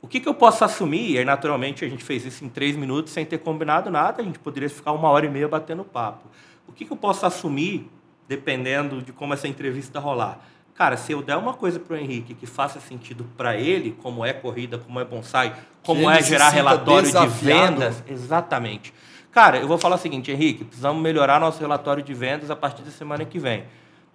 O 0.00 0.06
que, 0.08 0.20
que 0.20 0.28
eu 0.28 0.34
posso 0.34 0.64
assumir? 0.64 1.10
E 1.10 1.18
aí, 1.18 1.24
naturalmente, 1.24 1.84
a 1.84 1.88
gente 1.88 2.04
fez 2.04 2.24
isso 2.24 2.44
em 2.44 2.48
três 2.48 2.76
minutos, 2.76 3.12
sem 3.12 3.26
ter 3.26 3.38
combinado 3.38 3.90
nada. 3.90 4.22
A 4.22 4.24
gente 4.24 4.38
poderia 4.38 4.70
ficar 4.70 4.92
uma 4.92 5.08
hora 5.10 5.26
e 5.26 5.28
meia 5.28 5.48
batendo 5.48 5.82
papo. 5.84 6.28
O 6.76 6.78
que, 6.78 6.84
que 6.84 6.92
eu 6.92 6.96
posso 6.98 7.24
assumir, 7.24 7.90
dependendo 8.28 9.00
de 9.00 9.10
como 9.10 9.32
essa 9.32 9.48
entrevista 9.48 9.98
rolar? 9.98 10.46
Cara, 10.74 10.98
se 10.98 11.10
eu 11.10 11.22
der 11.22 11.38
uma 11.38 11.54
coisa 11.54 11.80
para 11.80 11.96
o 11.96 11.98
Henrique 11.98 12.34
que 12.34 12.44
faça 12.44 12.78
sentido 12.78 13.24
para 13.34 13.56
ele, 13.56 13.96
como 14.02 14.22
é 14.26 14.34
corrida, 14.34 14.76
como 14.76 15.00
é 15.00 15.04
bonsai, 15.06 15.56
como 15.82 16.10
é 16.10 16.22
gerar 16.22 16.50
relatório 16.50 17.06
de 17.06 17.14
desafiado. 17.14 17.70
vendas, 17.70 18.04
exatamente. 18.06 18.92
Cara, 19.32 19.56
eu 19.56 19.66
vou 19.66 19.78
falar 19.78 19.96
o 19.96 19.98
seguinte, 19.98 20.30
Henrique, 20.30 20.64
precisamos 20.64 21.02
melhorar 21.02 21.40
nosso 21.40 21.58
relatório 21.60 22.02
de 22.02 22.12
vendas 22.12 22.50
a 22.50 22.56
partir 22.56 22.82
da 22.82 22.90
semana 22.90 23.24
que 23.24 23.38
vem. 23.38 23.64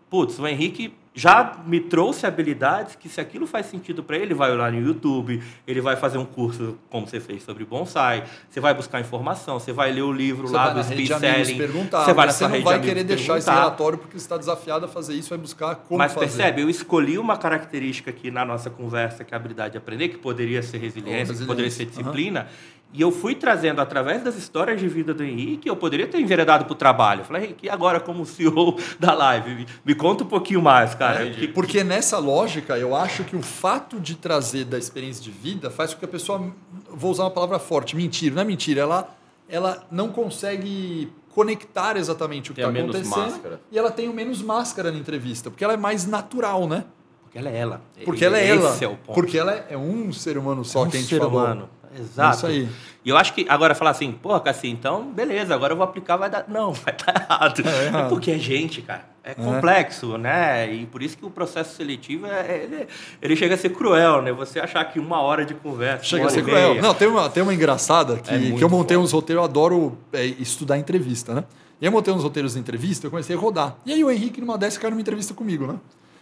Putz, 0.07 0.37
o 0.37 0.47
Henrique 0.47 0.93
já 1.13 1.57
me 1.65 1.81
trouxe 1.81 2.25
habilidades 2.25 2.95
que, 2.95 3.09
se 3.09 3.19
aquilo 3.19 3.45
faz 3.45 3.65
sentido 3.65 4.01
para 4.01 4.15
ele, 4.15 4.27
ele 4.27 4.33
vai 4.33 4.49
olhar 4.51 4.71
no 4.71 4.79
YouTube, 4.79 5.43
ele 5.67 5.81
vai 5.81 5.97
fazer 5.97 6.17
um 6.17 6.25
curso, 6.25 6.77
como 6.89 7.05
você 7.05 7.19
fez, 7.19 7.43
sobre 7.43 7.65
bonsai, 7.65 8.23
você 8.49 8.61
vai 8.61 8.73
buscar 8.73 9.01
informação, 9.01 9.59
você 9.59 9.73
vai 9.73 9.91
ler 9.91 10.03
o 10.03 10.11
livro 10.11 10.47
Você 10.47 10.55
lá 10.55 10.69
do 10.69 10.81
speed 10.83 11.11
selling, 11.19 11.57
perguntar, 11.57 12.05
você 12.05 12.13
vai 12.13 12.27
mas 12.27 12.39
na 12.39 12.47
você 12.47 12.57
não 12.57 12.63
vai 12.63 12.79
querer 12.79 13.03
deixar 13.03 13.37
esse 13.37 13.45
perguntar. 13.45 13.53
relatório 13.65 13.97
porque 13.97 14.17
você 14.17 14.23
está 14.23 14.37
desafiado 14.37 14.85
a 14.85 14.87
fazer 14.87 15.13
isso, 15.13 15.29
vai 15.29 15.37
buscar 15.37 15.75
como 15.75 15.97
Mas 15.97 16.13
fazer. 16.13 16.27
percebe, 16.27 16.61
eu 16.61 16.69
escolhi 16.69 17.17
uma 17.17 17.35
característica 17.37 18.09
aqui 18.09 18.31
na 18.31 18.45
nossa 18.45 18.69
conversa, 18.69 19.25
que 19.25 19.33
é 19.33 19.35
a 19.35 19.39
habilidade 19.39 19.73
de 19.73 19.77
aprender, 19.79 20.07
que 20.09 20.17
poderia 20.17 20.63
ser 20.63 20.77
resiliência, 20.77 21.35
que 21.35 21.45
poderia 21.45 21.69
ser 21.69 21.85
resiliência. 21.85 22.03
disciplina. 22.03 22.47
E 22.93 23.01
eu 23.01 23.11
fui 23.11 23.35
trazendo, 23.35 23.79
através 23.79 24.21
das 24.21 24.35
histórias 24.35 24.79
de 24.79 24.87
vida 24.87 25.13
do 25.13 25.23
Henrique, 25.23 25.69
eu 25.69 25.75
poderia 25.77 26.07
ter 26.07 26.19
enveredado 26.19 26.65
para 26.65 26.73
o 26.73 26.75
trabalho. 26.75 27.21
Eu 27.21 27.25
falei, 27.25 27.43
Henrique, 27.45 27.65
e 27.65 27.69
agora 27.69 27.99
como 28.01 28.25
CEO 28.25 28.77
da 28.99 29.13
live? 29.13 29.55
Me, 29.55 29.65
me 29.85 29.95
conta 29.95 30.23
um 30.25 30.27
pouquinho 30.27 30.61
mais, 30.61 30.93
cara. 30.93 31.25
É, 31.25 31.47
porque 31.47 31.83
nessa 31.83 32.17
lógica, 32.17 32.77
eu 32.77 32.93
acho 32.95 33.23
que 33.23 33.35
o 33.35 33.41
fato 33.41 33.99
de 33.99 34.15
trazer 34.15 34.65
da 34.65 34.77
experiência 34.77 35.23
de 35.23 35.31
vida 35.31 35.69
faz 35.69 35.93
com 35.93 35.99
que 35.99 36.05
a 36.05 36.07
pessoa, 36.07 36.51
vou 36.89 37.11
usar 37.11 37.23
uma 37.23 37.31
palavra 37.31 37.59
forte, 37.59 37.95
mentira, 37.95 38.35
não 38.35 38.41
é 38.41 38.45
mentira, 38.45 38.81
ela, 38.81 39.15
ela 39.47 39.87
não 39.89 40.09
consegue 40.09 41.11
conectar 41.33 41.95
exatamente 41.95 42.51
o 42.51 42.53
que 42.53 42.59
está 42.59 42.69
menos 42.71 42.93
acontecendo 42.93 43.31
máscara. 43.31 43.61
e 43.71 43.77
ela 43.79 43.89
tem 43.89 44.09
o 44.09 44.13
menos 44.13 44.41
máscara 44.41 44.91
na 44.91 44.97
entrevista, 44.97 45.49
porque 45.49 45.63
ela 45.63 45.73
é 45.73 45.77
mais 45.77 46.05
natural, 46.05 46.67
né? 46.67 46.83
Porque 47.23 47.37
ela 47.39 47.49
é 47.49 47.57
ela. 47.57 47.81
Porque 48.03 48.25
ela 48.25 48.37
é 48.37 48.47
ela. 48.49 48.69
Esse 48.71 48.83
é 48.83 48.87
o 48.89 48.97
ponto. 48.97 49.13
Porque 49.15 49.37
ela 49.37 49.53
é 49.69 49.77
um 49.77 50.11
ser 50.11 50.37
humano 50.37 50.65
só 50.65 50.83
É 50.83 50.87
um 50.87 50.89
que 50.89 50.97
a 50.97 50.99
gente 50.99 51.09
ser 51.09 51.19
falou. 51.19 51.39
humano. 51.39 51.69
Exato. 51.97 52.37
Isso 52.37 52.45
aí. 52.45 52.69
E 53.03 53.09
eu 53.09 53.17
acho 53.17 53.33
que 53.33 53.45
agora 53.49 53.73
falar 53.73 53.91
assim, 53.91 54.11
pô, 54.11 54.39
Cassi, 54.39 54.67
então 54.67 55.11
beleza, 55.11 55.55
agora 55.55 55.73
eu 55.73 55.77
vou 55.77 55.83
aplicar, 55.83 56.17
vai 56.17 56.29
dar. 56.29 56.45
Não, 56.47 56.71
vai 56.73 56.95
dar 56.95 57.21
errado. 57.21 57.63
É 57.65 57.85
errado. 57.85 58.09
Porque 58.09 58.31
é 58.31 58.37
gente, 58.37 58.81
cara. 58.81 59.09
É 59.23 59.35
complexo, 59.35 60.17
né? 60.17 60.73
E 60.73 60.87
por 60.87 61.03
isso 61.03 61.15
que 61.15 61.23
o 61.23 61.29
processo 61.29 61.75
seletivo 61.75 62.25
é, 62.25 62.63
ele, 62.63 62.87
ele 63.21 63.35
chega 63.35 63.53
a 63.53 63.57
ser 63.57 63.69
cruel, 63.69 64.21
né? 64.21 64.31
Você 64.31 64.59
achar 64.59 64.83
que 64.85 64.99
uma 64.99 65.21
hora 65.21 65.45
de 65.45 65.53
conversa. 65.53 66.03
Chega 66.03 66.25
a 66.25 66.29
ser 66.29 66.43
cruel. 66.43 66.69
meia, 66.71 66.81
Não, 66.81 66.93
tem 66.93 67.07
uma, 67.07 67.29
tem 67.29 67.43
uma 67.43 67.53
engraçada 67.53 68.17
que, 68.17 68.33
É 68.33 68.51
que 68.57 68.63
eu 68.63 68.69
montei 68.69 68.95
foda. 68.97 69.05
uns 69.05 69.11
roteiros, 69.11 69.41
eu 69.41 69.45
adoro 69.45 69.97
é, 70.11 70.25
estudar 70.25 70.77
entrevista, 70.79 71.35
né? 71.35 71.43
E 71.79 71.85
eu 71.85 71.91
montei 71.91 72.13
uns 72.13 72.23
roteiros 72.23 72.53
de 72.53 72.59
entrevista, 72.59 73.07
eu 73.07 73.11
comecei 73.11 73.35
a 73.35 73.39
rodar. 73.39 73.75
E 73.85 73.93
aí 73.93 74.03
o 74.03 74.09
Henrique, 74.09 74.41
numa 74.41 74.57
dessas, 74.57 74.77
caiu 74.79 74.91
numa 74.91 75.01
entrevista 75.01 75.33
comigo, 75.33 75.67
né? 75.67 75.75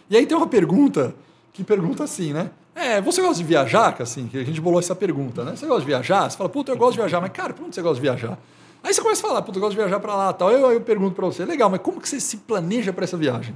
E 0.10 0.18
aí 0.18 0.26
tem 0.26 0.36
uma 0.36 0.48
pergunta 0.48 1.14
que 1.54 1.64
pergunta 1.64 2.04
assim, 2.04 2.34
né? 2.34 2.50
É, 2.80 3.02
você 3.02 3.22
gosta 3.22 3.36
de 3.36 3.44
viajar, 3.44 4.02
assim? 4.02 4.28
Que 4.28 4.38
a 4.38 4.44
gente 4.46 4.62
bolou 4.62 4.80
essa 4.80 4.96
pergunta, 4.96 5.44
né? 5.44 5.54
Você 5.54 5.66
gosta 5.66 5.82
de 5.82 5.88
viajar? 5.88 6.30
Você 6.30 6.38
fala, 6.38 6.50
puta, 6.50 6.72
eu 6.72 6.78
gosto 6.78 6.94
de 6.94 7.00
viajar. 7.00 7.20
Mas, 7.20 7.32
cara, 7.32 7.54
por 7.54 7.66
onde 7.66 7.76
você 7.76 7.82
gosta 7.82 7.96
de 7.96 8.02
viajar? 8.02 8.40
Aí 8.82 8.94
você 8.94 9.02
começa 9.02 9.22
a 9.22 9.28
falar, 9.28 9.42
puta, 9.42 9.58
eu 9.58 9.62
gosto 9.62 9.72
de 9.72 9.78
viajar 9.78 10.00
pra 10.00 10.16
lá 10.16 10.32
tal. 10.32 10.50
Eu, 10.50 10.72
eu 10.72 10.80
pergunto 10.80 11.14
pra 11.14 11.26
você, 11.26 11.44
legal, 11.44 11.70
mas 11.70 11.82
como 11.82 12.00
que 12.00 12.08
você 12.08 12.22
se 12.22 12.38
planeja 12.38 12.94
pra 12.94 13.04
essa 13.04 13.18
viagem? 13.18 13.54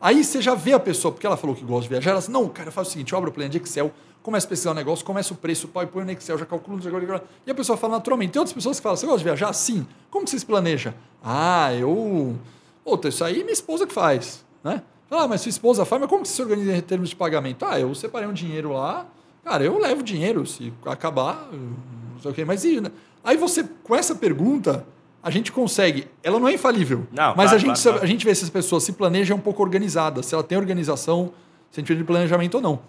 Aí 0.00 0.24
você 0.24 0.40
já 0.40 0.54
vê 0.54 0.72
a 0.72 0.80
pessoa, 0.80 1.12
porque 1.12 1.26
ela 1.26 1.36
falou 1.36 1.54
que 1.54 1.62
gosta 1.64 1.82
de 1.82 1.88
viajar, 1.90 2.12
ela 2.12 2.20
diz, 2.20 2.28
não, 2.28 2.48
cara, 2.48 2.70
faz 2.70 2.88
o 2.88 2.90
seguinte, 2.92 3.12
eu 3.12 3.18
abro 3.18 3.30
o 3.30 3.32
plano 3.32 3.50
de 3.50 3.58
Excel, 3.58 3.92
começa 4.22 4.46
a 4.46 4.48
pesquisar 4.48 4.70
o 4.70 4.74
negócio, 4.74 5.04
começa 5.04 5.34
o 5.34 5.36
preço, 5.36 5.68
põe, 5.68 5.86
põe 5.86 6.04
no 6.04 6.10
Excel, 6.12 6.38
já 6.38 6.46
calcula, 6.46 6.80
já 6.80 6.90
calcula, 6.90 7.24
e 7.46 7.50
a 7.50 7.54
pessoa 7.54 7.76
fala 7.76 7.96
naturalmente. 7.96 8.30
Tem 8.30 8.40
outras 8.40 8.54
pessoas 8.54 8.78
que 8.78 8.82
falam, 8.82 8.96
você 8.96 9.04
gosta 9.04 9.18
de 9.18 9.24
viajar? 9.24 9.52
Sim. 9.52 9.86
Como 10.10 10.24
que 10.24 10.30
você 10.30 10.38
se 10.38 10.46
planeja? 10.46 10.94
Ah, 11.22 11.74
eu... 11.74 12.36
Puta, 12.82 13.08
isso 13.08 13.22
aí 13.22 13.40
minha 13.40 13.52
esposa 13.52 13.86
que 13.86 13.92
faz, 13.92 14.44
né? 14.64 14.82
Ah, 15.10 15.28
mas 15.28 15.40
sua 15.40 15.50
esposa 15.50 15.84
faz, 15.84 16.00
mas 16.00 16.10
como 16.10 16.22
que 16.22 16.28
você 16.28 16.34
se 16.34 16.42
organiza 16.42 16.76
em 16.76 16.80
termos 16.80 17.10
de 17.10 17.16
pagamento? 17.16 17.64
Ah, 17.64 17.78
eu 17.78 17.94
separei 17.94 18.28
um 18.28 18.32
dinheiro 18.32 18.72
lá, 18.72 19.06
cara, 19.44 19.64
eu 19.64 19.78
levo 19.78 20.02
dinheiro, 20.02 20.44
se 20.46 20.72
acabar, 20.84 21.48
não 21.52 22.20
sei 22.20 22.30
o 22.30 22.34
quê, 22.34 22.44
mas 22.44 22.64
e, 22.64 22.80
né? 22.80 22.90
Aí 23.22 23.36
você, 23.36 23.64
com 23.82 23.94
essa 23.94 24.14
pergunta, 24.14 24.84
a 25.22 25.30
gente 25.30 25.50
consegue, 25.52 26.06
ela 26.22 26.38
não 26.38 26.48
é 26.48 26.54
infalível, 26.54 27.06
Não, 27.12 27.34
mas 27.36 27.50
claro, 27.50 27.54
a, 27.54 27.58
gente, 27.58 27.82
claro, 27.82 28.02
a 28.02 28.06
gente 28.06 28.24
vê 28.24 28.34
se 28.34 28.44
as 28.44 28.50
pessoas 28.50 28.82
se 28.84 28.92
planejam 28.92 29.36
um 29.36 29.40
pouco 29.40 29.62
organizadas, 29.62 30.26
se 30.26 30.34
ela 30.34 30.42
tem 30.42 30.58
organização, 30.58 31.32
sentido 31.70 31.98
de 31.98 32.04
planejamento 32.04 32.56
ou 32.56 32.60
não. 32.60 32.80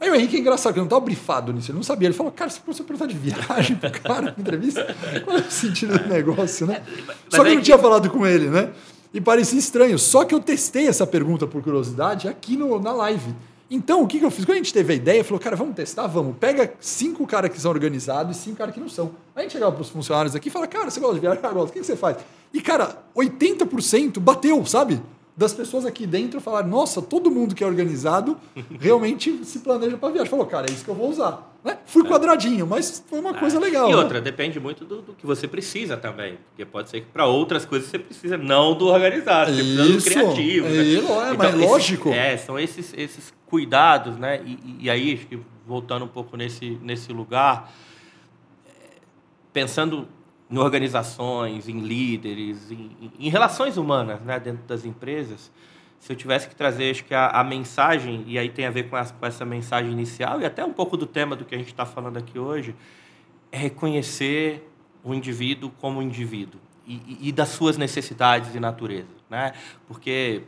Aí 0.00 0.08
o 0.08 0.14
Henrique 0.14 0.36
é 0.36 0.40
engraçado, 0.40 0.72
que 0.72 0.78
ele 0.78 0.84
não 0.84 0.86
estava 0.86 1.04
brifado 1.04 1.52
nisso, 1.52 1.70
ele 1.70 1.76
não 1.76 1.82
sabia. 1.82 2.08
Ele 2.08 2.14
falou, 2.14 2.32
cara, 2.32 2.50
se 2.50 2.58
você 2.66 2.82
perguntar 2.82 3.06
de 3.06 3.14
viagem 3.14 3.76
pro 3.76 3.90
cara 3.90 4.22
na 4.22 4.34
entrevista, 4.38 4.96
qual 5.24 5.36
é 5.36 5.40
o 5.40 5.50
sentido 5.50 5.98
do 5.98 6.08
negócio, 6.08 6.66
né? 6.66 6.82
Só 7.28 7.44
que 7.44 7.50
eu 7.50 7.54
não 7.56 7.60
tinha 7.60 7.76
falado 7.76 8.08
com 8.08 8.26
ele, 8.26 8.48
né? 8.48 8.70
E 9.12 9.20
parecia 9.20 9.58
estranho. 9.58 9.98
Só 9.98 10.24
que 10.24 10.34
eu 10.34 10.40
testei 10.40 10.86
essa 10.86 11.06
pergunta 11.06 11.46
por 11.46 11.62
curiosidade 11.62 12.28
aqui 12.28 12.56
no, 12.56 12.78
na 12.80 12.92
live. 12.92 13.34
Então, 13.70 14.02
o 14.02 14.06
que, 14.06 14.18
que 14.18 14.24
eu 14.24 14.30
fiz? 14.30 14.44
Quando 14.44 14.54
a 14.54 14.56
gente 14.56 14.72
teve 14.72 14.92
a 14.92 14.96
ideia, 14.96 15.22
falou, 15.22 15.38
cara, 15.38 15.54
vamos 15.54 15.76
testar? 15.76 16.08
Vamos. 16.08 16.36
Pega 16.38 16.74
cinco 16.80 17.24
caras 17.26 17.50
que 17.52 17.60
são 17.60 17.70
organizados 17.70 18.36
e 18.36 18.40
cinco 18.40 18.56
caras 18.56 18.74
que 18.74 18.80
não 18.80 18.88
são. 18.88 19.12
Aí 19.34 19.40
a 19.40 19.42
gente 19.42 19.52
chegava 19.52 19.70
para 19.72 19.82
os 19.82 19.88
funcionários 19.88 20.34
aqui 20.34 20.48
e 20.48 20.50
fala, 20.50 20.66
cara, 20.66 20.90
você 20.90 20.98
gosta 20.98 21.14
de 21.14 21.20
viajar? 21.20 21.52
Gosto. 21.52 21.70
O 21.70 21.72
que, 21.72 21.80
que 21.80 21.86
você 21.86 21.94
faz? 21.94 22.16
E, 22.52 22.60
cara, 22.60 22.98
80% 23.14 24.18
bateu, 24.18 24.66
sabe? 24.66 25.00
Das 25.40 25.54
pessoas 25.54 25.86
aqui 25.86 26.06
dentro 26.06 26.38
falaram, 26.38 26.68
nossa, 26.68 27.00
todo 27.00 27.30
mundo 27.30 27.54
que 27.54 27.64
é 27.64 27.66
organizado 27.66 28.36
realmente 28.78 29.42
se 29.42 29.60
planeja 29.60 29.96
para 29.96 30.10
viagem. 30.12 30.28
Falou, 30.28 30.44
cara, 30.44 30.66
é 30.68 30.70
isso 30.70 30.84
que 30.84 30.90
eu 30.90 30.94
vou 30.94 31.08
usar. 31.08 31.50
Né? 31.64 31.78
Fui 31.86 32.04
quadradinho, 32.04 32.66
mas 32.66 33.02
foi 33.08 33.20
uma 33.20 33.32
coisa 33.32 33.58
legal. 33.58 33.86
É. 33.86 33.88
E 33.88 33.92
né? 33.96 33.98
outra, 34.02 34.20
depende 34.20 34.60
muito 34.60 34.84
do, 34.84 35.00
do 35.00 35.14
que 35.14 35.24
você 35.24 35.48
precisa 35.48 35.96
também. 35.96 36.36
Porque 36.50 36.66
pode 36.66 36.90
ser 36.90 37.00
que 37.00 37.06
para 37.06 37.24
outras 37.26 37.64
coisas 37.64 37.88
você 37.88 37.98
precisa 37.98 38.36
não 38.36 38.76
do 38.76 38.88
organizado, 38.88 39.50
você 39.50 39.62
precisa 39.62 39.82
do 39.84 39.96
Isso. 39.96 40.10
criativo. 40.10 40.68
né? 40.68 40.76
É, 40.94 41.00
lo- 41.00 41.22
é, 41.22 41.36
mas 41.38 41.54
esses- 41.54 41.70
lógico. 41.70 42.08
é, 42.10 42.36
são 42.36 42.58
esses, 42.58 42.92
esses 42.94 43.32
cuidados, 43.46 44.18
né? 44.18 44.42
E, 44.44 44.76
e- 44.80 44.90
aí, 44.90 45.14
acho 45.14 45.26
que 45.26 45.38
voltando 45.66 46.04
um 46.04 46.08
pouco 46.08 46.36
nesse, 46.36 46.76
nesse 46.82 47.14
lugar, 47.14 47.72
é, 48.66 48.70
pensando 49.54 50.06
em 50.50 50.58
organizações, 50.58 51.68
em 51.68 51.80
líderes, 51.80 52.70
em, 52.72 52.90
em- 53.18 53.28
relações 53.28 53.76
humanas 53.76 54.20
né, 54.22 54.38
dentro 54.40 54.64
das 54.66 54.84
empresas, 54.84 55.50
se 55.98 56.10
eu 56.12 56.16
tivesse 56.16 56.48
que 56.48 56.56
trazer, 56.56 56.90
acho 56.90 57.04
que 57.04 57.14
a, 57.14 57.28
a 57.28 57.44
mensagem, 57.44 58.24
e 58.26 58.38
aí 58.38 58.48
tem 58.48 58.66
a 58.66 58.70
ver 58.70 58.84
com, 58.90 58.96
com 58.96 59.26
essa 59.26 59.44
mensagem 59.44 59.92
inicial, 59.92 60.40
e 60.40 60.44
até 60.46 60.64
um 60.64 60.72
pouco 60.72 60.96
do 60.96 61.06
tema 61.06 61.36
do 61.36 61.44
que 61.44 61.54
a 61.54 61.58
gente 61.58 61.68
está 61.68 61.84
falando 61.86 62.16
aqui 62.16 62.38
hoje, 62.38 62.74
é 63.52 63.58
reconhecer 63.58 64.66
o 65.04 65.14
indivíduo 65.14 65.70
como 65.80 66.00
indivíduo 66.02 66.60
e, 66.86 67.28
e- 67.28 67.32
das 67.32 67.50
suas 67.50 67.76
necessidades 67.76 68.54
e 68.54 68.60
natureza. 68.60 69.08
Né? 69.28 69.52
Porque 69.86 70.42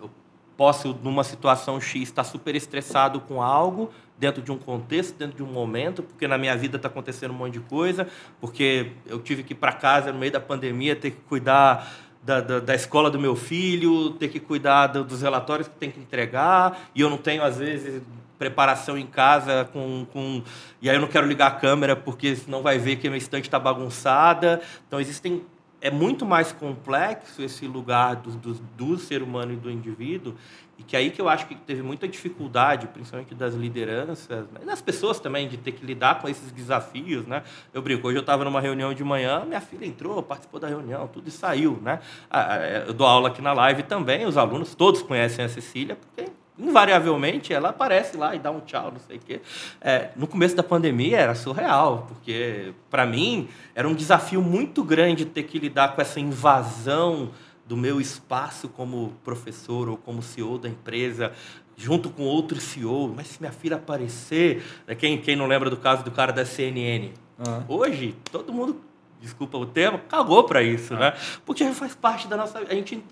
eu 0.00 0.08
posso, 0.56 0.96
numa 1.02 1.24
situação 1.24 1.80
X, 1.80 2.02
estar 2.04 2.24
super 2.24 2.54
estressado 2.54 3.20
com 3.20 3.42
algo, 3.42 3.90
dentro 4.18 4.42
de 4.42 4.50
um 4.50 4.58
contexto, 4.58 5.16
dentro 5.16 5.36
de 5.36 5.42
um 5.42 5.46
momento, 5.52 6.02
porque 6.02 6.26
na 6.26 6.36
minha 6.36 6.56
vida 6.56 6.76
está 6.76 6.88
acontecendo 6.88 7.30
um 7.30 7.34
monte 7.34 7.54
de 7.54 7.60
coisa, 7.60 8.06
porque 8.40 8.92
eu 9.06 9.20
tive 9.20 9.42
que 9.42 9.52
ir 9.52 9.56
para 9.56 9.72
casa 9.72 10.12
no 10.12 10.18
meio 10.18 10.32
da 10.32 10.40
pandemia, 10.40 10.96
ter 10.96 11.12
que 11.12 11.20
cuidar 11.28 11.88
da, 12.22 12.40
da, 12.40 12.58
da 12.60 12.74
escola 12.74 13.10
do 13.10 13.18
meu 13.18 13.36
filho, 13.36 14.10
ter 14.10 14.28
que 14.28 14.40
cuidar 14.40 14.88
do- 14.88 15.04
dos 15.04 15.22
relatórios 15.22 15.68
que 15.68 15.74
tem 15.76 15.90
que 15.90 16.00
entregar, 16.00 16.90
e 16.94 17.00
eu 17.00 17.08
não 17.08 17.16
tenho, 17.16 17.42
às 17.44 17.58
vezes, 17.58 18.02
preparação 18.38 18.96
em 18.96 19.06
casa 19.06 19.68
com, 19.72 20.06
com 20.12 20.42
e 20.80 20.88
aí 20.88 20.96
eu 20.96 21.00
não 21.00 21.08
quero 21.08 21.26
ligar 21.26 21.48
a 21.48 21.50
câmera 21.50 21.96
porque 21.96 22.36
senão 22.36 22.62
vai 22.62 22.78
ver 22.78 22.96
que 22.96 23.06
a 23.08 23.10
minha 23.10 23.18
estante 23.18 23.44
está 23.48 23.58
bagunçada. 23.58 24.60
Então 24.86 25.00
existem 25.00 25.42
é 25.80 25.90
muito 25.90 26.26
mais 26.26 26.52
complexo 26.52 27.42
esse 27.42 27.66
lugar 27.66 28.16
do, 28.16 28.30
do, 28.32 28.54
do 28.54 28.98
ser 28.98 29.22
humano 29.22 29.52
e 29.52 29.56
do 29.56 29.70
indivíduo 29.70 30.34
e 30.76 30.82
que 30.82 30.96
aí 30.96 31.10
que 31.10 31.20
eu 31.20 31.28
acho 31.28 31.46
que 31.46 31.54
teve 31.54 31.82
muita 31.82 32.06
dificuldade 32.06 32.86
principalmente 32.88 33.34
das 33.34 33.54
lideranças 33.54 34.28
e 34.60 34.64
das 34.64 34.80
pessoas 34.80 35.20
também 35.20 35.48
de 35.48 35.56
ter 35.56 35.72
que 35.72 35.84
lidar 35.84 36.20
com 36.20 36.28
esses 36.28 36.50
desafios 36.52 37.26
né? 37.26 37.42
Eu 37.72 37.80
brinco 37.82 38.06
hoje 38.08 38.18
eu 38.18 38.22
estava 38.22 38.44
numa 38.44 38.60
reunião 38.60 38.92
de 38.92 39.04
manhã 39.04 39.44
minha 39.44 39.60
filha 39.60 39.86
entrou 39.86 40.22
participou 40.22 40.58
da 40.58 40.68
reunião 40.68 41.06
tudo 41.08 41.28
e 41.28 41.30
saiu 41.30 41.78
né? 41.82 42.00
Ah, 42.30 42.54
ah, 42.54 42.68
eu 42.86 42.92
dou 42.92 43.06
aula 43.06 43.28
aqui 43.28 43.40
na 43.40 43.52
live 43.52 43.84
também 43.84 44.26
os 44.26 44.36
alunos 44.36 44.74
todos 44.74 45.02
conhecem 45.02 45.44
a 45.44 45.48
Cecília 45.48 45.96
porque 45.96 46.30
invariavelmente 46.58 47.52
ela 47.52 47.68
aparece 47.68 48.16
lá 48.16 48.34
e 48.34 48.38
dá 48.38 48.50
um 48.50 48.60
tchau, 48.60 48.90
não 48.92 49.00
sei 49.00 49.16
o 49.16 49.20
quê. 49.20 49.40
É, 49.80 50.10
no 50.16 50.26
começo 50.26 50.56
da 50.56 50.62
pandemia 50.62 51.18
era 51.18 51.34
surreal, 51.34 52.06
porque 52.08 52.72
para 52.90 53.06
mim 53.06 53.48
era 53.74 53.88
um 53.88 53.94
desafio 53.94 54.42
muito 54.42 54.82
grande 54.82 55.24
ter 55.24 55.44
que 55.44 55.58
lidar 55.58 55.94
com 55.94 56.00
essa 56.00 56.18
invasão 56.18 57.30
do 57.66 57.76
meu 57.76 58.00
espaço 58.00 58.68
como 58.68 59.12
professor 59.22 59.88
ou 59.88 59.96
como 59.96 60.22
CEO 60.22 60.58
da 60.58 60.68
empresa, 60.68 61.32
junto 61.76 62.08
com 62.08 62.22
outro 62.22 62.58
CEO. 62.58 63.12
Mas 63.14 63.28
se 63.28 63.40
minha 63.40 63.52
filha 63.52 63.76
aparecer, 63.76 64.64
né, 64.86 64.94
quem, 64.94 65.20
quem 65.20 65.36
não 65.36 65.46
lembra 65.46 65.68
do 65.68 65.76
caso 65.76 66.02
do 66.02 66.10
cara 66.10 66.32
da 66.32 66.46
CNN? 66.46 67.12
Ah. 67.38 67.62
Hoje, 67.68 68.16
todo 68.32 68.52
mundo, 68.52 68.80
desculpa 69.20 69.58
o 69.58 69.66
termo, 69.66 70.00
cagou 70.08 70.44
para 70.44 70.62
isso, 70.62 70.94
né? 70.94 71.12
Porque 71.44 71.64
faz 71.72 71.94
parte 71.94 72.26
da 72.26 72.36
nossa 72.36 72.58
a 72.58 72.74
gente 72.74 73.04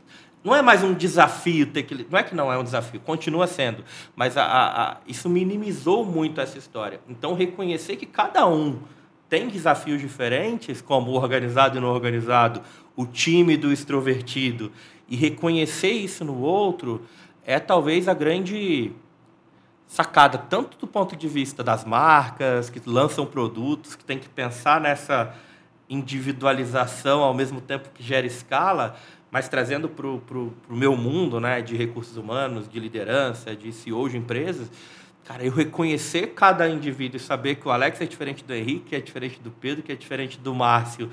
não 0.47 0.55
é 0.55 0.63
mais 0.63 0.83
um 0.85 0.95
desafio 0.95 1.67
ter 1.67 1.83
que 1.83 2.07
não 2.09 2.19
é 2.19 2.23
que 2.23 2.35
não 2.35 2.53
é 2.53 2.57
um 2.57 2.63
desafio, 2.63 3.01
continua 3.01 3.47
sendo, 3.49 3.85
mas 4.15 4.37
a, 4.37 4.45
a- 4.45 4.83
a- 4.93 4.97
isso 5.07 5.29
minimizou 5.29 6.05
muito 6.05 6.41
essa 6.41 6.57
história. 6.57 7.01
Então 7.09 7.35
reconhecer 7.35 7.97
que 7.97 8.07
cada 8.07 8.47
um 8.47 8.79
tem 9.29 9.49
desafios 9.49 10.01
diferentes, 10.01 10.81
como 10.81 11.11
o 11.11 11.15
organizado 11.15 11.77
e 11.77 11.81
não 11.81 11.89
organizado, 11.89 12.63
o 12.95 13.05
tímido 13.05 13.67
e 13.67 13.71
o 13.71 13.73
extrovertido, 13.73 14.71
e 15.09 15.17
reconhecer 15.17 15.91
isso 15.91 16.25
no 16.25 16.39
outro 16.41 17.03
é 17.45 17.59
talvez 17.59 18.07
a 18.07 18.15
grande 18.15 18.93
sacada, 19.89 20.39
tanto 20.39 20.79
do 20.79 20.87
ponto 20.87 21.17
de 21.17 21.27
vista 21.29 21.63
das 21.65 21.85
marcas 21.85 22.71
que 22.71 22.81
lançam 22.89 23.27
produtos, 23.27 23.95
que 23.97 24.05
tem 24.05 24.19
que 24.19 24.29
pensar 24.29 24.81
nessa 24.81 25.35
individualização 25.89 27.21
ao 27.23 27.33
mesmo 27.35 27.61
tempo 27.61 27.91
que 27.95 28.03
gera 28.03 28.27
escala, 28.27 28.97
mas 29.37 29.51
trazendo 29.51 29.87
para 29.87 30.07
o 30.07 30.51
meu 30.71 30.97
mundo 30.97 31.39
né, 31.39 31.61
de 31.61 31.77
recursos 31.77 32.17
humanos, 32.17 32.67
de 32.67 32.81
liderança, 32.81 33.55
de 33.55 33.71
CEO 33.71 34.09
de 34.09 34.17
empresas, 34.17 34.71
cara, 35.27 35.45
eu 35.45 35.53
reconhecer 35.53 36.29
cada 36.29 36.67
indivíduo 36.67 37.19
e 37.19 37.21
saber 37.21 37.57
que 37.57 37.69
o 37.69 37.71
Alex 37.71 38.01
é 38.01 38.07
diferente 38.07 38.43
do 38.43 38.55
Henrique, 38.55 38.87
que 38.87 38.97
é 38.97 38.99
diferente 38.99 39.39
do 39.39 39.51
Pedro, 39.51 39.83
que 39.83 39.93
é 39.93 39.95
diferente 39.95 40.39
do 40.39 40.55
Márcio, 40.55 41.11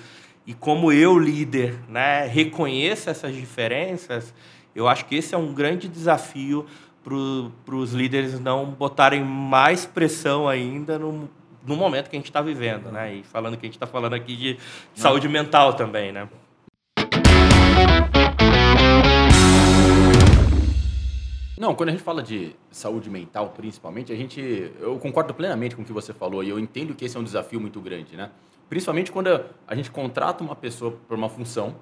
e 0.47 0.53
como 0.53 0.89
eu, 0.89 1.19
líder, 1.19 1.77
né, 1.89 2.25
reconheço 2.25 3.09
essas 3.09 3.35
diferenças, 3.35 4.33
eu 4.73 4.87
acho 4.87 5.03
que 5.03 5.15
esse 5.15 5.35
é 5.35 5.37
um 5.37 5.53
grande 5.53 5.89
desafio 5.89 6.65
para 7.03 7.75
os 7.75 7.91
líderes 7.91 8.39
não 8.39 8.67
botarem 8.67 9.21
mais 9.21 9.85
pressão 9.85 10.47
ainda 10.47 10.97
no, 10.97 11.29
no 11.67 11.75
momento 11.75 12.09
que 12.09 12.15
a 12.15 12.19
gente 12.19 12.29
está 12.29 12.41
vivendo, 12.41 12.89
né? 12.89 13.15
E 13.15 13.23
falando 13.23 13.57
que 13.57 13.65
a 13.65 13.67
gente 13.67 13.75
está 13.75 13.85
falando 13.85 14.13
aqui 14.13 14.33
de 14.37 14.57
saúde 14.95 15.27
mental 15.27 15.73
também, 15.73 16.13
né? 16.13 16.29
Não, 21.63 21.73
quando 21.73 21.87
a 21.87 21.91
gente 21.93 22.03
fala 22.03 22.21
de 22.21 22.53
saúde 22.69 23.09
mental, 23.09 23.53
principalmente, 23.55 24.11
a 24.11 24.15
gente, 24.17 24.73
eu 24.81 24.99
concordo 24.99 25.33
plenamente 25.33 25.77
com 25.77 25.81
o 25.81 25.85
que 25.85 25.93
você 25.93 26.13
falou 26.13 26.43
e 26.43 26.49
eu 26.49 26.59
entendo 26.59 26.93
que 26.93 27.05
esse 27.05 27.15
é 27.15 27.19
um 27.21 27.23
desafio 27.23 27.57
muito 27.57 27.79
grande, 27.79 28.17
né? 28.17 28.31
Principalmente 28.67 29.13
quando 29.13 29.29
a 29.65 29.73
gente 29.73 29.89
contrata 29.89 30.43
uma 30.43 30.57
pessoa 30.57 30.91
por 31.07 31.17
uma 31.17 31.29
função, 31.29 31.77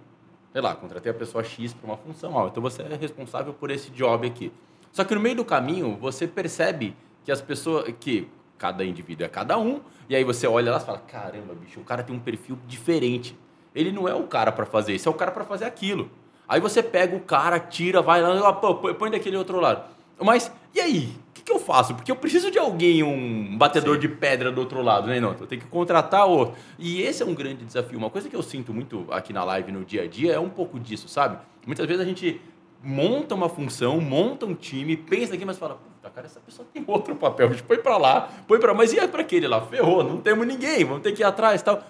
sei 0.51 0.61
lá, 0.61 0.75
contratei 0.75 1.11
a 1.11 1.15
pessoa 1.15 1.43
X 1.43 1.73
por 1.73 1.87
uma 1.87 1.97
função, 1.97 2.35
ó, 2.35 2.47
então 2.47 2.61
você 2.61 2.83
é 2.83 2.95
responsável 2.95 3.55
por 3.55 3.71
esse 3.71 3.89
job 3.89 4.27
aqui. 4.27 4.53
Só 4.91 5.03
que 5.03 5.15
no 5.15 5.19
meio 5.19 5.37
do 5.37 5.43
caminho, 5.43 5.97
você 5.99 6.27
percebe 6.27 6.95
que 7.25 7.31
as 7.31 7.41
pessoas, 7.41 7.91
que 7.99 8.27
cada 8.59 8.85
indivíduo 8.85 9.25
é 9.25 9.29
cada 9.29 9.57
um, 9.57 9.81
e 10.07 10.15
aí 10.15 10.23
você 10.23 10.45
olha 10.45 10.71
lá 10.71 10.77
e 10.77 10.81
fala: 10.81 10.99
caramba, 10.99 11.55
bicho, 11.55 11.79
o 11.79 11.83
cara 11.83 12.03
tem 12.03 12.15
um 12.15 12.19
perfil 12.19 12.55
diferente. 12.67 13.35
Ele 13.73 13.91
não 13.91 14.07
é 14.07 14.13
o 14.13 14.27
cara 14.27 14.51
para 14.51 14.67
fazer 14.67 14.93
isso, 14.93 15.09
é 15.09 15.11
o 15.11 15.15
cara 15.15 15.31
para 15.31 15.43
fazer 15.43 15.65
aquilo. 15.65 16.11
Aí 16.51 16.59
você 16.59 16.83
pega 16.83 17.15
o 17.15 17.21
cara, 17.21 17.57
tira, 17.61 18.01
vai 18.01 18.21
lá, 18.21 18.51
põe 18.51 19.09
daquele 19.09 19.37
outro 19.37 19.61
lado. 19.61 19.85
Mas, 20.19 20.51
e 20.75 20.81
aí? 20.81 21.05
O 21.29 21.33
que, 21.33 21.43
que, 21.43 21.51
eu 21.53 21.57
faço? 21.57 21.95
Porque 21.95 22.11
eu 22.11 22.15
preciso 22.17 22.51
de 22.51 22.59
alguém, 22.59 23.01
um 23.03 23.57
batedor 23.57 23.95
Sim. 23.95 24.01
de 24.01 24.09
pedra 24.09 24.51
do 24.51 24.59
outro 24.59 24.81
lado, 24.81 25.07
né? 25.07 25.17
Não, 25.17 25.29
eu 25.31 25.47
tenho 25.47 25.61
que 25.61 25.67
contratar 25.69 26.27
outro. 26.27 26.55
E 26.77 27.03
esse 27.03 27.23
é 27.23 27.25
um 27.25 27.33
grande 27.33 27.63
desafio. 27.63 27.97
Uma 27.97 28.09
coisa 28.09 28.27
que 28.27 28.35
eu 28.35 28.43
sinto 28.43 28.73
muito 28.73 29.07
aqui 29.11 29.31
na 29.31 29.45
live, 29.45 29.71
no 29.71 29.85
dia 29.85 30.03
a 30.03 30.07
dia, 30.07 30.33
é 30.33 30.39
um 30.41 30.49
pouco 30.49 30.77
disso, 30.77 31.07
sabe? 31.07 31.37
Muitas 31.65 31.87
vezes 31.87 32.01
a 32.01 32.05
gente 32.05 32.41
monta 32.83 33.33
uma 33.33 33.47
função, 33.47 34.01
monta 34.01 34.45
um 34.45 34.53
time, 34.53 34.97
pensa 34.97 35.35
aqui, 35.35 35.45
mas 35.45 35.57
fala, 35.57 35.75
puta, 35.75 36.09
cara, 36.09 36.27
essa 36.27 36.41
pessoa 36.41 36.67
tem 36.73 36.83
outro 36.85 37.15
papel, 37.15 37.47
a 37.47 37.51
gente 37.51 37.63
põe 37.63 37.77
para 37.77 37.95
lá, 37.95 38.29
põe 38.45 38.59
para 38.59 38.73
mas 38.73 38.91
e 38.91 38.99
é 38.99 39.07
para 39.07 39.21
aquele 39.21 39.47
lá? 39.47 39.61
Ferrou, 39.61 40.03
não 40.03 40.17
temos 40.17 40.45
ninguém, 40.45 40.83
vamos 40.83 41.01
ter 41.01 41.13
que 41.13 41.21
ir 41.21 41.25
atrás 41.25 41.61
tal. 41.61 41.81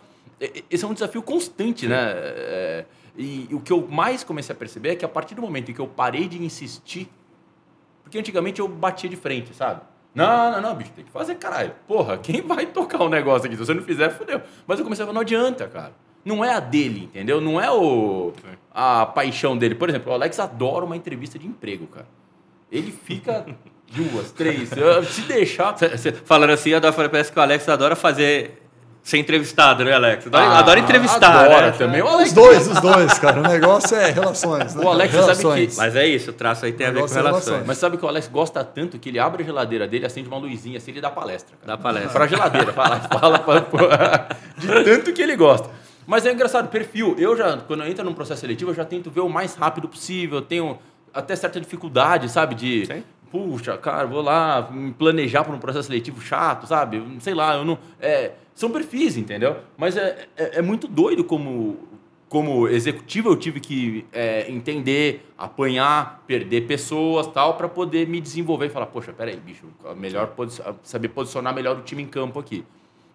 Esse 0.70 0.86
é 0.86 0.88
um 0.88 0.93
desafio 0.93 1.24
constante, 1.24 1.88
né? 1.88 1.97
É, 2.14 2.86
e, 3.18 3.47
e 3.49 3.55
o 3.55 3.59
que 3.59 3.72
eu 3.72 3.88
mais 3.88 4.24
comecei 4.24 4.53
a 4.53 4.57
perceber 4.57 4.89
é 4.89 4.95
que 4.95 5.05
a 5.05 5.09
partir 5.09 5.36
do 5.36 5.41
momento 5.41 5.72
em 5.72 5.74
que 5.74 5.82
eu 5.82 5.88
parei 5.88 6.28
de 6.28 6.41
insistir, 6.41 7.09
porque 8.03 8.18
antigamente 8.18 8.59
eu 8.59 8.68
batia 8.68 9.09
de 9.09 9.16
frente, 9.16 9.53
sabe? 9.53 9.82
Não, 10.14 10.51
não, 10.51 10.62
não, 10.62 10.76
bicho, 10.76 10.91
tem 10.93 11.05
que 11.05 11.12
fazer, 11.12 11.36
caralho. 11.36 11.74
Porra, 11.88 12.18
quem 12.18 12.41
vai 12.41 12.66
tocar 12.66 13.01
o 13.01 13.05
um 13.05 13.09
negócio 13.09 13.47
aqui? 13.47 13.55
Se 13.55 13.66
você 13.66 13.74
não 13.74 13.84
fizer, 13.84 14.09
fodeu. 14.09 14.41
Mas 14.68 14.78
eu 14.78 14.84
comecei 14.84 15.03
a 15.03 15.05
falar, 15.05 15.14
não 15.14 15.22
adianta, 15.22 15.68
cara 15.68 15.93
não 16.24 16.45
é 16.45 16.53
a 16.53 16.59
dele, 16.59 17.03
entendeu? 17.03 17.41
Não 17.41 17.59
é 17.59 17.70
o, 17.72 18.32
a 18.74 19.05
paixão 19.05 19.57
dele. 19.57 19.76
Por 19.76 19.89
exemplo, 19.89 20.12
o 20.12 20.16
Alex 20.16 20.39
adora 20.39 20.86
uma 20.86 20.95
entrevista 20.95 21.38
de 21.38 21.47
emprego, 21.47 21.88
cara. 21.88 22.07
Ele 22.72 22.91
fica 22.91 23.45
duas, 23.91 24.32
três, 24.32 24.70
se 25.09 25.22
deixar. 25.24 25.76
Falando 26.26 26.51
assim, 26.51 26.72
parece 26.93 27.32
que 27.32 27.39
o 27.39 27.41
Alex 27.41 27.68
adora 27.68 27.95
fazer 27.95 28.61
ser 29.04 29.18
entrevistado, 29.18 29.84
né, 29.84 29.93
Alex? 29.93 30.28
Adora, 30.28 30.45
ah, 30.45 30.60
adora 30.60 30.80
entrevistar, 30.80 31.45
adora 31.45 31.68
né? 31.68 31.72
também. 31.78 32.02
Alex... 32.02 32.30
Os 32.30 32.34
dois, 32.34 32.68
os 32.68 32.82
dois, 32.82 33.20
cara. 33.20 33.39
O 33.39 33.43
negócio 33.43 33.95
é 33.97 34.12
relações. 34.12 34.76
Né? 34.76 34.84
O 34.84 34.89
Alex 34.89 35.14
relações. 35.14 35.38
sabe 35.38 35.68
que... 35.68 35.78
Mas 35.78 35.95
é 35.95 36.08
isso, 36.08 36.30
o 36.30 36.34
traço 36.34 36.66
aí 36.66 36.72
tem 36.72 36.88
a 36.88 36.91
ver 36.91 37.02
com 37.02 37.08
relações. 37.08 37.26
É 37.26 37.30
relações. 37.30 37.68
Mas 37.68 37.78
sabe 37.78 37.97
que 37.97 38.06
o 38.06 38.08
Alex 38.08 38.28
gosta 38.28 38.64
tanto 38.64 38.99
que 38.99 39.10
ele 39.10 39.20
abre 39.20 39.43
a 39.43 39.45
geladeira 39.45 39.88
dele, 39.88 40.06
acende 40.06 40.28
uma 40.28 40.38
luzinha 40.38 40.78
assim, 40.78 40.91
ele 40.91 41.02
dá 41.02 41.10
palestra. 41.10 41.56
Cara. 41.62 41.78
Dá 41.78 41.82
palestra. 41.82 42.12
Pra 42.12 42.28
geladeira, 42.28 42.74
fala, 42.74 42.99
fala, 42.99 43.39
fala, 43.39 44.28
de 44.58 44.68
tanto 44.84 45.14
que 45.14 45.22
ele 45.22 45.36
gosta. 45.36 45.70
Mas 46.06 46.26
é 46.26 46.34
engraçado, 46.34 46.68
perfil. 46.68 47.16
Eu 47.18 47.38
já, 47.38 47.58
quando 47.58 47.84
eu 47.84 47.88
entro 47.88 48.04
num 48.04 48.14
processo 48.14 48.41
seletivo, 48.41 48.72
eu 48.72 48.76
já 48.76 48.86
tento 48.86 49.10
ver 49.10 49.22
o 49.22 49.30
mais 49.30 49.56
rápido 49.56 49.88
possível. 49.88 50.39
Eu 50.39 50.41
tenho 50.41 50.80
até 51.14 51.36
certa 51.36 51.60
dificuldade, 51.60 52.30
sabe? 52.30 52.56
De. 52.56 52.86
Sim. 52.86 53.04
Puxa, 53.32 53.78
cara, 53.78 54.06
vou 54.06 54.22
lá 54.22 54.68
me 54.70 54.91
planejar 54.91 55.45
para 55.45 55.54
um 55.54 55.60
processo 55.60 55.88
seletivo 55.88 56.20
chato, 56.20 56.68
sabe? 56.68 57.02
Sei 57.22 57.34
lá, 57.34 57.56
eu 57.56 57.64
não. 57.64 57.80
É, 57.99 58.32
são 58.62 58.72
perfis, 58.72 59.18
entendeu? 59.18 59.57
Mas 59.76 59.97
é, 59.97 60.28
é, 60.38 60.59
é, 60.59 60.62
muito 60.62 60.88
doido 60.88 61.24
como, 61.24 61.80
como 62.30 62.68
executivo 62.68 63.30
eu 63.30 63.36
tive 63.36 63.59
que 63.59 64.05
é, 64.14 64.49
entender, 64.49 65.26
apanhar, 65.38 66.24
perder 66.28 66.68
pessoas 66.68 67.28
tal, 67.28 67.57
para 67.57 67.68
poder 67.68 68.07
me 68.07 68.22
desenvolver 68.22 68.68
e 68.68 68.70
falar, 68.70 68.86
poxa, 68.86 69.12
peraí, 69.12 69.36
bicho, 69.38 69.66
melhor 69.97 70.34
saber 70.84 71.09
posicionar 71.09 71.55
melhor 71.55 71.78
o 71.78 71.82
time 71.82 72.03
em 72.03 72.07
campo 72.07 72.39
aqui, 72.39 72.64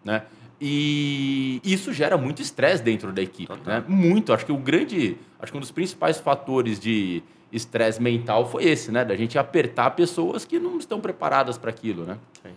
né? 0.05 0.24
E 0.61 1.61
isso 1.62 1.92
gera 1.92 2.16
muito 2.16 2.40
estresse 2.40 2.82
dentro 2.82 3.12
da 3.12 3.22
equipe, 3.22 3.53
né? 3.64 3.84
Muito. 3.86 4.32
Acho 4.32 4.47
que 4.47 4.53
o 4.53 4.57
grande, 4.57 5.16
acho 5.38 5.53
que 5.53 5.59
um 5.59 5.61
dos 5.61 5.70
principais 5.70 6.18
fatores 6.18 6.80
de 6.80 7.22
estresse 7.53 8.03
mental 8.03 8.49
foi 8.49 8.64
esse, 8.64 8.90
né? 8.90 9.05
Da 9.05 9.14
gente 9.14 9.38
apertar 9.38 9.90
pessoas 9.90 10.47
que 10.47 10.59
não 10.59 10.78
estão 10.78 10.99
preparadas 10.99 11.59
para 11.59 11.70
aquilo, 11.70 12.05
né? 12.05 12.16
Sim. 12.42 12.53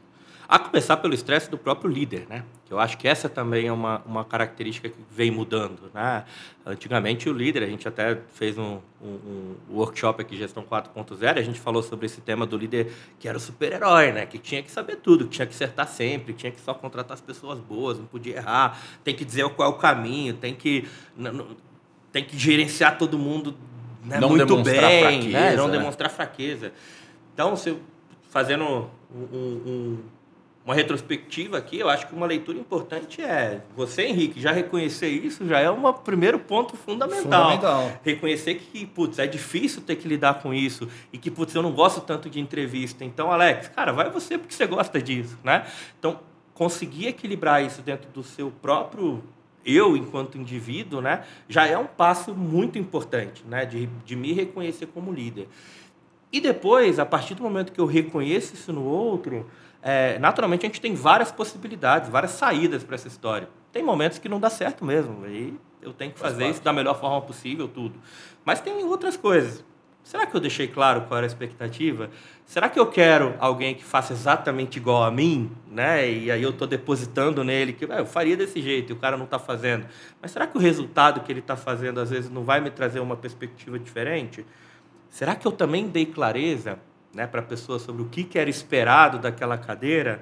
A 0.50 0.58
começar 0.58 0.97
pelo 0.97 1.14
estresse 1.14 1.47
do 1.47 1.60
próprio 1.60 1.91
líder, 1.91 2.26
né? 2.28 2.43
Que 2.66 2.74
eu 2.74 2.80
acho 2.80 2.97
que 2.97 3.08
essa 3.08 3.30
também 3.30 3.68
é 3.68 3.72
uma, 3.72 4.02
uma 4.04 4.26
característica 4.26 4.89
que 4.89 4.97
vem 5.12 5.30
mudando, 5.30 5.91
né? 5.93 6.26
Antigamente 6.66 7.30
o 7.30 7.34
líder, 7.34 7.62
a 7.62 7.68
gente 7.68 7.88
até 7.88 8.20
fez 8.34 8.58
um, 8.58 8.80
um, 9.00 9.08
um 9.70 9.76
workshop 9.76 10.20
aqui, 10.20 10.36
Gestão 10.36 10.64
4.0, 10.64 11.38
a 11.38 11.41
gente 11.43 11.60
falou 11.60 11.84
sobre 11.84 12.08
esse 12.08 12.20
tema 12.20 12.47
do 12.47 12.58
líder 12.58 12.91
que 13.20 13.28
era 13.30 13.38
o 13.38 13.39
super-herói, 13.39 14.12
né? 14.12 14.26
Que 14.26 14.39
tinha 14.39 14.64
que 14.64 14.72
saber 14.72 14.95
tudo, 14.95 15.26
que 15.26 15.30
tinha 15.30 15.45
que 15.45 15.54
acertar 15.54 15.88
sempre, 15.88 16.34
tinha 16.34 16.52
que 16.52 16.60
só 16.60 16.74
contratar 16.74 17.14
as 17.14 17.22
pessoas 17.22 17.60
boas, 17.60 18.00
não 18.00 18.08
podia 18.08 18.38
errar, 18.38 18.82
tem 19.04 19.14
que 19.14 19.24
dizer 19.24 19.47
qual 19.50 19.70
é 19.70 19.72
o 19.72 19.78
caminho, 19.78 20.34
tem 20.34 20.56
que, 20.56 20.89
tem 22.12 22.24
que 22.24 22.36
gerenciar 22.36 22.97
todo 22.97 23.20
mundo 23.20 23.56
né, 24.04 24.20
não 24.20 24.30
muito 24.30 24.64
bem, 24.64 24.80
fraqueza, 24.80 25.30
né? 25.30 25.56
não 25.56 25.70
demonstrar 25.70 26.10
fraqueza. 26.10 26.74
Então, 27.36 27.56
se 27.56 27.78
fazendo 28.32 28.89
um, 29.14 29.20
um 29.22 30.00
uma 30.66 30.76
retrospectiva 30.76 31.57
aqui, 31.57 31.80
eu 31.80 31.89
acho 31.89 32.07
que 32.07 32.14
uma 32.14 32.28
leitura 32.28 32.57
importante 32.57 33.22
é 33.22 33.62
você, 33.76 34.03
Henrique, 34.03 34.39
já 34.39 34.51
reconhecer 34.51 35.07
isso 35.07 35.47
já 35.47 35.60
é 35.60 35.70
um 35.72 35.91
primeiro 35.93 36.38
ponto 36.38 36.76
fundamental. 36.76 37.24
fundamental. 37.24 37.99
Reconhecer 38.03 38.55
que, 38.55 38.86
putz, 38.86 39.18
é 39.18 39.26
difícil 39.26 39.82
ter 39.82 39.95
que 39.95 40.07
lidar 40.07 40.41
com 40.41 40.53
isso 40.53 40.88
e 41.12 41.18
que, 41.18 41.32
putz, 41.32 41.55
eu 41.55 41.64
não 41.64 41.72
gosto 41.72 42.01
tanto 42.01 42.30
de 42.30 42.39
entrevista. 42.39 43.03
Então, 43.03 43.32
Alex, 43.32 43.68
cara, 43.70 43.91
vai 43.91 44.10
você 44.10 44.38
porque 44.38 44.53
você 44.53 44.68
gosta 44.68 45.01
disso, 45.01 45.39
né? 45.43 45.66
Então, 45.97 46.20
conseguir 46.53 47.07
equilibrar 47.07 47.64
isso 47.64 47.82
dentro 47.82 48.12
do 48.12 48.22
seu 48.22 48.51
próprio 48.51 49.24
eu, 49.66 49.95
enquanto 49.95 50.38
indivíduo, 50.38 51.01
né, 51.01 51.24
já 51.47 51.66
é 51.66 51.78
um 51.78 51.86
passo 51.86 52.34
muito 52.34 52.78
importante, 52.78 53.43
né, 53.47 53.66
de, 53.66 53.88
de 54.05 54.16
me 54.16 54.34
reconhecer 54.34 54.88
como 54.88 55.12
líder. 55.12 55.47
E 56.32 56.39
depois, 56.39 56.99
a 56.99 57.05
partir 57.05 57.34
do 57.34 57.43
momento 57.43 57.72
que 57.72 57.80
eu 57.80 57.86
reconheço 57.86 58.53
isso 58.53 58.72
no 58.72 58.84
outro, 58.84 59.49
é, 59.82 60.20
naturalmente 60.20 60.66
a 60.66 60.70
gente 60.70 60.82
tem 60.82 60.94
várias 60.94 61.32
possibilidades, 61.32 62.10
várias 62.10 62.32
saídas 62.32 62.84
para 62.84 62.96
essa 62.96 63.08
história. 63.08 63.50
Tem 63.72 63.84
momentos 63.84 64.18
que 64.18 64.28
não 64.28 64.40
dá 64.40 64.50
certo 64.50 64.84
mesmo, 64.84 65.26
e 65.28 65.60
eu 65.82 65.94
tenho 65.94 66.12
que 66.12 66.20
fazer 66.20 66.48
isso 66.50 66.62
da 66.62 66.74
melhor 66.74 67.00
forma 67.00 67.22
possível, 67.22 67.68
tudo. 67.68 68.00
Mas 68.44 68.60
tem 68.60 68.84
outras 68.84 69.16
coisas. 69.16 69.64
Será 70.04 70.26
que 70.26 70.36
eu 70.36 70.40
deixei 70.40 70.68
claro 70.68 71.02
qual 71.02 71.20
era 71.20 71.26
a 71.26 71.28
expectativa? 71.28 72.10
Será 72.46 72.68
que 72.68 72.80
eu 72.80 72.88
quero 72.88 73.36
alguém 73.40 73.76
que 73.76 73.84
faça 73.84 74.14
exatamente 74.14 74.78
igual 74.78 75.04
a 75.04 75.12
mim, 75.12 75.52
né? 75.70 76.10
E 76.10 76.32
aí 76.32 76.42
eu 76.42 76.50
estou 76.50 76.68
depositando 76.68 77.44
nele 77.44 77.74
que 77.74 77.86
ah, 77.86 78.00
eu 78.00 78.06
faria 78.06 78.36
desse 78.36 78.60
jeito 78.60 78.92
e 78.92 78.94
o 78.94 78.96
cara 78.96 79.16
não 79.16 79.26
está 79.26 79.38
fazendo. 79.38 79.86
Mas 80.20 80.32
será 80.32 80.48
que 80.48 80.58
o 80.58 80.60
resultado 80.60 81.20
que 81.22 81.32
ele 81.32 81.42
está 81.42 81.56
fazendo 81.56 82.00
às 82.00 82.10
vezes 82.10 82.30
não 82.30 82.44
vai 82.44 82.60
me 82.60 82.72
trazer 82.72 83.00
uma 83.00 83.16
perspectiva 83.16 83.78
diferente? 83.78 84.46
Será 85.10 85.36
que 85.36 85.46
eu 85.46 85.52
também 85.52 85.88
dei 85.88 86.08
clareza 86.08 86.80
né, 87.14 87.28
para 87.28 87.41
a 87.41 87.43
pessoa 87.43 87.80
sobre 87.80 88.01
o 88.01 88.05
que, 88.05 88.24
que 88.24 88.38
era 88.38 88.49
esperado 88.49 89.20
daquela 89.20 89.57
cadeira, 89.57 90.22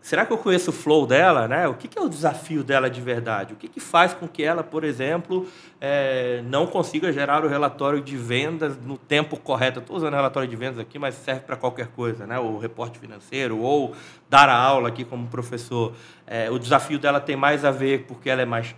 será 0.00 0.24
que 0.24 0.32
eu 0.32 0.38
conheço 0.38 0.70
o 0.70 0.72
flow 0.72 1.06
dela? 1.06 1.48
Né? 1.48 1.66
O 1.68 1.74
que, 1.74 1.88
que 1.88 1.98
é 1.98 2.02
o 2.02 2.08
desafio 2.08 2.62
dela 2.62 2.88
de 2.88 3.00
verdade? 3.00 3.52
O 3.52 3.56
que, 3.56 3.68
que 3.68 3.80
faz 3.80 4.14
com 4.14 4.26
que 4.28 4.42
ela, 4.42 4.62
por 4.62 4.84
exemplo, 4.84 5.46
é, 5.80 6.42
não 6.46 6.66
consiga 6.66 7.12
gerar 7.12 7.44
o 7.44 7.48
relatório 7.48 8.00
de 8.00 8.16
vendas 8.16 8.76
no 8.78 8.96
tempo 8.96 9.38
correto? 9.38 9.80
Estou 9.80 9.96
usando 9.96 10.14
relatório 10.14 10.48
de 10.48 10.56
vendas 10.56 10.78
aqui, 10.78 10.98
mas 10.98 11.14
serve 11.14 11.42
para 11.42 11.56
qualquer 11.56 11.88
coisa, 11.88 12.26
né? 12.26 12.38
o 12.38 12.58
reporte 12.58 12.98
financeiro 12.98 13.58
ou 13.58 13.94
dar 14.28 14.48
a 14.48 14.56
aula 14.56 14.88
aqui 14.88 15.04
como 15.04 15.26
professor. 15.26 15.92
É, 16.26 16.50
o 16.50 16.58
desafio 16.58 16.98
dela 16.98 17.20
tem 17.20 17.36
mais 17.36 17.64
a 17.64 17.70
ver 17.70 18.04
porque 18.06 18.30
ela 18.30 18.42
é 18.42 18.46
mais 18.46 18.74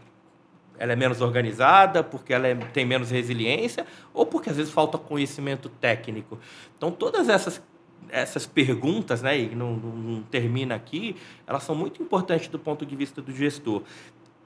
ela 0.80 0.94
é 0.94 0.96
menos 0.96 1.20
organizada, 1.20 2.02
porque 2.02 2.32
ela 2.32 2.48
é, 2.48 2.54
tem 2.54 2.86
menos 2.86 3.10
resiliência, 3.10 3.86
ou 4.14 4.24
porque 4.24 4.48
às 4.48 4.56
vezes 4.56 4.72
falta 4.72 4.96
conhecimento 4.96 5.68
técnico. 5.68 6.38
Então, 6.74 6.90
todas 6.90 7.28
essas, 7.28 7.62
essas 8.08 8.46
perguntas, 8.46 9.20
né, 9.20 9.38
e 9.38 9.54
não, 9.54 9.76
não, 9.76 9.90
não 9.90 10.22
termina 10.22 10.74
aqui, 10.74 11.16
elas 11.46 11.64
são 11.64 11.74
muito 11.74 12.02
importantes 12.02 12.48
do 12.48 12.58
ponto 12.58 12.86
de 12.86 12.96
vista 12.96 13.20
do 13.20 13.30
gestor. 13.30 13.82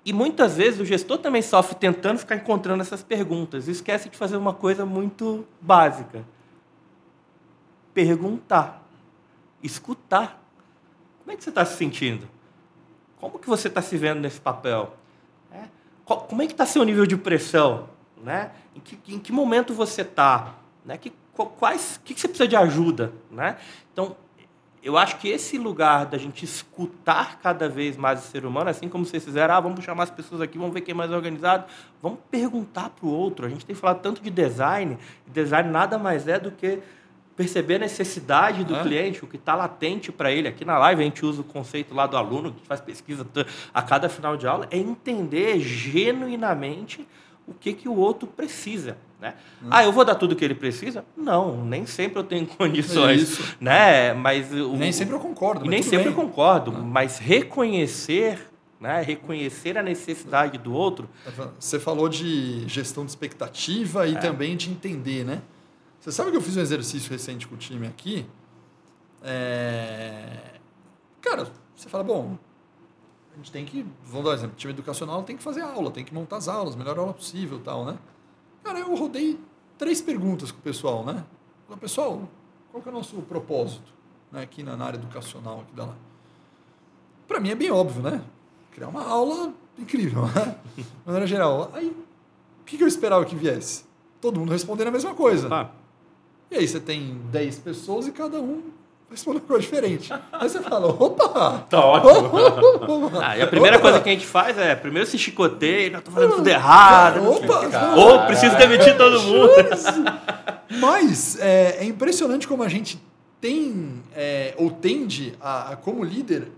e 0.05 0.13
muitas 0.13 0.57
vezes 0.57 0.81
o 0.81 0.85
gestor 0.85 1.19
também 1.19 1.41
sofre 1.41 1.77
tentando 1.77 2.19
ficar 2.19 2.35
encontrando 2.35 2.83
essas 2.83 3.01
perguntas 3.01 3.69
e 3.69 3.71
esquece 3.71 4.09
de 4.09 4.17
fazer 4.17 4.37
uma 4.37 4.53
coisa 4.53 4.85
muito 4.85 5.47
básica: 5.61 6.25
perguntar, 7.95 8.85
escutar. 9.63 10.43
Como 11.21 11.31
é 11.31 11.37
que 11.37 11.45
você 11.45 11.51
está 11.51 11.65
se 11.65 11.77
sentindo? 11.77 12.29
Como 13.21 13.39
que 13.39 13.49
você 13.49 13.69
está 13.69 13.81
se 13.81 13.97
vendo 13.97 14.21
nesse 14.21 14.41
papel? 14.41 14.95
É? 16.07 16.15
Como 16.15 16.43
é 16.43 16.47
que 16.47 16.53
está 16.53 16.67
seu 16.67 16.85
nível 16.85 17.07
de 17.07 17.17
pressão? 17.17 17.89
Né? 18.23 18.51
Em, 18.75 18.81
que, 18.81 18.99
em 19.15 19.19
que 19.19 19.33
momento 19.33 19.75
você 19.75 20.03
está? 20.03 20.55
Né? 20.85 20.97
Que, 20.97 21.13
quais, 21.59 22.01
que, 22.05 22.15
que 22.15 22.21
você 22.21 22.29
precisa 22.29 22.49
de 22.49 22.57
ajuda? 22.57 23.13
Né? 23.31 23.57
Então, 23.93 24.17
eu 24.85 24.99
acho 24.99 25.17
que 25.17 25.29
esse 25.29 25.57
lugar 25.57 26.05
da 26.05 26.19
gente 26.19 26.45
escutar 26.45 27.39
cada 27.41 27.69
vez 27.71 27.97
mais 27.97 28.23
o 28.23 28.27
ser 28.29 28.45
humano, 28.45 28.69
assim 28.69 28.87
como 28.87 29.07
vocês 29.07 29.25
fizeram, 29.25 29.55
ah, 29.55 29.61
vamos 29.61 29.83
chamar 29.83 30.03
as 30.03 30.11
pessoas 30.11 30.43
aqui, 30.43 30.59
vamos 30.59 30.75
ver 30.75 30.83
quem 30.83 30.93
é 30.93 30.95
mais 30.95 31.11
organizado, 31.11 31.65
vamos 32.03 32.19
perguntar 32.31 32.91
para 32.91 33.07
o 33.07 33.11
outro. 33.11 33.47
A 33.47 33.49
gente 33.49 33.65
tem 33.65 33.75
falado 33.75 34.03
tanto 34.03 34.23
de 34.23 34.29
design, 34.29 34.99
design 35.27 35.71
nada 35.71 35.99
mais 35.99 36.29
é 36.29 36.39
do 36.39 36.51
que 36.51 36.81
perceber 37.37 37.77
a 37.77 37.79
necessidade 37.81 38.65
do 38.65 38.77
é. 38.77 38.83
cliente, 38.83 39.25
o 39.25 39.27
que 39.27 39.37
está 39.37 39.55
latente 39.55 40.13
para 40.13 40.31
ele. 40.31 40.49
Aqui 40.49 40.65
na 40.65 40.79
live 40.79 41.03
a 41.03 41.05
gente 41.05 41.25
usa 41.25 41.41
o 41.41 41.45
conceito 41.45 41.95
lá 41.95 42.07
do 42.07 42.17
aluno, 42.17 42.53
que 42.53 42.67
faz 42.67 42.81
pesquisa 42.81 43.27
a 43.73 43.83
cada 43.83 44.09
final 44.09 44.37
de 44.37 44.47
aula, 44.47 44.69
é 44.71 44.79
entender 44.79 45.59
genuinamente 45.61 47.07
o 47.47 47.53
que, 47.53 47.73
que 47.73 47.89
o 47.89 47.97
outro 47.97 48.27
precisa. 48.27 48.97
Né? 49.21 49.35
Hum. 49.63 49.69
Ah, 49.71 49.85
eu 49.85 49.93
vou 49.93 50.05
dar 50.05 50.15
tudo 50.15 50.33
o 50.33 50.37
que 50.37 50.45
ele 50.45 50.55
precisa? 50.55 51.05
Não, 51.17 51.65
nem 51.65 51.87
sempre 51.87 52.19
eu 52.19 52.25
tenho 52.25 52.47
condições. 52.59 53.23
Isso. 53.23 53.57
Né? 53.61 54.15
Mas 54.15 54.53
o, 54.53 54.77
nem 54.77 54.93
sempre 54.93 55.15
eu 55.15 55.21
concordo. 55.21 55.65
Nem 55.65 55.83
sempre 55.83 55.99
bem. 55.99 56.07
eu 56.09 56.15
concordo, 56.15 56.73
mas 56.73 57.19
reconhecer 57.19 58.51
né? 58.81 59.01
reconhecer 59.01 59.79
a 59.79 59.83
necessidade 59.83 60.59
do 60.59 60.75
outro. 60.75 61.09
Você 61.59 61.81
falou 61.81 62.07
de 62.07 62.69
gestão 62.69 63.05
de 63.05 63.11
expectativa 63.11 64.07
e 64.07 64.15
é. 64.15 64.19
também 64.19 64.55
de 64.57 64.71
entender, 64.71 65.25
né? 65.25 65.41
Você 66.05 66.13
sabe 66.13 66.31
que 66.31 66.37
eu 66.37 66.43
fiz 66.43 66.55
um 66.55 66.61
exercício 66.61 67.11
recente 67.11 67.49
com 67.49 67.55
o 67.55 67.57
time 67.57 67.87
aqui? 67.87 68.27
É... 69.23 70.61
Cara, 71.23 71.51
você 71.75 71.89
fala, 71.89 72.05
bom, 72.05 72.37
a 73.33 73.37
gente 73.39 73.51
tem 73.51 73.65
que, 73.65 73.87
vamos 74.05 74.27
dar 74.27 74.33
um 74.33 74.35
exemplo, 74.35 74.55
time 74.55 74.75
educacional 74.75 75.23
tem 75.23 75.35
que 75.35 75.43
fazer 75.43 75.63
aula, 75.63 75.91
tem 75.91 76.05
que 76.05 76.13
montar 76.13 76.37
as 76.37 76.47
aulas, 76.47 76.77
melhor 76.77 76.99
aula 76.99 77.15
possível 77.15 77.59
tal, 77.59 77.87
né? 77.87 77.99
Cara, 78.63 78.81
eu 78.81 78.95
rodei 78.95 79.41
três 79.79 80.03
perguntas 80.03 80.53
com 80.53 80.59
o 80.59 80.61
pessoal, 80.61 81.07
né? 81.07 81.25
Falei, 81.67 81.81
pessoal, 81.81 82.29
qual 82.71 82.83
que 82.83 82.89
é 82.91 82.93
o 82.93 82.95
nosso 82.95 83.17
propósito 83.23 83.91
né, 84.31 84.43
aqui 84.43 84.63
na, 84.63 84.73
área 84.85 84.99
educacional 84.99 85.61
aqui 85.61 85.75
da 85.75 85.87
lá? 85.87 85.97
Para 87.27 87.41
mim 87.41 87.49
é 87.49 87.55
bem 87.55 87.71
óbvio, 87.71 88.03
né? 88.03 88.23
Criar 88.73 88.89
uma 88.89 89.09
aula 89.09 89.55
incrível, 89.79 90.27
né? 90.27 90.59
De 90.77 90.85
maneira 91.07 91.27
geral. 91.27 91.71
Aí, 91.73 91.89
o 92.61 92.65
que, 92.67 92.77
que 92.77 92.85
eu 92.85 92.89
esperava 92.89 93.25
que 93.25 93.35
viesse? 93.35 93.87
Todo 94.21 94.39
mundo 94.39 94.53
respondendo 94.53 94.89
a 94.89 94.91
mesma 94.91 95.15
coisa. 95.15 95.49
Tá. 95.49 95.84
E 96.55 96.59
aí 96.59 96.69
você 96.69 96.79
tem 96.79 97.21
10 97.33 97.59
pessoas 97.59 98.07
e 98.07 98.13
cada 98.13 98.41
um 98.41 98.63
responde 99.11 99.39
uma 99.39 99.45
coisa 99.45 99.63
diferente. 99.63 100.13
Aí 100.33 100.49
você 100.49 100.61
fala, 100.61 100.87
opa! 100.87 101.67
Tá 101.69 101.85
ótimo. 101.85 103.11
ah, 103.21 103.37
e 103.37 103.43
a 103.43 103.47
primeira 103.49 103.77
opa. 103.77 103.83
coisa 103.83 104.01
que 104.01 104.09
a 104.09 104.13
gente 104.13 104.25
faz 104.25 104.57
é, 104.57 104.73
primeiro 104.77 105.09
se 105.09 105.19
chicoteia, 105.19 105.91
não, 105.91 106.01
tô 106.01 106.13
fazendo 106.13 106.37
tudo 106.37 106.47
errado. 106.47 107.29
Opa! 107.29 107.97
Ou 107.97 108.25
preciso 108.27 108.57
demitir 108.57 108.97
todo 108.97 109.21
mundo. 109.21 109.51
Mas 110.79 111.41
é, 111.41 111.79
é, 111.81 111.85
impressionante 111.87 112.47
como 112.47 112.63
a 112.63 112.69
gente 112.69 113.03
tem, 113.41 114.01
é, 114.15 114.55
ou 114.57 114.71
tende 114.71 115.35
a, 115.41 115.73
a, 115.73 115.77
como 115.77 116.05
líder, 116.05 116.53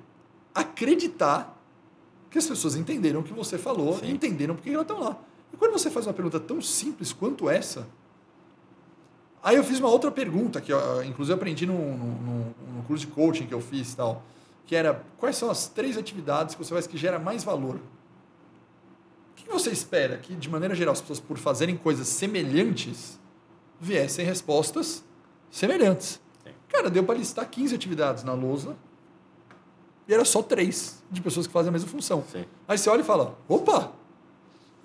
acreditar 0.55 1.59
que 2.31 2.37
as 2.37 2.47
pessoas 2.47 2.77
entenderam 2.77 3.21
o 3.21 3.23
que 3.23 3.33
você 3.33 3.57
falou, 3.57 3.99
Sim. 3.99 4.11
entenderam 4.11 4.57
porque 4.57 4.69
elas 4.69 4.83
estão 4.83 5.01
lá. 5.01 5.17
E 5.55 5.57
quando 5.57 5.73
você 5.73 5.89
faz 5.89 6.07
uma 6.07 6.13
pergunta 6.13 6.39
tão 6.39 6.61
simples 6.61 7.15
quanto 7.15 7.49
essa, 7.49 7.87
Aí 9.47 9.55
eu 9.55 9.63
fiz 9.63 9.79
uma 9.79 9.89
outra 9.89 10.11
pergunta, 10.11 10.61
que 10.61 10.73
eu, 10.73 11.05
inclusive 11.05 11.33
eu 11.33 11.37
aprendi 11.37 11.67
no, 11.67 11.97
no, 11.97 12.83
curso 12.85 13.07
de 13.07 13.13
coaching 13.13 13.47
que 13.47 13.55
eu 13.55 13.61
fiz 13.61 13.95
tal, 13.95 14.25
que 14.67 14.75
era 14.75 15.05
quais 15.19 15.37
são 15.37 15.49
as 15.49 15.69
três 15.69 15.97
atividades 15.97 16.57
que 16.57 16.65
você 16.65 16.75
faz 16.75 16.85
que 16.85 16.97
gera 16.97 17.17
mais 17.17 17.45
valor? 17.45 17.77
O 17.77 17.81
que 19.37 19.49
você 19.49 19.71
espera 19.71 20.17
que, 20.19 20.35
de 20.35 20.51
maneira 20.51 20.75
geral, 20.75 20.95
as 20.95 21.01
pessoas, 21.01 21.21
por 21.21 21.39
fazerem 21.39 21.77
coisas 21.77 22.09
semelhantes, 22.09 23.21
viessem 23.81 24.27
respostas 24.27 25.05
semelhantes? 25.49 26.21
Sim. 26.43 26.51
Cara, 26.69 26.91
deu 26.91 27.05
para 27.05 27.17
listar 27.17 27.49
15 27.49 27.73
atividades 27.73 28.25
na 28.25 28.33
lousa 28.33 28.77
e 30.09 30.13
era 30.13 30.25
só 30.25 30.43
três 30.43 31.05
de 31.09 31.21
pessoas 31.21 31.47
que 31.47 31.53
fazem 31.53 31.69
a 31.69 31.73
mesma 31.73 31.89
função. 31.89 32.25
Sim. 32.33 32.45
Aí 32.67 32.77
você 32.77 32.91
olha 32.91 33.03
e 33.03 33.05
fala, 33.05 33.39
opa, 33.49 33.93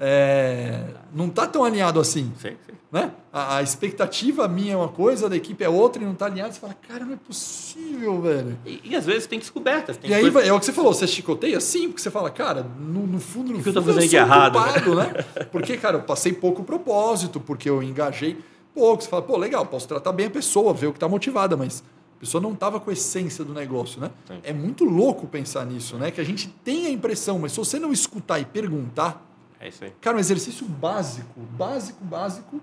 é, 0.04 0.84
não 1.14 1.28
está 1.28 1.46
tão 1.46 1.64
alinhado 1.64 2.00
assim. 2.00 2.34
Sim, 2.40 2.56
sim. 2.66 2.74
Né? 2.92 3.12
A, 3.32 3.58
a, 3.58 3.62
expectativa 3.62 4.48
minha 4.48 4.74
é 4.74 4.76
uma 4.76 4.90
coisa, 4.90 5.30
da 5.30 5.36
equipe 5.38 5.64
é 5.64 5.70
outra 5.70 6.02
e 6.02 6.06
não 6.06 6.14
está 6.14 6.26
alinhado. 6.26 6.56
Você 6.56 6.60
fala, 6.60 6.74
cara, 6.74 7.06
não 7.06 7.14
é 7.14 7.18
possível, 7.18 8.20
velho. 8.20 8.58
E, 8.66 8.82
e 8.84 8.96
às 8.96 9.06
vezes 9.06 9.28
tem 9.28 9.38
descobertas. 9.38 9.98
Tem 9.98 10.10
e 10.10 10.14
aí 10.14 10.26
é 10.26 10.52
o 10.52 10.60
que 10.60 10.66
você 10.66 10.74
falou, 10.74 10.92
você 10.92 11.06
chicoteia? 11.06 11.60
Sim, 11.62 11.90
porque 11.90 12.02
você 12.02 12.10
fala, 12.10 12.32
cara, 12.32 12.64
no, 12.64 13.06
no 13.06 13.20
fundo, 13.20 13.52
no 13.52 13.60
que 13.60 13.64
fundo, 13.66 13.78
eu, 13.78 13.82
tô 13.84 13.84
fazendo 13.84 14.04
eu 14.04 14.10
de 14.10 14.16
errado, 14.16 14.60
né? 14.60 14.66
culpado, 14.66 14.96
né? 14.96 15.14
né? 15.14 15.46
Porque, 15.52 15.78
cara, 15.78 15.98
eu 15.98 16.02
passei 16.02 16.34
pouco 16.34 16.64
propósito, 16.64 17.40
porque 17.40 17.70
eu 17.70 17.84
engajei 17.84 18.38
pouco. 18.74 19.04
Você 19.04 19.10
fala, 19.10 19.22
pô, 19.22 19.38
legal, 19.38 19.66
posso 19.68 19.88
tratar 19.88 20.12
bem 20.12 20.26
a 20.26 20.32
pessoa, 20.32 20.74
ver 20.74 20.88
o 20.88 20.92
que 20.92 20.98
está 20.98 21.08
motivada, 21.08 21.56
mas 21.56 21.84
a 22.18 22.20
pessoa 22.20 22.42
não 22.42 22.54
estava 22.54 22.80
com 22.80 22.90
a 22.90 22.94
essência 22.94 23.46
do 23.46 23.54
negócio, 23.54 24.02
né? 24.02 24.10
Sim. 24.28 24.40
É 24.44 24.52
muito 24.52 24.84
louco 24.84 25.28
pensar 25.28 25.64
nisso, 25.66 25.96
né? 25.96 26.10
Que 26.10 26.20
a 26.20 26.26
gente 26.26 26.50
tem 26.64 26.88
a 26.88 26.90
impressão, 26.90 27.38
mas 27.38 27.52
se 27.52 27.58
você 27.60 27.78
não 27.78 27.94
escutar 27.94 28.40
e 28.40 28.46
perguntar 28.46 29.31
é 29.62 29.68
isso 29.70 29.84
aí. 29.84 29.92
Cara, 30.02 30.18
um 30.18 30.20
exercício 30.20 30.66
básico, 30.66 31.40
básico, 31.40 32.04
básico, 32.04 32.62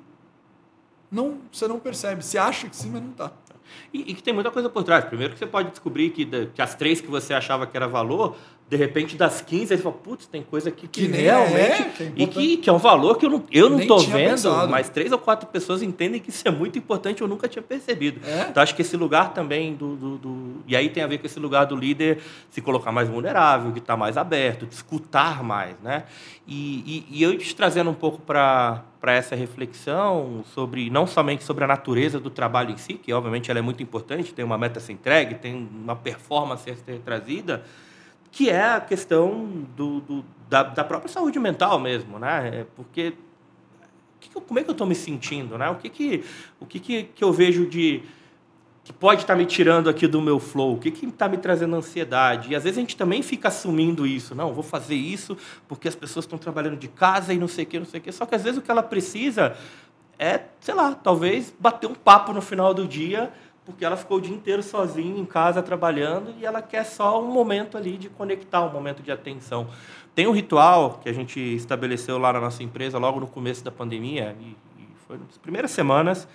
não, 1.10 1.38
você 1.50 1.66
não 1.66 1.78
percebe. 1.78 2.22
Você 2.22 2.36
acha 2.36 2.68
que 2.68 2.76
sim, 2.76 2.90
mas 2.90 3.02
não 3.02 3.12
está. 3.12 3.32
E, 3.92 4.10
e, 4.10 4.14
que 4.14 4.22
tem 4.22 4.34
muita 4.34 4.50
coisa 4.50 4.68
por 4.68 4.82
trás. 4.82 5.04
Primeiro 5.04 5.32
que 5.32 5.38
você 5.38 5.46
pode 5.46 5.70
descobrir 5.70 6.10
que, 6.10 6.26
que 6.26 6.60
as 6.60 6.74
três 6.74 7.00
que 7.00 7.06
você 7.06 7.32
achava 7.32 7.66
que 7.66 7.76
era 7.76 7.86
valor, 7.86 8.36
de 8.68 8.76
repente 8.76 9.16
das 9.16 9.40
15, 9.40 9.72
aí 9.72 9.78
você 9.78 9.82
fala, 9.82 9.94
putz, 9.94 10.26
tem 10.26 10.42
coisa 10.42 10.68
aqui 10.68 10.86
que, 10.86 11.06
que 11.06 11.12
realmente. 11.12 11.82
É, 11.82 11.84
que 11.84 12.02
é 12.02 12.12
e 12.14 12.26
que, 12.26 12.56
que 12.58 12.68
é 12.68 12.72
um 12.72 12.78
valor 12.78 13.16
que 13.16 13.24
eu 13.24 13.30
não, 13.30 13.44
eu 13.50 13.70
não 13.70 13.86
tô 13.86 13.98
vendo, 13.98 14.30
pensado. 14.30 14.70
mas 14.70 14.90
três 14.90 15.10
ou 15.10 15.18
quatro 15.18 15.48
pessoas 15.48 15.82
entendem 15.82 16.20
que 16.20 16.28
isso 16.28 16.46
é 16.46 16.50
muito 16.50 16.78
importante, 16.78 17.22
eu 17.22 17.28
nunca 17.28 17.48
tinha 17.48 17.62
percebido. 17.62 18.20
É? 18.26 18.48
Então 18.50 18.62
acho 18.62 18.74
que 18.74 18.82
esse 18.82 18.94
lugar 18.94 19.32
também 19.32 19.74
do, 19.74 19.96
do, 19.96 20.18
do, 20.18 20.64
E 20.66 20.76
aí 20.76 20.90
tem 20.90 21.02
a 21.02 21.06
ver 21.06 21.16
com 21.16 21.26
esse 21.26 21.40
lugar 21.40 21.64
do 21.64 21.74
líder 21.74 22.18
se 22.50 22.60
colocar 22.60 22.92
mais 22.92 23.08
vulnerável, 23.08 23.72
de 23.72 23.78
estar 23.78 23.96
mais 23.96 24.18
aberto, 24.18 24.66
de 24.66 24.74
escutar 24.74 25.42
mais, 25.42 25.74
né? 25.82 26.04
E, 26.46 27.06
e, 27.10 27.18
e 27.18 27.22
eu 27.22 27.36
te 27.38 27.56
trazendo 27.56 27.88
um 27.88 27.94
pouco 27.94 28.20
para 28.20 28.84
para 29.00 29.12
essa 29.12 29.36
reflexão 29.36 30.42
sobre 30.52 30.90
não 30.90 31.06
somente 31.06 31.44
sobre 31.44 31.62
a 31.62 31.66
natureza 31.68 32.18
do 32.18 32.30
trabalho 32.30 32.72
em 32.72 32.76
si, 32.76 32.94
que 32.94 33.12
obviamente 33.12 33.48
ela 33.48 33.60
é 33.60 33.62
muito 33.62 33.80
importante, 33.80 34.34
tem 34.34 34.44
uma 34.44 34.58
meta 34.58 34.80
a 34.80 34.82
ser 34.82 34.92
entregue, 34.92 35.36
tem 35.36 35.68
uma 35.72 35.94
performance 35.94 36.68
a 36.68 36.74
ser 36.74 36.98
trazida, 37.04 37.62
que 38.30 38.50
é 38.50 38.74
a 38.74 38.80
questão 38.80 39.66
do, 39.76 40.00
do 40.00 40.24
da, 40.48 40.62
da, 40.62 40.84
própria 40.84 41.08
saúde 41.08 41.38
mental 41.38 41.78
mesmo, 41.78 42.18
né? 42.18 42.60
É 42.60 42.66
porque 42.76 43.14
que, 44.20 44.28
como 44.30 44.58
é 44.58 44.62
que 44.64 44.70
eu 44.70 44.72
estou 44.72 44.86
me 44.86 44.94
sentindo, 44.94 45.56
né? 45.56 45.68
O 45.70 45.76
que 45.76 45.88
que 45.88 46.24
o 46.60 46.66
que, 46.66 46.80
que, 46.80 47.02
que 47.04 47.24
eu 47.24 47.32
vejo 47.32 47.66
de 47.66 48.02
que 48.88 48.92
pode 48.92 49.20
estar 49.20 49.34
tá 49.34 49.38
me 49.38 49.44
tirando 49.44 49.90
aqui 49.90 50.06
do 50.06 50.18
meu 50.18 50.40
flow, 50.40 50.74
o 50.74 50.78
que 50.78 50.88
está 50.88 51.28
me 51.28 51.36
trazendo 51.36 51.76
ansiedade. 51.76 52.50
E 52.50 52.56
às 52.56 52.64
vezes 52.64 52.78
a 52.78 52.80
gente 52.80 52.96
também 52.96 53.20
fica 53.20 53.48
assumindo 53.48 54.06
isso. 54.06 54.34
Não, 54.34 54.54
vou 54.54 54.62
fazer 54.62 54.94
isso 54.94 55.36
porque 55.68 55.88
as 55.88 55.94
pessoas 55.94 56.24
estão 56.24 56.38
trabalhando 56.38 56.78
de 56.78 56.88
casa 56.88 57.34
e 57.34 57.38
não 57.38 57.48
sei 57.48 57.64
o 57.64 57.66
que, 57.66 57.78
não 57.78 57.84
sei 57.84 58.00
o 58.00 58.02
que. 58.02 58.10
Só 58.10 58.24
que 58.24 58.34
às 58.34 58.42
vezes 58.42 58.58
o 58.58 58.62
que 58.62 58.70
ela 58.70 58.82
precisa 58.82 59.54
é, 60.18 60.40
sei 60.60 60.74
lá, 60.74 60.94
talvez 60.94 61.54
bater 61.60 61.86
um 61.86 61.94
papo 61.94 62.32
no 62.32 62.40
final 62.40 62.74
do 62.74 62.88
dia 62.88 63.32
porque 63.68 63.84
ela 63.84 63.98
ficou 63.98 64.16
o 64.16 64.20
dia 64.20 64.34
inteiro 64.34 64.62
sozinha 64.62 65.20
em 65.20 65.26
casa 65.26 65.62
trabalhando 65.62 66.34
e 66.40 66.46
ela 66.46 66.62
quer 66.62 66.84
só 66.84 67.22
um 67.22 67.30
momento 67.30 67.76
ali 67.76 67.98
de 67.98 68.08
conectar, 68.08 68.62
um 68.62 68.72
momento 68.72 69.02
de 69.02 69.12
atenção. 69.12 69.68
Tem 70.14 70.26
um 70.26 70.32
ritual 70.32 71.00
que 71.02 71.08
a 71.10 71.12
gente 71.12 71.38
estabeleceu 71.38 72.16
lá 72.16 72.32
na 72.32 72.40
nossa 72.40 72.62
empresa 72.62 72.96
logo 72.96 73.20
no 73.20 73.26
começo 73.26 73.62
da 73.62 73.70
pandemia 73.70 74.34
e, 74.40 74.56
e 74.78 74.88
foi 75.06 75.18
nas 75.18 75.36
primeiras 75.36 75.70
semanas, 75.70 76.26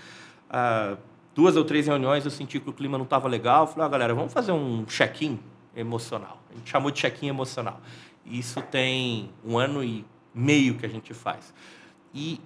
ah, 0.47 0.95
duas 1.34 1.57
ou 1.57 1.65
três 1.65 1.88
reuniões 1.88 2.23
eu 2.23 2.29
senti 2.29 2.59
que 2.59 2.69
o 2.69 2.73
clima 2.73 2.99
não 2.99 3.05
estava 3.05 3.27
legal, 3.27 3.65
falei, 3.65 3.88
ah, 3.88 3.89
galera, 3.89 4.13
vamos 4.13 4.31
fazer 4.31 4.51
um 4.51 4.86
check-in 4.86 5.39
emocional. 5.75 6.38
A 6.51 6.53
gente 6.53 6.69
chamou 6.69 6.91
de 6.91 7.01
check-in 7.01 7.29
emocional. 7.29 7.81
Isso 8.23 8.61
tem 8.61 9.31
um 9.43 9.57
ano 9.57 9.84
e 9.84 10.05
meio 10.36 10.75
que 10.75 10.86
a 10.86 10.89
gente 10.89 11.15
faz. 11.15 11.51
E 12.13 12.39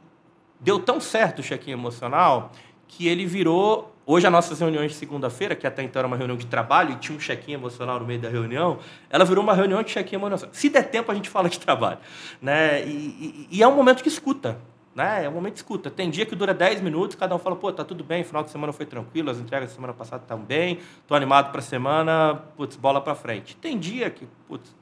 deu 0.61 0.79
tão 0.79 1.01
certo 1.01 1.39
o 1.39 1.43
check-in 1.43 1.71
emocional 1.71 2.53
que 2.87 3.05
ele 3.05 3.25
virou 3.25 3.96
Hoje, 4.09 4.25
as 4.25 4.31
nossas 4.31 4.57
reuniões 4.61 4.93
de 4.93 4.97
segunda-feira, 4.97 5.53
que 5.53 5.67
até 5.67 5.83
então 5.83 5.99
era 5.99 6.07
uma 6.07 6.15
reunião 6.15 6.37
de 6.37 6.45
trabalho 6.45 6.93
e 6.93 6.95
tinha 6.95 7.13
um 7.13 7.19
check-in 7.19 7.51
emocional 7.51 7.99
no 7.99 8.05
meio 8.05 8.21
da 8.21 8.29
reunião, 8.29 8.79
ela 9.09 9.25
virou 9.25 9.43
uma 9.43 9.53
reunião 9.53 9.83
de 9.83 9.91
check-in 9.91 10.15
emocional. 10.15 10.47
Se 10.53 10.69
der 10.69 10.89
tempo, 10.89 11.11
a 11.11 11.15
gente 11.15 11.29
fala 11.29 11.49
de 11.49 11.59
trabalho. 11.59 11.97
Né? 12.41 12.87
E, 12.87 13.47
e, 13.51 13.57
e, 13.57 13.61
é 13.61 13.67
um 13.67 13.75
momento 13.75 14.01
que 14.01 14.07
escuta. 14.07 14.57
Né? 14.95 15.25
É 15.25 15.29
um 15.29 15.33
momento 15.33 15.55
de 15.55 15.59
escuta. 15.59 15.91
Tem 15.91 16.09
dia 16.09 16.25
que 16.25 16.37
dura 16.37 16.53
10 16.53 16.79
minutos, 16.79 17.17
cada 17.17 17.35
um 17.35 17.37
fala, 17.37 17.57
pô, 17.57 17.69
tá 17.69 17.83
tudo 17.83 18.01
bem, 18.01 18.23
final 18.23 18.43
de 18.45 18.49
semana 18.49 18.71
foi 18.71 18.85
tranquilo, 18.85 19.29
as 19.29 19.39
entregas 19.39 19.71
da 19.71 19.75
semana 19.75 19.93
passada 19.93 20.23
estão 20.23 20.39
bem, 20.39 20.79
tô 21.05 21.13
animado 21.13 21.51
para 21.51 21.59
a 21.59 21.63
semana, 21.63 22.35
putz, 22.55 22.77
bola 22.77 23.01
para 23.01 23.13
frente. 23.13 23.57
Tem 23.57 23.77
dia 23.77 24.09
que, 24.09 24.25
putz, 24.47 24.73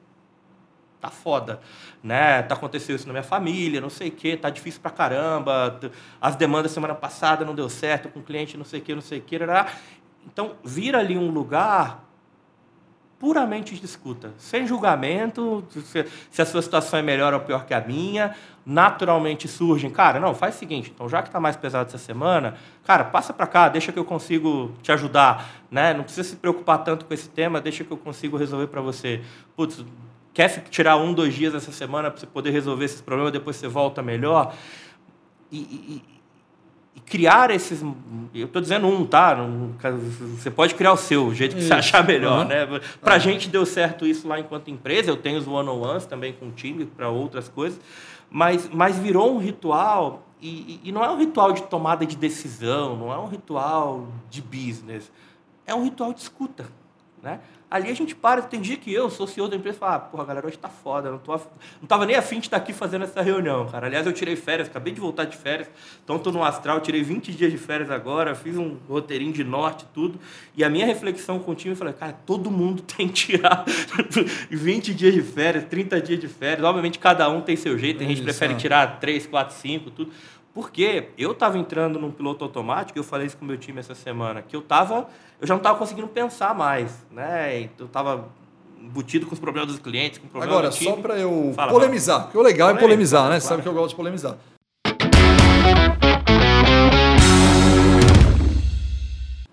tá 1.06 1.12
foda, 1.12 1.60
né? 2.04 2.42
Tá 2.42 2.56
acontecendo 2.56 2.96
isso 2.96 3.08
na 3.08 3.14
minha 3.14 3.24
família, 3.24 3.80
não 3.80 3.90
sei 3.90 4.10
o 4.10 4.12
quê, 4.12 4.36
tá 4.36 4.50
difícil 4.50 4.82
pra 4.82 4.92
caramba, 4.92 5.80
as 6.20 6.36
demandas 6.36 6.72
semana 6.72 6.96
passada 6.96 7.46
não 7.46 7.54
deu 7.54 7.70
certo 7.70 8.10
com 8.10 8.20
o 8.20 8.24
cliente, 8.24 8.58
não 8.58 8.66
sei 8.66 8.80
o 8.80 8.84
quê, 8.84 8.96
não 8.96 9.02
sei 9.02 9.20
o 9.20 9.22
quê. 9.22 9.40
Então, 10.26 10.56
vira 10.64 10.98
ali 10.98 11.18
um 11.18 11.30
lugar 11.30 12.04
puramente 13.20 13.76
de 13.76 13.86
escuta, 13.86 14.34
sem 14.38 14.68
julgamento, 14.68 15.66
se, 15.70 16.06
se, 16.30 16.42
a 16.42 16.46
sua 16.46 16.62
situação 16.62 17.00
é 17.00 17.02
melhor 17.02 17.34
ou 17.34 17.40
pior 17.40 17.66
que 17.66 17.74
a 17.74 17.80
minha. 17.80 18.36
Naturalmente 18.66 19.48
surgem, 19.48 19.92
cara, 19.92 20.20
não, 20.20 20.34
faz 20.34 20.56
o 20.56 20.58
seguinte, 20.58 20.92
então 20.94 21.08
já 21.08 21.22
que 21.22 21.30
está 21.30 21.40
mais 21.40 21.56
pesado 21.56 21.88
essa 21.88 22.00
semana, 22.00 22.56
cara, 22.84 23.04
passa 23.04 23.32
para 23.32 23.46
cá, 23.46 23.70
deixa 23.70 23.92
que 23.92 24.00
eu 24.00 24.06
consigo 24.06 24.74
te 24.82 24.92
ajudar, 24.92 25.52
né? 25.70 25.94
Não 25.94 26.04
precisa 26.04 26.28
se 26.28 26.36
preocupar 26.36 26.84
tanto 26.84 27.06
com 27.06 27.14
esse 27.14 27.30
tema, 27.30 27.62
deixa 27.62 27.84
que 27.84 27.92
eu 27.92 27.98
consigo 27.98 28.38
resolver 28.38 28.68
para 28.68 28.82
você. 28.82 29.22
Putz, 29.56 29.86
quer 30.36 30.50
tirar 30.70 30.98
um, 30.98 31.14
dois 31.14 31.34
dias 31.34 31.56
essa 31.56 31.72
semana 31.72 32.12
para 32.12 32.20
você 32.20 32.28
poder 32.28 32.52
resolver 32.52 32.84
esses 32.84 33.00
problemas, 33.00 33.32
depois 33.32 33.56
você 33.56 33.70
volta 33.70 34.04
melhor. 34.04 34.54
E, 35.50 35.58
e, 35.58 36.04
e 36.94 37.00
criar 37.00 37.50
esses. 37.52 37.82
Eu 38.34 38.48
estou 38.48 38.62
dizendo 38.62 38.86
um, 38.86 39.06
tá? 39.06 39.38
Você 40.38 40.52
pode 40.52 40.76
criar 40.76 40.92
o 40.92 40.98
seu, 40.98 41.28
o 41.28 41.34
jeito 41.34 41.54
que 41.54 41.60
isso. 41.60 41.70
você 41.70 41.74
achar 41.74 42.06
melhor, 42.06 42.42
uhum. 42.42 42.50
né? 42.50 42.66
Para 43.00 43.14
a 43.14 43.16
uhum. 43.16 43.24
gente 43.24 43.48
deu 43.50 43.66
certo 43.66 44.06
isso 44.06 44.28
lá 44.28 44.38
enquanto 44.38 44.70
empresa. 44.70 45.10
Eu 45.10 45.16
tenho 45.16 45.40
os 45.40 45.48
one-on-ones 45.48 46.06
também 46.06 46.34
com 46.34 46.48
o 46.48 46.52
time 46.52 46.86
para 46.86 47.08
outras 47.08 47.48
coisas, 47.48 47.80
mas, 48.30 48.70
mas 48.70 49.00
virou 49.00 49.34
um 49.34 49.40
ritual. 49.40 50.28
E, 50.42 50.82
e 50.84 50.92
não 50.92 51.04
é 51.04 51.10
um 51.10 51.18
ritual 51.18 51.54
de 51.54 51.64
tomada 51.64 52.06
de 52.06 52.18
decisão, 52.18 52.98
não 52.98 53.12
é 53.12 53.18
um 53.18 53.28
ritual 53.28 54.10
de 54.30 54.42
business, 54.42 55.10
é 55.66 55.74
um 55.74 55.86
ritual 55.86 56.14
de 56.14 56.20
escuta. 56.20 56.66
Né? 57.24 57.40
Ali 57.70 57.90
a 57.90 57.94
gente 57.94 58.16
para, 58.16 58.44
tem 58.44 58.62
dia 58.62 58.78
que 58.78 58.94
eu 58.94 59.10
sou 59.10 59.26
CEO 59.26 59.48
da 59.48 59.56
empresa 59.56 59.78
e 59.78 59.80
falo, 59.80 59.96
ah, 59.96 60.00
porra, 60.00 60.26
galera, 60.26 60.46
hoje 60.46 60.58
tá 60.58 60.70
foda, 60.70 61.10
não, 61.10 61.18
tô 61.18 61.34
af... 61.34 61.48
não 61.82 61.88
tava 61.88 62.06
nem 62.06 62.16
afim 62.16 62.40
de 62.40 62.46
estar 62.46 62.58
aqui 62.58 62.72
fazendo 62.72 63.04
essa 63.04 63.22
reunião, 63.22 63.66
cara. 63.68 63.88
Aliás, 63.88 64.06
eu 64.06 64.14
tirei 64.14 64.36
férias, 64.36 64.68
acabei 64.68 64.94
de 64.94 65.00
voltar 65.00 65.26
de 65.26 65.36
férias, 65.36 65.70
então 66.04 66.20
tô 66.20 66.32
no 66.32 66.44
astral, 66.44 66.80
tirei 66.80 67.02
20 67.02 67.34
dias 67.34 67.52
de 67.52 67.58
férias 67.58 67.90
agora, 67.90 68.36
fiz 68.36 68.56
um 68.56 68.78
roteirinho 68.88 69.34
de 69.34 69.44
norte 69.44 69.86
tudo, 69.94 70.20
e 70.56 70.64
a 70.64 70.70
minha 70.70 70.86
reflexão 70.86 71.40
time, 71.56 71.74
eu 71.74 71.78
falei, 71.78 71.94
cara, 71.94 72.14
todo 72.26 72.52
mundo 72.52 72.84
tem 72.96 73.08
que 73.08 73.14
tirar 73.14 73.66
20 74.50 74.94
dias 74.94 75.14
de 75.14 75.22
férias, 75.24 75.66
30 75.66 76.02
dias 76.02 76.20
de 76.20 76.28
férias, 76.28 76.64
obviamente 76.64 77.00
cada 77.00 77.28
um 77.30 77.42
tem 77.42 77.56
seu 77.56 77.78
jeito, 77.78 77.98
tem 77.98 78.08
gente 78.08 78.20
que 78.20 78.24
prefere 78.24 78.54
é. 78.54 78.58
tirar 78.58 79.00
3, 79.00 79.26
4, 79.26 79.56
5, 79.56 79.92
tudo, 79.92 80.12
porque 80.56 81.10
eu 81.18 81.34
estava 81.34 81.58
entrando 81.58 82.00
num 82.00 82.10
piloto 82.10 82.46
automático, 82.46 82.98
eu 82.98 83.04
falei 83.04 83.28
isso 83.28 83.36
com 83.36 83.44
o 83.44 83.48
meu 83.48 83.58
time 83.58 83.78
essa 83.82 83.94
semana, 83.94 84.42
que 84.42 84.56
eu 84.56 84.62
tava, 84.62 85.10
eu 85.42 85.46
já 85.46 85.54
não 85.54 85.60
estava 85.60 85.78
conseguindo 85.78 86.08
pensar 86.08 86.56
mais, 86.56 87.06
né? 87.12 87.70
Eu 87.78 87.88
estava 87.88 88.30
embutido 88.80 89.26
com 89.26 89.34
os 89.34 89.40
problemas 89.40 89.70
dos 89.70 89.80
clientes, 89.80 90.18
com 90.18 90.30
problemas 90.30 90.56
Agora, 90.56 90.70
do 90.70 90.76
time. 90.78 90.92
só 90.92 91.02
para 91.02 91.20
eu 91.20 91.52
fala, 91.54 91.74
polemizar, 91.74 92.24
porque 92.24 92.38
o 92.38 92.42
legal 92.42 92.70
é 92.70 92.74
polemizar, 92.76 93.24
né? 93.24 93.28
Claro. 93.32 93.42
Você 93.42 93.48
sabe 93.50 93.64
que 93.64 93.68
eu 93.68 93.74
gosto 93.74 93.90
de 93.90 93.96
polemizar. 93.98 94.38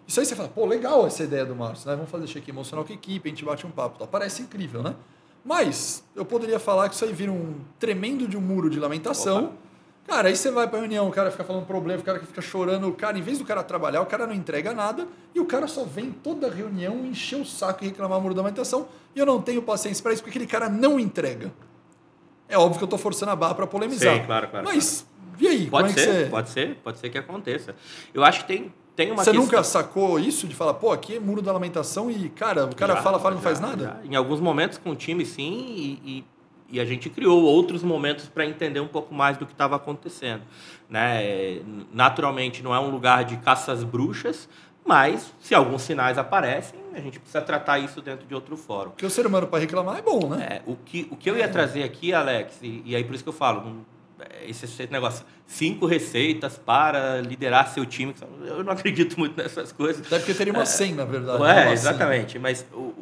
Isso 0.06 0.20
aí 0.20 0.26
você 0.26 0.36
fala, 0.36 0.50
pô, 0.50 0.66
legal 0.66 1.04
essa 1.04 1.24
ideia 1.24 1.44
do 1.44 1.56
Márcio, 1.56 1.90
né? 1.90 1.96
Vamos 1.96 2.12
fazer 2.12 2.28
cheque 2.28 2.52
emocional 2.52 2.84
com 2.84 2.92
a 2.92 2.94
equipe, 2.94 3.28
a 3.28 3.30
gente 3.30 3.44
bate 3.44 3.66
um 3.66 3.70
papo, 3.72 3.98
tá? 3.98 4.06
parece 4.06 4.42
incrível, 4.42 4.84
né? 4.84 4.94
Mas 5.44 6.04
eu 6.14 6.24
poderia 6.24 6.60
falar 6.60 6.88
que 6.88 6.94
isso 6.94 7.04
aí 7.04 7.12
vira 7.12 7.32
um 7.32 7.56
tremendo 7.80 8.28
de 8.28 8.36
um 8.36 8.40
muro 8.40 8.70
de 8.70 8.78
lamentação. 8.78 9.46
Opa 9.46 9.71
Cara, 10.06 10.28
aí 10.28 10.36
você 10.36 10.50
vai 10.50 10.68
pra 10.68 10.78
reunião, 10.78 11.08
o 11.08 11.12
cara 11.12 11.30
fica 11.30 11.44
falando 11.44 11.64
problema, 11.64 12.00
o 12.00 12.04
cara 12.04 12.18
que 12.18 12.26
fica 12.26 12.42
chorando, 12.42 12.88
o 12.88 12.92
cara, 12.92 13.16
em 13.18 13.22
vez 13.22 13.38
do 13.38 13.44
cara 13.44 13.62
trabalhar, 13.62 14.00
o 14.00 14.06
cara 14.06 14.26
não 14.26 14.34
entrega 14.34 14.74
nada 14.74 15.06
e 15.34 15.40
o 15.40 15.46
cara 15.46 15.66
só 15.68 15.84
vem 15.84 16.10
toda 16.10 16.50
reunião 16.50 17.06
encher 17.06 17.40
o 17.40 17.44
saco 17.44 17.84
e 17.84 17.88
reclamar 17.88 18.20
muro 18.20 18.34
da 18.34 18.42
manutenção 18.42 18.88
e 19.14 19.18
eu 19.18 19.26
não 19.26 19.40
tenho 19.40 19.62
paciência 19.62 20.02
para 20.02 20.12
isso 20.12 20.22
porque 20.22 20.36
aquele 20.36 20.50
cara 20.50 20.68
não 20.68 20.98
entrega. 20.98 21.52
É 22.48 22.58
óbvio 22.58 22.78
que 22.78 22.84
eu 22.84 22.88
tô 22.88 22.98
forçando 22.98 23.30
a 23.30 23.36
barra 23.36 23.54
para 23.54 23.66
polemizar. 23.66 24.14
Sim, 24.14 24.24
claro, 24.26 24.48
claro. 24.48 24.66
Mas, 24.66 25.06
claro. 25.06 25.44
e 25.44 25.48
aí? 25.48 25.70
Pode 25.70 25.90
é 25.90 25.92
ser, 25.92 26.12
você... 26.24 26.30
pode 26.30 26.50
ser, 26.50 26.74
pode 26.76 26.98
ser 26.98 27.08
que 27.08 27.16
aconteça. 27.16 27.74
Eu 28.12 28.22
acho 28.24 28.40
que 28.40 28.46
tem, 28.46 28.74
tem 28.94 29.10
uma 29.10 29.24
Você 29.24 29.30
questão... 29.30 29.46
nunca 29.46 29.64
sacou 29.64 30.18
isso 30.18 30.46
de 30.46 30.54
falar, 30.54 30.74
pô, 30.74 30.92
aqui 30.92 31.16
é 31.16 31.20
muro 31.20 31.40
da 31.40 31.52
lamentação 31.52 32.10
e, 32.10 32.28
cara, 32.28 32.66
o 32.66 32.76
cara 32.76 32.96
já, 32.96 33.02
fala, 33.02 33.18
fala 33.18 33.34
e 33.34 33.36
não 33.36 33.42
faz 33.42 33.58
nada? 33.58 33.84
Já. 33.84 34.10
Em 34.10 34.14
alguns 34.16 34.40
momentos 34.40 34.76
com 34.76 34.90
o 34.90 34.96
time, 34.96 35.24
sim, 35.24 35.98
e, 36.04 36.18
e 36.18 36.24
e 36.72 36.80
a 36.80 36.84
gente 36.86 37.10
criou 37.10 37.42
outros 37.42 37.82
momentos 37.82 38.30
para 38.30 38.46
entender 38.46 38.80
um 38.80 38.88
pouco 38.88 39.14
mais 39.14 39.36
do 39.36 39.44
que 39.44 39.52
estava 39.52 39.76
acontecendo. 39.76 40.42
Né? 40.88 41.60
Naturalmente, 41.92 42.62
não 42.62 42.74
é 42.74 42.80
um 42.80 42.88
lugar 42.88 43.24
de 43.24 43.36
caças 43.36 43.84
bruxas, 43.84 44.48
mas 44.84 45.32
se 45.38 45.54
alguns 45.54 45.82
sinais 45.82 46.16
aparecem, 46.16 46.80
a 46.94 47.00
gente 47.00 47.20
precisa 47.20 47.42
tratar 47.42 47.78
isso 47.78 48.00
dentro 48.00 48.26
de 48.26 48.34
outro 48.34 48.56
fórum. 48.56 48.90
Porque 48.90 49.04
o 49.04 49.10
ser 49.10 49.26
humano 49.26 49.46
para 49.46 49.60
reclamar 49.60 49.98
é 49.98 50.02
bom, 50.02 50.30
né? 50.30 50.46
É, 50.50 50.62
o, 50.66 50.74
que, 50.74 51.06
o 51.10 51.16
que 51.16 51.30
eu 51.30 51.36
ia 51.36 51.46
trazer 51.46 51.82
aqui, 51.82 52.12
Alex, 52.12 52.58
e, 52.62 52.82
e 52.86 52.96
aí 52.96 53.04
por 53.04 53.14
isso 53.14 53.22
que 53.22 53.28
eu 53.28 53.34
falo, 53.34 53.84
esse, 54.46 54.64
esse 54.64 54.86
negócio, 54.90 55.24
cinco 55.46 55.86
receitas 55.86 56.56
para 56.56 57.20
liderar 57.20 57.68
seu 57.68 57.84
time, 57.84 58.14
eu 58.46 58.64
não 58.64 58.72
acredito 58.72 59.18
muito 59.18 59.36
nessas 59.36 59.72
coisas. 59.72 60.06
Até 60.06 60.18
porque 60.18 60.34
teria 60.34 60.52
uma 60.52 60.62
é, 60.62 60.66
100, 60.66 60.94
na 60.94 61.04
verdade. 61.04 61.44
É, 61.44 61.72
exatamente, 61.72 62.38
mas 62.38 62.66
o, 62.72 62.94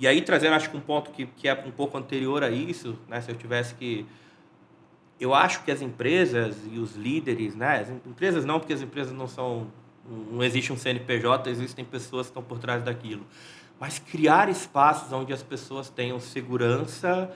e 0.00 0.08
aí, 0.08 0.22
trazendo, 0.22 0.54
acho 0.54 0.70
que 0.70 0.76
um 0.78 0.80
ponto 0.80 1.10
que, 1.10 1.26
que 1.26 1.46
é 1.46 1.52
um 1.52 1.70
pouco 1.70 1.98
anterior 1.98 2.42
a 2.42 2.48
isso, 2.48 2.98
né? 3.06 3.20
se 3.20 3.30
eu 3.30 3.36
tivesse 3.36 3.74
que. 3.74 4.06
Eu 5.20 5.34
acho 5.34 5.62
que 5.62 5.70
as 5.70 5.82
empresas 5.82 6.56
e 6.72 6.78
os 6.78 6.96
líderes, 6.96 7.54
né? 7.54 7.80
As 7.80 7.90
empresas 7.90 8.46
não, 8.46 8.58
porque 8.58 8.72
as 8.72 8.80
empresas 8.80 9.12
não 9.12 9.28
são. 9.28 9.66
Não 10.32 10.42
existe 10.42 10.72
um 10.72 10.76
CNPJ, 10.78 11.50
existem 11.50 11.84
pessoas 11.84 12.26
que 12.26 12.30
estão 12.30 12.42
por 12.42 12.58
trás 12.58 12.82
daquilo. 12.82 13.26
Mas 13.78 13.98
criar 13.98 14.48
espaços 14.48 15.12
onde 15.12 15.34
as 15.34 15.42
pessoas 15.42 15.90
tenham 15.90 16.18
segurança 16.18 17.30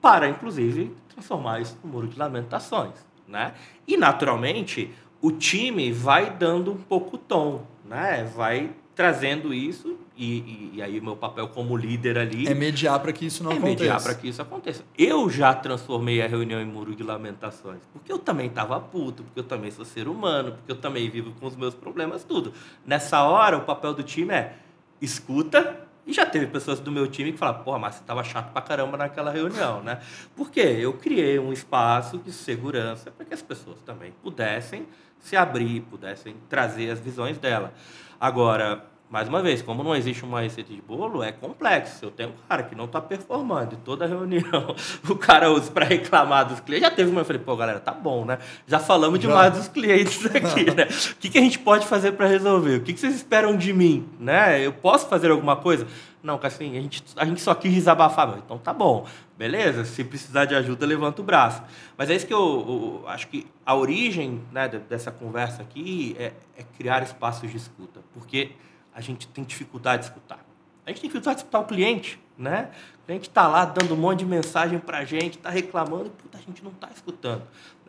para, 0.00 0.28
inclusive, 0.28 0.96
transformar 1.10 1.60
isso 1.60 1.78
no 1.84 1.90
muro 1.90 2.08
de 2.08 2.18
lamentações. 2.18 2.94
Né? 3.26 3.52
E, 3.86 3.98
naturalmente, 3.98 4.90
o 5.20 5.30
time 5.30 5.92
vai 5.92 6.30
dando 6.30 6.72
um 6.72 6.78
pouco 6.78 7.16
o 7.16 7.18
tom, 7.18 7.66
né? 7.84 8.24
vai 8.34 8.70
trazendo 8.98 9.54
isso, 9.54 9.96
e, 10.16 10.38
e, 10.38 10.70
e, 10.74 10.82
aí 10.82 10.98
o 10.98 11.04
meu 11.04 11.14
papel 11.14 11.46
como 11.46 11.76
líder 11.76 12.18
ali... 12.18 12.48
É 12.48 12.52
mediar 12.52 12.98
para 12.98 13.12
que 13.12 13.24
isso 13.24 13.44
não 13.44 13.52
é 13.52 13.54
aconteça. 13.54 13.78
mediar 13.78 14.02
para 14.02 14.12
que 14.12 14.28
isso 14.28 14.42
aconteça. 14.42 14.82
Eu 14.98 15.30
já 15.30 15.54
transformei 15.54 16.20
a 16.20 16.26
reunião 16.26 16.60
em 16.60 16.64
muro 16.64 16.96
de 16.96 17.04
lamentações, 17.04 17.78
porque 17.92 18.10
eu 18.10 18.18
também 18.18 18.48
estava 18.48 18.80
puto, 18.80 19.22
porque 19.22 19.38
eu 19.38 19.44
também 19.44 19.70
sou 19.70 19.84
ser 19.84 20.08
humano, 20.08 20.50
porque 20.50 20.72
eu 20.72 20.74
também 20.74 21.08
vivo 21.08 21.32
com 21.38 21.46
os 21.46 21.54
meus 21.54 21.76
problemas, 21.76 22.24
tudo. 22.24 22.52
Nessa 22.84 23.22
hora, 23.22 23.56
o 23.56 23.60
papel 23.60 23.94
do 23.94 24.02
time 24.02 24.34
é 24.34 24.56
escuta, 25.00 25.86
e 26.04 26.12
já 26.12 26.26
teve 26.26 26.48
pessoas 26.48 26.80
do 26.80 26.90
meu 26.90 27.06
time 27.06 27.30
que 27.30 27.38
falaram, 27.38 27.62
porra, 27.62 27.78
mas 27.78 27.94
você 27.94 28.00
estava 28.00 28.24
chato 28.24 28.50
pra 28.50 28.60
caramba 28.60 28.96
naquela 28.96 29.30
reunião, 29.30 29.80
né? 29.80 30.00
Porque 30.34 30.58
eu 30.58 30.94
criei 30.94 31.38
um 31.38 31.52
espaço 31.52 32.18
de 32.18 32.32
segurança 32.32 33.12
para 33.12 33.24
que 33.24 33.32
as 33.32 33.42
pessoas 33.42 33.78
também 33.82 34.12
pudessem 34.24 34.88
se 35.20 35.36
abrir, 35.36 35.82
pudessem 35.82 36.34
trazer 36.48 36.90
as 36.90 36.98
visões 36.98 37.38
dela. 37.38 37.72
Agora, 38.20 38.84
mais 39.10 39.26
uma 39.26 39.42
vez, 39.42 39.62
como 39.62 39.82
não 39.82 39.96
existe 39.96 40.22
uma 40.22 40.42
receita 40.42 40.72
de 40.72 40.82
bolo, 40.82 41.22
é 41.22 41.32
complexo. 41.32 42.04
Eu 42.04 42.10
tenho 42.10 42.28
um 42.28 42.48
cara 42.48 42.62
que 42.62 42.74
não 42.74 42.84
está 42.84 43.00
performando 43.00 43.74
e 43.74 43.78
toda 43.78 44.06
reunião 44.06 44.74
o 45.08 45.16
cara 45.16 45.50
usa 45.50 45.70
para 45.70 45.86
reclamar 45.86 46.46
dos 46.46 46.60
clientes. 46.60 46.88
Já 46.88 46.94
teve 46.94 47.10
uma, 47.10 47.22
eu 47.22 47.24
falei, 47.24 47.40
pô, 47.40 47.56
galera, 47.56 47.80
tá 47.80 47.92
bom, 47.92 48.26
né? 48.26 48.38
Já 48.66 48.78
falamos 48.78 49.18
Já. 49.18 49.28
demais 49.28 49.54
dos 49.54 49.68
clientes 49.68 50.24
aqui, 50.34 50.74
né? 50.74 50.84
O 51.12 51.16
que, 51.16 51.30
que 51.30 51.38
a 51.38 51.40
gente 51.40 51.58
pode 51.58 51.86
fazer 51.86 52.12
para 52.12 52.26
resolver? 52.26 52.76
O 52.76 52.82
que, 52.82 52.92
que 52.92 53.00
vocês 53.00 53.14
esperam 53.14 53.56
de 53.56 53.72
mim, 53.72 54.06
né? 54.20 54.64
Eu 54.64 54.74
posso 54.74 55.08
fazer 55.08 55.30
alguma 55.30 55.56
coisa? 55.56 55.86
Não, 56.22 56.38
assim, 56.42 56.76
a 56.76 56.80
gente, 56.80 57.02
a 57.16 57.24
gente 57.24 57.40
só 57.40 57.54
quis 57.54 57.72
desabafar. 57.72 58.36
Então 58.44 58.58
tá 58.58 58.74
bom, 58.74 59.06
beleza? 59.38 59.86
Se 59.86 60.04
precisar 60.04 60.44
de 60.44 60.54
ajuda, 60.54 60.84
levanta 60.84 61.22
o 61.22 61.24
braço. 61.24 61.62
Mas 61.96 62.10
é 62.10 62.14
isso 62.14 62.26
que 62.26 62.34
eu, 62.34 63.00
eu 63.02 63.08
acho 63.08 63.28
que 63.28 63.46
a 63.64 63.74
origem 63.74 64.42
né, 64.52 64.68
dessa 64.68 65.10
conversa 65.10 65.62
aqui 65.62 66.14
é, 66.18 66.32
é, 66.56 66.62
criar 66.76 67.02
espaços 67.02 67.50
de 67.50 67.56
escuta. 67.56 68.00
Porque 68.12 68.50
a 68.98 69.00
gente 69.00 69.28
tem 69.28 69.44
dificuldade 69.44 70.02
de 70.02 70.08
escutar. 70.08 70.44
A 70.84 70.90
gente 70.90 71.00
tem 71.00 71.08
dificuldade 71.08 71.36
de 71.36 71.42
escutar 71.42 71.60
o 71.60 71.64
cliente, 71.64 72.20
né? 72.36 72.70
O 73.02 73.06
cliente 73.06 73.28
está 73.28 73.46
lá 73.46 73.64
dando 73.64 73.94
um 73.94 73.96
monte 73.96 74.18
de 74.20 74.26
mensagem 74.26 74.80
para 74.80 74.98
a 74.98 75.04
gente, 75.04 75.38
está 75.38 75.50
reclamando 75.50 76.06
e 76.06 76.10
puta, 76.10 76.36
a 76.36 76.40
gente 76.40 76.64
não 76.64 76.72
está 76.72 76.88
escutando. 76.92 77.42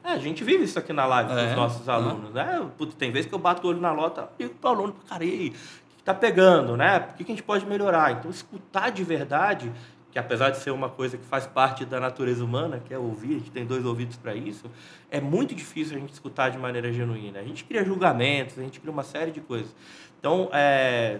É, 0.03 0.11
a 0.11 0.19
gente 0.19 0.43
vive 0.43 0.65
isso 0.65 0.77
aqui 0.77 0.93
na 0.93 1.07
live 1.07 1.31
é, 1.31 1.35
com 1.35 1.49
os 1.49 1.55
nossos 1.55 1.89
alunos, 1.89 2.31
né? 2.31 2.63
Puta, 2.77 2.95
tem 2.95 3.11
vezes 3.11 3.27
que 3.27 3.33
eu 3.33 3.39
bato 3.39 3.65
o 3.65 3.71
olho 3.71 3.81
na 3.81 3.91
lota 3.91 4.29
e 4.37 4.43
digo 4.43 4.55
para 4.55 4.69
o 4.69 4.73
aluno, 4.73 4.95
cara, 5.09 5.25
e 5.25 5.29
aí, 5.29 5.53
está 5.97 6.13
pegando, 6.13 6.77
né? 6.77 7.09
O 7.11 7.15
que 7.15 7.23
a 7.23 7.25
gente 7.25 7.43
pode 7.43 7.65
melhorar? 7.65 8.11
Então, 8.11 8.29
escutar 8.29 8.91
de 8.91 9.03
verdade, 9.03 9.71
que 10.11 10.19
apesar 10.19 10.51
de 10.51 10.57
ser 10.57 10.71
uma 10.71 10.89
coisa 10.89 11.17
que 11.17 11.25
faz 11.25 11.45
parte 11.45 11.85
da 11.85 11.99
natureza 11.99 12.43
humana, 12.43 12.79
que 12.79 12.93
é 12.93 12.97
ouvir, 12.97 13.35
a 13.35 13.39
gente 13.39 13.51
tem 13.51 13.65
dois 13.65 13.83
ouvidos 13.83 14.15
para 14.15 14.35
isso, 14.35 14.69
é 15.11 15.19
muito 15.19 15.53
difícil 15.55 15.97
a 15.97 15.99
gente 15.99 16.13
escutar 16.13 16.49
de 16.49 16.57
maneira 16.57 16.93
genuína. 16.93 17.39
A 17.39 17.43
gente 17.43 17.63
cria 17.63 17.83
julgamentos, 17.83 18.57
a 18.57 18.61
gente 18.61 18.79
cria 18.79 18.91
uma 18.91 19.03
série 19.03 19.31
de 19.31 19.41
coisas. 19.41 19.75
Então, 20.19 20.49
é, 20.51 21.19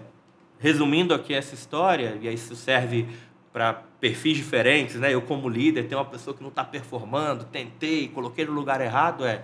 resumindo 0.58 1.14
aqui 1.14 1.32
essa 1.32 1.54
história, 1.54 2.18
e 2.20 2.32
isso 2.32 2.54
serve 2.54 3.08
para 3.52 3.72
perfis 3.98 4.36
diferentes, 4.36 4.96
né? 4.96 5.12
Eu 5.12 5.22
como 5.22 5.48
líder, 5.48 5.88
tem 5.88 5.96
uma 5.96 6.04
pessoa 6.04 6.36
que 6.36 6.42
não 6.42 6.50
está 6.50 6.62
performando, 6.62 7.44
tentei, 7.44 8.08
coloquei 8.08 8.44
no 8.44 8.52
lugar 8.52 8.80
errado, 8.80 9.24
é, 9.24 9.42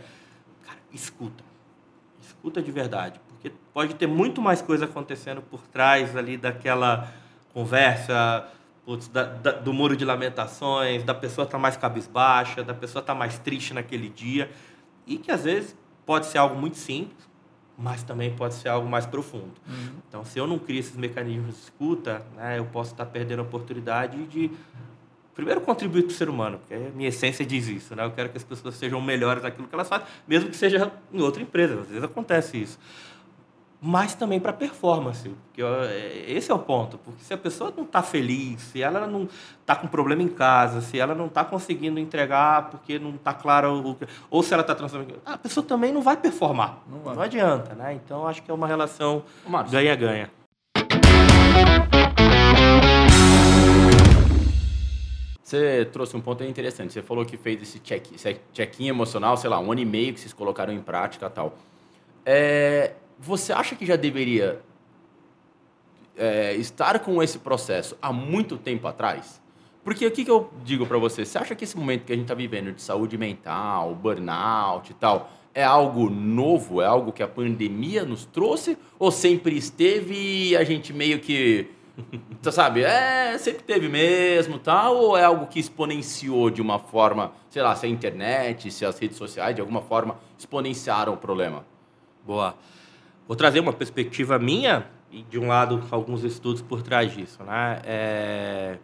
cara, 0.62 0.78
escuta, 0.92 1.42
escuta 2.20 2.62
de 2.62 2.70
verdade, 2.70 3.20
porque 3.28 3.50
pode 3.72 3.94
ter 3.94 4.06
muito 4.06 4.40
mais 4.40 4.62
coisa 4.62 4.84
acontecendo 4.84 5.42
por 5.42 5.66
trás 5.66 6.14
ali 6.14 6.36
daquela 6.36 7.12
conversa. 7.52 8.46
putz, 8.84 9.08
da, 9.08 9.24
da, 9.24 9.52
do 9.52 9.72
muro 9.72 9.96
de 9.96 10.04
lamentações, 10.04 11.02
da 11.02 11.14
pessoa 11.14 11.44
estar 11.44 11.56
tá 11.56 11.62
mais 11.62 11.76
cabisbaixa, 11.76 12.62
da 12.62 12.74
pessoa 12.74 13.00
estar 13.00 13.14
tá 13.14 13.18
mais 13.18 13.38
triste 13.38 13.74
naquele 13.74 14.08
dia. 14.08 14.50
E 15.06 15.16
que 15.18 15.30
às 15.30 15.44
vezes 15.44 15.76
pode 16.04 16.26
ser 16.26 16.38
algo 16.38 16.54
muito 16.54 16.76
simples, 16.76 17.25
mas 17.78 18.02
também 18.02 18.34
pode 18.34 18.54
ser 18.54 18.68
algo 18.68 18.88
mais 18.88 19.06
profundo. 19.06 19.52
Uhum. 19.68 19.88
Então, 20.08 20.24
se 20.24 20.38
eu 20.38 20.46
não 20.46 20.58
crio 20.58 20.80
esses 20.80 20.96
mecanismos 20.96 21.54
de 21.54 21.60
escuta, 21.62 22.24
né, 22.36 22.58
eu 22.58 22.64
posso 22.66 22.92
estar 22.92 23.06
perdendo 23.06 23.40
a 23.40 23.42
oportunidade 23.42 24.24
de, 24.26 24.50
primeiro, 25.34 25.60
contribuir 25.60 26.02
para 26.02 26.10
o 26.10 26.14
ser 26.14 26.28
humano, 26.28 26.58
porque 26.58 26.74
a 26.74 26.78
minha 26.94 27.08
essência 27.08 27.44
diz 27.44 27.68
isso. 27.68 27.94
Né? 27.94 28.04
Eu 28.04 28.12
quero 28.12 28.30
que 28.30 28.36
as 28.38 28.44
pessoas 28.44 28.74
sejam 28.76 29.00
melhores 29.00 29.42
naquilo 29.42 29.68
que 29.68 29.74
elas 29.74 29.88
fazem, 29.88 30.06
mesmo 30.26 30.50
que 30.50 30.56
seja 30.56 30.90
em 31.12 31.20
outra 31.20 31.42
empresa. 31.42 31.80
Às 31.80 31.88
vezes 31.88 32.04
acontece 32.04 32.62
isso 32.62 32.78
mas 33.80 34.14
também 34.14 34.40
para 34.40 34.52
performance. 34.52 35.28
Porque 35.28 35.62
é, 35.62 36.24
esse 36.28 36.50
é 36.50 36.54
o 36.54 36.58
ponto. 36.58 36.98
Porque 36.98 37.22
se 37.22 37.32
a 37.32 37.38
pessoa 37.38 37.72
não 37.76 37.84
está 37.84 38.02
feliz, 38.02 38.60
se 38.60 38.82
ela 38.82 39.06
não 39.06 39.28
está 39.60 39.76
com 39.76 39.86
problema 39.86 40.22
em 40.22 40.28
casa, 40.28 40.80
se 40.80 40.98
ela 40.98 41.14
não 41.14 41.26
está 41.26 41.44
conseguindo 41.44 41.98
entregar 41.98 42.70
porque 42.70 42.98
não 42.98 43.14
está 43.14 43.32
claro, 43.32 43.96
ou 44.30 44.42
se 44.42 44.52
ela 44.52 44.62
está 44.62 44.74
transformando, 44.74 45.20
a 45.24 45.36
pessoa 45.36 45.64
também 45.64 45.92
não 45.92 46.02
vai 46.02 46.16
performar. 46.16 46.78
Não, 46.90 47.00
vai. 47.00 47.14
não 47.14 47.22
adianta, 47.22 47.74
né? 47.74 47.94
Então 47.94 48.26
acho 48.26 48.42
que 48.42 48.50
é 48.50 48.54
uma 48.54 48.66
relação 48.66 49.22
ganha-ganha. 49.70 50.30
Você 55.46 55.84
trouxe 55.92 56.16
um 56.16 56.20
ponto 56.20 56.42
interessante. 56.42 56.92
Você 56.92 57.02
falou 57.02 57.24
que 57.24 57.36
fez 57.36 57.62
esse 57.62 57.78
check-in 57.78 58.16
check 58.52 58.80
emocional, 58.80 59.36
sei 59.36 59.48
lá, 59.48 59.60
um 59.60 59.70
ano 59.70 59.80
e 59.80 59.84
meio 59.84 60.12
que 60.12 60.18
vocês 60.18 60.32
colocaram 60.32 60.72
em 60.72 60.80
prática 60.80 61.30
tal. 61.30 61.54
É, 62.24 62.94
você 63.18 63.52
acha 63.52 63.74
que 63.74 63.86
já 63.86 63.96
deveria 63.96 64.60
é, 66.16 66.54
estar 66.54 66.98
com 67.00 67.22
esse 67.22 67.38
processo 67.38 67.96
há 68.00 68.12
muito 68.12 68.56
tempo 68.56 68.86
atrás? 68.86 69.40
Porque 69.86 70.04
o 70.04 70.10
que, 70.10 70.24
que 70.24 70.30
eu 70.30 70.50
digo 70.64 70.84
para 70.84 70.98
você? 70.98 71.24
Você 71.24 71.38
acha 71.38 71.54
que 71.54 71.62
esse 71.62 71.76
momento 71.76 72.04
que 72.04 72.12
a 72.12 72.16
gente 72.16 72.24
está 72.24 72.34
vivendo 72.34 72.72
de 72.72 72.82
saúde 72.82 73.16
mental, 73.16 73.94
burnout 73.94 74.90
e 74.90 74.94
tal, 74.94 75.30
é 75.54 75.62
algo 75.62 76.10
novo? 76.10 76.82
É 76.82 76.86
algo 76.86 77.12
que 77.12 77.22
a 77.22 77.28
pandemia 77.28 78.04
nos 78.04 78.24
trouxe? 78.24 78.76
Ou 78.98 79.12
sempre 79.12 79.56
esteve 79.56 80.48
e 80.48 80.56
a 80.56 80.64
gente 80.64 80.92
meio 80.92 81.20
que. 81.20 81.68
Você 82.42 82.50
sabe? 82.52 82.82
É, 82.82 83.38
sempre 83.38 83.62
teve 83.62 83.88
mesmo 83.88 84.58
tal? 84.58 84.96
Ou 84.96 85.16
é 85.16 85.22
algo 85.22 85.46
que 85.46 85.60
exponenciou 85.60 86.50
de 86.50 86.60
uma 86.60 86.80
forma, 86.80 87.32
sei 87.48 87.62
lá, 87.62 87.76
se 87.76 87.86
a 87.86 87.88
internet, 87.88 88.72
se 88.72 88.84
as 88.84 88.98
redes 88.98 89.16
sociais 89.16 89.54
de 89.54 89.60
alguma 89.60 89.82
forma 89.82 90.18
exponenciaram 90.36 91.14
o 91.14 91.16
problema? 91.16 91.64
Boa. 92.26 92.56
Vou 93.26 93.36
trazer 93.36 93.60
uma 93.60 93.72
perspectiva 93.72 94.38
minha 94.38 94.86
e, 95.10 95.22
de 95.22 95.38
um 95.38 95.48
lado, 95.48 95.82
alguns 95.90 96.22
estudos 96.22 96.62
por 96.62 96.82
trás 96.82 97.12
disso. 97.12 97.42
Né? 97.42 97.80
É... 97.84 98.78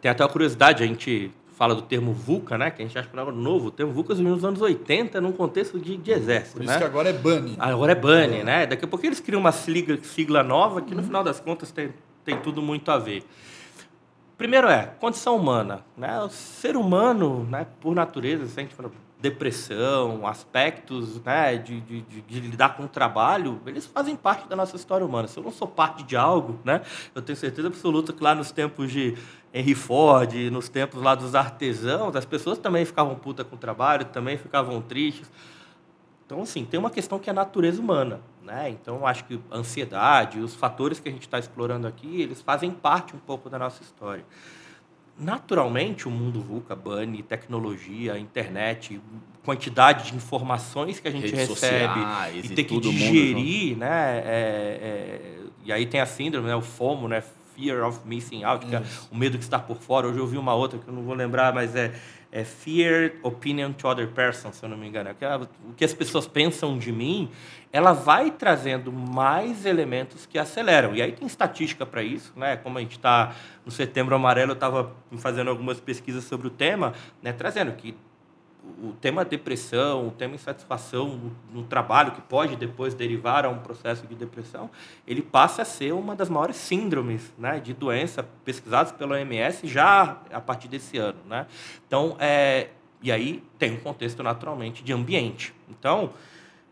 Tem 0.00 0.10
até 0.10 0.24
uma 0.24 0.30
curiosidade, 0.30 0.82
a 0.82 0.86
gente 0.86 1.30
fala 1.54 1.74
do 1.74 1.82
termo 1.82 2.12
VUCA, 2.12 2.56
né? 2.56 2.70
que 2.70 2.82
a 2.82 2.86
gente 2.86 2.98
acha 2.98 3.08
que 3.08 3.18
é 3.18 3.24
novo. 3.24 3.68
O 3.68 3.70
termo 3.70 3.92
VUCA 3.92 4.14
surgiu 4.14 4.34
nos 4.34 4.44
anos 4.44 4.60
80 4.60 5.20
num 5.20 5.32
contexto 5.32 5.78
de, 5.78 5.96
de 5.96 6.10
exército. 6.10 6.56
Por 6.56 6.64
isso 6.64 6.72
né? 6.72 6.78
que 6.78 6.84
agora 6.84 7.10
é 7.10 7.12
BANI. 7.12 7.56
Agora 7.58 7.92
é 7.92 7.94
BANI, 7.94 8.38
é. 8.38 8.44
né? 8.44 8.66
Daqui 8.66 8.84
a 8.84 8.88
pouco 8.88 9.04
eles 9.04 9.20
criam 9.20 9.40
uma 9.40 9.52
sigla, 9.52 9.98
sigla 10.02 10.42
nova 10.42 10.80
que, 10.80 10.94
no 10.94 11.00
uhum. 11.00 11.06
final 11.06 11.22
das 11.22 11.38
contas, 11.38 11.70
tem, 11.70 11.90
tem 12.24 12.38
tudo 12.38 12.62
muito 12.62 12.90
a 12.90 12.98
ver. 12.98 13.24
Primeiro 14.36 14.68
é 14.68 14.86
condição 14.98 15.36
humana. 15.36 15.84
Né? 15.96 16.20
O 16.20 16.28
ser 16.28 16.76
humano, 16.76 17.46
né, 17.48 17.66
por 17.80 17.94
natureza, 17.94 18.46
se 18.46 18.58
a 18.58 18.62
gente 18.62 18.74
fala 18.74 18.90
depressão, 19.24 20.26
aspectos 20.26 21.18
né, 21.22 21.56
de, 21.56 21.80
de, 21.80 22.02
de, 22.02 22.40
lidar 22.40 22.76
com 22.76 22.84
o 22.84 22.88
trabalho, 22.88 23.58
eles 23.64 23.86
fazem 23.86 24.14
parte 24.14 24.46
da 24.46 24.54
nossa 24.54 24.76
história 24.76 25.04
humana. 25.04 25.26
Se 25.26 25.38
eu 25.38 25.42
não 25.42 25.50
sou 25.50 25.66
parte 25.66 26.02
de 26.02 26.14
algo, 26.14 26.60
né, 26.62 26.82
eu 27.14 27.22
tenho 27.22 27.34
certeza 27.34 27.68
absoluta 27.68 28.12
que 28.12 28.22
lá 28.22 28.34
nos 28.34 28.52
tempos 28.52 28.92
de 28.92 29.16
Henry 29.52 29.74
Ford, 29.74 30.34
nos 30.52 30.68
tempos 30.68 31.02
lá 31.02 31.14
dos 31.14 31.34
artesãos, 31.34 32.14
as 32.14 32.26
pessoas 32.26 32.58
também 32.58 32.84
ficavam 32.84 33.14
puta 33.14 33.42
com 33.42 33.56
o 33.56 33.58
trabalho, 33.58 34.04
também 34.04 34.36
ficavam 34.36 34.82
tristes. 34.82 35.30
Então, 36.26 36.42
assim, 36.42 36.66
tem 36.66 36.78
uma 36.78 36.90
questão 36.90 37.18
que 37.18 37.30
é 37.30 37.32
a 37.32 37.34
natureza 37.34 37.80
humana. 37.80 38.20
Né? 38.42 38.68
Então, 38.68 39.06
acho 39.06 39.24
que 39.24 39.40
a 39.50 39.56
ansiedade, 39.56 40.38
os 40.38 40.54
fatores 40.54 41.00
que 41.00 41.08
a 41.08 41.12
gente 41.12 41.22
está 41.22 41.38
explorando 41.38 41.86
aqui, 41.86 42.20
eles 42.20 42.42
fazem 42.42 42.70
parte 42.70 43.16
um 43.16 43.18
pouco 43.18 43.48
da 43.48 43.58
nossa 43.58 43.82
história 43.82 44.24
naturalmente 45.18 46.08
o 46.08 46.10
mundo 46.10 46.40
VUCA, 46.40 46.74
BANI, 46.74 47.22
tecnologia, 47.22 48.18
internet, 48.18 49.00
quantidade 49.44 50.10
de 50.10 50.16
informações 50.16 50.98
que 50.98 51.06
a 51.06 51.10
gente 51.10 51.30
Redes 51.30 51.48
recebe 51.48 52.00
e 52.42 52.48
ter 52.48 52.64
que 52.64 52.80
digerir, 52.80 53.76
né? 53.76 54.18
É, 54.18 54.78
é, 54.82 55.34
e 55.64 55.72
aí 55.72 55.86
tem 55.86 56.00
a 56.00 56.06
síndrome, 56.06 56.48
né? 56.48 56.56
o 56.56 56.62
FOMO, 56.62 57.08
né? 57.08 57.22
Fear 57.56 57.86
of 57.86 58.00
Missing 58.04 58.42
Out, 58.42 58.66
que 58.66 58.74
é 58.74 58.82
o 59.12 59.16
medo 59.16 59.38
de 59.38 59.44
estar 59.44 59.60
por 59.60 59.76
fora. 59.76 60.08
Hoje 60.08 60.18
eu 60.18 60.24
ouvi 60.24 60.36
uma 60.36 60.54
outra 60.54 60.76
que 60.78 60.88
eu 60.88 60.92
não 60.92 61.02
vou 61.02 61.14
lembrar, 61.14 61.54
mas 61.54 61.76
é, 61.76 61.92
é 62.34 62.42
Fear 62.42 63.12
Opinion 63.22 63.72
to 63.72 63.86
Other 63.86 64.08
Person, 64.08 64.52
se 64.52 64.64
eu 64.64 64.68
não 64.68 64.76
me 64.76 64.88
engano. 64.88 65.08
É 65.08 65.36
o 65.36 65.72
que 65.76 65.84
as 65.84 65.94
pessoas 65.94 66.26
pensam 66.26 66.76
de 66.76 66.90
mim, 66.90 67.30
ela 67.72 67.92
vai 67.92 68.28
trazendo 68.28 68.90
mais 68.90 69.64
elementos 69.64 70.26
que 70.26 70.36
aceleram. 70.36 70.96
E 70.96 71.00
aí 71.00 71.12
tem 71.12 71.28
estatística 71.28 71.86
para 71.86 72.02
isso, 72.02 72.32
né? 72.34 72.56
Como 72.56 72.76
a 72.76 72.80
gente 72.80 72.96
está 72.96 73.36
no 73.64 73.70
Setembro 73.70 74.16
Amarelo, 74.16 74.50
eu 74.50 74.54
estava 74.54 74.92
fazendo 75.18 75.48
algumas 75.48 75.78
pesquisas 75.78 76.24
sobre 76.24 76.48
o 76.48 76.50
tema, 76.50 76.92
né? 77.22 77.32
trazendo 77.32 77.70
que 77.74 77.94
o 78.82 78.92
tema 79.00 79.24
depressão, 79.24 80.08
o 80.08 80.10
tema 80.10 80.34
insatisfação 80.34 81.32
no, 81.52 81.64
trabalho, 81.64 82.12
que 82.12 82.20
pode 82.20 82.56
depois 82.56 82.94
derivar 82.94 83.44
a 83.44 83.48
um 83.48 83.58
processo 83.58 84.06
de 84.06 84.14
depressão, 84.14 84.70
ele 85.06 85.22
passa 85.22 85.62
a 85.62 85.64
ser 85.64 85.92
uma 85.92 86.14
das 86.14 86.28
maiores 86.28 86.56
síndromes 86.56 87.32
né, 87.38 87.60
de 87.60 87.72
doença 87.72 88.22
pesquisadas 88.44 88.92
pela 88.92 89.14
OMS 89.14 89.66
já 89.66 90.18
a 90.32 90.40
partir 90.40 90.68
desse 90.68 90.98
ano. 90.98 91.18
Né? 91.26 91.46
Então, 91.86 92.16
é, 92.18 92.68
e 93.02 93.12
aí 93.12 93.42
tem 93.58 93.72
um 93.72 93.80
contexto 93.80 94.22
naturalmente 94.22 94.82
de 94.82 94.92
ambiente. 94.92 95.54
Então, 95.68 96.12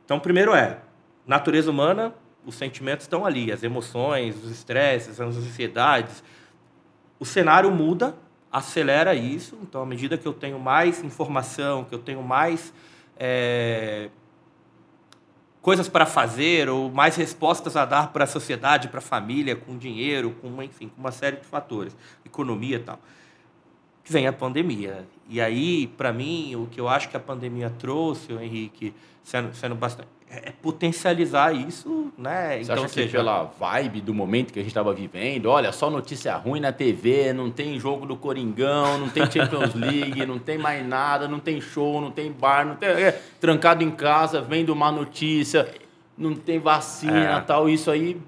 então, 0.05 0.18
primeiro 0.18 0.55
é 0.55 0.78
natureza 1.26 1.70
humana, 1.70 2.14
os 2.45 2.55
sentimentos 2.55 3.05
estão 3.05 3.24
ali, 3.24 3.53
as 3.53 3.62
emoções, 3.62 4.36
os 4.43 4.51
estresses, 4.51 5.20
as 5.20 5.36
ansiedades. 5.36 6.22
O 7.18 7.24
cenário 7.24 7.70
muda 7.70 8.14
acelera 8.53 9.15
isso. 9.15 9.59
Então, 9.63 9.83
à 9.83 9.87
medida 9.87 10.19
que 10.19 10.27
eu 10.27 10.35
tenho 10.35 10.59
mais 10.59 11.03
informação, 11.03 11.85
que 11.85 11.95
eu 11.95 11.99
tenho 11.99 12.23
mais 12.23 12.73
é, 13.17 14.11
coisas 15.63 15.89
para 15.89 16.05
fazer 16.05 16.69
ou 16.69 16.91
mais 16.91 17.17
respostas 17.17 17.77
a 17.77 17.85
dar 17.85 18.13
para 18.13 18.25
a 18.25 18.27
sociedade, 18.27 18.89
para 18.89 18.99
a 18.99 19.03
família, 19.03 19.57
com 19.57 19.79
dinheiro, 19.79 20.37
com 20.43 20.63
enfim, 20.63 20.89
com 20.89 21.01
uma 21.01 21.13
série 21.13 21.37
de 21.37 21.47
fatores, 21.47 21.97
economia 22.27 22.77
e 22.77 22.81
tal, 22.81 22.99
vem 24.05 24.27
a 24.27 24.33
pandemia. 24.33 25.07
E 25.29 25.41
aí, 25.41 25.87
para 25.87 26.13
mim, 26.13 26.55
o 26.57 26.67
que 26.67 26.81
eu 26.81 26.89
acho 26.89 27.09
que 27.09 27.17
a 27.17 27.21
pandemia 27.21 27.71
trouxe, 27.71 28.33
Henrique, 28.33 28.93
sendo, 29.23 29.55
sendo 29.55 29.75
bastante 29.75 30.09
é, 30.33 30.49
é 30.49 30.53
potencializar 30.62 31.53
isso, 31.53 32.11
né? 32.16 32.57
Você 32.57 32.72
então, 32.72 32.85
acha 32.85 32.89
seja... 32.89 33.07
que 33.09 33.12
pela 33.12 33.45
vibe 33.45 34.01
do 34.01 34.14
momento 34.14 34.51
que 34.51 34.59
a 34.59 34.62
gente 34.62 34.70
estava 34.70 34.95
vivendo, 34.95 35.47
olha, 35.47 35.70
só 35.72 35.91
notícia 35.91 36.35
ruim 36.37 36.59
na 36.59 36.72
TV, 36.72 37.35
não 37.35 37.51
tem 37.51 37.78
jogo 37.78 38.07
do 38.07 38.16
Coringão, 38.16 38.97
não 38.97 39.11
tem 39.11 39.30
Champions 39.30 39.74
League, 39.74 40.24
não 40.24 40.39
tem 40.39 40.57
mais 40.57 40.87
nada, 40.87 41.28
não 41.28 41.39
tem 41.39 41.61
show, 41.61 42.01
não 42.01 42.11
tem 42.11 42.33
bar, 42.33 42.66
não 42.66 42.76
tem 42.76 42.89
é, 42.89 43.20
trancado 43.39 43.85
em 43.85 43.91
casa, 43.91 44.41
vendo 44.41 44.70
uma 44.70 44.91
notícia, 44.91 45.68
não 46.16 46.35
tem 46.35 46.59
vacina, 46.59 47.37
é. 47.37 47.41
tal, 47.41 47.68
isso 47.68 47.91
aí 47.91 48.18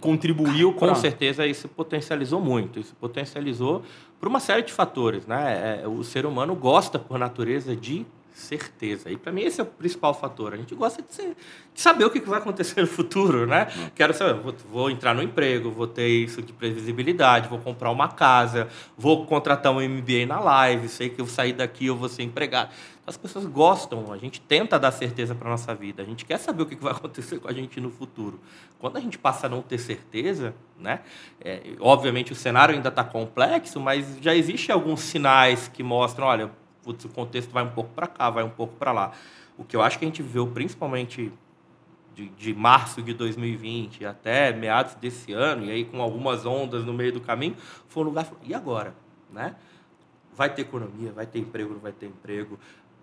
contribuiu 0.00 0.74
com 0.74 0.94
certeza 0.94 1.46
isso 1.46 1.68
potencializou 1.68 2.40
muito, 2.40 2.78
isso 2.78 2.94
potencializou 3.00 3.82
por 4.20 4.28
uma 4.28 4.40
série 4.40 4.62
de 4.62 4.72
fatores, 4.72 5.26
né? 5.26 5.80
É, 5.82 5.88
o 5.88 6.02
ser 6.04 6.26
humano 6.26 6.54
gosta 6.54 6.98
por 6.98 7.18
natureza 7.18 7.74
de 7.74 8.04
certeza. 8.36 9.10
E 9.10 9.16
para 9.16 9.32
mim 9.32 9.42
esse 9.42 9.60
é 9.60 9.64
o 9.64 9.66
principal 9.66 10.12
fator. 10.12 10.52
A 10.52 10.56
gente 10.56 10.74
gosta 10.74 11.02
de, 11.02 11.12
ser, 11.12 11.36
de 11.74 11.80
saber 11.80 12.04
o 12.04 12.10
que 12.10 12.20
vai 12.20 12.38
acontecer 12.38 12.82
no 12.82 12.86
futuro, 12.86 13.46
né? 13.46 13.66
Quero 13.94 14.12
saber, 14.12 14.34
vou, 14.40 14.54
vou, 14.70 14.90
entrar 14.90 15.14
no 15.14 15.22
emprego, 15.22 15.70
vou 15.70 15.86
ter 15.86 16.06
isso 16.06 16.42
de 16.42 16.52
previsibilidade, 16.52 17.48
vou 17.48 17.58
comprar 17.58 17.90
uma 17.90 18.08
casa, 18.08 18.68
vou 18.96 19.24
contratar 19.24 19.72
um 19.72 19.80
MBA 19.80 20.26
na 20.26 20.38
live, 20.38 20.86
sei 20.88 21.08
que 21.08 21.20
eu 21.20 21.26
sair 21.26 21.54
daqui 21.54 21.86
eu 21.86 21.96
vou 21.96 22.10
ser 22.10 22.24
empregado. 22.24 22.70
As 23.06 23.16
pessoas 23.16 23.46
gostam, 23.46 24.12
a 24.12 24.18
gente 24.18 24.40
tenta 24.40 24.78
dar 24.78 24.90
certeza 24.90 25.34
para 25.34 25.48
nossa 25.48 25.74
vida, 25.74 26.02
a 26.02 26.04
gente 26.04 26.24
quer 26.24 26.38
saber 26.38 26.64
o 26.64 26.66
que 26.66 26.76
vai 26.76 26.92
acontecer 26.92 27.38
com 27.38 27.48
a 27.48 27.52
gente 27.52 27.80
no 27.80 27.90
futuro. 27.90 28.38
Quando 28.78 28.98
a 28.98 29.00
gente 29.00 29.16
passa 29.16 29.46
a 29.46 29.48
não 29.48 29.62
ter 29.62 29.78
certeza, 29.78 30.54
né? 30.78 31.00
É, 31.40 31.62
obviamente 31.80 32.32
o 32.32 32.36
cenário 32.36 32.74
ainda 32.74 32.90
está 32.90 33.02
complexo, 33.02 33.80
mas 33.80 34.18
já 34.20 34.34
existem 34.34 34.74
alguns 34.74 35.00
sinais 35.00 35.68
que 35.68 35.82
mostram, 35.82 36.26
olha, 36.26 36.50
putz, 36.86 37.04
o 37.04 37.08
contexto 37.08 37.50
vai 37.50 37.64
um 37.64 37.70
pouco 37.70 37.90
para 37.92 38.06
cá, 38.06 38.30
vai 38.30 38.44
um 38.44 38.50
pouco 38.50 38.76
para 38.76 38.92
lá. 38.92 39.12
O 39.58 39.64
que 39.64 39.74
eu 39.74 39.82
acho 39.82 39.98
que 39.98 40.04
a 40.04 40.08
gente 40.08 40.22
viu, 40.22 40.46
principalmente 40.46 41.32
de, 42.14 42.28
de, 42.28 42.54
março 42.54 43.02
de 43.02 43.12
2020 43.12 44.06
até 44.06 44.52
meados 44.52 44.94
desse 44.94 45.32
ano, 45.32 45.64
e 45.64 45.70
aí 45.70 45.84
com 45.84 46.00
algumas 46.00 46.46
ondas 46.46 46.84
no 46.84 46.92
meio 46.92 47.12
do 47.12 47.20
caminho, 47.20 47.56
foi 47.88 48.04
um 48.04 48.06
lugar. 48.06 48.30
E 48.44 48.54
agora? 48.54 48.94
Né? 49.32 49.56
Vai 50.32 50.54
ter 50.54 50.62
economia, 50.62 51.12
vai 51.12 51.26
ter 51.26 51.40
emprego, 51.40 51.74
não 51.74 51.80
vai 51.80 51.92
ter 51.92 52.06
emprego. 52.06 52.56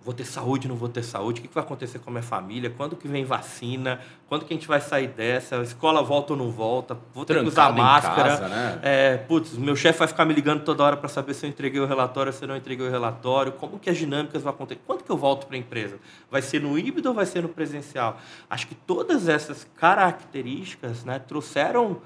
Vou 0.04 0.14
ter 0.14 0.26
saúde, 0.26 0.68
não 0.68 0.76
vou 0.76 0.90
ter 0.90 1.04
saúde, 1.04 1.40
o 1.40 1.44
que 1.44 1.54
vai 1.54 1.64
acontecer 1.64 2.00
com 2.00 2.10
a 2.10 2.14
minha 2.14 2.24
família, 2.24 2.70
quando 2.70 2.96
que 2.96 3.08
vem 3.08 3.24
vacina, 3.24 4.00
quando 4.28 4.46
que 4.46 4.54
a 4.54 4.58
gente 4.58 4.68
vai 4.68 4.82
sair 4.82 5.08
dessa, 5.08 5.60
a 5.60 5.64
escola 5.64 6.04
volta 6.04 6.34
ou 6.34 6.40
não 6.40 6.52
volta, 6.52 6.98
vou 7.14 7.24
ter 7.24 7.40
que 7.40 7.48
usar 7.48 7.72
máscara. 7.72 8.30
Casa, 8.30 8.48
né? 8.50 8.80
é, 8.82 9.18
putz, 9.18 9.54
meu 9.54 9.76
chefe 9.76 10.00
vai 10.00 10.08
ficar 10.08 10.26
me 10.26 10.34
ligando 10.34 10.64
toda 10.64 10.84
hora 10.84 10.98
para 10.98 11.08
saber 11.08 11.34
se 11.34 11.46
eu 11.46 11.50
entreguei 11.50 11.80
o 11.80 11.86
relatório, 11.86 12.34
se 12.34 12.44
eu 12.44 12.48
não 12.48 12.58
entreguei 12.58 12.86
o 12.86 12.92
relatório, 12.92 13.54
como 13.54 13.80
que 13.80 13.90
as 13.90 13.98
dinâmicas 13.98 14.42
vão 14.44 14.52
acontecer, 14.52 14.82
quando 14.86 15.04
que 15.04 15.10
eu 15.10 15.18
volto 15.18 15.48
para 15.48 15.56
a 15.56 15.60
empresa? 15.60 15.98
Vai 16.30 16.42
ser 16.42 16.62
no 16.62 16.78
híbrido 16.78 17.10
ou 17.10 17.16
vai 17.16 17.26
ser 17.26 17.42
no 17.42 17.50
presencial? 17.50 18.18
Acho 18.50 18.68
que 18.68 18.76
todas 18.76 19.30
essas 19.30 19.66
características 19.78 21.06
né, 21.06 21.20
trouxeram 21.20 22.02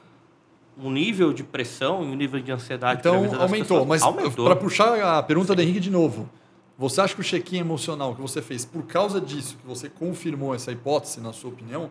um 0.80 0.92
nível 0.92 1.34
de 1.34 1.44
pressão 1.44 2.04
e 2.04 2.06
um 2.06 2.16
nível 2.16 2.40
de 2.40 2.52
ansiedade. 2.52 3.00
Então 3.00 3.16
aumentou, 3.42 3.86
mas 3.86 4.04
para 4.04 4.56
puxar 4.56 5.18
a 5.18 5.24
pergunta 5.24 5.50
Sim. 5.50 5.56
do 5.56 5.62
Henrique 5.62 5.80
de 5.80 5.90
novo, 5.90 6.30
você 6.78 7.02
acha 7.02 7.16
que 7.16 7.22
o 7.22 7.24
check-in 7.24 7.58
emocional 7.58 8.14
que 8.14 8.22
você 8.22 8.42
fez 8.42 8.64
por 8.64 8.84
causa 8.84 9.20
disso, 9.20 9.58
que 9.58 9.66
você 9.66 9.90
confirmou 9.90 10.54
essa 10.54 10.72
hipótese, 10.72 11.20
na 11.20 11.34
sua 11.34 11.50
opinião, 11.50 11.90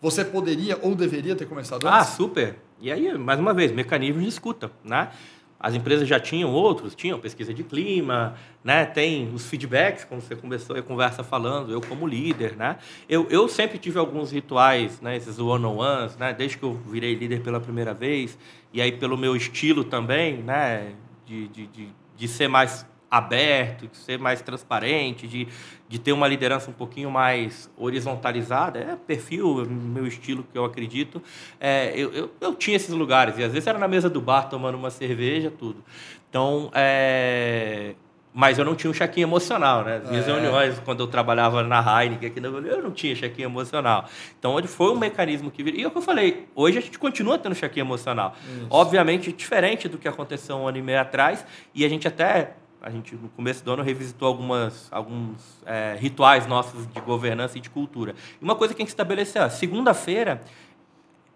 você 0.00 0.24
poderia 0.24 0.78
ou 0.82 0.94
deveria 0.94 1.34
ter 1.34 1.46
começado 1.46 1.86
ah, 1.86 1.96
antes? 1.96 2.10
Ah, 2.10 2.12
super. 2.12 2.56
E 2.80 2.92
aí, 2.92 3.16
mais 3.18 3.40
uma 3.40 3.52
vez, 3.52 3.72
mecanismo 3.72 4.20
de 4.20 4.28
escuta, 4.28 4.70
né? 4.84 5.10
As 5.58 5.74
empresas 5.74 6.06
já 6.06 6.20
tinham 6.20 6.52
outros, 6.52 6.94
tinham 6.94 7.18
pesquisa 7.18 7.54
de 7.54 7.64
clima, 7.64 8.34
né? 8.62 8.84
Tem 8.84 9.32
os 9.32 9.46
feedbacks, 9.46 10.04
como 10.04 10.20
você 10.20 10.36
começou 10.36 10.76
a 10.76 10.82
conversa 10.82 11.24
falando, 11.24 11.72
eu 11.72 11.80
como 11.80 12.06
líder, 12.06 12.54
né? 12.54 12.76
Eu, 13.08 13.26
eu 13.30 13.48
sempre 13.48 13.78
tive 13.78 13.98
alguns 13.98 14.30
rituais, 14.30 15.00
né? 15.00 15.16
Esses 15.16 15.38
one-on-ones, 15.38 16.16
né? 16.18 16.34
Desde 16.34 16.58
que 16.58 16.64
eu 16.64 16.74
virei 16.74 17.14
líder 17.14 17.40
pela 17.40 17.58
primeira 17.58 17.94
vez, 17.94 18.38
e 18.74 18.82
aí 18.82 18.92
pelo 18.92 19.16
meu 19.16 19.34
estilo 19.34 19.82
também, 19.82 20.42
né? 20.42 20.92
De, 21.24 21.48
de, 21.48 21.66
de, 21.68 21.88
de 22.14 22.28
ser 22.28 22.46
mais 22.46 22.86
aberto, 23.16 23.86
de 23.86 23.96
ser 23.96 24.18
mais 24.18 24.42
transparente, 24.42 25.28
de, 25.28 25.46
de 25.88 25.98
ter 26.00 26.12
uma 26.12 26.26
liderança 26.26 26.68
um 26.68 26.74
pouquinho 26.74 27.10
mais 27.10 27.70
horizontalizada, 27.76 28.80
é 28.80 28.96
perfil, 28.96 29.64
meu 29.66 30.06
estilo 30.06 30.44
que 30.50 30.58
eu 30.58 30.64
acredito. 30.64 31.22
É, 31.60 31.92
eu, 31.94 32.12
eu, 32.12 32.30
eu, 32.40 32.54
tinha 32.56 32.76
esses 32.76 32.90
lugares, 32.90 33.38
e 33.38 33.44
às 33.44 33.52
vezes 33.52 33.66
era 33.68 33.78
na 33.78 33.86
mesa 33.86 34.10
do 34.10 34.20
bar 34.20 34.48
tomando 34.48 34.76
uma 34.76 34.90
cerveja, 34.90 35.48
tudo. 35.48 35.84
Então, 36.28 36.70
é, 36.74 37.94
mas 38.32 38.58
eu 38.58 38.64
não 38.64 38.74
tinha 38.74 38.90
um 38.90 38.92
check-in 38.92 39.20
emocional, 39.20 39.84
né? 39.84 40.00
As 40.02 40.10
minhas 40.10 40.26
é. 40.26 40.32
reuniões, 40.32 40.80
quando 40.80 40.98
eu 40.98 41.06
trabalhava 41.06 41.62
na 41.62 42.02
Heineken 42.02 42.28
aqui 42.28 42.40
no 42.40 42.66
eu 42.66 42.82
não 42.82 42.90
tinha 42.90 43.14
check-in 43.14 43.44
emocional. 43.44 44.06
Então, 44.36 44.58
ele 44.58 44.66
foi 44.66 44.90
um 44.90 44.98
mecanismo 44.98 45.52
que... 45.52 45.62
E 45.62 45.84
é 45.84 45.86
o 45.86 45.90
que 45.92 45.98
eu 45.98 46.02
falei, 46.02 46.48
hoje 46.52 46.78
a 46.78 46.80
gente 46.80 46.98
continua 46.98 47.38
tendo 47.38 47.54
check-in 47.54 47.78
emocional. 47.78 48.34
Isso. 48.44 48.66
Obviamente, 48.68 49.32
diferente 49.32 49.88
do 49.88 49.98
que 49.98 50.08
aconteceu 50.08 50.56
um 50.56 50.66
ano 50.66 50.78
e 50.78 50.82
meio 50.82 51.00
atrás, 51.00 51.46
e 51.72 51.84
a 51.84 51.88
gente 51.88 52.08
até 52.08 52.54
a 52.84 52.90
gente 52.90 53.14
no 53.16 53.30
começo 53.30 53.64
do 53.64 53.72
ano 53.72 53.82
revisitou 53.82 54.28
algumas, 54.28 54.88
alguns 54.92 55.62
é, 55.64 55.96
rituais 55.98 56.46
nossos 56.46 56.86
de 56.86 57.00
governança 57.00 57.56
e 57.56 57.60
de 57.60 57.70
cultura. 57.70 58.14
E 58.38 58.44
uma 58.44 58.54
coisa 58.54 58.74
que 58.74 58.82
a 58.82 58.84
gente 58.84 58.90
estabeleceu, 58.90 59.48
segunda-feira 59.48 60.42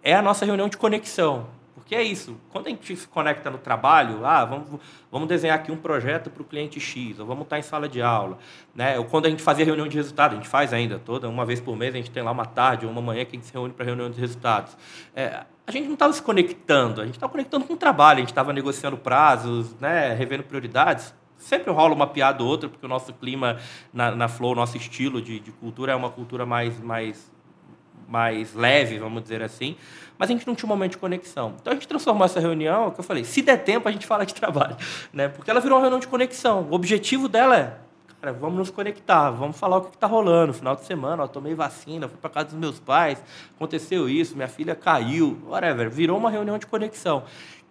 é 0.03 0.15
a 0.15 0.21
nossa 0.21 0.45
reunião 0.45 0.69
de 0.69 0.77
conexão. 0.77 1.47
Porque 1.75 1.95
é 1.95 2.03
isso, 2.03 2.37
quando 2.51 2.67
a 2.67 2.69
gente 2.69 2.95
se 2.95 3.09
conecta 3.09 3.49
no 3.49 3.57
trabalho, 3.57 4.27
ah, 4.27 4.45
vamos, 4.45 4.79
vamos 5.11 5.27
desenhar 5.27 5.57
aqui 5.57 5.73
um 5.73 5.77
projeto 5.77 6.29
para 6.29 6.43
o 6.43 6.45
cliente 6.45 6.79
X, 6.79 7.19
ou 7.19 7.25
vamos 7.25 7.45
estar 7.45 7.59
em 7.59 7.63
sala 7.63 7.89
de 7.89 8.03
aula. 8.03 8.37
Né? 8.75 8.99
Ou 8.99 9.07
quando 9.07 9.25
a 9.25 9.31
gente 9.31 9.43
fazia 9.43 9.65
reunião 9.65 9.89
de 9.89 9.97
resultado, 9.97 10.33
a 10.33 10.35
gente 10.35 10.49
faz 10.49 10.75
ainda 10.75 10.99
toda, 10.99 11.27
uma 11.31 11.47
vez 11.47 11.63
por 11.63 11.75
mês, 11.75 11.95
a 11.95 11.97
gente 11.97 12.11
tem 12.11 12.23
lá 12.23 12.31
uma 12.31 12.45
tarde 12.45 12.85
ou 12.85 12.93
uma 12.93 13.01
manhã 13.01 13.25
que 13.25 13.35
a 13.35 13.39
gente 13.39 13.47
se 13.47 13.55
reúne 13.55 13.73
para 13.73 13.87
reunião 13.87 14.11
de 14.11 14.21
resultados. 14.21 14.77
É, 15.17 15.45
a 15.67 15.71
gente 15.71 15.87
não 15.87 15.95
estava 15.95 16.13
se 16.13 16.21
conectando, 16.21 17.01
a 17.01 17.07
gente 17.07 17.15
estava 17.15 17.33
conectando 17.33 17.65
com 17.65 17.73
o 17.73 17.77
trabalho, 17.77 18.19
a 18.19 18.21
gente 18.21 18.33
estava 18.33 18.53
negociando 18.53 18.99
prazos, 18.99 19.75
né, 19.81 20.13
revendo 20.13 20.43
prioridades 20.43 21.15
sempre 21.39 21.73
rola 21.73 21.95
uma 21.95 22.07
piada 22.07 22.43
ou 22.43 22.49
outra, 22.49 22.69
porque 22.69 22.85
o 22.85 22.89
nosso 22.89 23.13
clima 23.15 23.57
na, 23.93 24.11
na 24.11 24.29
Flow, 24.29 24.55
nosso 24.55 24.77
estilo 24.77 25.23
de, 25.23 25.39
de 25.39 25.53
cultura 25.53 25.93
é 25.93 25.95
uma 25.95 26.11
cultura 26.11 26.45
mais, 26.45 26.79
mais, 26.81 27.33
mais 28.09 28.53
leve, 28.55 28.99
vamos 28.99 29.23
dizer 29.23 29.43
assim. 29.43 29.77
Mas 30.19 30.29
a 30.29 30.33
gente 30.33 30.47
não 30.47 30.55
tinha 30.55 30.67
um 30.67 30.69
momento 30.69 30.93
de 30.93 30.99
conexão. 30.99 31.55
Então 31.61 31.73
a 31.73 31.75
gente 31.75 31.87
transformou 31.87 32.25
essa 32.25 32.41
reunião, 32.41 32.91
que 32.91 32.99
eu 32.99 33.05
falei, 33.05 33.25
se 33.25 33.41
der 33.41 33.59
tempo 33.59 33.89
a 33.89 33.93
gente 33.93 34.07
fala 34.07 34.27
de 34.27 34.35
trabalho, 34.37 34.77
né? 35.13 35.29
Porque 35.29 35.51
ela 35.51 35.61
virou 35.61 35.79
uma 35.79 35.83
reunião 35.83 36.01
de 36.01 36.09
conexão. 36.09 36.67
O 36.69 36.75
objetivo 36.75 37.29
dela 37.29 37.57
é, 37.57 37.77
cara, 38.21 38.33
vamos 38.33 38.59
nos 38.59 38.71
conectar, 38.71 39.31
vamos 39.31 39.57
falar 39.57 39.79
o 39.79 39.83
que 39.83 39.95
está 39.95 40.09
rolando. 40.09 40.53
Final 40.53 40.75
de 40.75 40.85
semana, 40.85 41.23
eu 41.23 41.29
tomei 41.29 41.55
vacina, 41.55 42.09
fui 42.09 42.19
para 42.19 42.31
casa 42.31 42.49
dos 42.49 42.59
meus 42.59 42.81
pais, 42.81 43.23
aconteceu 43.55 44.09
isso, 44.09 44.35
minha 44.35 44.49
filha 44.49 44.75
caiu, 44.75 45.39
whatever. 45.47 45.89
Virou 45.89 46.19
uma 46.19 46.31
reunião 46.31 46.59
de 46.59 46.67
conexão. 46.67 47.23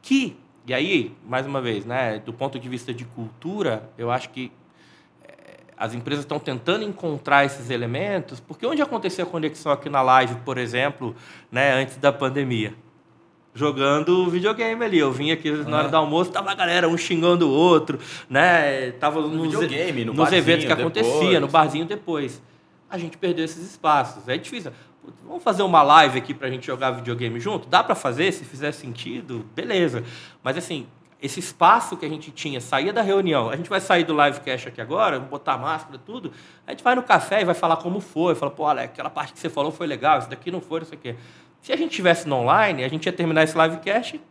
Que 0.01 0.37
e 0.67 0.73
aí, 0.73 1.15
mais 1.25 1.45
uma 1.45 1.61
vez, 1.61 1.85
né, 1.85 2.19
do 2.19 2.33
ponto 2.33 2.59
de 2.59 2.67
vista 2.67 2.93
de 2.93 3.05
cultura, 3.05 3.89
eu 3.97 4.11
acho 4.11 4.29
que 4.31 4.51
eh, 5.23 5.59
as 5.77 5.93
empresas 5.93 6.25
estão 6.25 6.39
tentando 6.39 6.83
encontrar 6.83 7.45
esses 7.45 7.69
elementos, 7.69 8.41
porque 8.41 8.67
onde 8.67 8.81
aconteceu 8.81 9.23
a 9.23 9.29
conexão 9.29 9.71
aqui 9.71 9.89
na 9.89 10.01
live, 10.01 10.35
por 10.43 10.57
exemplo, 10.57 11.15
né, 11.49 11.71
antes 11.71 11.95
da 11.95 12.11
pandemia? 12.11 12.73
Jogando 13.55 14.29
videogame 14.29 14.83
ali. 14.83 14.99
Eu 14.99 15.11
vim 15.11 15.31
aqui 15.31 15.49
na 15.49 15.77
hora 15.77 15.89
do 15.89 15.95
almoço, 15.95 16.31
tava 16.31 16.51
a 16.51 16.53
galera 16.53 16.87
um 16.87 16.97
xingando 16.97 17.47
o 17.47 17.51
outro, 17.51 17.97
né? 18.29 18.91
Tava 18.91 19.19
no 19.21 19.29
nos, 19.29 19.45
videogame, 19.47 20.05
no 20.05 20.13
nos 20.13 20.31
eventos 20.31 20.65
que 20.65 20.71
acontecia, 20.71 21.39
no 21.39 21.47
barzinho 21.47 21.85
depois. 21.85 22.39
A 22.87 22.99
gente 22.99 23.17
perdeu 23.17 23.43
esses 23.43 23.71
espaços. 23.71 24.27
É 24.27 24.37
difícil. 24.37 24.71
Vamos 25.25 25.43
fazer 25.43 25.63
uma 25.63 25.81
live 25.81 26.17
aqui 26.17 26.33
para 26.33 26.47
a 26.47 26.51
gente 26.51 26.65
jogar 26.65 26.91
videogame 26.91 27.39
junto? 27.39 27.67
Dá 27.67 27.83
para 27.83 27.95
fazer, 27.95 28.31
se 28.31 28.45
fizer 28.45 28.71
sentido, 28.71 29.45
beleza. 29.55 30.03
Mas 30.43 30.57
assim, 30.57 30.87
esse 31.21 31.39
espaço 31.39 31.97
que 31.97 32.05
a 32.05 32.09
gente 32.09 32.31
tinha, 32.31 32.61
saía 32.61 32.93
da 32.93 33.01
reunião, 33.01 33.49
a 33.49 33.55
gente 33.55 33.69
vai 33.69 33.81
sair 33.81 34.03
do 34.03 34.13
livecast 34.13 34.67
aqui 34.67 34.79
agora, 34.79 35.19
botar 35.19 35.57
máscara, 35.57 35.99
tudo, 36.03 36.31
a 36.65 36.71
gente 36.71 36.83
vai 36.83 36.95
no 36.95 37.03
café 37.03 37.41
e 37.41 37.45
vai 37.45 37.55
falar 37.55 37.77
como 37.77 37.99
foi, 37.99 38.35
fala, 38.35 38.51
pô, 38.51 38.65
Alex, 38.65 38.93
aquela 38.93 39.09
parte 39.09 39.33
que 39.33 39.39
você 39.39 39.49
falou 39.49 39.71
foi 39.71 39.87
legal, 39.87 40.19
isso 40.19 40.29
daqui 40.29 40.51
não 40.51 40.61
foi, 40.61 40.81
não 40.81 40.87
sei 40.87 40.97
o 40.97 41.01
quê. 41.01 41.15
Se 41.61 41.73
a 41.73 41.75
gente 41.75 41.91
tivesse 41.95 42.27
no 42.27 42.35
online, 42.35 42.83
a 42.83 42.87
gente 42.87 43.05
ia 43.07 43.13
terminar 43.13 43.43
esse 43.43 43.57
livecast, 43.57 44.21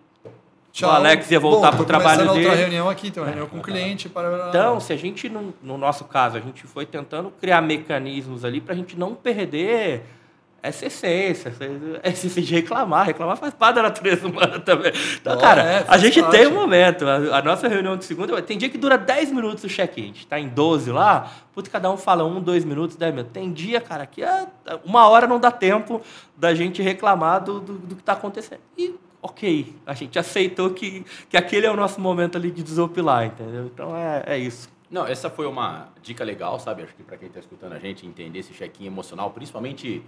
Tchau. 0.73 0.91
o 0.91 0.93
Alex 0.93 1.31
ia 1.31 1.41
voltar 1.41 1.73
para 1.73 1.83
o 1.83 1.85
trabalho 1.85 2.29
dele. 2.33 2.45
outra 2.45 2.55
reunião 2.55 2.89
aqui, 2.89 3.11
tem 3.11 3.23
uma 3.23 3.29
reunião 3.29 3.49
com 3.49 3.59
o 3.59 3.63
cliente. 3.63 4.09
Para... 4.09 4.49
Então, 4.51 4.79
se 4.79 4.93
a 4.93 4.97
gente, 4.97 5.29
no, 5.29 5.55
no 5.63 5.79
nosso 5.79 6.05
caso, 6.05 6.37
a 6.37 6.41
gente 6.41 6.67
foi 6.67 6.85
tentando 6.85 7.31
criar 7.31 7.63
mecanismos 7.63 8.45
ali 8.45 8.61
para 8.61 8.75
a 8.75 8.77
gente 8.77 8.97
não 8.97 9.15
perder 9.15 10.05
essa 10.67 10.87
essência, 10.87 11.49
essa 12.03 12.11
essência 12.11 12.43
de 12.43 12.55
reclamar. 12.55 13.07
Reclamar 13.07 13.37
faz 13.37 13.55
parte 13.55 13.77
da 13.77 13.83
natureza 13.83 14.27
humana 14.27 14.59
também. 14.61 14.93
Então, 15.21 15.35
oh, 15.35 15.41
cara, 15.41 15.63
é, 15.63 15.85
a 15.89 15.99
gente 15.99 16.21
parte. 16.21 16.37
tem 16.37 16.47
um 16.47 16.55
momento. 16.55 17.07
A, 17.07 17.39
a, 17.39 17.43
nossa 17.43 17.69
reunião 17.69 17.97
de 17.97 18.05
segunda, 18.05 18.41
tem 18.43 18.59
dia 18.59 18.69
que 18.69 18.79
dura 18.79 18.99
10 18.99 19.33
minutos 19.33 19.65
o 19.65 19.69
check-in. 19.69 20.03
A 20.03 20.07
gente 20.07 20.27
tá 20.27 20.39
em 20.39 20.49
12 20.49 20.91
lá, 20.91 21.31
putz, 21.55 21.69
cada 21.69 21.91
um 21.91 21.97
fala 21.97 22.25
um, 22.25 22.41
dois 22.41 22.65
minutos, 22.65 22.97
10 22.97 23.13
minutos. 23.13 23.33
Tem 23.33 23.53
dia, 23.53 23.81
cara, 23.81 24.07
que 24.07 24.23
é, 24.23 24.47
uma 24.85 25.09
hora 25.09 25.27
não 25.27 25.39
dá 25.39 25.51
tempo 25.51 26.01
da 26.37 26.55
gente 26.55 26.83
reclamar 26.83 27.43
do, 27.43 27.61
do, 27.61 27.73
do 27.75 27.95
que 27.95 28.03
está 28.03 28.13
acontecendo. 28.13 28.61
E 28.77 28.95
ok, 29.23 29.75
a 29.85 29.95
gente 29.95 30.19
aceitou 30.19 30.71
que, 30.71 31.05
que 31.29 31.37
aquele 31.37 31.67
é 31.67 31.71
o 31.71 31.77
nosso 31.77 32.01
momento 32.01 32.37
ali 32.37 32.51
de 32.51 32.63
desopilar, 32.63 33.27
entendeu? 33.27 33.67
Então 33.67 33.97
é, 33.97 34.23
é 34.27 34.39
isso. 34.39 34.69
Não, 34.89 35.05
essa 35.05 35.29
foi 35.29 35.47
uma 35.47 35.89
dica 36.01 36.23
legal, 36.23 36.61
sabe? 36.61 36.83
Acho 36.83 36.95
que 36.95 37.03
para 37.03 37.17
quem 37.17 37.27
está 37.27 37.41
escutando 37.41 37.73
a 37.73 37.79
gente 37.79 38.07
entender 38.07 38.39
esse 38.39 38.53
check-in 38.53 38.87
emocional, 38.87 39.31
principalmente 39.31 40.03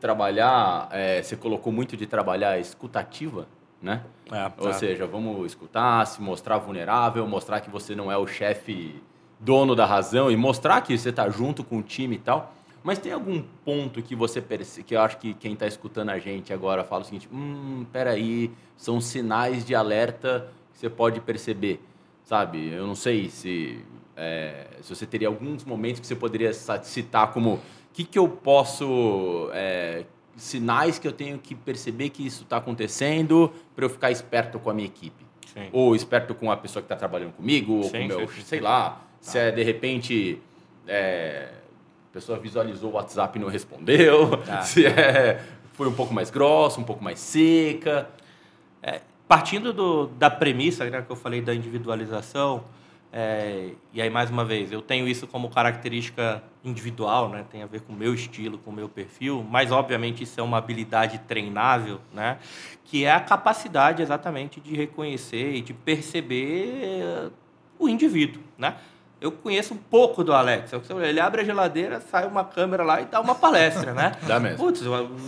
trabalhar, 0.00 0.88
é, 0.90 1.22
você 1.22 1.36
colocou 1.36 1.72
muito 1.72 1.96
de 1.96 2.06
trabalhar 2.06 2.58
escutativa, 2.58 3.46
né? 3.80 4.02
É, 4.30 4.50
Ou 4.58 4.70
é. 4.70 4.72
seja, 4.72 5.06
vamos 5.06 5.46
escutar, 5.46 6.06
se 6.06 6.20
mostrar 6.20 6.58
vulnerável, 6.58 7.26
mostrar 7.26 7.60
que 7.60 7.70
você 7.70 7.94
não 7.94 8.10
é 8.10 8.16
o 8.16 8.26
chefe 8.26 9.00
dono 9.40 9.74
da 9.74 9.86
razão 9.86 10.30
e 10.30 10.36
mostrar 10.36 10.80
que 10.80 10.96
você 10.96 11.10
está 11.10 11.28
junto 11.28 11.62
com 11.62 11.78
o 11.78 11.82
time 11.82 12.16
e 12.16 12.18
tal. 12.18 12.54
Mas 12.82 12.98
tem 12.98 13.12
algum 13.12 13.42
ponto 13.64 14.02
que 14.02 14.14
você 14.14 14.40
percebe, 14.40 14.84
que 14.86 14.94
eu 14.94 15.00
acho 15.00 15.18
que 15.18 15.34
quem 15.34 15.52
está 15.52 15.66
escutando 15.66 16.10
a 16.10 16.18
gente 16.18 16.52
agora 16.52 16.84
fala 16.84 17.02
o 17.02 17.04
seguinte: 17.04 17.28
hum, 17.32 17.84
peraí, 17.92 18.50
são 18.76 19.00
sinais 19.00 19.64
de 19.64 19.74
alerta 19.74 20.48
que 20.72 20.78
você 20.78 20.88
pode 20.88 21.20
perceber, 21.20 21.80
sabe? 22.24 22.72
Eu 22.72 22.86
não 22.86 22.94
sei 22.94 23.28
se, 23.28 23.84
é, 24.16 24.68
se 24.80 24.94
você 24.94 25.06
teria 25.06 25.28
alguns 25.28 25.64
momentos 25.64 26.00
que 26.00 26.06
você 26.06 26.14
poderia 26.14 26.52
citar 26.52 27.32
como 27.32 27.60
que, 27.92 28.04
que 28.04 28.18
eu 28.18 28.28
posso. 28.28 29.50
É, 29.52 30.04
sinais 30.36 30.98
que 30.98 31.08
eu 31.08 31.12
tenho 31.12 31.38
que 31.38 31.54
perceber 31.54 32.10
que 32.10 32.24
isso 32.24 32.44
está 32.44 32.58
acontecendo 32.58 33.52
para 33.74 33.84
eu 33.84 33.90
ficar 33.90 34.10
esperto 34.10 34.58
com 34.58 34.70
a 34.70 34.74
minha 34.74 34.86
equipe? 34.86 35.26
Sim. 35.52 35.68
Ou 35.72 35.96
esperto 35.96 36.34
com 36.34 36.50
a 36.50 36.56
pessoa 36.56 36.80
que 36.80 36.86
está 36.86 36.96
trabalhando 36.96 37.32
comigo, 37.32 37.74
ou 37.74 37.90
com 37.90 37.98
o 37.98 38.06
meu, 38.06 38.28
sim, 38.28 38.42
sei 38.42 38.60
lá. 38.60 39.02
Se 39.20 39.38
é 39.38 39.50
de 39.50 39.62
repente. 39.62 40.40
É, 40.86 41.48
a 42.10 42.14
pessoa 42.14 42.38
visualizou 42.38 42.92
o 42.92 42.94
WhatsApp 42.94 43.38
e 43.38 43.42
não 43.42 43.48
respondeu. 43.48 44.38
Tá. 44.38 44.62
Se 44.62 44.86
é, 44.86 45.44
foi 45.74 45.86
um 45.86 45.92
pouco 45.92 46.14
mais 46.14 46.30
grossa, 46.30 46.80
um 46.80 46.84
pouco 46.84 47.04
mais 47.04 47.20
seca. 47.20 48.08
É, 48.82 49.02
partindo 49.28 49.72
do, 49.72 50.06
da 50.06 50.30
premissa 50.30 50.88
né, 50.88 51.02
que 51.02 51.12
eu 51.12 51.16
falei 51.16 51.42
da 51.42 51.54
individualização, 51.54 52.64
é, 53.12 53.70
e 53.92 54.02
aí, 54.02 54.10
mais 54.10 54.30
uma 54.30 54.44
vez, 54.44 54.70
eu 54.70 54.82
tenho 54.82 55.08
isso 55.08 55.26
como 55.26 55.48
característica 55.48 56.42
individual, 56.62 57.28
né? 57.30 57.44
tem 57.50 57.62
a 57.62 57.66
ver 57.66 57.80
com 57.80 57.92
o 57.92 57.96
meu 57.96 58.12
estilo, 58.12 58.58
com 58.58 58.70
o 58.70 58.72
meu 58.72 58.88
perfil, 58.88 59.44
mas, 59.48 59.72
obviamente, 59.72 60.22
isso 60.22 60.38
é 60.38 60.42
uma 60.42 60.58
habilidade 60.58 61.18
treinável, 61.20 62.00
né? 62.12 62.38
que 62.84 63.04
é 63.04 63.12
a 63.12 63.20
capacidade 63.20 64.02
exatamente 64.02 64.60
de 64.60 64.74
reconhecer 64.74 65.54
e 65.54 65.62
de 65.62 65.72
perceber 65.72 67.30
o 67.78 67.88
indivíduo. 67.88 68.42
Né? 68.58 68.76
Eu 69.20 69.32
conheço 69.32 69.74
um 69.74 69.76
pouco 69.76 70.22
do 70.22 70.32
Alex. 70.32 70.70
Ele 71.02 71.18
abre 71.18 71.40
a 71.40 71.44
geladeira, 71.44 72.00
sai 72.10 72.24
uma 72.26 72.44
câmera 72.44 72.84
lá 72.84 73.00
e 73.00 73.06
dá 73.06 73.20
uma 73.20 73.34
palestra, 73.34 73.92
né? 73.92 74.12
Dá 74.22 74.38
mesmo. 74.38 74.58
Putz, 74.58 74.80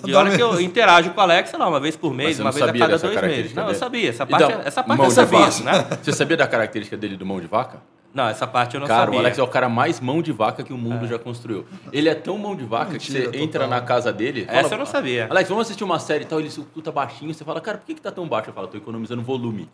de 0.04 0.14
hora 0.14 0.30
que 0.36 0.40
eu 0.40 0.60
interajo 0.60 1.10
com 1.10 1.18
o 1.20 1.22
Alex, 1.24 1.50
sei 1.50 1.58
lá, 1.58 1.68
uma 1.68 1.80
vez 1.80 1.96
por 1.96 2.14
mês, 2.14 2.38
uma 2.38 2.52
vez 2.52 2.68
a 2.68 2.72
cada 2.72 2.98
dois 2.98 3.20
meses. 3.22 3.52
Não, 3.52 3.62
eu 3.64 3.66
dele? 3.68 3.78
sabia. 3.78 4.08
Essa 4.10 4.22
Então, 4.24 4.38
parte, 4.50 4.68
essa 4.68 4.82
parte 4.84 5.02
eu 5.02 5.10
sabia, 5.10 5.38
vaca. 5.40 5.62
né? 5.64 5.98
Você 6.02 6.12
sabia 6.12 6.36
da 6.36 6.46
característica 6.46 6.96
dele 6.96 7.16
do 7.16 7.26
mão 7.26 7.40
de 7.40 7.48
vaca? 7.48 7.78
Não, 8.14 8.28
essa 8.28 8.44
parte 8.46 8.74
eu 8.74 8.80
não 8.80 8.88
cara, 8.88 9.00
sabia. 9.04 9.16
o 9.16 9.20
Alex 9.20 9.38
é 9.38 9.42
o 9.42 9.46
cara 9.48 9.68
mais 9.68 10.00
mão 10.00 10.20
de 10.20 10.32
vaca 10.32 10.62
que 10.64 10.72
o 10.72 10.78
mundo 10.78 11.06
já 11.06 11.16
construiu. 11.18 11.64
Ele 11.92 12.08
é 12.08 12.14
tão 12.14 12.36
mão 12.38 12.56
de 12.56 12.64
vaca 12.64 12.96
que 12.98 13.12
Mentira, 13.12 13.30
você 13.30 13.38
entra 13.38 13.64
total. 13.64 13.68
na 13.68 13.80
casa 13.86 14.12
dele. 14.12 14.46
Essa 14.48 14.74
eu 14.74 14.78
não 14.78 14.86
sabia. 14.86 15.26
Alex, 15.30 15.48
vamos 15.48 15.62
assistir 15.66 15.84
uma 15.84 15.98
série 16.00 16.24
e 16.24 16.26
tal. 16.26 16.38
Ele 16.40 16.48
escuta 16.48 16.90
baixinho. 16.90 17.32
Você 17.32 17.44
fala, 17.44 17.60
cara, 17.60 17.78
por 17.78 17.86
que, 17.86 17.94
que 17.94 18.00
tá 18.00 18.10
tão 18.10 18.26
baixo? 18.28 18.50
Eu 18.50 18.54
falo, 18.54 18.66
tô 18.66 18.76
economizando 18.76 19.22
volume. 19.22 19.68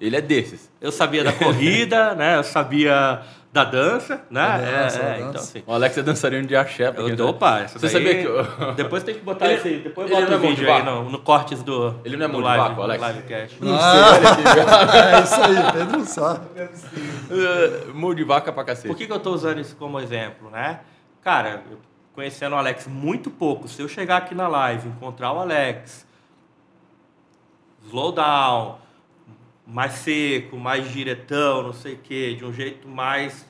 Ele 0.00 0.16
é 0.16 0.20
desses. 0.20 0.70
Eu 0.80 0.92
sabia 0.92 1.24
da 1.24 1.32
corrida, 1.32 2.14
né? 2.14 2.36
Eu 2.36 2.44
sabia 2.44 3.22
da 3.52 3.64
dança, 3.64 4.24
né? 4.30 4.40
Da 4.40 4.58
dança, 4.58 4.98
é, 4.98 5.02
da 5.02 5.08
é, 5.08 5.18
dança. 5.18 5.28
então 5.28 5.40
assim. 5.40 5.62
O 5.66 5.72
Alex 5.72 5.98
é 5.98 6.02
dançarino 6.02 6.46
de 6.46 6.54
axé. 6.54 6.92
Eu 6.96 7.16
dou, 7.16 7.36
essa 7.58 7.78
Você 7.80 7.86
daí- 7.86 7.90
sabia 7.90 8.20
que 8.22 8.24
eu- 8.28 8.72
Depois 8.74 9.02
tem 9.02 9.14
que 9.16 9.22
botar 9.22 9.46
Ele- 9.46 9.54
esse 9.56 9.68
aí. 9.68 9.78
Depois 9.80 10.08
ele 10.10 10.20
bota 10.20 10.32
é 10.32 10.36
o 10.36 10.40
de 10.40 10.46
vídeo 10.46 10.72
aí 10.72 10.82
no, 10.84 11.10
no 11.10 11.18
cortes 11.20 11.60
do. 11.64 11.96
Ele 12.04 12.16
não 12.16 12.26
é 12.26 12.28
live, 12.42 12.62
vaca, 12.62 12.74
do 12.76 12.82
Alex? 12.82 13.06
livecast. 13.16 13.56
Não 13.64 13.74
Ah. 13.74 14.12
sei, 14.14 14.20
que- 14.20 14.60
É 15.10 15.22
isso 15.22 15.34
aí, 15.42 15.72
Pedro 15.72 16.04
sabe. 16.04 16.46
Uh, 16.60 17.94
mão 17.94 18.14
de 18.14 18.22
vaca 18.22 18.52
pra 18.52 18.62
cacete. 18.62 18.86
Por 18.86 18.96
que, 18.96 19.06
que 19.06 19.12
eu 19.12 19.16
estou 19.16 19.34
usando 19.34 19.58
isso 19.60 19.74
como 19.74 19.98
exemplo, 19.98 20.48
né? 20.50 20.80
Cara, 21.20 21.64
conhecendo 22.14 22.54
o 22.54 22.58
Alex 22.58 22.86
muito 22.86 23.30
pouco, 23.30 23.66
se 23.66 23.82
eu 23.82 23.88
chegar 23.88 24.18
aqui 24.18 24.34
na 24.34 24.46
live, 24.46 24.88
encontrar 24.88 25.32
o 25.32 25.40
Alex, 25.40 26.06
slow 27.86 28.12
down, 28.12 28.78
mais 29.72 29.92
seco, 29.94 30.56
mais 30.56 30.90
diretão, 30.92 31.62
não 31.62 31.72
sei 31.72 31.94
o 31.94 31.98
quê, 31.98 32.34
de 32.34 32.44
um 32.44 32.52
jeito 32.52 32.88
mais 32.88 33.46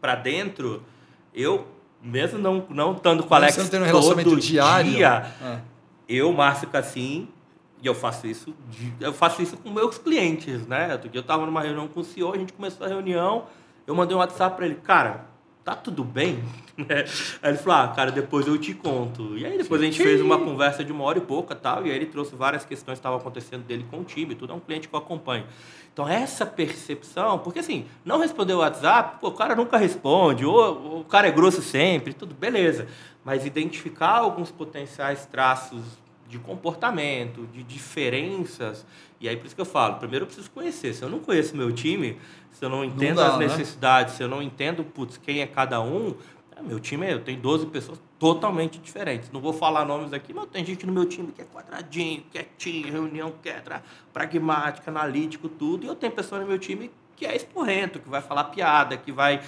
pra 0.00 0.14
dentro, 0.14 0.82
eu, 1.34 1.66
mesmo 2.02 2.38
não, 2.38 2.64
não 2.68 2.92
estando 2.92 3.22
com 3.22 3.32
o 3.32 3.36
Alex 3.36 3.56
não 3.56 3.68
tem 3.68 3.80
um 3.80 3.84
relacionamento 3.84 4.28
todo 4.30 4.40
diário. 4.40 4.90
dia, 4.90 5.26
Ah. 5.42 5.58
eu, 6.08 6.32
Márcio 6.32 6.68
Cassim, 6.68 7.28
e 7.82 7.86
eu 7.86 7.94
faço 7.94 8.26
isso, 8.26 8.54
eu 9.00 9.12
faço 9.12 9.40
isso 9.42 9.56
com 9.56 9.70
meus 9.70 9.96
clientes, 9.98 10.66
né? 10.66 10.92
Outro 10.92 11.08
dia 11.08 11.18
eu 11.18 11.22
estava 11.22 11.44
numa 11.46 11.62
reunião 11.62 11.88
com 11.88 12.00
o 12.00 12.04
CEO, 12.04 12.32
a 12.34 12.36
gente 12.38 12.52
começou 12.52 12.86
a 12.86 12.88
reunião, 12.90 13.46
eu 13.86 13.94
mandei 13.94 14.14
um 14.14 14.20
WhatsApp 14.20 14.56
para 14.56 14.66
ele, 14.66 14.76
cara, 14.76 15.26
tá 15.64 15.74
tudo 15.74 16.04
bem? 16.04 16.44
Né? 16.76 17.04
aí 17.40 17.52
ele 17.52 17.58
falou, 17.58 17.84
ah, 17.84 17.88
cara, 17.94 18.10
depois 18.10 18.48
eu 18.48 18.58
te 18.58 18.74
conto. 18.74 19.38
E 19.38 19.46
aí 19.46 19.56
depois 19.56 19.80
a 19.80 19.84
gente 19.84 20.02
fez 20.02 20.20
uma 20.20 20.40
conversa 20.40 20.82
de 20.82 20.90
uma 20.90 21.04
hora 21.04 21.18
e 21.18 21.20
pouca 21.20 21.54
tal, 21.54 21.86
e 21.86 21.90
aí 21.92 21.94
ele 21.94 22.06
trouxe 22.06 22.34
várias 22.34 22.64
questões 22.64 22.96
que 22.96 22.98
estavam 22.98 23.16
acontecendo 23.16 23.62
dele 23.62 23.86
com 23.88 24.00
o 24.00 24.04
time, 24.04 24.34
tudo 24.34 24.52
é 24.52 24.56
um 24.56 24.58
cliente 24.58 24.88
que 24.88 24.94
eu 24.94 24.98
acompanho. 24.98 25.46
Então 25.92 26.08
essa 26.08 26.44
percepção, 26.44 27.38
porque 27.38 27.60
assim, 27.60 27.86
não 28.04 28.18
responder 28.18 28.54
o 28.54 28.58
WhatsApp, 28.58 29.20
pô, 29.20 29.28
o 29.28 29.32
cara 29.32 29.54
nunca 29.54 29.78
responde, 29.78 30.44
ou, 30.44 30.56
ou 30.56 31.00
o 31.02 31.04
cara 31.04 31.28
é 31.28 31.30
grosso 31.30 31.62
sempre, 31.62 32.12
tudo 32.12 32.34
beleza. 32.34 32.88
Mas 33.24 33.46
identificar 33.46 34.18
alguns 34.18 34.50
potenciais 34.50 35.26
traços 35.26 35.80
de 36.34 36.40
comportamento, 36.40 37.46
de 37.52 37.62
diferenças. 37.62 38.84
E 39.20 39.28
aí 39.28 39.36
por 39.36 39.46
isso 39.46 39.54
que 39.54 39.60
eu 39.60 39.66
falo, 39.66 39.96
primeiro 39.96 40.24
eu 40.24 40.26
preciso 40.26 40.50
conhecer. 40.50 40.92
Se 40.92 41.02
eu 41.02 41.08
não 41.08 41.20
conheço 41.20 41.56
meu 41.56 41.72
time, 41.72 42.18
se 42.50 42.64
eu 42.64 42.68
não 42.68 42.84
entendo 42.84 43.16
dá, 43.16 43.34
as 43.34 43.38
né? 43.38 43.46
necessidades, 43.46 44.14
se 44.14 44.22
eu 44.22 44.28
não 44.28 44.42
entendo 44.42 44.82
putz, 44.82 45.16
quem 45.16 45.40
é 45.40 45.46
cada 45.46 45.80
um, 45.80 46.12
é, 46.56 46.60
meu 46.60 46.80
time, 46.80 47.08
eu 47.08 47.20
tenho 47.20 47.38
12 47.40 47.66
pessoas 47.66 48.00
totalmente 48.18 48.80
diferentes. 48.80 49.30
Não 49.30 49.40
vou 49.40 49.52
falar 49.52 49.84
nomes 49.84 50.12
aqui, 50.12 50.34
mas 50.34 50.48
tem 50.48 50.64
gente 50.64 50.84
no 50.84 50.92
meu 50.92 51.04
time 51.06 51.30
que 51.30 51.40
é 51.40 51.44
quadradinho, 51.44 52.24
quietinho, 52.32 52.90
reunião 52.90 53.32
quieta, 53.40 53.80
pragmática, 54.12 54.90
analítico, 54.90 55.48
tudo. 55.48 55.84
E 55.84 55.86
eu 55.86 55.94
tenho 55.94 56.12
pessoa 56.12 56.40
no 56.40 56.48
meu 56.48 56.58
time 56.58 56.90
que 57.14 57.24
é 57.24 57.36
esporrento, 57.36 58.00
que 58.00 58.08
vai 58.08 58.20
falar 58.20 58.44
piada, 58.44 58.96
que 58.96 59.12
vai... 59.12 59.40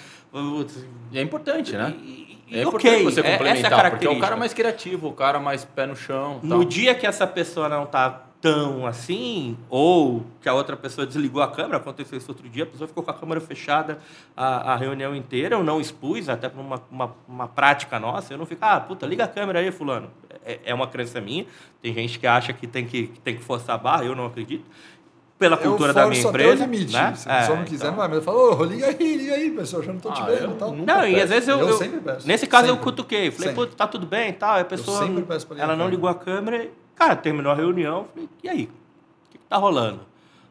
E 1.11 1.19
é 1.19 1.23
importante, 1.23 1.73
né? 1.73 1.97
e- 2.01 2.36
e- 2.47 2.61
É 2.61 2.67
ok, 2.67 3.03
você 3.05 3.21
é- 3.21 3.27
é 3.27 3.33
complementar, 3.33 3.91
porque 3.91 4.07
é 4.07 4.11
o 4.11 4.19
cara 4.21 4.37
mais 4.37 4.53
criativo, 4.55 5.09
o 5.09 5.13
cara 5.13 5.39
mais 5.41 5.65
pé 5.65 5.87
no 5.87 5.97
chão. 5.97 6.41
No 6.43 6.57
tal. 6.61 6.65
dia 6.65 6.95
que 6.95 7.07
essa 7.07 7.27
pessoa 7.27 7.69
não 7.69 7.87
tá 7.87 8.23
tão 8.41 8.87
assim, 8.87 9.57
ou 9.69 10.23
que 10.41 10.49
a 10.49 10.55
outra 10.55 10.77
pessoa 10.77 11.07
desligou 11.07 11.43
a 11.43 11.51
câmera, 11.51 11.79
aconteceu 11.79 12.17
isso 12.19 12.31
outro 12.31 12.49
dia, 12.49 12.63
a 12.63 12.67
pessoa 12.67 12.87
ficou 12.87 13.03
com 13.03 13.11
a 13.11 13.15
câmera 13.15 13.41
fechada 13.41 13.99
a, 14.37 14.75
a 14.75 14.77
reunião 14.77 15.17
inteira, 15.17 15.57
eu 15.57 15.65
não 15.65 15.81
expus, 15.81 16.29
até 16.29 16.49
por 16.49 16.61
uma, 16.61 16.81
uma, 16.91 17.15
uma 17.27 17.49
prática 17.49 17.99
nossa, 17.99 18.35
eu 18.35 18.39
não 18.39 18.47
fico, 18.47 18.65
ah, 18.65 18.79
puta, 18.79 19.07
liga 19.07 19.25
a 19.25 19.29
câmera 19.29 19.59
aí, 19.59 19.73
fulano. 19.73 20.11
É, 20.45 20.61
é 20.67 20.75
uma 20.75 20.87
crença 20.87 21.21
minha, 21.21 21.47
tem 21.83 21.93
gente 21.95 22.19
que 22.21 22.27
acha 22.27 22.53
que 22.53 22.67
tem 22.69 22.87
que, 22.87 23.09
que 23.09 23.21
tem 23.21 23.37
que 23.37 23.43
forçar 23.43 23.75
a 23.75 23.79
barra, 23.79 24.05
eu 24.05 24.15
não 24.15 24.27
acredito. 24.27 24.65
Pela 25.39 25.57
cultura 25.59 25.91
eu 25.91 25.95
da 25.95 26.07
minha 26.07 26.23
empresa. 26.23 26.65
o 26.65 26.67
limite. 26.67 26.93
né? 26.95 27.15
Se 27.15 27.29
a 27.29 27.37
pessoa 27.41 27.57
É, 27.57 27.59
não 27.59 27.65
quiser, 27.67 27.77
então- 27.77 27.91
não 27.91 27.97
vai. 27.99 28.09
Mas 28.09 28.17
eu 28.17 28.23
falo, 28.23 28.59
ô, 28.59 28.65
liga 28.65 28.87
aí, 28.87 29.17
liga 29.17 29.35
aí, 29.35 29.51
pessoal, 29.51 29.83
já 29.83 29.93
não 29.93 30.01
tô 30.01 30.11
te 30.11 30.23
Ah, 30.23 30.25
vendo 30.25 30.43
eu 30.45 30.51
e 30.51 30.55
tal. 30.55 30.73
Não, 30.75 31.07
e 31.07 31.21
às 31.21 31.29
vezes 31.29 31.49
eu, 31.49 31.59
Eu 31.59 31.69
eu- 31.69 31.77
sempre 31.77 32.01
peço. 32.01 32.27
nesse 32.27 32.47
caso 32.47 32.65
eu 32.69 32.71
Sempre. 32.71 32.85
cutuquei, 32.85 33.31
falei, 33.31 33.49
Sempre. 33.53 33.67
pô, 33.71 33.77
tá 33.77 33.87
tudo 33.87 34.07
bem 34.07 34.31
e 34.31 34.33
tal, 34.33 34.55
aí 34.55 34.63
a 34.63 34.65
pessoa 34.65 35.03
sempre 35.07 35.23
peço 35.25 35.47
pra 35.47 35.57
ela 35.59 35.67
não 35.69 35.77
câmera. 35.77 35.91
ligou 35.91 36.09
a 36.09 36.15
câmera, 36.15 36.65
e, 36.65 36.71
cara, 36.95 37.15
terminou 37.17 37.53
a 37.53 37.55
reunião, 37.55 38.07
falei, 38.15 38.29
e 38.43 38.49
aí? 38.49 38.63
O 38.65 39.31
que, 39.31 39.39
que 39.39 39.45
tá 39.47 39.59
rolando? 39.59 40.01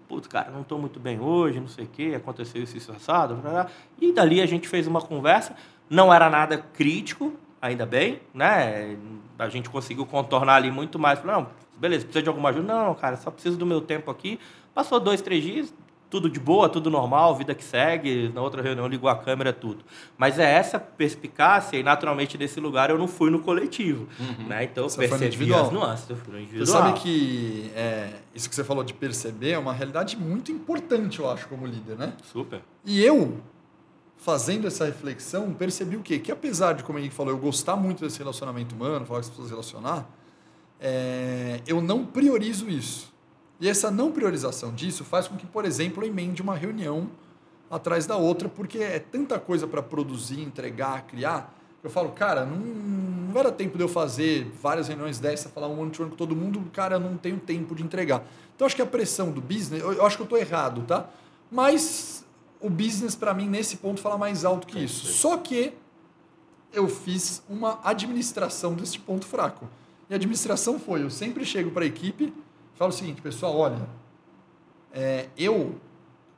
Putz, 0.08 0.28
cara, 0.28 0.52
não 0.52 0.62
tô 0.62 0.78
muito 0.78 1.00
bem 1.00 1.20
hoje, 1.20 1.60
não 1.60 1.68
sei 1.68 1.86
o 1.86 1.88
quê, 1.88 2.14
aconteceu 2.16 2.62
isso, 2.62 2.78
isso, 2.78 2.92
assado, 2.92 3.34
blá, 3.38 3.52
blá. 3.52 3.68
e 4.00 4.12
dali 4.12 4.40
a 4.40 4.46
gente 4.46 4.68
fez 4.68 4.86
uma 4.86 5.02
conversa, 5.02 5.56
não 5.90 6.14
era 6.14 6.30
nada 6.30 6.64
crítico, 6.74 7.34
ainda 7.60 7.88
bem, 7.88 8.20
né? 8.32 8.96
A 9.40 9.50
gente 9.50 9.68
conseguiu 9.68 10.06
contornar 10.06 10.58
ali 10.58 10.70
muito 10.70 11.00
mais, 11.00 11.18
falei, 11.18 11.38
não, 11.38 11.48
beleza, 11.76 12.04
precisa 12.06 12.22
de 12.22 12.30
alguma 12.30 12.50
ajuda? 12.50 12.72
Não, 12.72 12.94
cara, 12.94 13.18
só 13.18 13.32
preciso 13.32 13.58
do 13.58 13.66
meu 13.66 13.82
tempo 13.82 14.12
aqui. 14.12 14.40
Passou 14.76 15.00
dois, 15.00 15.22
três 15.22 15.42
dias, 15.44 15.74
tudo 16.10 16.30
de 16.30 16.40
boa, 16.40 16.68
tudo 16.70 16.90
normal, 16.92 17.34
vida 17.36 17.56
que 17.56 17.64
segue. 17.64 18.30
Na 18.34 18.42
outra 18.42 18.62
reunião 18.62 18.86
ligou 18.88 19.10
a 19.10 19.16
câmera, 19.16 19.52
tudo. 19.54 19.84
Mas 20.18 20.38
é 20.38 20.52
essa 20.52 20.78
perspicácia, 20.78 21.78
e 21.78 21.82
naturalmente 21.84 22.38
nesse 22.38 22.60
lugar 22.60 22.90
eu 22.90 22.98
não 22.98 23.08
fui 23.08 23.30
no 23.32 23.40
coletivo. 23.40 24.08
Né? 24.48 24.66
Então 24.66 24.88
Você 24.88 25.02
no 25.02 25.08
percebi 25.10 25.28
individual. 25.28 25.66
as 25.66 25.72
nuances, 25.72 26.10
eu 26.10 26.16
fui 26.18 26.34
no 26.34 26.40
Você 26.40 26.44
individual. 26.44 26.84
sabe 26.84 27.00
que 27.00 27.72
é, 27.74 28.10
isso 28.36 28.50
que 28.50 28.56
você 28.56 28.64
falou 28.66 28.84
de 28.84 28.94
perceber 28.94 29.52
é 29.52 29.58
uma 29.58 29.74
realidade 29.74 30.18
muito 30.18 30.52
importante, 30.52 31.20
eu 31.20 31.32
acho, 31.32 31.48
como 31.48 31.66
líder, 31.66 31.98
né? 31.98 32.14
Super. 32.32 32.62
E 32.86 33.02
eu, 33.04 33.40
fazendo 34.18 34.68
essa 34.68 34.86
reflexão, 34.86 35.54
percebi 35.54 35.96
o 35.96 36.02
quê? 36.02 36.20
Que 36.20 36.32
apesar 36.34 36.74
de, 36.74 36.84
como 36.84 37.00
ele 37.00 37.10
falou, 37.10 37.34
eu 37.34 37.38
gostar 37.40 37.78
muito 37.78 38.04
desse 38.04 38.20
relacionamento 38.20 38.76
humano, 38.76 39.06
falar 39.06 39.20
com 39.22 39.26
as 39.26 39.30
pessoas 39.30 39.50
relacionar, 39.50 40.06
é, 40.82 41.62
eu 41.66 41.82
não 41.82 42.06
priorizo 42.06 42.70
isso. 42.70 43.15
E 43.60 43.70
essa 43.70 43.90
não 43.90 44.12
priorização 44.12 44.74
disso 44.74 45.04
faz 45.04 45.28
com 45.28 45.36
que, 45.36 45.46
por 45.46 45.66
exemplo, 45.66 46.04
eu 46.04 46.08
emende 46.08 46.42
uma 46.42 46.56
reunião 46.56 47.10
atrás 47.70 48.06
da 48.06 48.16
outra, 48.16 48.50
porque 48.50 48.80
é 48.80 49.00
tanta 49.00 49.40
coisa 49.40 49.66
para 49.66 49.82
produzir, 49.82 50.42
entregar, 50.42 51.06
criar. 51.08 51.54
Eu 51.84 51.90
falo, 51.90 52.10
cara, 52.10 52.46
não, 52.46 52.58
não 52.58 53.34
vai 53.34 53.44
dar 53.44 53.52
tempo 53.52 53.78
de 53.78 53.84
eu 53.84 53.88
fazer 53.88 54.52
várias 54.62 54.88
reuniões 54.88 55.20
dessa, 55.20 55.50
falar 55.50 55.68
um 55.68 55.80
one-to-one 55.80 56.12
com 56.12 56.18
todo 56.18 56.36
mundo, 56.36 56.64
cara, 56.74 56.96
eu 56.96 57.00
não 57.00 57.18
tenho 57.18 57.40
tempo 57.40 57.76
de 57.76 57.84
entregar. 57.84 58.26
Então, 58.56 58.66
acho 58.66 58.76
que 58.76 58.82
a 58.82 58.86
pressão 58.86 59.32
do 59.32 59.42
business, 59.42 59.82
eu, 59.82 59.94
eu 59.94 60.06
acho 60.06 60.16
que 60.18 60.22
eu 60.22 60.26
estou 60.26 60.38
errado, 60.38 60.84
tá? 60.84 61.10
Mas 61.52 62.26
o 62.60 62.70
business, 62.70 63.16
para 63.16 63.34
mim, 63.34 63.48
nesse 63.48 63.78
ponto, 63.78 64.02
fala 64.02 64.18
mais 64.18 64.44
alto 64.44 64.66
que 64.68 64.80
isso. 64.80 65.06
Só 65.06 65.38
que 65.38 65.74
eu 66.74 66.88
fiz 66.88 67.44
uma 67.50 67.80
administração 67.84 68.74
desse 68.74 69.00
ponto 69.00 69.26
fraco. 69.26 69.68
E 70.10 70.14
a 70.14 70.18
administração 70.18 70.80
foi, 70.80 71.04
eu 71.04 71.10
sempre 71.10 71.46
chego 71.46 71.72
para 71.72 71.84
a 71.84 71.88
equipe 71.88 72.34
falo 72.76 72.90
o 72.92 72.94
seguinte, 72.94 73.22
pessoal, 73.22 73.56
olha, 73.58 73.88
é, 74.94 75.28
eu, 75.38 75.76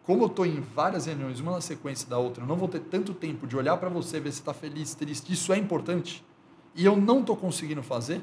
como 0.03 0.23
eu 0.23 0.27
estou 0.27 0.45
em 0.45 0.59
várias 0.61 1.05
reuniões, 1.05 1.39
uma 1.39 1.53
na 1.53 1.61
sequência 1.61 2.09
da 2.09 2.17
outra, 2.17 2.43
eu 2.43 2.47
não 2.47 2.55
vou 2.55 2.67
ter 2.67 2.79
tanto 2.79 3.13
tempo 3.13 3.45
de 3.45 3.55
olhar 3.57 3.77
para 3.77 3.89
você, 3.89 4.19
ver 4.19 4.31
se 4.31 4.39
está 4.39 4.53
feliz, 4.53 4.93
triste, 4.95 5.31
isso 5.33 5.51
é 5.53 5.57
importante, 5.57 6.23
e 6.75 6.85
eu 6.85 6.95
não 6.95 7.19
estou 7.21 7.35
conseguindo 7.35 7.81
fazer, 7.83 8.21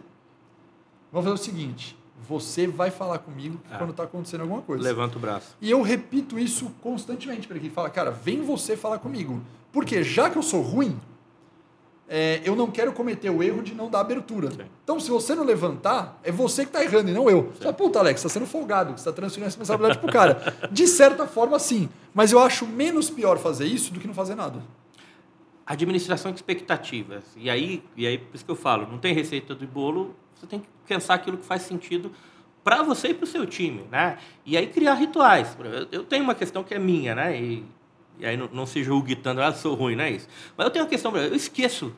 vamos 1.13 1.29
fazer 1.29 1.41
o 1.41 1.45
seguinte, 1.45 1.97
você 2.27 2.67
vai 2.67 2.91
falar 2.91 3.19
comigo 3.19 3.61
Ah. 3.71 3.77
quando 3.79 3.91
está 3.91 4.05
acontecendo 4.05 4.43
alguma 4.43 4.63
coisa. 4.63 4.83
Levanta 4.83 5.19
o 5.19 5.21
braço. 5.21 5.57
E 5.61 5.71
eu 5.71 5.83
repito 5.83 6.39
isso 6.39 6.71
constantemente 6.81 7.47
para 7.47 7.57
ele. 7.57 7.69
Fala, 7.69 7.91
cara, 7.91 8.11
vem 8.11 8.41
você 8.43 8.77
falar 8.77 8.99
comigo. 8.99 9.43
Porque 9.73 10.03
já 10.03 10.31
que 10.31 10.39
eu 10.39 10.43
sou 10.43 10.63
ruim, 10.63 10.99
é, 12.09 12.43
eu 12.45 12.55
não 12.55 12.71
quero 12.71 12.93
cometer 12.93 13.31
o 13.31 13.43
erro 13.43 13.63
de 13.63 13.75
não 13.75 13.89
dar 13.89 14.01
abertura. 14.01 14.51
Sim. 14.51 14.65
Então, 14.83 15.01
se 15.01 15.11
você 15.11 15.35
não 15.35 15.45
levantar, 15.45 16.21
é 16.23 16.31
você 16.31 16.63
que 16.63 16.69
está 16.69 16.85
errando 16.85 17.11
e 17.11 17.15
não 17.15 17.31
eu. 17.31 17.51
Você 17.53 17.63
fala, 17.63 17.73
puta, 17.73 17.99
Alex, 17.99 18.21
você 18.21 18.27
está 18.27 18.41
sendo 18.41 18.49
folgado, 18.49 18.93
você 18.93 19.01
está 19.01 19.13
transferindo 19.13 19.47
a 19.47 19.49
responsabilidade 19.49 19.99
pro 19.99 20.13
cara. 20.13 20.55
De 20.71 20.87
certa 20.87 21.27
forma, 21.27 21.59
sim. 21.59 21.89
Mas 22.13 22.31
eu 22.33 22.39
acho 22.39 22.67
menos 22.67 23.09
pior 23.09 23.39
fazer 23.39 23.67
isso 23.67 23.93
do 23.93 23.99
que 23.99 24.07
não 24.07 24.15
fazer 24.15 24.35
nada. 24.35 24.63
Administração 25.67 26.31
de 26.31 26.39
expectativas. 26.39 27.25
E 27.37 27.49
aí, 27.49 27.83
e 27.97 28.07
aí, 28.07 28.19
por 28.19 28.35
isso 28.35 28.45
que 28.45 28.51
eu 28.51 28.57
falo, 28.57 28.87
não 28.91 28.99
tem 28.99 29.15
receita 29.15 29.55
do 29.55 29.67
bolo, 29.67 30.15
você 30.35 30.47
tem 30.47 30.61
que 30.61 30.69
pensar 30.87 31.15
aquilo 31.15 31.39
que 31.39 31.47
faz 31.47 31.63
sentido 31.63 32.13
para 32.63 32.83
você 32.83 33.09
e 33.09 33.15
para 33.15 33.25
o 33.25 33.27
seu 33.27 33.47
time, 33.47 33.85
né? 33.91 34.19
E 34.45 34.57
aí 34.57 34.67
criar 34.67 34.95
rituais. 34.95 35.57
Eu, 35.59 35.87
eu 36.01 36.05
tenho 36.05 36.25
uma 36.25 36.35
questão 36.35 36.63
que 36.63 36.75
é 36.75 36.79
minha, 36.79 37.15
né? 37.15 37.41
E, 37.41 37.65
e 38.19 38.27
aí 38.27 38.37
não, 38.37 38.49
não 38.53 38.67
se 38.67 38.83
julgue 38.83 39.17
tanto, 39.17 39.41
ah, 39.41 39.53
sou 39.53 39.75
ruim, 39.75 39.97
não 39.97 40.05
é 40.05 40.13
isso. 40.13 40.29
Mas 40.57 40.67
eu 40.67 40.71
tenho 40.71 40.85
uma 40.85 40.89
questão, 40.89 41.17
eu 41.17 41.35
esqueço. 41.35 41.93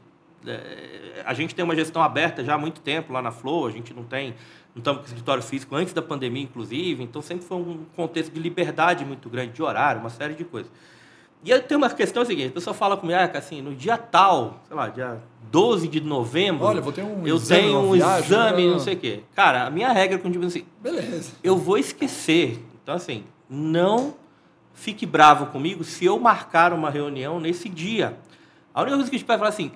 É, 0.46 1.22
a 1.24 1.34
gente 1.34 1.54
tem 1.54 1.64
uma 1.64 1.74
gestão 1.74 2.02
aberta 2.02 2.44
já 2.44 2.54
há 2.54 2.58
muito 2.58 2.80
tempo 2.80 3.12
lá 3.12 3.20
na 3.20 3.30
Flow, 3.32 3.66
a 3.66 3.70
gente 3.70 3.92
não 3.92 4.04
tem, 4.04 4.34
não 4.74 4.78
estamos 4.78 5.00
com 5.00 5.06
escritório 5.06 5.42
físico 5.42 5.74
antes 5.74 5.92
da 5.92 6.02
pandemia, 6.02 6.42
inclusive, 6.42 7.02
então 7.02 7.20
sempre 7.20 7.44
foi 7.44 7.56
um 7.58 7.84
contexto 7.96 8.32
de 8.32 8.40
liberdade 8.40 9.04
muito 9.04 9.28
grande, 9.28 9.52
de 9.52 9.62
horário, 9.62 10.00
uma 10.00 10.10
série 10.10 10.34
de 10.34 10.44
coisas. 10.44 10.70
E 11.44 11.52
aí 11.52 11.60
tem 11.60 11.76
uma 11.76 11.90
questão 11.90 12.24
seguinte, 12.24 12.48
a 12.48 12.52
pessoa 12.52 12.74
fala 12.74 12.96
comigo, 12.96 13.18
ah, 13.18 13.38
assim, 13.38 13.60
no 13.60 13.74
dia 13.74 13.96
tal, 13.96 14.62
sei 14.66 14.76
lá, 14.76 14.88
dia 14.88 15.20
12 15.50 15.86
de 15.88 16.00
novembro, 16.00 16.64
Olha, 16.64 16.80
vou 16.80 16.92
ter 16.92 17.02
um 17.02 17.26
eu 17.26 17.36
exame 17.36 17.62
tenho 17.62 17.78
um 17.78 17.92
viagem, 17.92 18.24
exame, 18.24 18.66
né? 18.66 18.72
não 18.72 18.78
sei 18.80 18.94
o 18.94 18.98
quê. 18.98 19.20
Cara, 19.34 19.66
a 19.66 19.70
minha 19.70 19.92
regra 19.92 20.20
o 20.22 20.46
assim, 20.46 20.64
Beleza. 20.80 21.32
eu 21.42 21.56
vou 21.56 21.78
esquecer. 21.78 22.64
Então, 22.82 22.94
assim, 22.94 23.24
não 23.48 24.14
fique 24.76 25.04
bravo 25.04 25.46
comigo 25.46 25.82
se 25.82 26.04
eu 26.04 26.16
marcar 26.20 26.72
uma 26.72 26.88
reunião 26.90 27.40
nesse 27.40 27.68
dia. 27.68 28.16
A 28.72 28.82
única 28.82 28.96
coisa 28.96 29.10
que 29.10 29.16
a 29.16 29.18
gente 29.18 29.26
vai 29.26 29.36
falar 29.38 29.48
assim, 29.48 29.72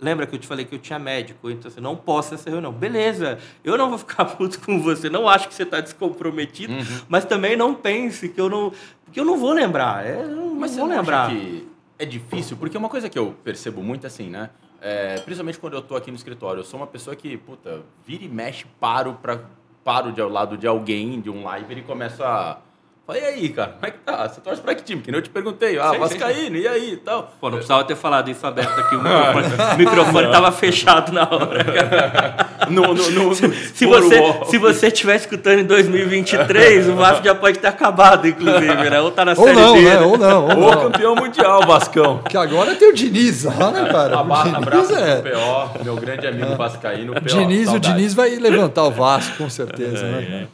lembra 0.00 0.26
que 0.26 0.34
eu 0.34 0.38
te 0.38 0.46
falei 0.46 0.64
que 0.64 0.74
eu 0.74 0.78
tinha 0.78 0.98
médico, 0.98 1.48
então 1.50 1.70
você 1.70 1.80
não 1.80 1.94
posso 1.94 2.34
essa 2.34 2.50
reunião. 2.50 2.72
Beleza, 2.72 3.38
eu 3.62 3.76
não 3.78 3.90
vou 3.90 3.98
ficar 3.98 4.24
puto 4.36 4.58
com 4.60 4.80
você, 4.82 5.08
não 5.08 5.28
acho 5.28 5.46
que 5.48 5.54
você 5.54 5.62
está 5.62 5.80
descomprometido, 5.80 6.72
Uhum. 6.72 7.00
mas 7.08 7.24
também 7.24 7.56
não 7.56 7.74
pense 7.74 8.28
que 8.28 8.40
eu 8.40 8.48
não... 8.48 8.72
Porque 9.04 9.20
eu 9.20 9.24
não 9.24 9.38
vou 9.38 9.52
lembrar, 9.52 10.04
é, 10.04 10.26
não 10.26 10.54
Mas 10.56 10.76
vou 10.76 10.86
lembrar. 10.88 11.30
que 11.30 11.68
é 11.98 12.04
difícil? 12.04 12.56
Porque 12.56 12.76
uma 12.76 12.88
coisa 12.88 13.08
que 13.08 13.18
eu 13.18 13.34
percebo 13.44 13.82
muito 13.82 14.06
assim, 14.06 14.28
né? 14.28 14.50
É, 14.80 15.18
principalmente 15.20 15.58
quando 15.58 15.74
eu 15.74 15.82
tô 15.82 15.94
aqui 15.96 16.10
no 16.10 16.16
escritório, 16.16 16.60
eu 16.60 16.64
sou 16.64 16.80
uma 16.80 16.86
pessoa 16.86 17.14
que, 17.16 17.36
puta, 17.36 17.82
vira 18.06 18.24
e 18.24 18.28
mexe, 18.28 18.66
paro, 18.80 19.14
pra, 19.22 19.40
paro 19.84 20.10
de, 20.12 20.20
ao 20.20 20.28
lado 20.28 20.56
de 20.58 20.66
alguém, 20.66 21.20
de 21.20 21.30
um 21.30 21.44
live, 21.44 21.74
e 21.74 21.82
começo 21.82 22.22
a... 22.24 22.58
Fala, 23.06 23.18
e 23.20 23.24
aí, 23.24 23.48
cara, 23.50 23.68
como 23.74 23.86
é 23.86 23.90
que 23.92 23.98
tá? 23.98 24.28
Você 24.28 24.40
torce 24.40 24.60
pra 24.60 24.74
que 24.74 24.82
time? 24.82 25.00
Que 25.00 25.12
nem 25.12 25.18
eu 25.18 25.22
te 25.22 25.30
perguntei. 25.30 25.78
Ah, 25.78 25.90
Sim, 25.90 25.92
sim, 25.92 25.98
Vascaíno, 26.00 26.56
e 26.56 26.66
aí 26.66 26.92
e 26.94 26.96
tal. 26.96 27.32
Pô, 27.40 27.48
não 27.48 27.58
precisava 27.58 27.84
ter 27.84 27.94
falado 27.94 28.28
isso 28.28 28.44
aberto 28.44 28.80
aqui, 28.80 28.96
o 28.96 28.98
microfone, 29.04 29.46
o 29.74 29.78
microfone 29.78 30.30
tava 30.32 30.50
fechado 30.50 31.12
na 31.12 31.22
hora. 31.22 31.62
cara. 31.64 32.36
No, 32.68 32.82
no, 32.94 33.10
no, 33.12 33.32
Se 33.36 33.86
você, 33.86 34.20
se 34.46 34.58
você 34.58 34.88
estiver 34.88 35.14
escutando 35.14 35.60
em 35.60 35.64
2023, 35.64 36.88
o 36.88 36.94
Vasco 36.96 37.24
já 37.24 37.32
pode 37.34 37.60
ter 37.60 37.68
acabado, 37.68 38.26
inclusive, 38.26 38.90
né? 38.90 39.00
Ou 39.00 39.12
tá 39.12 39.24
na 39.24 39.32
Ou 39.36 39.44
Série 39.44 39.56
não, 39.60 39.74
B, 39.74 39.80
né? 39.82 40.00
Ou 40.00 40.18
não, 40.18 40.44
ou 40.48 40.50
Ô, 40.66 40.70
não. 40.72 40.90
campeão 40.90 41.14
mundial, 41.14 41.64
Vascão. 41.64 42.22
Que 42.28 42.36
agora 42.36 42.74
tem 42.74 42.88
o 42.90 42.92
Diniz 42.92 43.44
lá, 43.44 43.70
né, 43.70 43.88
cara? 43.88 44.18
Aba- 44.18 44.40
O 44.40 44.42
Diniz 44.44 44.56
Abraço 44.56 44.94
é. 44.96 45.20
pro 45.20 45.30
PO, 45.30 45.84
meu 45.84 45.94
grande 45.94 46.26
amigo 46.26 46.56
Vascaíno. 46.56 47.14
PO, 47.14 47.20
Diniz, 47.20 47.72
o. 47.72 47.78
Diniz 47.78 48.14
vai 48.14 48.30
levantar 48.30 48.82
o 48.82 48.90
Vasco, 48.90 49.36
com 49.38 49.48
certeza, 49.48 50.02
né? 50.04 50.48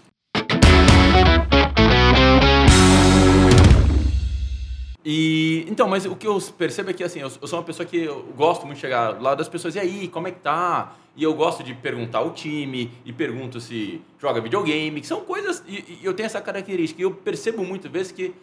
E 5.04 5.66
então, 5.68 5.88
mas 5.88 6.06
o 6.06 6.14
que 6.14 6.26
eu 6.26 6.40
percebo 6.56 6.90
é 6.90 6.92
que 6.92 7.02
assim, 7.02 7.20
eu, 7.20 7.30
sou 7.30 7.58
uma 7.58 7.64
pessoa 7.64 7.84
que 7.84 8.04
eu 8.04 8.22
gosto 8.36 8.64
muito 8.66 8.76
de 8.76 8.80
chegar 8.82 9.20
lá 9.20 9.34
das 9.34 9.48
pessoas, 9.48 9.74
e 9.74 9.80
aí, 9.80 10.08
como 10.08 10.28
é 10.28 10.30
que 10.30 10.40
tá? 10.40 10.94
E 11.16 11.24
eu 11.24 11.34
gosto 11.34 11.62
de 11.62 11.74
perguntar 11.74 12.22
o 12.22 12.30
time, 12.30 12.90
e 13.04 13.12
pergunto 13.12 13.60
se 13.60 14.00
joga 14.18 14.40
videogame, 14.40 15.00
que 15.00 15.06
são 15.06 15.20
coisas. 15.22 15.62
E, 15.66 15.98
e 16.02 16.04
eu 16.04 16.14
tenho 16.14 16.26
essa 16.26 16.40
característica. 16.40 17.00
E 17.00 17.04
eu 17.04 17.10
percebo 17.10 17.64
muitas 17.64 17.90
vezes 17.90 18.12
que, 18.12 18.34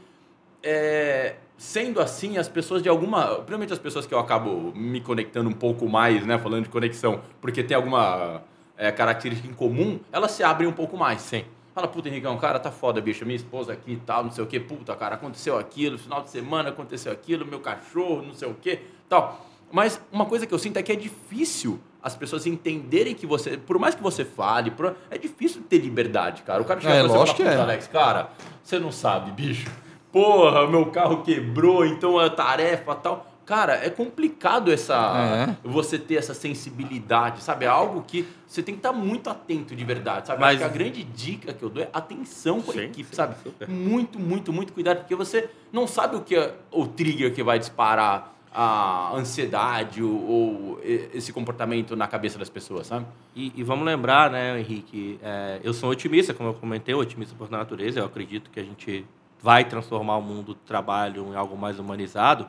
é, 0.62 1.36
sendo 1.57 1.99
assim, 1.99 2.38
as 2.38 2.47
pessoas 2.47 2.84
de 2.84 2.89
alguma. 2.89 3.36
Principalmente 3.36 3.74
as 3.74 3.80
pessoas 3.80 4.05
que 4.05 4.14
eu 4.14 4.20
acabo 4.20 4.72
me 4.76 5.01
conectando 5.01 5.49
um 5.49 5.53
pouco 5.53 5.88
mais, 5.88 6.26
né? 6.26 6.38
Falando 6.38 6.64
de 6.64 6.70
conexão, 6.70 7.22
porque 7.41 7.64
tem 7.64 7.76
alguma 7.76 8.43
é, 8.78 8.91
característica 8.91 9.49
em 9.49 9.53
comum, 9.53 9.99
elas 10.12 10.32
se 10.32 10.43
abrem 10.43 10.68
um 10.68 10.74
pouco 10.74 10.95
mais. 10.95 11.22
Sim. 11.22 11.45
Fala, 11.80 11.88
puta, 11.88 12.10
Henricão, 12.10 12.38
cara, 12.38 12.60
tá 12.60 12.70
foda, 12.72 13.00
bicho. 13.00 13.26
Minha 13.26 13.38
esposa 13.38 13.72
aqui 13.72 13.94
e 13.94 13.96
tal, 13.96 14.26
não 14.26 14.32
sei 14.32 14.44
o 14.44 14.48
quê. 14.48 14.60
Puta, 14.60 14.94
cara, 14.98 15.16
aconteceu 15.16 15.58
aquilo, 15.58 15.98
final 15.98 16.22
de 16.22 16.30
semana 16.30 16.70
aconteceu 16.70 17.10
aquilo, 17.10 17.46
meu 17.46 17.62
cachorro, 17.62 18.22
não 18.22 18.34
sei 18.34 18.50
o 18.50 18.54
quê, 18.54 18.82
tal. 19.08 19.46
Mas 19.72 20.02
uma 20.12 20.26
coisa 20.26 20.46
que 20.46 20.54
eu 20.54 20.60
sinto 20.60 20.76
é 20.76 20.84
que 20.84 20.92
é 20.92 20.96
difícil 20.96 21.80
as 22.04 22.18
pessoas 22.18 22.46
entenderem 22.46 23.14
que 23.16 23.26
você, 23.26 23.56
por 23.58 23.80
mais 23.80 23.96
que 23.96 24.04
você 24.04 24.26
fale, 24.26 24.72
por- 24.72 24.94
é 25.10 25.18
difícil 25.18 25.62
ter 25.70 25.78
liberdade, 25.78 26.42
cara. 26.42 26.62
O 26.62 26.66
cara 26.66 26.82
chega 26.82 26.96
É, 26.96 27.00
pra 27.00 27.08
você 27.08 27.16
e 27.16 27.18
lógico 27.18 27.38
fala, 27.38 27.50
que 27.50 27.56
"Puta, 27.56 27.62
é. 27.62 27.64
Alex, 27.72 27.88
cara, 27.88 28.30
você 28.62 28.78
não 28.78 28.92
sabe, 28.92 29.32
bicho. 29.32 29.72
Porra, 30.12 30.68
meu 30.68 30.88
carro 30.88 31.24
quebrou, 31.24 31.86
então 31.86 32.20
é 32.20 32.30
tarefa 32.30 32.94
tal. 32.96 33.26
Cara, 33.50 33.74
é 33.84 33.89
complicado 33.89 34.72
essa 34.72 35.56
É. 35.64 35.68
você 35.68 35.97
ter 35.97 36.18
essa 36.18 36.36
sensibilidade, 36.36 37.41
sabe? 37.41 37.66
É 37.66 37.68
algo 37.68 38.04
que 38.04 38.28
você 38.45 38.62
tem 38.62 38.76
que 38.76 38.80
estar 38.80 38.93
muito 38.93 39.28
atento 39.28 39.76
de 39.76 39.84
verdade, 39.84 40.28
sabe? 40.28 40.39
Mas- 40.39 40.62
Acho 40.62 40.70
que 40.70 40.76
a 40.76 40.78
grande 40.84 41.04
dica 41.04 41.52
que 41.52 41.64
eu 41.64 41.70
dou 41.72 41.82
é 41.82 41.89
atenção 41.91 42.62
com 42.62 42.70
a 42.70 42.76
Sim, 42.76 42.82
equipe, 42.82 43.10
sim, 43.10 43.16
sabe? 43.16 43.36
super. 43.41 43.68
Muito, 43.68 44.20
muito, 44.20 44.54
muito 44.54 44.72
cuidado, 44.72 44.97
porque 45.00 45.16
você 45.16 45.50
não 45.74 45.88
sabe 45.88 46.16
o 46.18 46.22
que 46.22 46.36
é 46.36 46.54
o 46.72 46.86
trigger 46.86 47.34
que 47.34 47.41
vai 47.41 47.58
disparar 47.58 48.36
a 48.54 49.14
ansiedade 49.16 50.04
ou, 50.04 50.30
ou 50.30 50.82
esse 50.84 51.34
comportamento 51.34 51.95
na 51.95 52.06
cabeça 52.08 52.38
das 52.38 52.50
pessoas, 52.50 52.86
sabe? 52.86 53.08
E, 53.36 53.52
e 53.56 53.64
vamos 53.64 53.84
lembrar, 53.84 54.30
né, 54.30 54.60
Henrique, 54.60 55.20
é, 55.24 55.60
eu 55.64 55.74
sou 55.74 55.89
otimista, 55.89 56.36
como 56.36 56.50
eu 56.50 56.54
comentei, 56.54 56.93
otimista 56.93 57.34
por 57.36 57.50
natureza, 57.50 58.00
eu 58.00 58.06
acredito 58.06 58.52
que 58.52 58.60
a 58.60 58.64
gente 58.64 59.04
vai 59.41 59.64
transformar 59.64 60.18
o 60.18 60.22
mundo 60.22 60.47
do 60.47 60.56
trabalho 60.56 61.28
em 61.32 61.36
algo 61.36 61.56
mais 61.58 61.80
humanizado, 61.80 62.45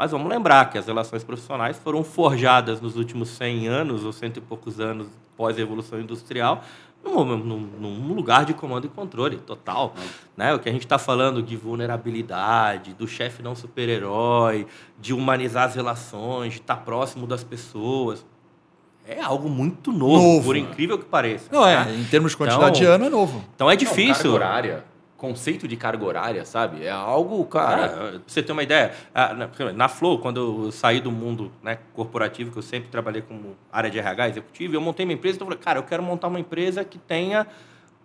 mas 0.00 0.12
vamos 0.12 0.30
lembrar 0.30 0.70
que 0.70 0.78
as 0.78 0.86
relações 0.86 1.22
profissionais 1.22 1.76
foram 1.76 2.02
forjadas 2.02 2.80
nos 2.80 2.96
últimos 2.96 3.28
100 3.28 3.68
anos, 3.68 4.02
ou 4.02 4.12
cento 4.14 4.38
e 4.38 4.40
poucos 4.40 4.80
anos 4.80 5.08
pós-evolução 5.36 6.00
industrial, 6.00 6.64
num, 7.04 7.22
num- 7.36 7.68
num 7.78 8.14
lugar 8.14 8.46
de 8.46 8.54
comando 8.54 8.86
e 8.86 8.88
controle 8.88 9.36
total. 9.36 9.92
Né? 10.34 10.54
O 10.54 10.58
que 10.58 10.70
a 10.70 10.72
gente 10.72 10.86
está 10.86 10.98
falando 10.98 11.42
de 11.42 11.54
vulnerabilidade, 11.54 12.94
do 12.94 13.06
chefe 13.06 13.42
não 13.42 13.54
super-herói, 13.54 14.66
de 14.98 15.12
humanizar 15.12 15.64
as 15.64 15.74
relações, 15.74 16.54
de 16.54 16.60
estar 16.60 16.76
próximo 16.76 17.26
das 17.26 17.44
pessoas, 17.44 18.24
é 19.06 19.20
algo 19.20 19.50
muito 19.50 19.92
novo, 19.92 20.22
Novo, 20.22 20.44
por 20.46 20.54
né? 20.54 20.60
incrível 20.62 20.96
que 20.98 21.04
pareça. 21.04 21.46
Não, 21.52 21.66
é, 21.66 21.84
né? 21.84 21.94
em 21.94 22.04
termos 22.04 22.30
de 22.32 22.38
quantidade 22.38 22.62
Então- 22.64 22.72
de 22.80 22.84
ano 22.86 23.04
é 23.04 23.10
novo. 23.10 23.44
Então 23.54 23.70
é 23.70 23.74
Não, 23.74 23.78
carga 23.84 23.94
difícil. 23.96 24.32
horária, 24.32 24.84
conceito 25.20 25.68
de 25.68 25.76
carga 25.76 26.02
horária, 26.02 26.46
sabe? 26.46 26.82
É 26.82 26.90
algo, 26.90 27.44
cara. 27.44 27.88
Cara, 27.90 28.10
pra 28.12 28.20
você 28.26 28.42
ter 28.42 28.52
uma 28.52 28.62
ideia, 28.62 28.92
ah, 29.14 29.34
na, 29.74 29.86
Flow, 29.86 30.18
quando 30.18 30.64
eu 30.64 30.72
saí 30.72 30.98
do 30.98 31.12
mundo 31.12 31.52
né, 31.62 31.76
corporativo, 31.92 32.50
que 32.50 32.56
eu 32.56 32.62
sempre 32.62 32.88
trabalhei 32.88 33.20
como 33.20 33.54
área 33.70 33.90
de 33.90 33.98
RH 33.98 34.30
executivo, 34.30 34.74
eu 34.74 34.80
montei 34.80 35.04
minha 35.04 35.16
empresa, 35.16 35.36
então 35.36 35.46
eu 35.46 35.50
falei, 35.50 35.62
cara, 35.62 35.78
eu 35.78 35.82
quero 35.82 36.02
montar 36.02 36.28
uma 36.28 36.40
empresa 36.40 36.82
que 36.84 36.96
tenha 36.96 37.46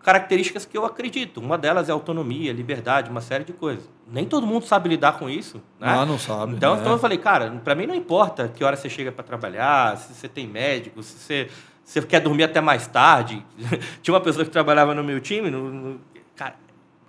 características 0.03 0.66
que 0.66 0.78
eu 0.78 0.84
acredito. 0.84 1.39
Uma 1.39 1.57
delas 1.57 1.88
é 1.88 1.93
autonomia, 1.93 2.51
liberdade, 2.51 3.09
uma 3.09 3.22
série 3.22 3.45
de 3.45 3.53
coisas. 3.53 3.89
Nem 4.11 4.26
todo 4.26 4.45
mundo 4.45 4.66
sabe 4.66 4.89
lidar 4.89 5.18
com 5.18 5.30
isso. 5.30 5.63
Né? 5.80 5.88
Ah, 5.88 6.05
não 6.05 6.20
sabe. 6.20 6.53
Então, 6.53 6.76
né? 6.76 6.82
então 6.82 6.91
eu 6.91 6.99
falei, 6.99 7.18
cara, 7.18 7.49
para 7.63 7.74
mim 7.76 7.88
não 7.88 7.95
importa 7.95 8.49
que 8.49 8.61
hora 8.61 8.76
você 8.76 8.89
chega 8.89 9.09
para 9.09 9.24
trabalhar, 9.24 9.95
se 9.95 10.13
você 10.13 10.28
tem 10.28 10.45
médico, 10.45 11.01
se 11.01 11.18
você, 11.18 11.49
você 11.82 12.01
quer 12.01 12.20
dormir 12.20 12.43
até 12.43 12.59
mais 12.59 12.86
tarde. 12.88 13.41
Tinha 14.03 14.13
uma 14.13 14.22
pessoa 14.22 14.43
que 14.43 14.51
trabalhava 14.51 14.93
no 14.93 15.03
meu 15.03 15.22
time, 15.22 15.49
no, 15.49 15.72
no, 15.72 16.01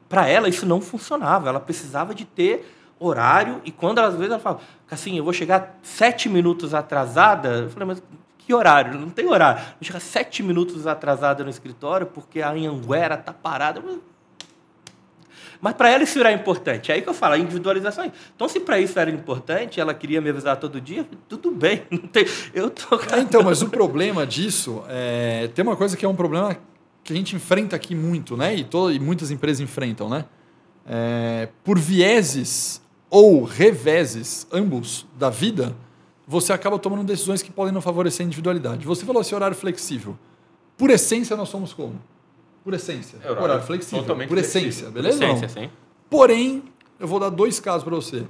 para 0.09 0.29
ela 0.29 0.49
isso 0.49 0.65
não 0.67 0.81
funcionava. 0.81 1.49
Ela 1.49 1.61
precisava 1.61 2.15
de 2.15 2.25
ter 2.25 2.73
horário 2.99 3.61
e 3.65 3.71
quando 3.71 3.99
ela, 3.99 4.09
às 4.09 4.15
vezes 4.15 4.31
ela 4.31 4.41
falava, 4.41 4.63
assim, 4.91 5.19
eu 5.19 5.25
vou 5.25 5.33
chegar 5.33 5.79
sete 5.83 6.29
minutos 6.29 6.73
atrasada. 6.75 7.49
Eu 7.49 7.71
falei, 7.71 7.89
mas 7.89 8.03
que 8.39 8.55
horário? 8.55 8.99
Não 8.99 9.11
tem 9.11 9.27
horário. 9.29 9.61
Vou 9.61 9.83
chegar 9.83 10.01
sete 10.01 10.43
minutos 10.43 10.87
atrasada 10.87 11.43
no 11.45 11.51
escritório 11.51 12.07
porque 12.07 12.41
a 12.41 12.51
Anhanguera 12.51 13.17
tá 13.17 13.33
parada. 13.33 13.83
Mas 15.61 15.73
para 15.75 15.89
ela 15.89 16.03
isso 16.03 16.19
era 16.19 16.31
importante. 16.33 16.93
É 16.93 16.95
aí 16.95 17.03
que 17.03 17.09
eu 17.09 17.15
falo, 17.15 17.35
a 17.35 17.39
individualização. 17.39 18.05
é- 18.05 18.13
Então, 18.35 18.49
se 18.49 18.61
para 18.61 18.79
isso 18.79 18.99
era 18.99 19.11
importante, 19.11 19.81
ela 19.81 19.95
queria 19.95 20.21
me 20.21 20.29
avisar 20.31 20.57
todo 20.59 20.81
dia, 20.81 21.07
tudo 21.29 21.51
bem. 21.51 21.83
Não 21.91 21.99
tem, 21.99 22.27
eu 22.55 22.71
tô. 22.71 22.97
É, 23.13 23.21
então, 23.21 23.43
mas 23.43 23.63
o 23.63 23.69
problema 23.69 24.27
disso 24.27 24.85
é. 24.89 25.49
Tem 25.55 25.65
uma 25.65 25.77
coisa 25.77 25.97
que 25.97 26.05
é 26.05 26.09
um 26.09 26.15
problema 26.15 26.57
que 27.07 27.13
a 27.13 27.17
gente 27.17 27.35
enfrenta 27.37 27.75
aqui 27.77 27.95
muito, 27.95 28.37
né? 28.37 28.55
E, 28.55 28.65
to- 28.65 28.91
e 28.93 28.99
muitas 29.01 29.31
empresas 29.31 29.61
enfrentam, 29.61 30.09
né? 30.09 30.25
É, 30.87 31.49
por 31.65 31.79
vieses 31.79 32.81
ou 33.11 33.45
reveses, 33.45 34.47
ambos, 34.53 35.07
da 35.19 35.31
vida, 35.31 35.75
você 36.27 36.53
acaba 36.53 36.79
tomando 36.79 37.05
decisões 37.05 37.43
que 37.43 37.51
podem 37.51 37.73
não 37.73 37.81
favorecer 37.81 38.25
a 38.25 38.27
individualidade. 38.27 38.85
Você 38.87 39.05
falou 39.05 39.23
esse 39.23 39.35
horário 39.35 39.57
flexível. 39.57 40.17
Por 40.77 40.91
essência, 40.91 41.37
nós 41.37 41.49
somos 41.49 41.73
como? 41.73 42.01
Por 42.65 42.75
essência. 42.75 43.19
É 43.23 43.31
horário 43.31 43.63
flexível. 43.63 44.01
totalmente 44.01 44.29
Por 44.29 44.35
flexível. 44.39 44.69
essência, 44.69 44.91
beleza? 44.91 45.21
não? 45.21 45.37
Essência, 45.37 45.49
sim. 45.63 45.71
Porém, 46.11 46.65
eu 46.99 47.07
vou 47.07 47.19
dar 47.21 47.31
dois 47.31 47.59
casos 47.61 47.85
para 47.85 47.95
você. 47.95 48.25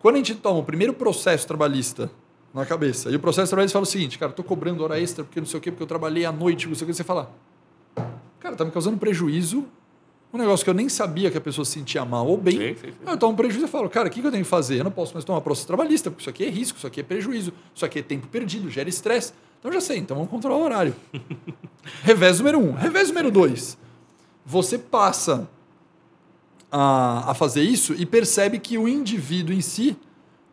Quando 0.00 0.14
a 0.16 0.18
gente 0.18 0.34
toma 0.34 0.58
o 0.60 0.64
primeiro 0.64 0.92
processo 0.94 1.46
trabalhista 1.46 2.10
na 2.52 2.64
cabeça, 2.66 3.10
e 3.10 3.16
o 3.16 3.20
processo 3.20 3.48
trabalhista 3.50 3.72
fala 3.74 3.82
o 3.84 3.86
seguinte, 3.86 4.18
cara, 4.18 4.32
tô 4.32 4.42
cobrando 4.44 4.82
hora 4.84 5.00
extra 5.00 5.24
porque 5.24 5.40
não 5.40 5.46
sei 5.46 5.58
o 5.58 5.60
quê, 5.60 5.70
porque 5.70 5.82
eu 5.82 5.86
trabalhei 5.86 6.24
à 6.24 6.32
noite, 6.32 6.66
não 6.68 6.74
sei 6.74 6.84
o 6.84 6.88
que, 6.88 6.94
você 6.94 7.02
fala, 7.04 7.30
cara, 8.44 8.56
tá 8.56 8.64
me 8.64 8.70
causando 8.70 8.98
prejuízo, 8.98 9.64
um 10.30 10.36
negócio 10.36 10.62
que 10.64 10.68
eu 10.68 10.74
nem 10.74 10.86
sabia 10.86 11.30
que 11.30 11.38
a 11.38 11.40
pessoa 11.40 11.64
se 11.64 11.72
sentia 11.72 12.04
mal 12.04 12.26
ou 12.26 12.36
bem. 12.36 12.58
Sim, 12.58 12.74
sim, 12.74 12.92
sim. 12.92 13.10
Eu 13.10 13.16
tomo 13.16 13.32
um 13.32 13.36
prejuízo 13.36 13.64
e 13.64 13.68
falo, 13.68 13.88
cara, 13.88 14.08
o 14.08 14.10
que 14.10 14.20
eu 14.20 14.30
tenho 14.30 14.44
que 14.44 14.50
fazer? 14.50 14.80
Eu 14.80 14.84
não 14.84 14.90
posso 14.90 15.14
mais 15.14 15.24
tomar 15.24 15.40
processo 15.40 15.66
trabalhista, 15.66 16.10
porque 16.10 16.22
isso 16.22 16.28
aqui 16.28 16.44
é 16.44 16.50
risco, 16.50 16.76
isso 16.76 16.86
aqui 16.86 17.00
é 17.00 17.02
prejuízo, 17.02 17.54
isso 17.74 17.86
aqui 17.86 18.00
é 18.00 18.02
tempo 18.02 18.26
perdido, 18.26 18.68
gera 18.68 18.88
estresse. 18.88 19.32
Então 19.58 19.70
eu 19.70 19.74
já 19.74 19.80
sei, 19.80 19.98
então 19.98 20.14
vamos 20.14 20.30
controlar 20.30 20.58
o 20.58 20.62
horário. 20.62 20.94
Revés 22.02 22.38
número 22.38 22.58
um. 22.58 22.72
Revés 22.72 23.08
número 23.08 23.30
dois. 23.30 23.78
Você 24.44 24.76
passa 24.76 25.48
a, 26.70 27.30
a 27.30 27.34
fazer 27.34 27.62
isso 27.62 27.94
e 27.94 28.04
percebe 28.04 28.58
que 28.58 28.76
o 28.76 28.86
indivíduo 28.86 29.54
em 29.54 29.62
si 29.62 29.96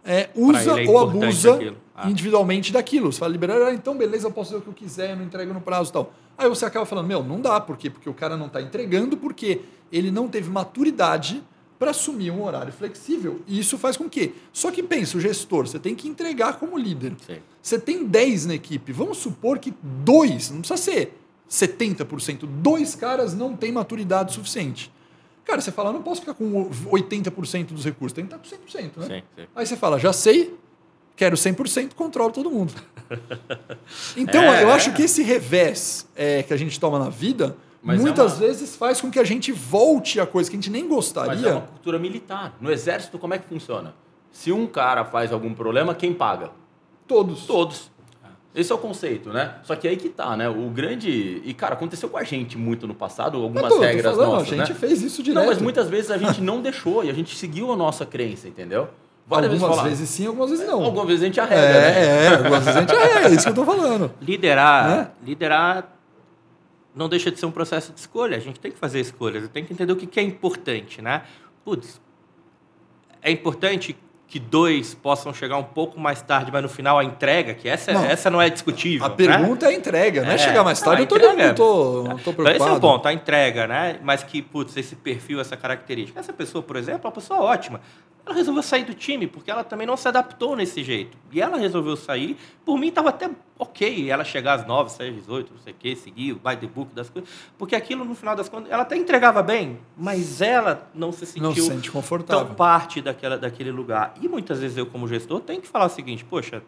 é, 0.05 0.29
usa 0.33 0.81
é 0.81 0.87
ou 0.87 0.97
abusa 0.97 1.55
aquilo. 1.55 1.77
Ah. 1.93 2.09
individualmente 2.09 2.71
daquilo. 2.71 3.11
Você 3.11 3.19
fala, 3.19 3.31
liberar, 3.31 3.61
ah, 3.61 3.73
então 3.73 3.97
beleza, 3.97 4.27
eu 4.27 4.31
posso 4.31 4.51
fazer 4.51 4.61
o 4.61 4.63
que 4.63 4.69
eu 4.69 4.73
quiser, 4.73 5.09
eu 5.09 5.17
não 5.17 5.25
entrego 5.25 5.53
no 5.53 5.59
prazo 5.59 5.89
e 5.89 5.93
tal. 5.93 6.13
Aí 6.41 6.49
você 6.49 6.65
acaba 6.65 6.87
falando, 6.87 7.05
meu, 7.05 7.23
não 7.23 7.39
dá, 7.39 7.61
por 7.61 7.77
quê? 7.77 7.87
Porque 7.87 8.09
o 8.09 8.15
cara 8.15 8.35
não 8.35 8.47
está 8.47 8.59
entregando, 8.59 9.15
porque 9.15 9.61
ele 9.91 10.09
não 10.09 10.27
teve 10.27 10.49
maturidade 10.49 11.43
para 11.77 11.91
assumir 11.91 12.31
um 12.31 12.43
horário 12.43 12.73
flexível. 12.73 13.41
E 13.47 13.59
isso 13.59 13.77
faz 13.77 13.95
com 13.95 14.09
que. 14.09 14.33
Só 14.51 14.71
que 14.71 14.81
pensa, 14.81 15.19
o 15.19 15.21
gestor, 15.21 15.67
você 15.67 15.77
tem 15.77 15.93
que 15.93 16.07
entregar 16.07 16.57
como 16.57 16.79
líder. 16.79 17.13
Sim. 17.27 17.37
Você 17.61 17.77
tem 17.77 18.07
10 18.07 18.47
na 18.47 18.55
equipe. 18.55 18.91
Vamos 18.91 19.19
supor 19.19 19.59
que 19.59 19.71
dois, 19.83 20.49
não 20.49 20.61
precisa 20.61 20.77
ser 20.77 21.19
70%, 21.47 22.47
dois 22.47 22.95
caras 22.95 23.35
não 23.35 23.55
têm 23.55 23.71
maturidade 23.71 24.33
suficiente. 24.33 24.91
Cara, 25.45 25.61
você 25.61 25.71
fala, 25.71 25.93
não 25.93 26.01
posso 26.01 26.21
ficar 26.21 26.33
com 26.33 26.71
80% 26.71 27.67
dos 27.67 27.85
recursos, 27.85 28.13
tem 28.15 28.25
que 28.25 28.33
estar 28.33 28.57
com 28.57 28.79
100%, 28.79 28.97
né? 28.97 29.05
Sim, 29.05 29.23
sim. 29.35 29.47
Aí 29.55 29.65
você 29.65 29.77
fala, 29.77 29.99
já 29.99 30.11
sei, 30.11 30.55
quero 31.21 31.35
100%, 31.35 31.93
controlo 31.93 32.31
todo 32.31 32.49
mundo. 32.49 32.73
Então, 34.17 34.41
É, 34.41 34.63
eu 34.63 34.69
é. 34.69 34.73
acho 34.73 34.91
que 34.93 35.03
esse 35.03 35.21
revés 35.21 36.07
é, 36.15 36.41
que 36.41 36.51
a 36.53 36.57
gente 36.57 36.79
toma 36.79 36.97
na 36.97 37.09
vida, 37.09 37.55
Mas 37.83 37.99
é 37.99 38.01
muitas 38.03 38.33
uma- 38.33 38.39
vezes 38.47 38.75
faz 38.75 38.99
com 38.99 39.11
que 39.11 39.19
a 39.19 39.23
gente 39.23 39.51
volte 39.51 40.19
a 40.19 40.25
coisa 40.25 40.49
que 40.49 40.55
a 40.55 40.59
gente 40.59 40.71
nem 40.71 40.81
Mas 40.83 40.91
é 40.91 40.95
gostaria. 40.95 41.51
uma 41.51 41.61
cultura 41.61 41.99
militar. 41.99 42.55
No 42.59 42.71
exército, 42.71 43.19
como 43.19 43.33
é 43.33 43.37
que 43.37 43.47
funciona? 43.47 43.93
Se 44.31 44.51
um 44.51 44.65
cara 44.65 45.05
faz 45.05 45.31
algum 45.31 45.53
problema, 45.53 45.93
quem 45.93 46.13
paga? 46.13 46.49
Todos. 47.07 47.45
Todos. 47.45 47.91
Esse 48.55 48.71
é 48.71 48.75
o 48.75 48.77
conceito, 48.77 49.29
né? 49.29 49.55
Só 49.63 49.75
que 49.75 49.87
aí 49.87 49.95
que 49.97 50.09
tá, 50.09 50.35
né? 50.35 50.49
O 50.49 50.69
grande. 50.69 51.41
E, 51.45 51.53
cara, 51.53 51.73
aconteceu 51.75 52.09
com 52.09 52.17
a 52.17 52.23
gente 52.23 52.57
muito 52.57 52.85
no 52.87 52.93
passado, 52.95 53.37
Mas 53.37 53.43
algumas 53.43 53.69
tô- 53.69 53.75
tô 53.75 53.81
regras 53.81 54.15
falando, 54.15 54.31
nossas. 54.31 54.47
a 54.53 54.55
gente 54.57 54.73
né? 54.73 54.79
fez 54.79 55.01
isso 55.01 55.21
direto. 55.23 55.39
Não, 55.41 55.47
mas 55.49 55.61
muitas 55.61 55.87
vezes 55.89 56.09
a 56.11 56.17
gente 56.17 56.41
não 56.41 56.61
deixou 56.61 57.03
e 57.03 57.09
a 57.09 57.13
gente 57.13 57.35
seguiu 57.35 57.71
a 57.71 57.75
nossa 57.75 58.05
crença, 58.05 58.47
entendeu? 58.47 58.89
Várias 59.31 59.51
Algumas 59.53 59.75
falar- 59.77 59.89
vezes 59.89 60.09
sim, 60.09 60.27
algumas 60.27 60.49
vezes 60.49 60.67
não. 60.67 60.83
Algumas 60.83 61.07
vezes 61.07 61.21
a 61.23 61.25
gente 61.25 61.39
arrega, 61.39 61.61
né? 61.61 61.99
É, 61.99 62.25
é, 62.25 62.27
algumas 62.35 62.65
vezes 62.65 62.75
a 62.75 62.79
gente 62.81 62.93
é, 62.95 63.23
é 63.23 63.29
isso 63.29 63.43
que 63.43 63.49
eu 63.49 63.53
tô 63.55 63.63
falando. 63.65 64.11
Liderar, 64.21 64.87
Né? 64.89 65.07
liderar 65.23 65.87
não 66.93 67.07
deixa 67.07 67.31
de 67.31 67.39
ser 67.39 67.45
um 67.45 67.51
processo 67.51 67.93
de 67.93 67.99
escolha. 68.01 68.35
A 68.35 68.39
gente 68.41 68.59
tem 68.59 68.69
que 68.71 68.77
fazer 68.77 68.99
escolhas, 68.99 69.47
tem 69.47 69.63
que 69.63 69.71
entender 69.71 69.93
o 69.93 69.95
que 69.95 70.05
que 70.05 70.19
é 70.19 70.23
importante, 70.23 71.01
né? 71.01 71.21
Putz, 71.63 72.01
é 73.21 73.31
importante 73.31 73.95
que 74.27 74.39
dois 74.39 74.93
possam 74.93 75.33
chegar 75.33 75.57
um 75.57 75.63
pouco 75.63 75.99
mais 75.99 76.21
tarde, 76.21 76.51
mas 76.53 76.61
no 76.63 76.69
final 76.69 76.97
a 76.97 77.03
entrega, 77.03 77.53
que 77.53 77.67
essa, 77.67 77.91
Não. 77.91 78.05
essa 78.05 78.29
não 78.29 78.41
é 78.41 78.49
discutível. 78.49 79.05
A 79.05 79.09
né? 79.09 79.15
pergunta 79.15 79.65
é 79.65 79.69
a 79.69 79.73
entrega, 79.73 80.23
não 80.23 80.31
é, 80.31 80.35
É. 80.35 80.37
chegar 80.37 80.63
mais 80.63 80.79
tarde. 80.81 81.01
eu 81.01 81.07
tô, 81.07 81.17
entrega- 81.17 81.47
não, 81.49 81.53
tô, 81.53 82.03
não 82.03 82.03
tô 82.17 82.31
Então, 82.31 82.33
preocupado. 82.33 82.49
esse 82.57 82.67
é 82.67 82.71
o 82.71 82.79
ponto, 82.79 83.07
a 83.09 83.13
entrega, 83.13 83.67
né? 83.67 83.99
Mas 84.01 84.23
que, 84.23 84.41
putz, 84.41 84.75
esse 84.77 84.95
perfil, 84.95 85.39
essa 85.41 85.57
característica. 85.57 86.17
Essa 86.19 86.31
pessoa, 86.31 86.61
por 86.63 86.77
exemplo, 86.77 87.01
é 87.03 87.05
uma 87.07 87.11
pessoa 87.11 87.41
ótima. 87.41 87.81
Ela 88.25 88.35
resolveu 88.35 88.61
sair 88.61 88.83
do 88.83 88.93
time 88.93 89.25
porque 89.25 89.49
ela 89.49 89.63
também 89.63 89.87
não 89.87 89.97
se 89.97 90.07
adaptou 90.07 90.55
nesse 90.55 90.83
jeito. 90.83 91.17
E 91.31 91.41
ela 91.41 91.57
resolveu 91.57 91.97
sair. 91.97 92.37
Por 92.63 92.77
mim, 92.77 92.89
estava 92.89 93.09
até 93.09 93.29
ok 93.57 94.09
ela 94.11 94.23
chegar 94.23 94.53
às 94.59 94.67
9, 94.67 94.91
sair 94.91 95.09
às 95.09 95.15
18, 95.15 95.53
não 95.53 95.59
sei 95.59 95.73
o 95.73 95.75
quê, 95.77 95.95
seguir 95.95 96.33
o 96.33 96.35
by 96.35 96.55
the 96.55 96.67
book 96.67 96.93
das 96.93 97.09
coisas. 97.09 97.29
Porque 97.57 97.75
aquilo, 97.75 98.05
no 98.05 98.13
final 98.13 98.35
das 98.35 98.47
contas, 98.47 98.71
ela 98.71 98.83
até 98.83 98.95
entregava 98.95 99.41
bem, 99.41 99.79
mas 99.97 100.39
ela 100.41 100.87
não 100.93 101.11
se 101.11 101.25
sentiu 101.25 101.43
Não 101.43 101.53
se 101.53 101.61
sente 101.61 101.89
confortável. 101.89 102.45
tão 102.45 102.55
parte 102.55 103.01
daquela, 103.01 103.37
daquele 103.37 103.71
lugar. 103.71 104.13
E 104.21 104.27
muitas 104.27 104.59
vezes 104.59 104.77
eu, 104.77 104.85
como 104.85 105.07
gestor, 105.07 105.39
tenho 105.41 105.61
que 105.61 105.67
falar 105.67 105.85
o 105.85 105.89
seguinte: 105.89 106.23
poxa, 106.23 106.61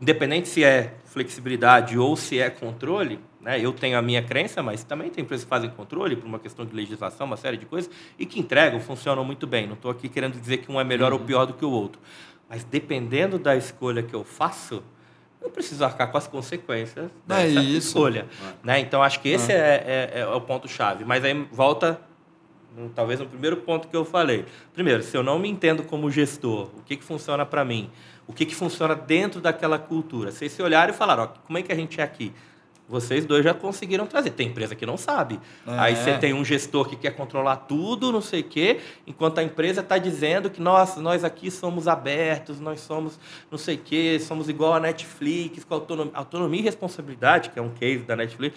independente 0.00 0.48
se 0.48 0.62
é 0.62 0.94
flexibilidade 1.06 1.98
ou 1.98 2.16
se 2.16 2.38
é 2.38 2.50
controle, 2.50 3.18
né, 3.40 3.58
eu 3.60 3.72
tenho 3.72 3.98
a 3.98 4.02
minha 4.02 4.22
crença, 4.22 4.62
mas 4.62 4.84
também 4.84 5.08
tem 5.10 5.22
empresas 5.24 5.44
que 5.44 5.48
fazem 5.48 5.70
controle 5.70 6.16
por 6.16 6.26
uma 6.26 6.38
questão 6.38 6.64
de 6.66 6.74
legislação, 6.74 7.26
uma 7.26 7.36
série 7.36 7.56
de 7.56 7.66
coisas, 7.66 7.90
e 8.18 8.26
que 8.26 8.38
entregam, 8.38 8.78
funcionam 8.80 9.24
muito 9.24 9.46
bem. 9.46 9.66
Não 9.66 9.74
estou 9.74 9.90
aqui 9.90 10.08
querendo 10.08 10.38
dizer 10.38 10.58
que 10.58 10.70
um 10.70 10.80
é 10.80 10.84
melhor 10.84 11.12
ou 11.12 11.18
pior 11.20 11.46
do 11.46 11.54
que 11.54 11.64
o 11.64 11.70
outro. 11.70 12.00
Mas 12.48 12.64
dependendo 12.64 13.38
da 13.38 13.56
escolha 13.56 14.02
que 14.02 14.14
eu 14.14 14.24
faço, 14.24 14.82
eu 15.40 15.48
preciso 15.48 15.84
arcar 15.84 16.10
com 16.10 16.18
as 16.18 16.26
consequências 16.26 17.10
É 17.28 17.46
dessa 17.46 17.60
escolha. 17.62 18.26
Né? 18.62 18.80
Então, 18.80 19.02
acho 19.02 19.20
que 19.20 19.28
esse 19.30 19.52
é, 19.52 20.10
é- 20.14 20.20
é 20.20 20.26
o 20.26 20.40
ponto-chave. 20.40 21.04
Mas 21.04 21.24
aí 21.24 21.32
volta 21.50 22.00
talvez 22.94 23.18
no 23.20 23.26
primeiro 23.26 23.56
ponto 23.58 23.88
que 23.88 23.96
eu 23.96 24.04
falei. 24.04 24.44
Primeiro, 24.72 25.02
se 25.02 25.16
eu 25.16 25.22
não 25.22 25.38
me 25.38 25.48
entendo 25.48 25.82
como 25.82 26.10
gestor, 26.10 26.68
o 26.76 26.82
que, 26.84 26.96
que 26.96 27.04
funciona 27.04 27.44
para 27.44 27.64
mim? 27.64 27.90
O 28.26 28.32
que, 28.32 28.44
que 28.46 28.54
funciona 28.54 28.94
dentro 28.94 29.40
daquela 29.40 29.78
cultura? 29.78 30.30
Se 30.30 30.44
esse 30.44 30.62
olhar 30.62 30.88
e 30.88 30.92
falar, 30.92 31.18
ó, 31.18 31.26
como 31.26 31.58
é 31.58 31.62
que 31.62 31.72
a 31.72 31.74
gente 31.74 32.00
é 32.00 32.04
aqui? 32.04 32.32
Vocês 32.90 33.24
dois 33.24 33.44
já 33.44 33.54
conseguiram 33.54 34.04
trazer. 34.04 34.30
Tem 34.30 34.48
empresa 34.48 34.74
que 34.74 34.84
não 34.84 34.96
sabe. 34.96 35.38
É. 35.64 35.78
Aí 35.78 35.94
você 35.94 36.18
tem 36.18 36.34
um 36.34 36.44
gestor 36.44 36.88
que 36.88 36.96
quer 36.96 37.12
controlar 37.12 37.56
tudo, 37.56 38.10
não 38.10 38.20
sei 38.20 38.40
o 38.40 38.44
quê, 38.44 38.80
enquanto 39.06 39.38
a 39.38 39.44
empresa 39.44 39.80
está 39.80 39.96
dizendo 39.96 40.50
que, 40.50 40.60
nossa, 40.60 41.00
nós 41.00 41.22
aqui 41.22 41.52
somos 41.52 41.86
abertos, 41.86 42.58
nós 42.58 42.80
somos 42.80 43.18
não 43.48 43.56
sei 43.56 43.76
o 43.76 43.78
quê, 43.78 44.18
somos 44.18 44.48
igual 44.48 44.74
a 44.74 44.80
Netflix, 44.80 45.62
com 45.62 45.74
autonomia, 45.74 46.12
autonomia 46.14 46.60
e 46.60 46.64
responsabilidade, 46.64 47.50
que 47.50 47.58
é 47.60 47.62
um 47.62 47.70
case 47.70 48.02
da 48.02 48.16
Netflix, 48.16 48.56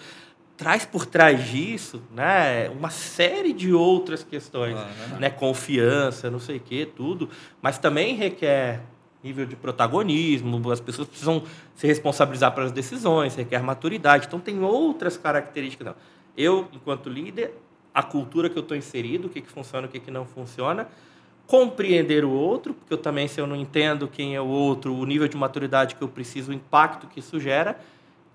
traz 0.56 0.84
por 0.84 1.06
trás 1.06 1.48
disso 1.48 2.02
né, 2.12 2.68
uma 2.70 2.90
série 2.90 3.52
de 3.52 3.72
outras 3.72 4.24
questões. 4.24 4.76
Né, 5.20 5.30
confiança, 5.30 6.28
não 6.28 6.40
sei 6.40 6.56
o 6.56 6.60
quê, 6.60 6.88
tudo. 6.96 7.28
Mas 7.62 7.78
também 7.78 8.16
requer 8.16 8.80
nível 9.24 9.46
de 9.46 9.56
protagonismo, 9.56 10.70
as 10.70 10.80
pessoas 10.80 11.08
precisam 11.08 11.42
se 11.74 11.86
responsabilizar 11.86 12.54
pelas 12.54 12.70
decisões, 12.70 13.34
requer 13.34 13.62
maturidade. 13.62 14.26
Então, 14.26 14.38
tem 14.38 14.62
outras 14.62 15.16
características. 15.16 15.86
Não. 15.86 15.94
Eu, 16.36 16.68
enquanto 16.72 17.08
líder, 17.08 17.54
a 17.94 18.02
cultura 18.02 18.50
que 18.50 18.58
eu 18.58 18.62
estou 18.62 18.76
inserido, 18.76 19.28
o 19.28 19.30
que, 19.30 19.40
que 19.40 19.50
funciona, 19.50 19.86
o 19.86 19.90
que, 19.90 19.98
que 19.98 20.10
não 20.10 20.26
funciona, 20.26 20.88
compreender 21.46 22.24
o 22.24 22.30
outro, 22.30 22.74
porque 22.74 22.92
eu 22.92 22.98
também, 22.98 23.28
se 23.28 23.40
eu 23.40 23.46
não 23.46 23.56
entendo 23.56 24.08
quem 24.08 24.34
é 24.34 24.40
o 24.40 24.46
outro, 24.46 24.94
o 24.94 25.04
nível 25.04 25.28
de 25.28 25.36
maturidade 25.36 25.94
que 25.94 26.02
eu 26.02 26.08
preciso, 26.08 26.50
o 26.50 26.54
impacto 26.54 27.06
que 27.06 27.20
isso 27.20 27.38
gera, 27.40 27.78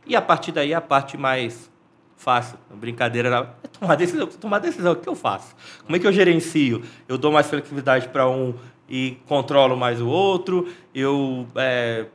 e 0.06 0.16
a 0.16 0.22
partir 0.22 0.52
daí 0.52 0.74
a 0.74 0.82
parte 0.82 1.18
mais 1.18 1.70
fácil, 2.16 2.58
brincadeira, 2.72 3.56
é 3.64 3.68
tomar 3.68 3.96
decisão, 3.96 4.28
tomar 4.28 4.60
decisão, 4.60 4.94
o 4.94 4.96
que 4.96 5.08
eu 5.08 5.16
faço? 5.16 5.56
Como 5.84 5.96
é 5.96 6.00
que 6.00 6.06
eu 6.06 6.12
gerencio? 6.12 6.84
Eu 7.08 7.18
dou 7.18 7.32
mais 7.32 7.48
flexibilidade 7.48 8.10
para 8.10 8.28
um 8.30 8.54
e 8.90 9.18
controlo 9.28 9.78
mais 9.78 10.02
o 10.02 10.08
outro, 10.08 10.68
eu 10.94 11.46
é, 11.56 12.06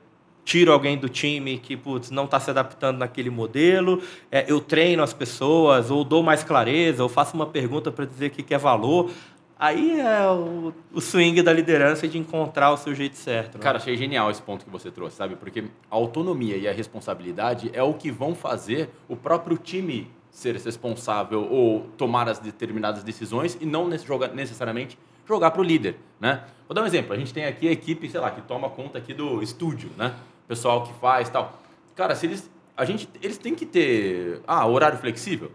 tiro 0.45 0.73
alguém 0.73 0.99
do 0.99 1.09
time 1.09 1.59
que 1.59 1.77
putz, 1.77 2.11
não 2.11 2.25
está 2.25 2.39
se 2.39 2.51
adaptando 2.51 2.99
naquele 2.99 3.31
modelo, 3.31 4.03
é, 4.31 4.45
eu 4.47 4.61
treino 4.61 5.03
as 5.03 5.13
pessoas, 5.13 5.91
ou 5.91 6.05
dou 6.05 6.23
mais 6.23 6.43
clareza, 6.45 7.03
ou 7.03 7.09
faço 7.09 7.35
uma 7.35 7.47
pergunta 7.47 7.91
para 7.91 8.05
dizer 8.05 8.27
o 8.27 8.31
que 8.31 8.43
que 8.43 8.55
é 8.55 8.59
valor. 8.59 9.11
Aí 9.57 10.01
é 10.01 10.27
o, 10.29 10.75
o 10.93 11.01
swing 11.01 11.41
da 11.41 11.53
liderança 11.53 12.09
de 12.09 12.19
encontrar 12.19 12.73
o 12.73 12.77
seu 12.77 12.95
jeito 12.95 13.17
certo. 13.17 13.57
né? 13.57 13.63
Cara, 13.63 13.79
achei 13.79 13.97
genial 13.97 14.31
esse 14.31 14.43
ponto 14.43 14.65
que 14.65 14.71
você 14.71 14.91
trouxe, 14.91 15.17
sabe? 15.17 15.37
Porque 15.37 15.65
a 15.91 15.95
autonomia 15.95 16.57
e 16.57 16.67
a 16.67 16.73
responsabilidade 16.73 17.71
é 17.73 17.83
o 17.83 17.95
que 17.95 18.11
vão 18.11 18.35
fazer 18.35 18.91
o 19.09 19.17
próprio 19.17 19.57
time 19.57 20.11
ser 20.29 20.57
responsável 20.57 21.49
ou 21.49 21.87
tomar 21.97 22.29
as 22.29 22.41
determinadas 22.41 23.05
decisões 23.05 23.57
e 23.61 23.65
não 23.65 23.89
necessariamente 23.89 24.99
jogar 25.27 25.51
para 25.51 25.61
o 25.61 25.65
líder, 25.65 25.97
né? 26.21 26.45
Vou 26.69 26.75
dar 26.75 26.83
um 26.83 26.87
exemplo. 26.87 27.13
A 27.13 27.17
gente 27.17 27.33
tem 27.33 27.45
aqui 27.45 27.69
a 27.69 27.73
equipe, 27.73 28.09
sei 28.09 28.21
lá, 28.21 28.31
que 28.31 28.41
toma 28.43 28.71
conta 28.71 28.99
aqui 28.99 29.13
do 29.13 29.43
estúdio, 29.43 29.91
né? 29.97 30.15
Pessoal 30.49 30.83
que 30.85 30.93
faz 30.95 31.29
tal. 31.29 31.61
Cara, 31.95 32.15
se 32.15 32.27
eles... 32.27 32.51
A 32.77 32.85
gente, 32.85 33.09
eles 33.23 33.39
têm 33.39 33.55
que 33.55 33.65
ter... 33.65 34.41
Ah, 34.47 34.67
horário 34.67 34.99
flexível? 34.99 35.53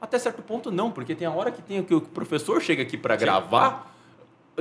Até 0.00 0.18
certo 0.18 0.42
ponto 0.42 0.70
não, 0.70 0.90
porque 0.90 1.14
tem 1.14 1.26
a 1.26 1.30
hora 1.30 1.50
que 1.50 1.60
tem 1.60 1.82
que 1.82 1.94
o 1.94 2.00
professor 2.00 2.62
chega 2.62 2.82
aqui 2.82 2.96
para 2.96 3.16
gravar, 3.16 3.87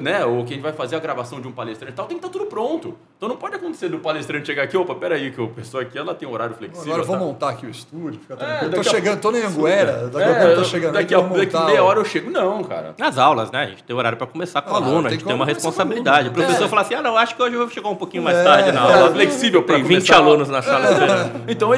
né? 0.01 0.23
Ou 0.25 0.43
que 0.45 0.53
a 0.53 0.55
gente 0.55 0.63
vai 0.63 0.73
fazer 0.73 0.95
a 0.95 0.99
gravação 0.99 1.39
de 1.41 1.47
um 1.47 1.51
palestrante 1.51 1.93
e 1.93 1.95
tal, 1.95 2.05
tem 2.05 2.17
que 2.17 2.25
estar 2.25 2.37
tudo 2.37 2.47
pronto. 2.49 2.95
Então 3.17 3.27
não 3.27 3.35
pode 3.37 3.55
acontecer 3.55 3.89
do 3.89 3.99
palestrante 3.99 4.45
chegar 4.47 4.63
aqui, 4.63 4.77
opa, 4.77 4.93
peraí, 4.95 5.31
que 5.31 5.41
o 5.41 5.47
pessoa 5.49 5.83
aqui 5.83 5.97
ela 5.97 6.13
tem 6.15 6.27
horário 6.27 6.55
flexível. 6.55 6.83
Agora 6.93 7.01
eu 7.01 7.07
vou 7.07 7.17
tá? 7.17 7.23
montar 7.23 7.49
aqui 7.49 7.65
o 7.65 7.69
estúdio, 7.69 8.19
fica 8.19 8.33
É, 8.35 8.37
tranquilo. 8.37 8.59
tô 8.71 8.77
daqui 8.77 8.87
a 8.87 8.91
chegando, 8.91 9.21
tô 9.21 9.31
em 9.31 9.43
Anguera, 9.43 10.07
daqui 10.09 10.17
a 10.17 10.21
É, 10.29 10.33
pouco 10.35 10.47
eu 10.49 10.55
tô 10.55 10.63
chegando 10.63 10.93
daqui 10.93 11.15
aqui, 11.15 11.25
a 11.25 11.37
daqui 11.37 11.65
meia 11.65 11.83
hora 11.83 11.99
eu 11.99 12.05
chego. 12.05 12.29
Não, 12.29 12.63
cara. 12.63 12.95
Nas 12.97 13.17
aulas, 13.17 13.51
né? 13.51 13.63
A 13.63 13.65
gente 13.67 13.83
tem 13.83 13.95
horário 13.95 14.17
para 14.17 14.27
começar 14.27 14.61
com 14.61 14.71
o 14.71 14.73
Ah, 14.73 14.77
aluno, 14.77 15.07
a 15.07 15.11
gente 15.11 15.23
tem 15.25 15.33
uma 15.35 15.45
responsabilidade. 15.45 16.29
O 16.29 16.31
professor 16.31 16.65
É. 16.65 16.67
fala 16.67 16.81
assim: 16.81 16.93
ah, 16.95 17.01
não, 17.01 17.17
acho 17.17 17.35
que 17.35 17.41
hoje 17.41 17.55
eu 17.55 17.59
vou 17.61 17.69
chegar 17.69 17.89
um 17.89 17.95
pouquinho 17.95 18.23
mais 18.23 18.37
É, 18.37 18.43
tarde 18.43 18.71
na 18.71 18.79
é, 18.87 18.93
aula. 18.93 19.07
Tá 19.09 19.13
flexível 19.15 19.63
para 19.63 19.75
Tem 19.75 19.83
20 19.83 19.97
começar. 20.07 20.15
alunos 20.17 20.49
na 20.49 20.61
sala 20.61 20.91
esperando. 20.91 21.43
Então, 21.49 21.71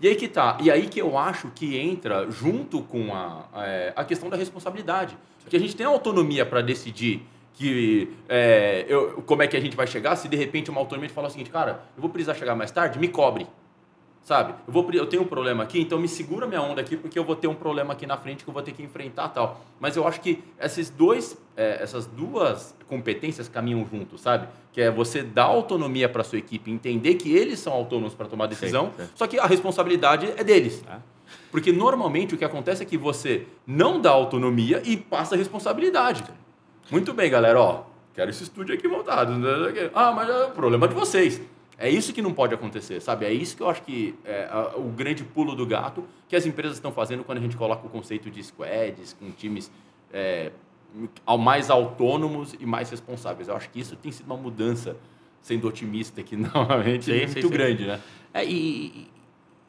e 0.00 0.08
aí 0.08 0.14
que 0.14 0.28
tá. 0.28 0.58
E 0.60 0.70
aí 0.70 0.86
que 0.86 1.00
eu 1.00 1.16
acho 1.16 1.48
que 1.54 1.78
entra 1.78 2.26
junto 2.30 2.82
com 2.82 3.14
a, 3.14 3.44
é, 3.64 3.92
a 3.96 4.04
questão 4.04 4.28
da 4.28 4.36
responsabilidade. 4.36 5.16
Porque 5.42 5.56
a 5.56 5.60
gente 5.60 5.74
tem 5.74 5.84
autonomia 5.86 6.46
para 6.46 6.60
decidir 6.60 7.26
que 7.54 8.08
é, 8.28 8.84
eu- 8.88 9.22
como 9.26 9.42
é 9.42 9.46
que 9.46 9.56
a 9.56 9.60
gente 9.60 9.76
vai 9.76 9.86
chegar 9.86 10.16
se 10.16 10.28
de 10.28 10.36
repente 10.36 10.70
uma 10.70 10.80
autonomia 10.80 11.10
fala 11.10 11.28
o 11.28 11.30
seguinte, 11.30 11.50
cara, 11.50 11.82
eu 11.96 12.00
vou 12.00 12.10
precisar 12.10 12.34
chegar 12.34 12.54
mais 12.54 12.70
tarde, 12.70 12.98
me 12.98 13.08
cobre. 13.08 13.46
Sabe? 14.24 14.54
Eu, 14.68 14.72
vou, 14.72 14.88
eu 14.92 15.04
tenho 15.06 15.22
um 15.22 15.26
problema 15.26 15.64
aqui, 15.64 15.80
então 15.80 15.98
me 15.98 16.06
segura 16.06 16.46
minha 16.46 16.62
onda 16.62 16.80
aqui, 16.80 16.96
porque 16.96 17.18
eu 17.18 17.24
vou 17.24 17.34
ter 17.34 17.48
um 17.48 17.56
problema 17.56 17.92
aqui 17.92 18.06
na 18.06 18.16
frente 18.16 18.44
que 18.44 18.48
eu 18.48 18.54
vou 18.54 18.62
ter 18.62 18.70
que 18.70 18.80
enfrentar 18.80 19.28
tal. 19.30 19.60
Mas 19.80 19.96
eu 19.96 20.06
acho 20.06 20.20
que 20.20 20.44
esses 20.60 20.88
dois, 20.90 21.36
é, 21.56 21.82
essas 21.82 22.06
duas 22.06 22.72
competências 22.86 23.48
caminham 23.48 23.84
juntos, 23.84 24.20
sabe? 24.20 24.46
Que 24.72 24.80
é 24.80 24.92
você 24.92 25.24
dar 25.24 25.46
autonomia 25.46 26.08
para 26.08 26.22
sua 26.22 26.38
equipe, 26.38 26.70
entender 26.70 27.14
que 27.16 27.34
eles 27.34 27.58
são 27.58 27.72
autônomos 27.72 28.14
para 28.14 28.26
tomar 28.26 28.46
decisão, 28.46 28.92
sim. 28.96 29.08
só 29.16 29.26
que 29.26 29.40
a 29.40 29.46
responsabilidade 29.46 30.32
é 30.36 30.44
deles. 30.44 30.84
Ah. 30.88 31.00
Porque 31.50 31.72
normalmente 31.72 32.36
o 32.36 32.38
que 32.38 32.44
acontece 32.44 32.84
é 32.84 32.86
que 32.86 32.96
você 32.96 33.44
não 33.66 34.00
dá 34.00 34.10
autonomia 34.10 34.80
e 34.84 34.96
passa 34.96 35.34
a 35.34 35.38
responsabilidade. 35.38 36.22
Muito 36.90 37.12
bem, 37.12 37.30
galera, 37.30 37.60
ó, 37.60 37.84
quero 38.14 38.30
esse 38.30 38.42
estúdio 38.42 38.74
aqui 38.74 38.86
montado. 38.88 39.32
Ah, 39.94 40.12
mas 40.12 40.28
é 40.28 40.44
o 40.44 40.50
problema 40.50 40.86
de 40.88 40.94
vocês. 40.94 41.40
É 41.78 41.88
isso 41.88 42.12
que 42.12 42.22
não 42.22 42.32
pode 42.32 42.54
acontecer, 42.54 43.00
sabe? 43.00 43.24
É 43.24 43.32
isso 43.32 43.56
que 43.56 43.62
eu 43.62 43.68
acho 43.68 43.82
que 43.82 44.14
é 44.24 44.48
o 44.76 44.84
grande 44.84 45.24
pulo 45.24 45.56
do 45.56 45.66
gato 45.66 46.04
que 46.28 46.36
as 46.36 46.46
empresas 46.46 46.76
estão 46.76 46.92
fazendo 46.92 47.24
quando 47.24 47.38
a 47.38 47.40
gente 47.40 47.56
coloca 47.56 47.86
o 47.86 47.90
conceito 47.90 48.30
de 48.30 48.42
squads, 48.42 49.16
com 49.18 49.30
times 49.32 49.70
é, 50.12 50.52
mais 51.40 51.70
autônomos 51.70 52.54
e 52.60 52.66
mais 52.66 52.90
responsáveis. 52.90 53.48
Eu 53.48 53.56
acho 53.56 53.68
que 53.70 53.80
isso 53.80 53.96
tem 53.96 54.12
sido 54.12 54.26
uma 54.26 54.36
mudança, 54.36 54.96
sendo 55.40 55.66
otimista 55.66 56.20
aqui 56.20 56.36
novamente, 56.36 57.06
Sim, 57.10 57.18
muito 57.18 57.32
sim, 57.32 57.42
sim. 57.42 57.48
grande, 57.48 57.86
né? 57.86 58.00
É, 58.32 58.44
e, 58.44 59.08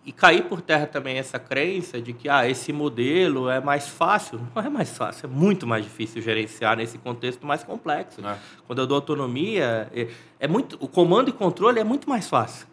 e 0.06 0.12
cair 0.12 0.44
por 0.46 0.62
terra 0.62 0.86
também 0.86 1.18
essa 1.18 1.40
crença 1.40 2.02
de 2.02 2.12
que 2.12 2.28
ah, 2.28 2.48
esse 2.48 2.74
modelo 2.74 3.50
é 3.50 3.62
mais 3.62 3.88
fácil. 3.88 4.42
Não 4.54 4.62
é 4.62 4.70
mais 4.70 4.98
fácil, 4.98 5.28
é 5.28 5.30
muito 5.30 5.66
mais 5.66 5.84
difícil 5.84 6.22
gerenciar 6.22 6.76
nesse 6.78 6.98
contexto 6.98 7.46
mais 7.46 7.64
complexo. 7.64 8.26
É. 8.26 8.38
Quando 8.68 8.80
eu 8.80 8.88
dou 8.88 8.96
autonomia, 8.96 9.90
é, 9.94 10.08
é 10.40 10.48
muito, 10.48 10.78
o 10.80 10.88
comando 10.88 11.30
e 11.30 11.32
controle 11.32 11.80
é 11.80 11.84
muito 11.84 12.10
mais 12.10 12.28
fácil. 12.28 12.68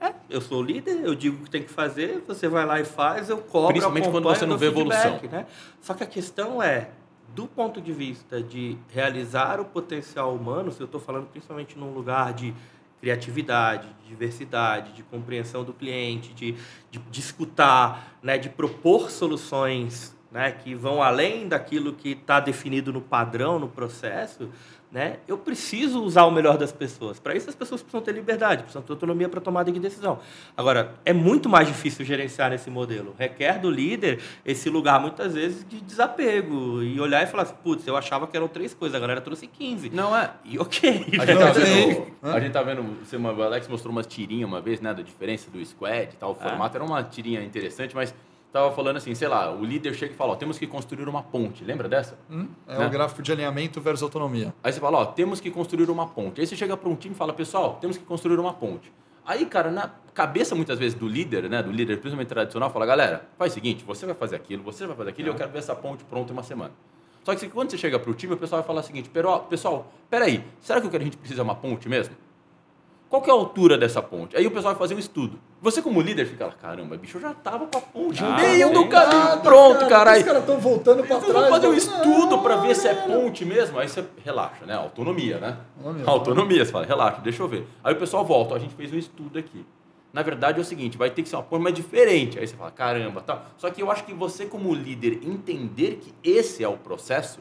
É, 0.00 0.14
eu 0.28 0.40
sou 0.40 0.60
o 0.60 0.62
líder, 0.62 1.00
eu 1.04 1.14
digo 1.14 1.36
o 1.36 1.44
que 1.44 1.50
tem 1.50 1.62
que 1.62 1.70
fazer, 1.70 2.24
você 2.26 2.48
vai 2.48 2.66
lá 2.66 2.80
e 2.80 2.84
faz, 2.84 3.28
eu 3.28 3.38
cobro, 3.38 3.68
Principalmente 3.68 4.08
quando 4.08 4.24
você 4.24 4.44
não 4.44 4.58
vê 4.58 4.66
evolução. 4.66 5.20
Né? 5.30 5.46
Só 5.80 5.94
que 5.94 6.02
a 6.02 6.06
questão 6.06 6.60
é, 6.60 6.88
do 7.34 7.46
ponto 7.46 7.80
de 7.80 7.92
vista 7.92 8.42
de 8.42 8.76
realizar 8.88 9.60
o 9.60 9.64
potencial 9.64 10.34
humano, 10.34 10.72
se 10.72 10.80
eu 10.80 10.86
estou 10.86 11.00
falando 11.00 11.26
principalmente 11.28 11.78
num 11.78 11.92
lugar 11.92 12.32
de 12.32 12.52
criatividade, 13.02 13.88
de 14.04 14.10
diversidade, 14.10 14.92
de 14.92 15.02
compreensão 15.02 15.64
do 15.64 15.72
cliente, 15.72 16.32
de, 16.32 16.52
de, 16.88 17.00
de 17.00 17.20
escutar, 17.20 18.16
né, 18.22 18.38
de 18.38 18.48
propor 18.48 19.10
soluções 19.10 20.16
né, 20.30 20.52
que 20.52 20.72
vão 20.72 21.02
além 21.02 21.48
daquilo 21.48 21.94
que 21.94 22.10
está 22.10 22.38
definido 22.38 22.92
no 22.92 23.00
padrão, 23.00 23.58
no 23.58 23.68
processo, 23.68 24.48
né, 24.92 25.16
eu 25.26 25.38
preciso 25.38 26.02
usar 26.02 26.24
o 26.24 26.30
melhor 26.30 26.58
das 26.58 26.70
pessoas. 26.70 27.18
Para 27.18 27.34
isso, 27.34 27.48
as 27.48 27.54
pessoas 27.54 27.80
precisam 27.80 28.02
ter 28.02 28.12
liberdade, 28.12 28.62
precisam 28.62 28.82
ter 28.82 28.92
autonomia 28.92 29.26
para 29.26 29.40
tomada 29.40 29.72
de 29.72 29.80
decisão. 29.80 30.18
Agora, 30.54 30.94
é 31.02 31.14
muito 31.14 31.48
mais 31.48 31.66
difícil 31.66 32.04
gerenciar 32.04 32.50
nesse 32.50 32.68
modelo. 32.68 33.14
Requer 33.18 33.58
do 33.58 33.70
líder 33.70 34.20
esse 34.44 34.68
lugar, 34.68 35.00
muitas 35.00 35.32
vezes, 35.32 35.66
de 35.66 35.80
desapego 35.80 36.82
e 36.82 37.00
olhar 37.00 37.22
e 37.22 37.26
falar 37.26 37.44
assim: 37.44 37.54
putz, 37.64 37.86
eu 37.86 37.96
achava 37.96 38.26
que 38.26 38.36
eram 38.36 38.48
três 38.48 38.74
coisas, 38.74 38.94
a 38.94 39.00
galera 39.00 39.22
trouxe 39.22 39.46
15. 39.46 39.88
Não 39.88 40.14
é. 40.14 40.30
E 40.44 40.58
ok. 40.58 41.06
A 41.18 41.24
gente, 41.24 41.38
tá 41.38 41.44
Não, 41.44 41.54
vendo, 41.54 42.06
a 42.22 42.40
gente 42.40 42.52
tá 42.52 42.62
vendo, 42.62 42.82
você, 43.02 43.16
o 43.16 43.42
Alex 43.42 43.68
mostrou 43.68 43.92
umas 43.92 44.06
tirinhas 44.06 44.46
uma 44.46 44.60
vez, 44.60 44.78
né, 44.82 44.92
da 44.92 45.02
diferença 45.02 45.50
do 45.50 45.64
squad 45.64 46.10
e 46.12 46.16
tal, 46.18 46.32
o 46.32 46.34
formato 46.34 46.76
era 46.76 46.84
uma 46.84 47.02
tirinha 47.02 47.42
interessante, 47.42 47.94
mas 47.94 48.14
tava 48.52 48.70
falando 48.72 48.98
assim, 48.98 49.14
sei 49.14 49.28
lá, 49.28 49.50
o 49.50 49.64
líder 49.64 49.94
chega 49.94 50.12
e 50.12 50.16
fala, 50.16 50.32
ó, 50.32 50.36
temos 50.36 50.58
que 50.58 50.66
construir 50.66 51.08
uma 51.08 51.22
ponte, 51.22 51.64
lembra 51.64 51.88
dessa? 51.88 52.18
Hum? 52.30 52.46
É 52.68 52.78
Né? 52.78 52.86
o 52.86 52.90
gráfico 52.90 53.22
de 53.22 53.32
alinhamento 53.32 53.80
versus 53.80 54.02
autonomia. 54.02 54.52
Aí 54.62 54.72
você 54.72 54.78
fala, 54.80 54.98
ó, 54.98 55.04
temos 55.06 55.40
que 55.40 55.50
construir 55.50 55.88
uma 55.90 56.06
ponte. 56.06 56.40
Aí 56.40 56.46
você 56.46 56.54
chega 56.54 56.76
para 56.76 56.88
um 56.88 56.94
time 56.94 57.14
e 57.14 57.16
fala, 57.18 57.32
pessoal, 57.32 57.78
temos 57.80 57.96
que 57.96 58.04
construir 58.04 58.38
uma 58.38 58.52
ponte. 58.52 58.92
Aí, 59.24 59.46
cara, 59.46 59.70
na 59.70 59.90
cabeça 60.12 60.54
muitas 60.54 60.78
vezes 60.78 60.98
do 60.98 61.06
líder, 61.08 61.48
né, 61.48 61.62
do 61.62 61.70
líder 61.70 61.96
principalmente 61.98 62.28
tradicional, 62.28 62.70
fala, 62.70 62.84
galera, 62.84 63.24
faz 63.38 63.52
o 63.52 63.54
seguinte, 63.54 63.84
você 63.86 64.04
vai 64.04 64.14
fazer 64.14 64.36
aquilo, 64.36 64.62
você 64.62 64.86
vai 64.86 64.96
fazer 64.96 65.10
aquilo, 65.10 65.28
e 65.28 65.30
eu 65.30 65.34
quero 65.34 65.50
ver 65.50 65.58
essa 65.58 65.74
ponte 65.74 66.04
pronta 66.04 66.30
em 66.30 66.34
uma 66.34 66.42
semana. 66.42 66.72
Só 67.24 67.34
que 67.36 67.48
quando 67.48 67.70
você 67.70 67.78
chega 67.78 67.98
para 68.00 68.10
o 68.10 68.14
time, 68.14 68.34
o 68.34 68.36
pessoal 68.36 68.60
vai 68.60 68.66
falar 68.66 68.80
o 68.80 68.82
seguinte, 68.84 69.08
"Pero- 69.08 69.38
pessoal, 69.48 69.92
peraí, 70.10 70.44
será 70.60 70.80
que 70.80 70.88
o 70.88 70.90
que 70.90 70.96
a 70.96 71.00
gente 71.00 71.16
precisa 71.16 71.40
é 71.40 71.44
uma 71.44 71.54
ponte 71.54 71.88
mesmo? 71.88 72.14
Qual 73.12 73.20
que 73.20 73.28
é 73.28 73.32
a 73.34 73.36
altura 73.36 73.76
dessa 73.76 74.00
ponte? 74.00 74.34
Aí 74.34 74.46
o 74.46 74.50
pessoal 74.50 74.72
vai 74.72 74.78
fazer 74.78 74.94
um 74.94 74.98
estudo. 74.98 75.38
Você 75.60 75.82
como 75.82 76.00
líder 76.00 76.24
fica 76.24 76.46
lá, 76.46 76.52
caramba, 76.52 76.96
bicho, 76.96 77.18
eu 77.18 77.20
já 77.20 77.34
tava 77.34 77.66
com 77.66 77.76
a 77.76 77.80
ponte 77.82 78.22
no 78.22 78.30
Ah, 78.30 78.36
meio 78.38 78.72
do 78.72 78.88
caminho, 78.88 79.18
Nada, 79.18 79.40
pronto, 79.42 79.80
cara, 79.80 79.90
caralho. 79.90 80.20
Os 80.20 80.24
caras 80.24 80.40
estão 80.40 80.58
voltando 80.58 81.04
para 81.04 81.18
trás. 81.18 81.32
vamos 81.34 81.50
fazer 81.50 81.66
um 81.66 81.70
Não, 81.72 81.76
estudo 81.76 82.38
para 82.38 82.56
ver 82.56 82.74
se 82.74 82.88
é 82.88 83.06
não, 83.06 83.20
ponte 83.20 83.44
mesmo. 83.44 83.78
Aí 83.78 83.86
você 83.86 84.02
relaxa, 84.24 84.64
né? 84.64 84.74
Autonomia, 84.74 85.36
né? 85.36 85.58
Autonomia. 85.76 86.04
Autonomia, 86.06 86.64
você 86.64 86.72
fala, 86.72 86.86
relaxa, 86.86 87.20
deixa 87.20 87.42
eu 87.42 87.48
ver. 87.48 87.68
Aí 87.84 87.92
o 87.92 87.98
pessoal 87.98 88.24
volta, 88.24 88.54
a 88.54 88.58
gente 88.58 88.74
fez 88.74 88.90
um 88.90 88.96
estudo 88.96 89.38
aqui. 89.38 89.62
Na 90.10 90.22
verdade 90.22 90.56
é 90.56 90.62
o 90.62 90.64
seguinte, 90.64 90.96
vai 90.96 91.10
ter 91.10 91.22
que 91.22 91.28
ser 91.28 91.36
uma 91.36 91.58
mas 91.58 91.74
diferente. 91.74 92.38
Aí 92.38 92.46
você 92.46 92.56
fala, 92.56 92.70
caramba, 92.70 93.20
tal. 93.20 93.44
Só 93.58 93.68
que 93.68 93.82
eu 93.82 93.90
acho 93.90 94.04
que 94.04 94.14
você 94.14 94.46
como 94.46 94.72
líder 94.72 95.20
entender 95.22 96.00
que 96.00 96.14
esse 96.24 96.64
é 96.64 96.68
o 96.68 96.78
processo, 96.78 97.40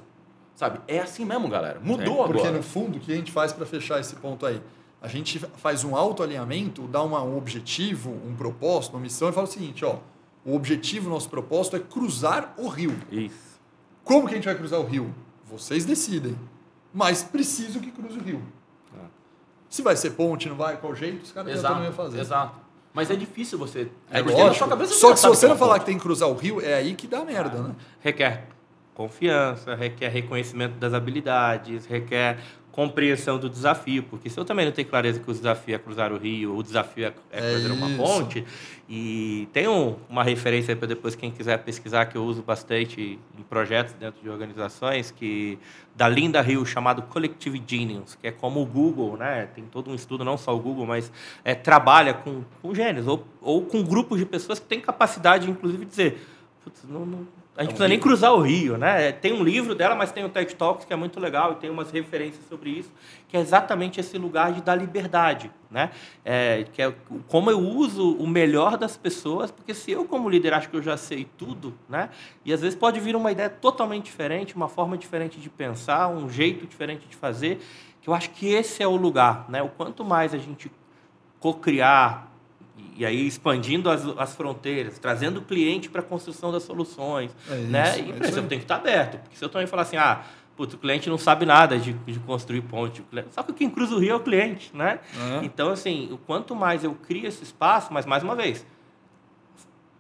sabe? 0.54 0.82
É 0.86 1.00
assim 1.00 1.24
mesmo, 1.24 1.48
galera. 1.48 1.80
Mudou 1.82 2.26
Porque 2.26 2.40
agora. 2.42 2.58
no 2.58 2.62
fundo, 2.62 2.98
o 2.98 3.00
que 3.00 3.14
a 3.14 3.16
gente 3.16 3.32
faz 3.32 3.54
para 3.54 3.66
fechar 3.66 4.02
esse 4.02 4.18
ponto 4.18 4.46
aí? 4.46 4.62
A 5.02 5.08
gente 5.08 5.40
faz 5.40 5.84
um 5.84 5.96
autoalinhamento, 5.96 6.84
dá 6.84 7.02
uma, 7.02 7.24
um 7.24 7.36
objetivo, 7.36 8.12
um 8.12 8.36
propósito, 8.36 8.94
uma 8.94 9.02
missão 9.02 9.30
e 9.30 9.32
fala 9.32 9.48
o 9.48 9.50
seguinte, 9.50 9.84
ó, 9.84 9.98
o 10.46 10.56
objetivo, 10.56 11.10
nosso 11.10 11.30
propósito 11.30 11.76
é 11.76 11.80
cruzar 11.80 12.54
o 12.58 12.68
rio. 12.68 12.96
Isso. 13.12 13.60
Como 14.04 14.28
que 14.28 14.34
a 14.34 14.38
gente 14.38 14.46
vai 14.46 14.56
cruzar 14.56 14.80
o 14.80 14.86
rio? 14.86 15.14
Vocês 15.46 15.86
decidem. 15.86 16.38
Mas 16.94 17.24
preciso 17.24 17.80
que 17.80 17.90
cruze 17.90 18.20
o 18.20 18.22
rio. 18.22 18.42
É. 18.96 19.06
Se 19.70 19.82
vai 19.82 19.96
ser 19.96 20.12
ponte, 20.12 20.48
não 20.48 20.56
vai, 20.56 20.78
qual 20.78 20.96
jeito, 20.96 21.24
os 21.24 21.32
caras 21.32 21.60
já 21.60 21.74
também 21.74 21.92
fazer. 21.92 22.20
exato. 22.20 22.60
Mas 22.94 23.10
é 23.10 23.16
difícil 23.16 23.58
você... 23.58 23.90
É 24.12 24.22
na 24.22 24.32
lógico. 24.32 24.68
cabeça 24.68 24.94
Só 24.94 25.14
que 25.14 25.20
se 25.20 25.28
você 25.28 25.46
é 25.46 25.50
não 25.50 25.58
falar 25.58 25.80
que 25.80 25.86
tem 25.86 25.96
que 25.96 26.04
cruzar 26.04 26.30
o 26.30 26.36
rio, 26.36 26.62
é 26.62 26.74
aí 26.74 26.94
que 26.94 27.08
dá 27.08 27.24
merda, 27.24 27.62
né? 27.62 27.76
Requer 28.02 28.48
confiança, 28.94 29.74
requer 29.74 30.10
reconhecimento 30.10 30.76
das 30.76 30.94
habilidades, 30.94 31.86
requer 31.86 32.40
compreensão 32.72 33.38
do 33.38 33.50
desafio, 33.50 34.04
porque 34.04 34.30
se 34.30 34.40
eu 34.40 34.46
também 34.46 34.66
não 34.66 34.72
tenho 34.72 34.88
clareza 34.88 35.20
que 35.20 35.30
o 35.30 35.34
desafio 35.34 35.76
é 35.76 35.78
cruzar 35.78 36.12
o 36.14 36.18
rio, 36.18 36.56
o 36.56 36.64
desafio 36.64 37.06
é, 37.06 37.14
é 37.32 37.40
É 37.70 37.72
uma 37.74 37.88
ponte, 37.98 38.46
e 38.90 39.48
tem 39.52 39.68
um- 39.68 39.96
uma 40.10 40.24
referência 40.24 40.76
para 40.76 40.88
depois 40.88 41.14
quem 41.16 41.30
quiser 41.32 41.58
pesquisar 41.60 42.06
que 42.06 42.16
eu 42.18 42.24
uso 42.24 42.42
bastante 42.42 43.20
em 43.38 43.44
projetos 43.44 43.94
dentro 43.96 44.22
de 44.22 44.30
organizações 44.30 45.12
que 45.12 45.60
da 45.96 46.08
Linda 46.08 46.42
Hill 46.42 46.66
chamado 46.66 47.02
Collective 47.04 47.62
Genius, 47.68 48.16
que 48.16 48.28
é 48.28 48.32
como 48.32 48.62
o 48.62 48.66
Google, 48.66 49.18
né? 49.18 49.48
Tem 49.54 49.66
todo 49.66 49.92
um 49.92 49.96
estudo 49.96 50.24
não 50.24 50.38
só 50.38 50.56
o 50.56 50.60
Google, 50.60 50.86
mas 50.86 51.12
é, 51.44 51.54
trabalha 51.54 52.14
com, 52.14 52.44
com 52.62 52.74
gênios 52.74 53.06
ou, 53.08 53.26
ou 53.42 53.64
com 53.66 53.84
grupos 53.84 54.18
de 54.18 54.26
pessoas 54.26 54.60
que 54.60 54.66
têm 54.66 54.80
capacidade, 54.80 55.50
inclusive, 55.50 55.84
de 55.84 55.90
dizer 55.90 56.28
"Putz, 56.64 56.84
não- 56.88 57.06
não, 57.06 57.28
a 57.56 57.64
gente 57.64 57.72
É 57.72 57.74
um 57.74 57.76
precisa 57.76 57.88
nem 57.90 58.00
cruzar 58.00 58.34
o 58.34 58.42
rio, 58.42 58.78
né? 58.78 59.12
Tem 59.12 59.34
um 59.34 59.44
livro 59.44 59.76
dela, 59.76 59.94
mas 59.94 60.12
tem 60.12 60.24
o 60.24 60.30
TED 60.30 60.56
Talks 60.56 60.86
que 60.86 60.94
é 60.94 60.96
muito 60.96 61.20
legal 61.20 61.52
e 61.52 61.56
tem 61.56 61.70
umas 61.70 61.92
referências 61.92 62.46
sobre 62.48 62.70
isso, 62.70 62.92
que 63.28 63.36
é 63.36 63.42
exatamente 63.42 64.00
esse 64.00 64.18
lugar 64.18 64.54
de 64.54 64.62
dar 64.62 64.76
liberdade, 64.76 65.52
né? 65.70 65.92
É, 66.24 66.66
que 66.72 66.82
é 66.82 66.94
como 67.28 67.52
eu 67.52 67.60
uso 67.60 68.16
o 68.16 68.26
melhor 68.26 68.78
das 68.78 68.96
pessoas, 68.96 69.52
porque 69.52 69.74
se 69.74 69.92
eu 69.92 70.06
como 70.06 70.30
líder 70.30 70.54
acho 70.54 70.70
que 70.70 70.78
eu 70.78 70.82
já 70.82 70.96
sei 70.96 71.28
tudo, 71.38 71.74
né? 71.90 72.10
E 72.46 72.54
às 72.54 72.62
vezes 72.62 72.78
pode 72.78 73.02
vir 73.02 73.18
uma 73.18 73.32
ideia 73.32 73.50
totalmente 73.50 74.06
diferente, 74.06 74.56
uma 74.56 74.70
forma 74.70 74.98
diferente 74.98 75.38
de 75.40 75.50
pensar, 75.50 76.08
um 76.08 76.30
jeito 76.30 76.66
diferente 76.66 77.06
de 77.06 77.18
fazer, 77.18 77.60
que 78.02 78.10
eu 78.10 78.14
acho 78.14 78.30
que 78.30 78.48
esse 78.48 78.82
é 78.82 78.88
o 78.88 78.96
lugar, 78.96 79.46
né? 79.50 79.62
O 79.62 79.68
quanto 79.70 80.06
mais 80.06 80.34
a 80.34 80.38
gente 80.38 80.72
co-criar 81.40 82.31
e 82.98 83.06
aí 83.06 83.26
expandindo 83.28 83.90
as, 83.90 84.06
as 84.18 84.36
fronteiras, 84.36 84.98
trazendo 85.00 85.38
o 85.40 85.42
cliente 85.44 85.90
para 85.90 86.02
a 86.02 86.04
construção 86.04 86.52
das 86.52 86.64
soluções, 86.64 87.36
É 87.50 87.56
isso, 87.60 87.68
né? 87.72 87.90
é 87.90 88.00
E 88.00 88.10
isso 88.28 88.38
eu 88.38 88.44
aí. 88.44 88.48
tenho 88.48 88.48
que 88.50 88.56
estar 88.58 88.76
aberto, 88.76 89.18
porque 89.20 89.36
se 89.38 89.44
eu 89.44 89.50
também 89.50 89.68
falar 89.68 89.84
assim, 89.84 89.98
ah, 89.98 90.22
putz, 90.56 90.74
o 90.74 90.78
cliente 90.78 91.10
não 91.10 91.18
sabe 91.18 91.46
nada 91.46 91.78
de, 91.80 91.94
de 91.94 92.20
construir 92.20 92.62
ponte, 92.62 93.04
só 93.32 93.42
que 93.44 93.54
quem 93.54 93.70
cruza 93.70 93.96
o 93.96 94.00
rio 94.00 94.12
é 94.12 94.16
o 94.16 94.20
cliente, 94.20 94.72
né? 94.76 95.00
É. 95.42 95.46
Então, 95.46 95.70
assim, 95.70 96.10
o 96.12 96.18
quanto 96.18 96.56
mais 96.56 96.84
eu 96.84 96.94
crio 96.94 97.26
esse 97.28 97.44
espaço, 97.44 97.92
mas 97.94 98.06
mais 98.06 98.24
uma 98.24 98.36
vez, 98.36 98.66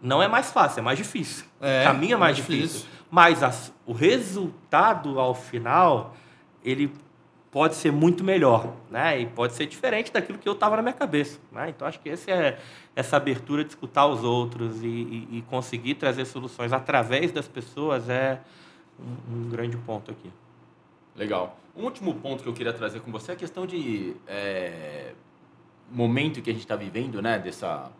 não 0.01 0.21
é 0.21 0.27
mais 0.27 0.51
fácil, 0.51 0.79
é 0.79 0.81
mais 0.83 0.97
difícil. 0.97 1.45
É, 1.61 1.81
o 1.81 1.85
caminho 1.85 2.13
é 2.15 2.17
mais 2.17 2.35
mais 2.35 2.35
difícil. 2.37 2.79
difícil. 2.79 2.87
Mas 3.09 3.43
as- 3.43 3.73
o 3.85 3.93
resultado 3.93 5.19
ao 5.19 5.33
final, 5.35 6.15
ele 6.63 6.91
pode 7.51 7.75
ser 7.75 7.91
muito 7.91 8.23
melhor, 8.23 8.73
né? 8.89 9.19
E 9.19 9.25
pode 9.25 9.53
ser 9.53 9.65
diferente 9.65 10.11
daquilo 10.11 10.37
que 10.39 10.47
eu 10.47 10.53
estava 10.53 10.77
na 10.77 10.81
minha 10.81 10.93
cabeça, 10.93 11.37
né? 11.51 11.69
Então 11.69 11.85
acho 11.87 11.99
que 11.99 12.07
esse 12.09 12.31
é 12.31 12.57
essa 12.95 13.17
abertura 13.17 13.63
de 13.63 13.69
escutar 13.71 14.07
os 14.07 14.23
outros 14.23 14.81
e, 14.81 14.87
e- 14.87 15.27
e 15.37 15.41
conseguir 15.49 15.95
trazer 15.95 16.25
soluções 16.25 16.71
através 16.71 17.31
das 17.31 17.47
pessoas 17.47 18.07
é 18.09 18.39
um, 18.99 19.35
um 19.45 19.49
grande 19.49 19.75
ponto 19.77 20.09
aqui. 20.11 20.31
Legal. 21.15 21.57
Um 21.75 21.83
último 21.83 22.13
ponto 22.15 22.41
que 22.41 22.47
eu 22.49 22.53
queria 22.53 22.73
trazer 22.73 23.01
com 23.01 23.11
você 23.11 23.31
é 23.31 23.33
a 23.33 23.37
questão 23.37 23.65
de 23.65 24.13
é, 24.27 25.11
momento 25.91 26.41
que 26.41 26.49
a 26.49 26.53
gente 26.53 26.63
está 26.63 26.75
vivendo, 26.77 27.21
né? 27.21 27.37
Dessa 27.37 27.91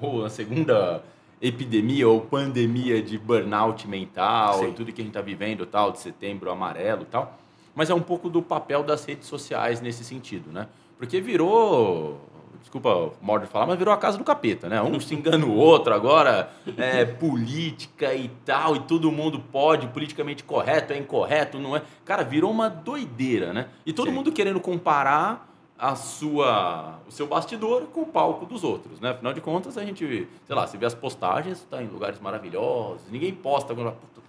ou 0.00 0.24
a 0.24 0.30
segunda 0.30 1.02
epidemia 1.40 2.08
ou 2.08 2.20
pandemia 2.22 3.02
de 3.02 3.16
burnout 3.18 3.86
mental 3.86 4.54
Sim. 4.60 4.68
e 4.70 4.72
tudo 4.72 4.92
que 4.92 5.00
a 5.00 5.04
gente 5.04 5.10
está 5.10 5.20
vivendo, 5.20 5.64
tal, 5.66 5.92
de 5.92 5.98
setembro 6.00 6.50
amarelo 6.50 7.04
tal. 7.04 7.38
Mas 7.74 7.90
é 7.90 7.94
um 7.94 8.00
pouco 8.00 8.28
do 8.28 8.42
papel 8.42 8.82
das 8.82 9.04
redes 9.04 9.28
sociais 9.28 9.80
nesse 9.80 10.04
sentido, 10.04 10.50
né? 10.50 10.66
Porque 10.96 11.20
virou, 11.20 12.20
desculpa 12.60 12.92
o 12.92 13.12
modo 13.22 13.46
de 13.46 13.50
falar, 13.50 13.66
mas 13.66 13.78
virou 13.78 13.94
a 13.94 13.96
casa 13.96 14.18
do 14.18 14.24
capeta, 14.24 14.68
né? 14.68 14.82
Um 14.82 14.98
xingando 14.98 15.46
o 15.46 15.54
outro 15.54 15.94
agora, 15.94 16.50
é, 16.76 17.04
política 17.04 18.12
e 18.14 18.28
tal, 18.44 18.76
e 18.76 18.80
todo 18.80 19.12
mundo 19.12 19.38
pode, 19.38 19.86
politicamente 19.88 20.42
correto, 20.42 20.92
é 20.92 20.98
incorreto, 20.98 21.58
não 21.58 21.76
é? 21.76 21.82
Cara, 22.04 22.24
virou 22.24 22.50
uma 22.50 22.68
doideira, 22.68 23.52
né? 23.52 23.68
E 23.86 23.92
todo 23.92 24.08
Sim. 24.08 24.14
mundo 24.14 24.32
querendo 24.32 24.60
comparar 24.60 25.48
a 25.78 25.94
sua, 25.94 26.98
o 27.06 27.12
seu 27.12 27.28
bastidor 27.28 27.82
com 27.86 28.00
o 28.00 28.06
palco 28.06 28.44
dos 28.44 28.64
outros, 28.64 29.00
né? 29.00 29.10
Afinal 29.10 29.32
de 29.32 29.40
contas, 29.40 29.78
a 29.78 29.84
gente, 29.84 30.28
sei 30.44 30.56
lá, 30.56 30.66
você 30.66 30.76
vê 30.76 30.84
as 30.84 30.94
postagens, 30.94 31.64
tá 31.70 31.80
em 31.80 31.86
lugares 31.86 32.18
maravilhosos, 32.20 33.02
ninguém 33.08 33.32
posta 33.32 33.72
agora, 33.72 33.92
puta, 33.92 34.20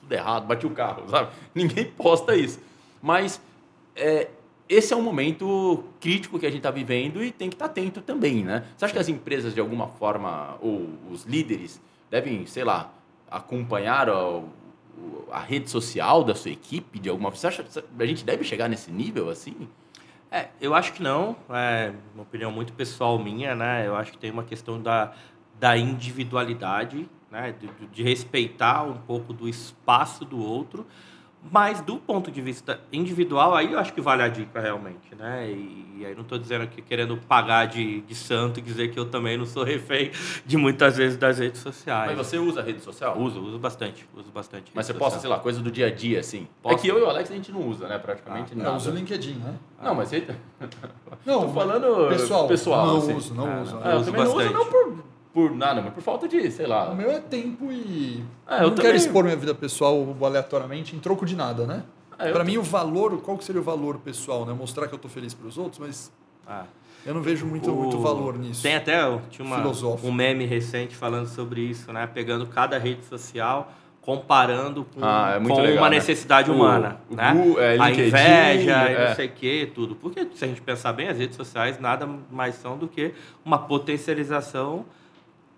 tudo 0.00 0.12
errado, 0.12 0.46
bati 0.46 0.64
o 0.64 0.70
carro, 0.70 1.02
sabe? 1.08 1.30
Ninguém 1.52 1.86
posta 1.86 2.36
isso. 2.36 2.60
Mas 3.02 3.40
é, 3.96 4.28
esse 4.68 4.94
é 4.94 4.96
um 4.96 5.02
momento 5.02 5.84
crítico 6.00 6.38
que 6.38 6.46
a 6.46 6.48
gente 6.48 6.58
está 6.60 6.70
vivendo 6.70 7.22
e 7.22 7.30
tem 7.32 7.48
que 7.50 7.56
estar 7.56 7.66
atento 7.66 8.00
também, 8.00 8.44
né? 8.44 8.64
Você 8.76 8.84
acha 8.84 8.94
que 8.94 9.00
as 9.00 9.08
empresas, 9.08 9.52
de 9.54 9.60
alguma 9.60 9.88
forma, 9.88 10.56
ou 10.60 10.88
os 11.10 11.24
líderes, 11.24 11.80
devem, 12.10 12.46
sei 12.46 12.64
lá, 12.64 12.92
acompanhar 13.30 14.08
o- 14.08 14.48
a 15.30 15.40
rede 15.40 15.68
social 15.70 16.22
da 16.22 16.34
sua 16.34 16.50
equipe 16.50 16.98
de 16.98 17.08
alguma 17.08 17.30
Você 17.30 17.46
acha 17.46 17.62
que 17.64 18.02
a 18.02 18.06
gente 18.06 18.24
deve 18.24 18.44
chegar 18.44 18.68
nesse 18.68 18.90
nível 18.90 19.28
assim? 19.30 19.68
É, 20.30 20.48
eu 20.60 20.74
acho 20.74 20.92
que 20.92 21.02
não. 21.02 21.36
É 21.50 21.92
uma 22.14 22.22
opinião 22.22 22.50
muito 22.52 22.72
pessoal 22.72 23.18
minha, 23.18 23.54
né? 23.54 23.86
Eu 23.86 23.96
acho 23.96 24.12
que 24.12 24.18
tem 24.18 24.30
uma 24.30 24.44
questão 24.44 24.80
da, 24.80 25.12
da 25.58 25.76
individualidade, 25.76 27.08
né? 27.30 27.54
De- 27.58 27.86
de 27.88 28.02
respeitar 28.02 28.82
um 28.84 28.96
pouco 28.98 29.32
do 29.32 29.48
espaço 29.48 30.24
do 30.24 30.38
outro. 30.42 30.86
Mas 31.50 31.80
do 31.80 31.96
ponto 31.96 32.30
de 32.30 32.40
vista 32.40 32.80
individual, 32.92 33.54
aí 33.54 33.72
eu 33.72 33.78
acho 33.78 33.92
que 33.92 34.00
vale 34.00 34.22
a 34.22 34.28
dica 34.28 34.60
realmente, 34.60 35.14
né? 35.18 35.50
E, 35.50 35.96
e 35.98 36.06
aí 36.06 36.14
não 36.14 36.22
estou 36.22 36.38
dizendo 36.38 36.62
aqui 36.62 36.80
querendo 36.80 37.16
pagar 37.16 37.66
de, 37.66 38.00
de 38.02 38.14
santo 38.14 38.58
e 38.60 38.62
dizer 38.62 38.90
que 38.92 38.98
eu 38.98 39.06
também 39.06 39.36
não 39.36 39.44
sou 39.44 39.64
refém 39.64 40.12
de 40.46 40.56
muitas 40.56 40.96
vezes 40.96 41.18
das 41.18 41.38
redes 41.40 41.60
sociais. 41.60 42.16
Mas 42.16 42.26
você 42.26 42.38
usa 42.38 42.60
a 42.60 42.62
rede 42.62 42.80
social? 42.80 43.18
Uso, 43.18 43.40
uso 43.42 43.58
bastante, 43.58 44.08
uso 44.14 44.30
bastante. 44.30 44.70
Mas 44.74 44.86
você 44.86 44.92
rede 44.92 44.98
posta, 45.00 45.16
social. 45.18 45.30
sei 45.32 45.36
lá, 45.36 45.42
coisa 45.42 45.60
do 45.60 45.70
dia 45.70 45.88
a 45.88 45.90
dia, 45.90 46.20
assim. 46.20 46.46
É 46.64 46.74
que 46.76 46.86
eu 46.86 46.98
e 46.98 47.02
o 47.02 47.08
Alex 47.10 47.30
a 47.30 47.34
gente 47.34 47.50
não 47.50 47.68
usa, 47.68 47.88
né? 47.88 47.98
Praticamente 47.98 48.52
Eu 48.52 48.58
nada. 48.58 48.76
uso 48.76 48.90
o 48.90 48.94
LinkedIn, 48.94 49.34
né? 49.34 49.54
Não, 49.82 49.94
mas 49.96 50.08
você. 50.10 50.24
Não, 51.26 51.42
Tô 51.46 51.48
falando 51.48 52.08
pessoal. 52.08 52.46
pessoal, 52.46 52.86
não 52.86 52.96
assim. 52.98 53.14
uso, 53.14 53.34
não 53.34 53.46
Ah, 53.46 53.60
uso. 53.62 53.74
não. 53.76 53.82
Ah, 53.84 53.90
eu 53.90 53.96
uso 53.98 54.04
também 54.12 54.24
não 54.24 54.30
uso 54.36 54.36
bastante. 54.38 54.54
não 54.54 54.66
por, 54.66 55.04
por 55.32 55.50
nada, 55.54 55.80
mas 55.80 55.92
por 55.94 56.02
falta 56.02 56.28
de, 56.28 56.50
sei 56.50 56.66
lá. 56.66 56.90
O 56.90 56.94
meu 56.96 57.10
é 57.10 57.18
tempo 57.20 57.70
e. 57.72 58.22
Ah, 58.46 58.56
eu 58.58 58.62
não 58.64 58.70
também. 58.70 58.84
quero 58.84 58.96
expor 58.96 59.24
minha 59.24 59.36
vida 59.36 59.54
pessoal 59.54 60.14
aleatoriamente 60.22 60.94
em 60.94 60.98
troco 60.98 61.24
de 61.24 61.34
nada, 61.36 61.66
né? 61.66 61.82
Eu 62.18 62.32
Pra 62.32 62.44
mim, 62.44 62.56
o 62.58 62.62
valor, 62.62 63.20
qual 63.22 63.36
que 63.38 63.44
seria 63.44 63.60
o 63.60 63.64
valor 63.64 63.98
pessoal, 63.98 64.44
né? 64.46 64.52
Mostrar 64.52 64.86
que 64.86 64.94
eu 64.94 64.98
tô 64.98 65.08
feliz 65.08 65.34
pros 65.34 65.56
outros, 65.58 65.78
mas 65.80 66.12
Ah. 66.46 66.64
eu 67.04 67.14
não 67.14 67.22
vejo 67.22 67.46
muito, 67.46 67.70
O- 67.72 67.74
muito 67.74 67.98
valor 67.98 68.38
nisso. 68.38 68.62
Tem 68.62 68.74
até 68.76 68.98
tinha 69.30 69.44
uma, 69.46 69.56
Filosófico. 69.56 70.06
um 70.06 70.12
meme 70.12 70.44
recente 70.44 70.94
falando 70.94 71.26
sobre 71.26 71.62
isso, 71.62 71.92
né? 71.92 72.06
Pegando 72.06 72.46
cada 72.46 72.78
rede 72.78 73.04
social, 73.06 73.72
comparando 74.02 74.84
com, 74.84 75.00
Ah, 75.02 75.34
é 75.36 75.40
com 75.48 75.60
legal, 75.60 75.78
uma 75.82 75.88
né? 75.88 75.96
necessidade 75.96 76.50
O- 76.50 76.54
humana. 76.54 77.00
o 77.10 77.14
né? 77.16 77.32
É, 77.58 77.78
a 77.80 77.90
inveja 77.90 78.90
e 78.90 78.94
é. 78.94 79.08
não 79.08 79.14
sei 79.16 79.26
o 79.28 79.30
que, 79.32 79.66
tudo. 79.74 79.94
Porque 79.96 80.28
se 80.34 80.44
a 80.44 80.48
gente 80.48 80.60
pensar 80.60 80.92
bem, 80.92 81.08
as 81.08 81.18
redes 81.18 81.36
sociais 81.36 81.80
nada 81.80 82.06
mais 82.30 82.54
são 82.56 82.76
do 82.76 82.86
que 82.86 83.14
uma 83.44 83.58
potencialização 83.58 84.84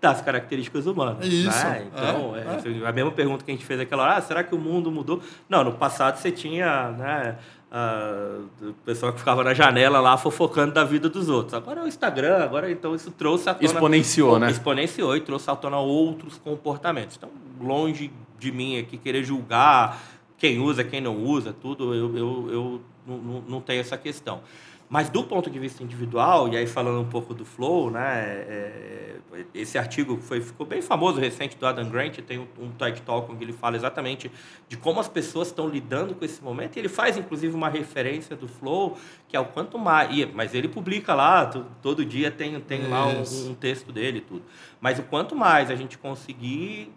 das 0.05 0.21
características 0.21 0.85
humanas. 0.85 1.25
Isso, 1.25 1.49
Né? 1.49 1.87
Então, 1.91 2.35
é, 2.35 2.39
é, 2.39 2.83
é. 2.83 2.87
a 2.87 2.91
mesma 2.91 3.11
pergunta 3.11 3.43
que 3.43 3.49
a 3.49 3.53
gente 3.53 3.65
fez 3.65 3.79
aquela 3.79 4.03
hora, 4.03 4.13
ah, 4.17 4.21
será 4.21 4.43
que 4.43 4.53
o 4.53 4.57
mundo 4.59 4.91
mudou? 4.91 5.19
Não, 5.49 5.63
no 5.63 5.71
passado 5.73 6.17
você 6.17 6.31
tinha, 6.31 6.91
né, 6.91 7.35
ah, 7.71 8.39
o 8.61 8.73
pessoal 8.85 9.11
que 9.13 9.19
ficava 9.19 9.43
na 9.43 9.53
janela 9.53 9.99
lá 9.99 10.15
fofocando 10.17 10.73
da 10.73 10.83
vida 10.83 11.09
dos 11.09 11.27
outros. 11.29 11.53
Agora 11.55 11.81
é 11.81 11.83
o 11.83 11.87
Instagram, 11.87 12.43
agora 12.43 12.69
então 12.71 12.93
isso 12.93 13.09
trouxe 13.11 13.49
à 13.49 13.53
tona... 13.55 13.65
Exponenciou, 13.65 14.37
né? 14.39 14.51
Exponenciou 14.51 15.15
e 15.17 15.21
trouxe 15.21 15.49
à 15.49 15.55
tona 15.55 15.77
outros 15.79 16.37
comportamentos. 16.37 17.15
Então, 17.17 17.29
longe 17.59 18.11
de 18.37 18.51
mim 18.51 18.77
aqui 18.77 18.97
querer 18.97 19.23
julgar 19.23 19.99
quem 20.37 20.59
usa, 20.59 20.83
quem 20.83 21.01
não 21.01 21.17
usa, 21.17 21.53
tudo, 21.59 21.93
eu, 21.95 22.15
eu, 22.15 22.49
eu 22.51 22.81
não, 23.07 23.17
não- 23.17 23.43
não 23.47 23.61
tenho 23.61 23.81
essa 23.81 23.97
questão. 23.97 24.41
Mas 24.87 25.09
do 25.09 25.23
ponto 25.23 25.49
de 25.49 25.57
vista 25.57 25.83
individual, 25.83 26.47
e 26.47 26.55
aí 26.55 26.67
falando 26.67 27.01
um 27.01 27.09
pouco 27.09 27.33
do 27.33 27.43
Flow, 27.43 27.89
né, 27.89 28.21
é, 28.47 29.15
esse 29.53 29.77
artigo 29.79 30.17
foi, 30.17 30.39
ficou 30.41 30.65
bem 30.65 30.81
famoso 30.81 31.19
recente 31.19 31.57
do 31.57 31.65
Adam 31.65 31.89
Grant, 31.89 32.19
tem 32.19 32.37
um, 32.39 32.47
um 32.59 32.69
TED 32.69 33.01
Talk 33.01 33.31
onde 33.31 33.43
ele 33.43 33.51
fala 33.51 33.75
exatamente 33.75 34.31
de 34.69 34.77
como 34.77 34.99
as 34.99 35.07
pessoas 35.07 35.47
estão 35.47 35.67
lidando 35.67 36.13
com 36.13 36.23
esse 36.23 36.41
momento, 36.41 36.75
e 36.77 36.79
ele 36.79 36.87
faz 36.87 37.17
inclusive 37.17 37.53
uma 37.55 37.67
referência 37.67 38.35
do 38.35 38.47
Flow, 38.47 38.95
que 39.27 39.35
é 39.35 39.39
o 39.39 39.45
quanto 39.45 39.77
mais, 39.79 40.15
e- 40.15 40.25
mas 40.27 40.53
ele 40.53 40.67
publica 40.67 41.15
lá, 41.15 41.47
to- 41.47 41.65
todo 41.81 42.05
dia 42.05 42.29
tem, 42.29 42.59
tem 42.61 42.87
lá 42.87 43.07
um, 43.07 43.23
um 43.49 43.55
texto 43.55 43.91
dele 43.91 44.19
e 44.19 44.21
tudo. 44.21 44.43
Mas 44.79 44.99
o 44.99 45.03
quanto 45.03 45.35
mais 45.35 45.71
a 45.71 45.75
gente 45.75 45.97
conseguir 45.97 46.93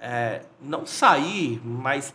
é, 0.00 0.42
não 0.60 0.86
sair, 0.86 1.60
mas 1.64 2.14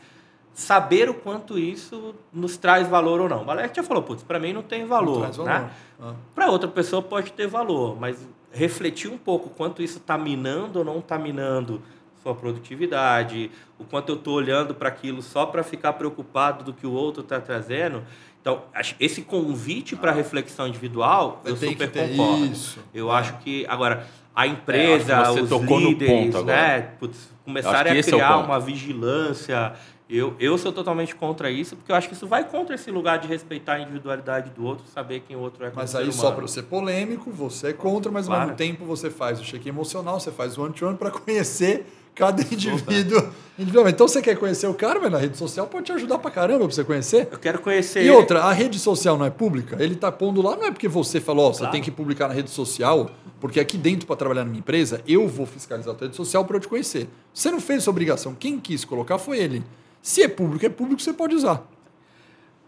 saber 0.54 1.10
o 1.10 1.14
quanto 1.14 1.58
isso 1.58 2.14
nos 2.32 2.58
traz 2.58 2.88
valor 2.88 3.22
ou 3.22 3.30
não. 3.30 3.46
O 3.46 3.52
Alex 3.52 3.72
já 3.76 3.84
falou, 3.84 4.04
putz, 4.04 4.22
para 4.24 4.40
mim 4.40 4.54
não 4.54 4.62
tem 4.62 4.86
valor. 4.86 5.14
Não 5.14 5.22
traz 5.22 5.38
valor. 5.38 5.50
Né? 5.62 5.70
Ah. 6.02 6.14
Para 6.36 6.50
outra 6.50 6.68
pessoa 6.68 7.02
pode 7.02 7.32
ter 7.32 7.48
valor, 7.48 7.98
mas 8.00 8.18
refletir 8.52 9.10
um 9.10 9.18
pouco 9.18 9.50
quanto 9.50 9.82
isso 9.82 9.98
está 10.00 10.18
minando 10.18 10.80
ou 10.80 10.86
não 10.86 11.00
está 11.00 11.18
minando 11.18 11.82
sua 12.22 12.36
produtividade, 12.36 13.50
o 13.80 13.84
quanto 13.84 14.10
eu 14.10 14.16
estou 14.16 14.36
olhando 14.36 14.76
para 14.76 14.90
aquilo 14.90 15.22
só 15.22 15.46
para 15.46 15.64
ficar 15.64 15.94
preocupado 15.94 16.64
do 16.64 16.74
que 16.74 16.86
o 16.86 16.92
outro 16.92 17.24
está 17.24 17.40
trazendo. 17.40 18.04
Então, 18.42 18.64
esse 19.00 19.22
convite 19.22 19.96
para 19.96 20.12
reflexão 20.12 20.68
individual, 20.68 21.42
eu 21.46 21.56
que 21.56 21.68
super 21.70 21.92
concordo. 21.92 22.46
isso. 22.46 22.80
Eu 22.94 23.12
É. 23.12 23.16
acho 23.16 23.38
que, 23.40 23.66
agora, 23.68 24.06
a 24.36 24.48
empresa, 24.48 25.14
É, 25.14 25.16
acho 25.16 25.28
que 25.30 25.34
você 25.40 25.42
os 25.44 25.50
tocou 25.50 25.80
no 25.80 25.90
líderes, 25.90 26.14
ponto 26.26 26.38
agora. 26.38 26.58
né, 26.58 26.82
putz, 27.00 27.30
começarem 27.46 27.94
a 27.94 27.96
é 27.96 28.04
criar 28.04 28.34
ponto. 28.38 28.46
uma 28.46 28.60
vigilância. 28.60 29.74
Eu, 30.14 30.34
eu 30.42 30.58
sou 30.58 30.74
totalmente 30.74 31.16
contra 31.16 31.50
isso, 31.50 31.78
porque 31.78 31.90
eu 31.90 31.96
acho 31.96 32.10
que 32.10 32.14
isso 32.14 32.28
vai 32.28 32.44
contra 32.44 32.76
esse 32.76 32.92
lugar 32.92 33.18
de 33.18 33.28
respeitar 33.30 33.76
a 33.76 33.80
individualidade 33.80 34.50
do 34.50 34.66
outro, 34.66 34.84
saber 34.94 35.22
quem 35.26 35.38
o 35.38 35.40
outro 35.40 35.64
é 35.64 35.70
como 35.70 35.82
Mas 35.82 35.96
aí, 35.96 36.12
só 36.12 36.32
para 36.32 36.46
ser 36.50 36.64
polêmico, 36.64 37.32
você 37.32 37.68
é 37.68 37.74
contra, 37.74 38.12
mas 38.12 38.26
ao 38.26 38.32
Claro. 38.32 38.42
mesmo 38.48 38.58
tempo 38.58 38.84
você 38.84 39.10
faz 39.10 39.40
o 39.40 39.44
check 39.44 39.66
emocional, 39.66 40.20
você 40.20 40.30
faz 40.32 40.58
o 40.58 40.64
one-to-one 40.64 40.98
para 40.98 41.10
conhecer 41.12 41.86
cada 42.14 42.42
indivíduo 42.44 43.32
individualmente. 43.58 43.96
Então 43.96 44.06
você 44.06 44.22
quer 44.22 44.36
conhecer 44.38 44.68
o 44.68 44.74
cara, 44.74 45.00
mas 45.00 45.10
na 45.10 45.18
rede 45.18 45.38
social 45.38 45.66
pode 45.68 45.86
te 45.86 45.92
ajudar 45.94 46.18
pra 46.18 46.30
caramba 46.30 46.66
pra 46.66 46.76
você 46.76 46.84
conhecer. 46.84 47.30
Eu 47.32 47.40
quero 47.40 47.60
conhecer 47.62 48.02
E 48.02 48.08
ele. 48.08 48.12
outra, 48.12 48.44
a 48.44 48.52
rede 48.52 48.78
social 48.80 49.18
não 49.18 49.26
é 49.26 49.30
pública? 49.30 49.78
Ele 49.82 49.96
tá 49.96 50.12
pondo 50.12 50.42
lá, 50.42 50.58
não 50.58 50.66
é 50.66 50.72
porque 50.72 50.90
você 50.90 51.22
falou, 51.22 51.54
você 51.54 51.60
Claro. 51.60 51.72
tem 51.72 51.82
que 51.82 51.90
publicar 51.90 52.28
na 52.28 52.34
rede 52.34 52.50
social, 52.50 53.10
porque 53.40 53.62
aqui 53.62 53.78
dentro, 53.78 54.06
para 54.06 54.18
trabalhar 54.18 54.44
na 54.44 54.50
minha 54.50 54.60
empresa, 54.60 55.02
eu 55.08 55.26
vou 55.26 55.46
fiscalizar 55.46 55.94
a 55.94 55.98
tua 55.98 56.08
rede 56.08 56.18
social 56.18 56.44
para 56.44 56.58
eu 56.58 56.60
te 56.60 56.68
conhecer. 56.68 57.08
Você 57.34 57.50
não 57.50 57.62
fez 57.62 57.80
essa 57.80 57.90
obrigação, 57.90 58.36
quem 58.36 58.60
quis 58.60 58.84
colocar 58.84 59.18
foi 59.18 59.38
ele. 59.40 59.64
Se 60.02 60.24
é 60.24 60.28
público, 60.28 60.66
é 60.66 60.70
público, 60.70 61.02
você 61.02 61.14
pode 61.14 61.36
usar. 61.36 61.68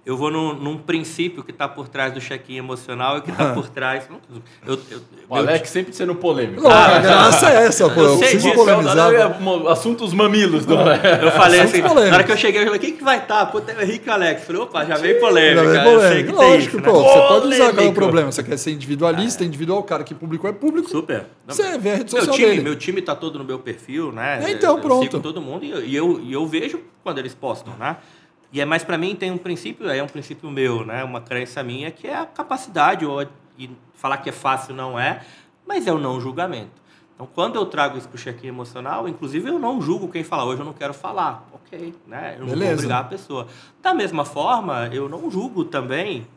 Eu 0.06 0.18
vou 0.18 0.30
num, 0.30 0.54
num 0.56 0.78
princípio 0.78 1.42
que 1.46 1.52
está 1.52 1.66
por 1.66 1.88
trás 1.88 2.14
do 2.14 2.20
check-in 2.20 2.58
emocional 2.58 3.20
e 3.20 3.22
que 3.22 3.32
está 3.32 3.54
por 3.54 3.68
trás. 3.72 4.04
Eu, 4.68 4.74
eu, 4.92 5.00
O 5.30 5.34
meu- 5.36 5.44
Alex 5.44 5.70
sempre 5.70 5.94
sendo 5.96 6.14
polêmico. 6.14 6.62
Não, 6.62 6.70
a 6.70 7.00
graça 7.00 7.50
é 7.50 7.66
essa, 7.68 7.90
pô. 7.90 8.02
eu 8.02 8.06
Eu 8.08 8.18
sei 8.18 8.28
preciso 8.32 8.44
disso, 8.52 8.56
polemizar. 8.66 9.14
É, 9.14 9.70
assuntos 9.72 10.14
mamilos 10.14 10.66
do 10.66 10.78
Alex. 10.78 11.04
Eu 11.24 11.32
falei 11.32 11.62
Assuntos 11.62 11.74
assim, 11.74 11.82
na 11.84 11.88
polêmicos. 11.90 12.16
hora 12.18 12.24
que 12.26 12.32
eu 12.34 12.38
cheguei, 12.38 12.62
eu 12.62 12.66
falei, 12.66 12.80
quem 12.82 12.98
que 12.98 13.04
vai 13.04 13.20
estar? 13.20 13.46
Pô, 13.46 13.62
tem 13.62 13.76
o 13.78 13.82
Henrique 13.82 14.08
e 14.10 14.12
Alex. 14.12 14.42
Eu 14.42 14.46
Falei, 14.48 14.62
opa, 14.62 14.86
já 14.86 14.96
veio 14.98 15.20
polêmica. 15.22 15.64
Não, 15.64 15.72
é 15.74 15.78
eu 15.78 15.84
sei 15.84 15.94
polêmico. 15.94 16.32
que 16.34 16.38
tem 16.40 16.50
Lógico, 16.52 16.78
isso, 16.78 16.86
pô. 16.86 17.02
né? 17.02 17.08
Você 17.08 17.28
pode 17.28 17.48
usar 17.48 17.74
qual 17.74 17.86
é 17.86 17.90
o 17.90 17.94
problema. 17.94 18.32
Você 18.34 18.44
quer 18.44 18.58
ser 18.58 18.72
individualista, 18.72 19.46
individual, 19.46 19.80
o 19.80 19.84
cara 19.84 20.04
que 20.04 20.14
publicou 20.14 20.50
é 20.50 20.54
público. 20.54 20.90
Super. 20.90 21.28
Não, 21.48 21.56
Você 21.56 21.78
vê 21.78 21.92
a 21.92 21.96
rede 21.96 22.12
meu 22.14 22.20
social 22.22 22.36
time, 22.36 22.48
dele. 22.50 22.62
meu 22.62 22.76
time 22.76 23.02
tá 23.02 23.16
todo 23.16 23.40
no 23.40 23.46
meu 23.46 23.60
perfil, 23.60 24.12
né? 24.12 24.42
É, 24.44 24.52
então, 24.52 24.76
eu, 24.76 24.82
pronto. 24.82 25.06
Eu 25.06 25.12
sigo 25.12 25.24
todo 25.24 25.40
mundo 25.40 25.64
e 25.64 25.72
eu, 25.72 25.82
e 25.86 25.96
eu, 25.96 26.20
e 26.22 26.34
eu 26.34 26.46
vejo 26.46 26.82
quando 27.02 27.20
eles 27.20 27.34
postam, 27.34 27.74
né? 27.80 27.96
E 28.54 28.62
é 28.62 28.66
mais 28.66 28.84
para 28.84 29.00
mim 29.00 29.16
tem 29.16 29.32
um 29.32 29.38
princípio, 29.38 29.90
é 29.90 30.02
um 30.04 30.08
princípio 30.08 30.50
meu, 30.52 30.86
né? 30.86 31.04
Uma 31.04 31.20
crença 31.20 31.64
minha 31.64 31.90
que 31.90 32.08
é 32.08 32.16
a 32.16 32.26
capacidade 32.26 33.04
ou 33.04 33.26
e 33.58 33.70
falar 33.96 34.18
que 34.18 34.30
é 34.30 34.32
fácil 34.32 34.76
não 34.76 34.98
é, 34.98 35.22
mas 35.66 35.88
é 35.88 35.92
o 35.92 35.98
não 35.98 36.22
julgamento. 36.22 36.84
Então, 37.16 37.28
quando 37.34 37.56
eu 37.56 37.66
trago 37.66 37.98
isso 37.98 38.08
pro 38.08 38.18
check-in 38.18 38.48
emocional, 38.48 39.08
inclusive 39.08 39.50
eu 39.50 39.58
não 39.58 39.82
julgo 39.82 40.08
quem 40.08 40.24
fala 40.24 40.46
hoje 40.46 40.62
eu 40.62 40.66
não 40.66 40.74
quero 40.74 40.94
falar, 40.94 41.48
ok, 41.52 41.96
né? 42.08 42.36
Eu 42.36 42.42
não 42.42 42.48
vou 42.48 42.56
Beleza. 42.56 42.74
obrigar 42.74 43.02
a 43.02 43.04
pessoa. 43.06 43.48
Da 43.82 43.94
mesma 43.94 44.24
forma, 44.24 44.88
eu 44.92 45.10
não 45.10 45.32
julgo 45.32 45.66
também 45.66 46.28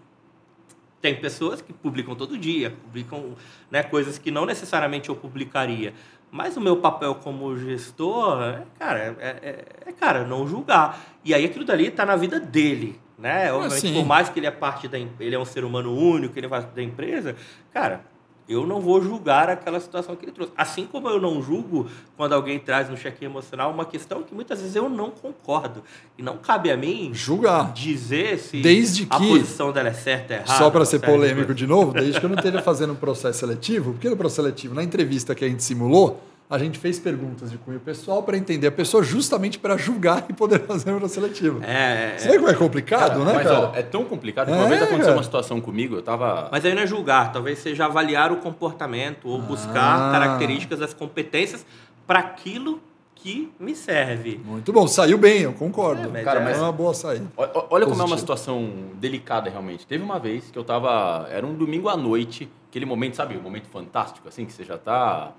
tem 1.07 1.15
pessoas 1.15 1.63
que 1.63 1.73
publicam 1.73 2.17
todo 2.17 2.37
dia, 2.37 2.71
publicam 2.71 3.37
né, 3.71 3.81
coisas 3.85 4.19
que 4.19 4.33
não 4.33 4.45
necessariamente 4.45 5.09
eu 5.09 5.15
publicaria. 5.15 5.95
Mas 6.33 6.57
o 6.57 6.61
meu 6.61 6.79
papel 6.79 7.15
como 7.15 7.57
gestor, 7.57 8.43
é, 8.43 8.63
cara, 8.77 8.99
é, 8.99 9.15
é- 9.21 9.65
é, 9.87 9.93
cara, 9.93 10.25
não 10.25 10.49
julgar. 10.49 11.01
E 11.25 11.33
aí 11.33 11.45
aquilo 11.45 11.65
dali 11.65 11.87
está 11.87 12.05
na 12.05 12.17
vida 12.17 12.41
dele, 12.41 13.01
né? 13.17 13.53
Obviamente, 13.53 13.81
sim. 13.81 13.95
por 13.95 14.05
mais 14.05 14.29
que 14.29 14.41
ele 14.41 14.49
é 14.49 14.51
parte 14.51 14.89
da, 14.89 14.99
ele 14.99 15.35
é 15.35 15.39
um 15.39 15.45
ser 15.45 15.65
humano 15.65 15.97
único, 15.97 16.37
ele 16.37 16.47
é 16.47 16.49
parte 16.49 16.75
da 16.75 16.83
empresa, 16.83 17.37
cara, 17.73 18.05
eu 18.49 18.67
não 18.67 18.81
vou 18.81 19.03
julgar 19.03 19.49
aquela 19.49 19.81
situação 19.81 20.15
que 20.15 20.25
ele 20.25 20.33
trouxe. 20.33 20.53
Assim 20.57 20.87
como 20.87 21.09
eu 21.09 21.21
não 21.21 21.43
julgo 21.43 21.89
quando 22.17 22.33
alguém 22.33 22.59
traz 22.59 22.89
no 22.89 22.97
check-in 22.97 23.25
emocional 23.27 23.71
uma 23.73 23.85
questão 23.85 24.23
que 24.23 24.35
muitas 24.35 24.61
vezes 24.61 24.77
eu 24.77 24.89
não 24.89 25.11
concordo. 25.11 25.83
E 26.17 26.23
não 26.23 26.37
cabe 26.37 26.71
a 26.71 26.77
mim 26.77 27.11
Julgar. 27.13 27.73
dizer 27.73 28.39
se 28.39 28.61
Desde 28.63 29.07
a 29.11 29.19
que- 29.19 29.29
posição 29.29 29.73
dela 29.73 29.89
é 29.89 29.93
certa, 29.93 30.35
é 30.35 30.37
errada. 30.39 30.53
Só 30.59 30.71
para 30.71 30.85
ser 30.85 31.01
de 31.01 31.07
polêmico 31.07 31.53
de 31.55 31.67
novo, 31.67 31.93
desde 31.93 32.21
que 32.21 32.25
eu 32.27 32.31
não 32.31 32.37
esteja 32.37 32.63
fazendo 32.63 32.93
um 32.93 32.97
processo 32.97 33.39
seletivo, 33.41 33.93
porque 33.93 34.09
no 34.09 34.17
processo 34.17 34.43
seletivo, 34.43 34.75
na 34.75 34.83
entrevista 34.85 35.35
que 35.35 35.45
a 35.45 35.49
gente 35.49 35.63
simulou, 35.63 36.21
a 36.49 36.59
gente 36.59 36.79
fez 36.79 36.99
perguntas 37.01 37.51
de 37.51 37.59
cunho 37.59 37.81
pessoal 37.81 38.23
para 38.23 38.37
entender 38.37 38.69
a 38.69 38.73
pessoa 38.73 39.03
justamente 39.03 39.59
para 39.59 39.77
julgar 39.77 40.25
e 40.29 40.33
poder 40.33 40.61
fazer 40.67 40.93
um 40.93 40.99
processo 40.99 41.21
seletivo. 41.21 41.63
É, 41.65 42.15
é, 42.15 42.19
Você 42.19 42.29
vê 42.29 42.37
como 42.37 42.49
é 42.49 42.55
complicado, 42.55 43.25
né, 43.25 43.33
Mas 43.35 43.43
cara? 43.49 43.61
ó, 43.73 43.75
é 43.75 43.83
tão 43.83 44.05
complicado 44.05 44.47
que 44.47 44.53
É, 44.53 44.57
uma 44.57 44.69
vez 44.69 44.81
aconteceu 44.81 45.05
cara. 45.07 45.17
uma 45.17 45.25
situação 45.25 45.61
comigo, 45.61 45.97
eu 45.97 46.03
tava. 46.03 46.49
Mas 46.53 46.65
aí 46.65 46.75
não 46.75 46.83
é 46.83 46.87
julgar, 46.87 47.33
talvez 47.33 47.59
seja 47.59 47.87
avaliar 47.87 48.31
o 48.31 48.37
comportamento 48.37 49.29
ou 49.29 49.41
buscar 49.43 50.09
Ah. 50.09 50.13
características 50.13 50.79
das 50.79 50.95
competências 50.95 51.67
para 52.07 52.21
aquilo 52.21 52.81
que 53.17 53.51
me 53.59 53.75
serve. 53.75 54.41
Muito 54.45 54.73
bom, 54.73 54.87
saiu 54.87 55.19
bem, 55.19 55.41
eu 55.41 55.53
concordo. 55.53 56.03
É, 56.09 56.13
mas 56.13 56.25
Cara, 56.25 56.41
é- 56.41 56.45
mas- 56.45 56.59
é 56.59 56.61
uma 56.61 56.71
boa 56.71 56.95
saída. 56.95 57.27
Olha 57.37 57.53
como 57.55 57.71
é 57.75 57.81
uma 57.81 57.87
Positivo. 57.87 58.19
situação 58.21 58.71
delicada 58.95 59.51
realmente. 59.51 59.85
Teve 59.85 60.05
uma 60.05 60.21
vez 60.21 60.45
que 60.51 60.57
eu 60.57 60.63
tava. 60.63 61.27
Era 61.29 61.45
um 61.45 61.55
domingo 61.55 61.89
à 61.89 61.97
noite, 61.97 62.49
aquele 62.71 62.87
momento, 62.87 63.17
sabe? 63.17 63.37
Um 63.37 63.41
momento 63.43 63.67
fantástico, 63.67 64.29
assim, 64.29 64.45
que 64.45 64.53
você 64.53 64.63
já 64.63 64.79
tá 64.79 65.33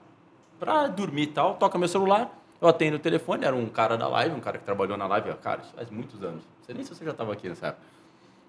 pra 0.59 0.87
dormir 0.87 1.23
e 1.23 1.27
tal, 1.27 1.55
toca 1.55 1.77
meu 1.77 1.87
celular. 1.87 2.29
Eu 2.59 2.67
atendo 2.67 2.95
o 2.97 2.99
telefone, 2.99 3.45
era 3.45 3.55
um 3.55 3.67
cara 3.67 3.95
da 3.97 4.07
live, 4.07 4.35
um 4.35 4.39
cara 4.39 4.57
que 4.57 4.63
trabalhou 4.63 4.97
na 4.97 5.05
live. 5.07 5.31
Cara, 5.35 5.61
isso 5.61 5.73
faz 5.75 5.89
muitos 5.89 6.21
anos. 6.23 6.41
Não 6.41 6.65
sei 6.65 6.75
nem 6.75 6.83
se 6.83 6.93
você 6.93 7.05
já 7.05 7.11
estava 7.11 7.33
aqui 7.33 7.47
nessa 7.47 7.67
época. 7.67 7.83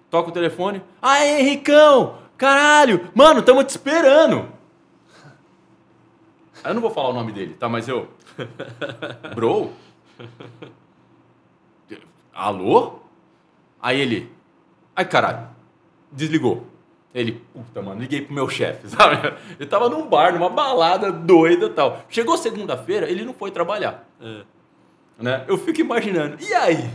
Toca 0.09 0.29
o 0.29 0.33
telefone. 0.33 0.81
Ah, 1.01 1.23
Henricão! 1.23 2.17
Caralho! 2.35 3.11
Mano, 3.13 3.41
estamos 3.41 3.65
te 3.65 3.69
esperando! 3.69 4.49
Aí 6.63 6.71
eu 6.71 6.73
não 6.73 6.81
vou 6.81 6.89
falar 6.89 7.09
o 7.09 7.13
nome 7.13 7.31
dele, 7.31 7.53
tá? 7.53 7.69
Mas 7.69 7.87
eu. 7.87 8.07
Bro? 9.35 9.71
Alô? 12.33 12.99
Aí 13.81 13.99
ele. 13.99 14.31
Ai, 14.95 15.05
caralho. 15.05 15.49
Desligou. 16.11 16.65
Ele, 17.19 17.33
puta, 17.53 17.81
mano, 17.81 17.99
liguei 17.99 18.21
pro 18.21 18.33
meu 18.33 18.47
chefe, 18.47 18.87
sabe? 18.89 19.33
Ele 19.59 19.69
tava 19.69 19.89
num 19.89 20.07
bar, 20.07 20.33
numa 20.33 20.49
balada 20.49 21.11
doida 21.11 21.65
e 21.65 21.69
tal. 21.69 22.01
Chegou 22.09 22.37
segunda-feira, 22.37 23.09
ele 23.09 23.25
não 23.25 23.33
foi 23.33 23.51
trabalhar. 23.51 24.07
É. 24.21 24.41
Né? 25.21 25.43
Eu 25.49 25.57
fico 25.57 25.81
imaginando, 25.81 26.37
e 26.39 26.53
aí? 26.53 26.89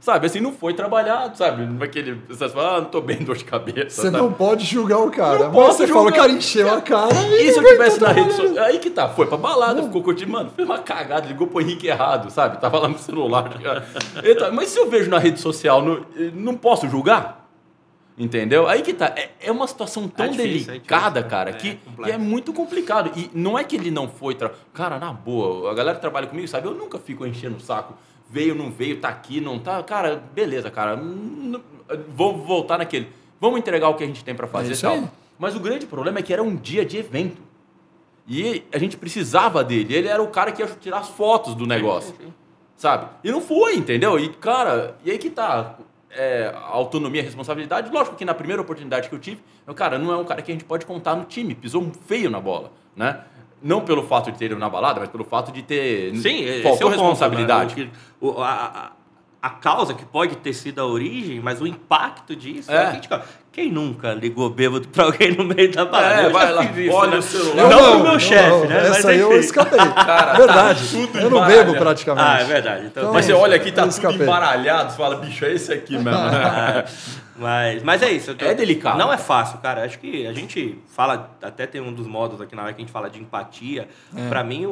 Sabe, 0.00 0.24
assim, 0.24 0.40
não 0.40 0.50
foi 0.50 0.72
trabalhar, 0.72 1.30
sabe? 1.36 1.62
Aquele, 1.84 2.22
você 2.26 2.48
fala, 2.48 2.76
ah, 2.76 2.80
não 2.80 2.86
tô 2.88 3.02
bem, 3.02 3.18
dor 3.18 3.36
de 3.36 3.44
cabeça. 3.44 4.00
Você 4.00 4.10
sabe? 4.10 4.16
não 4.16 4.32
pode 4.32 4.64
julgar 4.64 5.00
o 5.00 5.10
cara. 5.10 5.40
Não 5.40 5.52
mas 5.52 5.74
você 5.76 5.86
julgar. 5.86 6.04
fala, 6.04 6.10
o 6.10 6.14
cara 6.14 6.32
encheu 6.32 6.72
a 6.72 6.80
cara. 6.80 7.12
E 7.38 7.52
se 7.52 7.58
eu 7.58 7.64
tivesse 7.66 8.00
tá 8.00 8.06
na 8.06 8.12
rede 8.14 8.32
social? 8.32 8.64
Aí 8.64 8.78
que 8.78 8.88
tá, 8.88 9.10
foi 9.10 9.26
pra 9.26 9.36
balada, 9.36 9.82
ficou 9.82 10.02
curtindo, 10.02 10.32
mano, 10.32 10.50
fez 10.56 10.66
uma 10.66 10.78
cagada, 10.78 11.26
ligou 11.28 11.48
pro 11.48 11.60
Henrique 11.60 11.86
errado, 11.86 12.30
sabe? 12.30 12.58
Tava 12.62 12.78
lá 12.78 12.88
no 12.88 12.98
celular. 12.98 13.50
Ele 14.22 14.34
tá- 14.36 14.50
Mas 14.50 14.70
se 14.70 14.78
eu 14.78 14.88
vejo 14.88 15.10
na 15.10 15.18
rede 15.18 15.38
social, 15.38 15.82
não, 15.82 16.00
não 16.32 16.54
posso 16.54 16.88
julgar? 16.88 17.45
Entendeu? 18.18 18.66
Aí 18.66 18.80
que 18.80 18.94
tá. 18.94 19.12
É, 19.14 19.30
é 19.40 19.52
uma 19.52 19.66
situação 19.66 20.08
tão 20.08 20.26
difícil, 20.28 20.70
é 20.70 20.74
delicada, 20.78 21.20
difícil. 21.20 21.30
cara, 21.30 21.50
É 21.50 21.52
que, 21.52 21.74
complexo. 21.76 22.02
que 22.04 22.10
é 22.10 22.18
muito 22.18 22.52
complicado. 22.52 23.10
E 23.14 23.30
não 23.34 23.58
é 23.58 23.62
que 23.64 23.76
ele 23.76 23.90
não 23.90 24.08
foi. 24.08 24.34
Tra... 24.34 24.50
Cara, 24.72 24.98
na 24.98 25.12
boa, 25.12 25.70
a 25.70 25.74
galera 25.74 25.96
que 25.96 26.00
trabalha 26.00 26.26
comigo, 26.26 26.48
sabe? 26.48 26.66
Eu 26.66 26.74
nunca 26.74 26.98
fico 26.98 27.26
enchendo 27.26 27.56
o 27.56 27.60
saco. 27.60 27.94
Veio, 28.30 28.54
não 28.54 28.70
veio, 28.70 28.98
tá 29.00 29.08
aqui, 29.08 29.40
não 29.40 29.58
tá. 29.58 29.82
Cara, 29.82 30.22
beleza, 30.34 30.70
cara. 30.70 30.98
Vou 32.08 32.38
voltar 32.38 32.78
naquele. 32.78 33.08
Vamos 33.40 33.58
entregar 33.58 33.88
o 33.90 33.94
que 33.94 34.02
a 34.04 34.06
gente 34.06 34.24
tem 34.24 34.34
pra 34.34 34.46
fazer 34.46 34.72
É 34.72 34.76
e 34.76 34.80
tal. 34.80 34.94
aí. 34.94 35.04
Mas 35.38 35.54
o 35.54 35.60
grande 35.60 35.84
problema 35.86 36.18
é 36.18 36.22
que 36.22 36.32
era 36.32 36.42
um 36.42 36.56
dia 36.56 36.84
de 36.86 36.96
evento. 36.96 37.42
E 38.26 38.64
a 38.72 38.78
gente 38.78 38.96
precisava 38.96 39.62
dele. 39.62 39.94
Ele 39.94 40.08
era 40.08 40.22
o 40.22 40.28
cara 40.28 40.50
que 40.52 40.62
ia 40.62 40.66
tirar 40.80 40.98
as 41.00 41.08
fotos 41.10 41.54
do 41.54 41.66
negócio. 41.66 42.14
Sabe? 42.76 43.08
E 43.22 43.30
não 43.30 43.40
foi, 43.40 43.76
entendeu? 43.76 44.18
E, 44.18 44.30
cara, 44.30 44.96
e 45.04 45.10
aí 45.10 45.18
que 45.18 45.30
tá. 45.30 45.76
É, 46.16 46.54
autonomia, 46.70 47.22
responsabilidade. 47.22 47.90
Lógico 47.92 48.16
que 48.16 48.24
na 48.24 48.32
primeira 48.34 48.62
oportunidade 48.62 49.08
que 49.08 49.14
eu 49.14 49.18
tive, 49.18 49.40
eu, 49.66 49.74
cara, 49.74 49.98
não 49.98 50.12
é 50.12 50.16
um 50.16 50.24
cara 50.24 50.40
que 50.42 50.50
a 50.50 50.54
gente 50.54 50.64
pode 50.64 50.86
contar 50.86 51.14
no 51.14 51.24
time. 51.24 51.54
Pisou 51.54 51.90
feio 52.06 52.30
na 52.30 52.40
bola, 52.40 52.72
né? 52.94 53.20
Não 53.62 53.80
pelo 53.82 54.02
fato 54.02 54.30
de 54.32 54.38
ter 54.38 54.46
ido 54.46 54.56
na 54.58 54.68
balada, 54.68 55.00
mas 55.00 55.08
pelo 55.08 55.24
fato 55.24 55.52
de 55.52 55.62
ter. 55.62 56.14
Sim, 56.16 56.62
faltou 56.62 56.90
é 56.90 56.94
o 56.94 56.98
ponto, 56.98 57.08
responsabilidade. 57.10 57.76
né? 57.76 57.90
O 58.20 58.30
que- 58.30 58.36
o- 58.38 58.42
a, 58.42 58.50
a- 58.52 58.92
a 59.42 59.50
causa 59.50 59.94
que 59.94 60.04
pode 60.04 60.36
ter 60.36 60.52
sido 60.52 60.80
a 60.80 60.86
origem, 60.86 61.38
mas 61.40 61.60
o 61.60 61.66
impacto 61.66 62.34
disso 62.34 62.70
É. 62.72 62.96
é, 63.10 63.22
Quem 63.56 63.72
nunca 63.72 64.12
ligou 64.12 64.50
bêbado 64.50 64.86
pra 64.88 65.04
alguém 65.04 65.34
no 65.34 65.42
meio 65.42 65.72
da 65.72 65.86
balada? 65.86 66.20
É, 66.20 66.26
Eu 66.26 66.30
vai 66.30 66.52
lá, 66.52 66.62
isso, 66.62 66.92
olha 66.94 67.10
né? 67.12 67.16
o 67.16 67.22
celular. 67.22 67.56
Não 67.56 67.70
não, 67.70 67.90
pro 67.92 68.02
meu 68.02 68.12
eu 68.12 68.20
chefe, 68.20 68.50
não. 68.50 68.64
né? 68.66 68.80
Mas 68.82 68.98
Essa 68.98 69.10
aí 69.12 69.18
eu 69.18 69.32
escapei. 69.40 69.78
Cara, 69.78 70.32
verdade. 70.34 70.88
tudo 70.90 71.18
eu 71.18 71.30
não 71.30 71.46
bebo 71.46 71.74
praticamente. 71.74 72.26
Ah, 72.28 72.38
é 72.38 72.44
verdade. 72.44 72.84
Então, 72.84 73.02
Então, 73.04 73.14
Mas 73.14 73.24
você 73.24 73.32
olha 73.32 73.56
aqui, 73.56 73.72
tá 73.72 73.82
tudo 73.84 73.92
escapei. 73.92 74.20
embaralhado, 74.26 74.90
você 74.92 74.98
fala, 74.98 75.16
bicho, 75.16 75.42
é 75.46 75.52
esse 75.54 75.72
aqui 75.72 75.94
mesmo. 75.94 76.10
né? 76.10 76.84
Mas, 77.38 77.82
mas 77.82 78.00
é 78.02 78.10
isso. 78.10 78.30
eu 78.30 78.34
tô- 78.34 78.46
É 78.46 78.54
delicado. 78.54 78.96
Não 78.98 79.12
é 79.12 79.18
fácil, 79.18 79.58
cara. 79.58 79.84
Acho 79.84 79.98
que 79.98 80.26
a 80.26 80.32
gente 80.32 80.78
fala, 80.88 81.30
até 81.42 81.66
tem 81.66 81.82
um 81.82 81.92
dos 81.92 82.06
modos 82.06 82.40
aqui 82.40 82.56
na 82.56 82.62
hora 82.62 82.72
que 82.72 82.80
a 82.80 82.84
gente 82.84 82.92
fala 82.92 83.10
de 83.10 83.18
empatia. 83.20 83.88
É. 84.16 84.28
Pra 84.30 84.42
mim, 84.42 84.64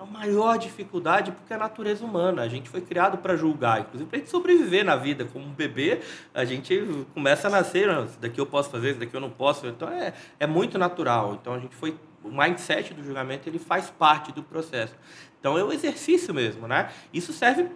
a 0.00 0.04
maior 0.06 0.56
dificuldade 0.56 1.30
é 1.30 1.32
porque 1.32 1.52
é 1.52 1.56
a 1.56 1.58
natureza 1.58 2.04
humana. 2.04 2.42
A 2.42 2.48
gente 2.48 2.68
foi 2.68 2.80
criado 2.80 3.18
pra 3.18 3.34
julgar, 3.34 3.80
inclusive 3.80 4.08
pra 4.08 4.18
gente 4.20 4.30
sobreviver 4.30 4.84
na 4.84 4.94
vida. 4.94 5.26
Como 5.32 5.44
um 5.44 5.50
bebê, 5.50 5.98
a 6.32 6.44
gente 6.44 7.04
começa 7.12 7.48
a 7.48 7.50
nascer, 7.50 7.88
"Não, 7.88 8.04
isso 8.04 8.16
daqui 8.32 8.40
eu 8.40 8.46
posso 8.46 8.70
fazer, 8.70 8.90
isso 8.90 9.00
daqui 9.00 9.14
eu 9.14 9.20
não 9.20 9.30
posso. 9.30 9.66
Então 9.66 9.88
é, 9.88 10.14
é 10.40 10.46
muito 10.46 10.78
natural. 10.78 11.34
Então 11.40 11.54
a 11.54 11.58
gente 11.58 11.76
foi. 11.76 11.96
O 12.24 12.30
mindset 12.30 12.94
do 12.94 13.02
julgamento 13.02 13.48
ele 13.48 13.58
faz 13.58 13.90
parte 13.90 14.32
do 14.32 14.42
processo. 14.42 14.94
Então 15.38 15.58
é 15.58 15.64
o 15.64 15.72
exercício 15.72 16.32
mesmo, 16.32 16.68
né? 16.68 16.88
Isso 17.12 17.32
serve 17.32 17.68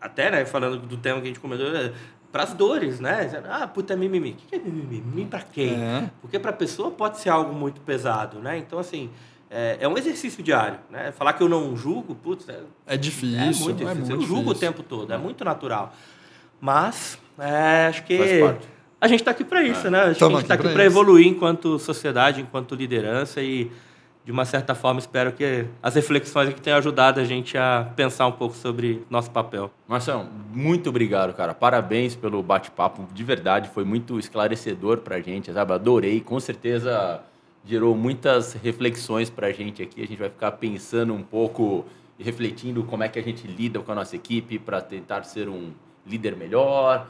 até, 0.00 0.30
né, 0.30 0.44
falando 0.44 0.78
do 0.78 0.96
tema 0.96 1.20
que 1.20 1.24
a 1.24 1.28
gente 1.28 1.40
comentou, 1.40 1.66
para 2.30 2.42
as 2.42 2.52
dores, 2.52 3.00
né? 3.00 3.42
Ah, 3.48 3.66
puta, 3.66 3.96
mimimi. 3.96 4.32
O 4.32 4.34
que 4.34 4.54
é 4.54 4.58
mimimi? 4.58 5.00
Mimimi 5.00 5.26
para 5.26 5.40
quem? 5.42 5.74
É. 5.74 6.10
Porque 6.20 6.38
para 6.38 6.50
a 6.50 6.54
pessoa 6.54 6.90
pode 6.90 7.18
ser 7.18 7.30
algo 7.30 7.52
muito 7.54 7.80
pesado, 7.80 8.38
né? 8.40 8.58
Então, 8.58 8.78
assim, 8.78 9.10
é, 9.50 9.78
é 9.80 9.88
um 9.88 9.96
exercício 9.96 10.42
diário, 10.42 10.78
né? 10.90 11.10
Falar 11.12 11.32
que 11.32 11.42
eu 11.42 11.48
não 11.48 11.76
julgo, 11.76 12.14
putz, 12.14 12.48
é, 12.48 12.60
É 12.86 12.96
difícil. 12.96 13.38
é 13.38 13.44
muito 13.44 13.56
difícil. 13.56 13.88
é 13.88 13.94
muito 13.94 14.10
eu 14.12 14.20
julgo 14.20 14.50
o 14.50 14.54
difícil. 14.54 14.72
tempo 14.72 14.82
todo, 14.82 15.12
é 15.12 15.16
muito 15.16 15.44
natural. 15.44 15.92
Mas, 16.60 17.18
é, 17.38 17.86
acho 17.86 18.04
que 18.04 18.18
Faz 18.18 18.40
parte. 18.40 18.68
A 19.00 19.08
gente 19.08 19.20
está 19.20 19.30
aqui 19.30 19.44
para 19.44 19.62
isso, 19.62 19.90
né? 19.90 20.02
Acho 20.02 20.14
que 20.14 20.20
Tamo 20.20 20.36
a 20.36 20.40
gente 20.40 20.44
está 20.44 20.54
aqui 20.54 20.62
pra 20.64 20.72
para 20.72 20.84
evoluir 20.84 21.26
enquanto 21.26 21.78
sociedade, 21.78 22.40
enquanto 22.40 22.74
liderança 22.74 23.40
e, 23.40 23.70
de 24.24 24.32
uma 24.32 24.44
certa 24.44 24.74
forma, 24.74 24.98
espero 24.98 25.32
que 25.32 25.66
as 25.82 25.94
reflexões 25.94 26.48
aqui 26.48 26.60
tenham 26.60 26.78
ajudado 26.78 27.20
a 27.20 27.24
gente 27.24 27.56
a 27.56 27.90
pensar 27.94 28.26
um 28.26 28.32
pouco 28.32 28.54
sobre 28.54 29.02
nosso 29.08 29.30
papel. 29.30 29.70
Marcelo, 29.86 30.26
muito 30.52 30.90
obrigado, 30.90 31.32
cara. 31.34 31.54
Parabéns 31.54 32.16
pelo 32.16 32.42
bate-papo. 32.42 33.06
De 33.12 33.24
verdade, 33.24 33.70
foi 33.70 33.84
muito 33.84 34.18
esclarecedor 34.18 34.98
pra 34.98 35.20
gente, 35.20 35.52
sabe? 35.52 35.72
Adorei. 35.72 36.20
Com 36.20 36.38
certeza 36.40 37.20
gerou 37.64 37.94
muitas 37.94 38.54
reflexões 38.54 39.30
pra 39.30 39.52
gente 39.52 39.82
aqui. 39.82 40.02
A 40.02 40.06
gente 40.06 40.18
vai 40.18 40.30
ficar 40.30 40.52
pensando 40.52 41.12
um 41.14 41.22
pouco 41.22 41.84
e 42.18 42.24
refletindo 42.24 42.82
como 42.82 43.04
é 43.04 43.08
que 43.08 43.18
a 43.18 43.22
gente 43.22 43.46
lida 43.46 43.78
com 43.80 43.92
a 43.92 43.94
nossa 43.94 44.16
equipe 44.16 44.58
para 44.58 44.80
tentar 44.80 45.22
ser 45.22 45.48
um 45.48 45.70
líder 46.06 46.34
melhor, 46.36 47.06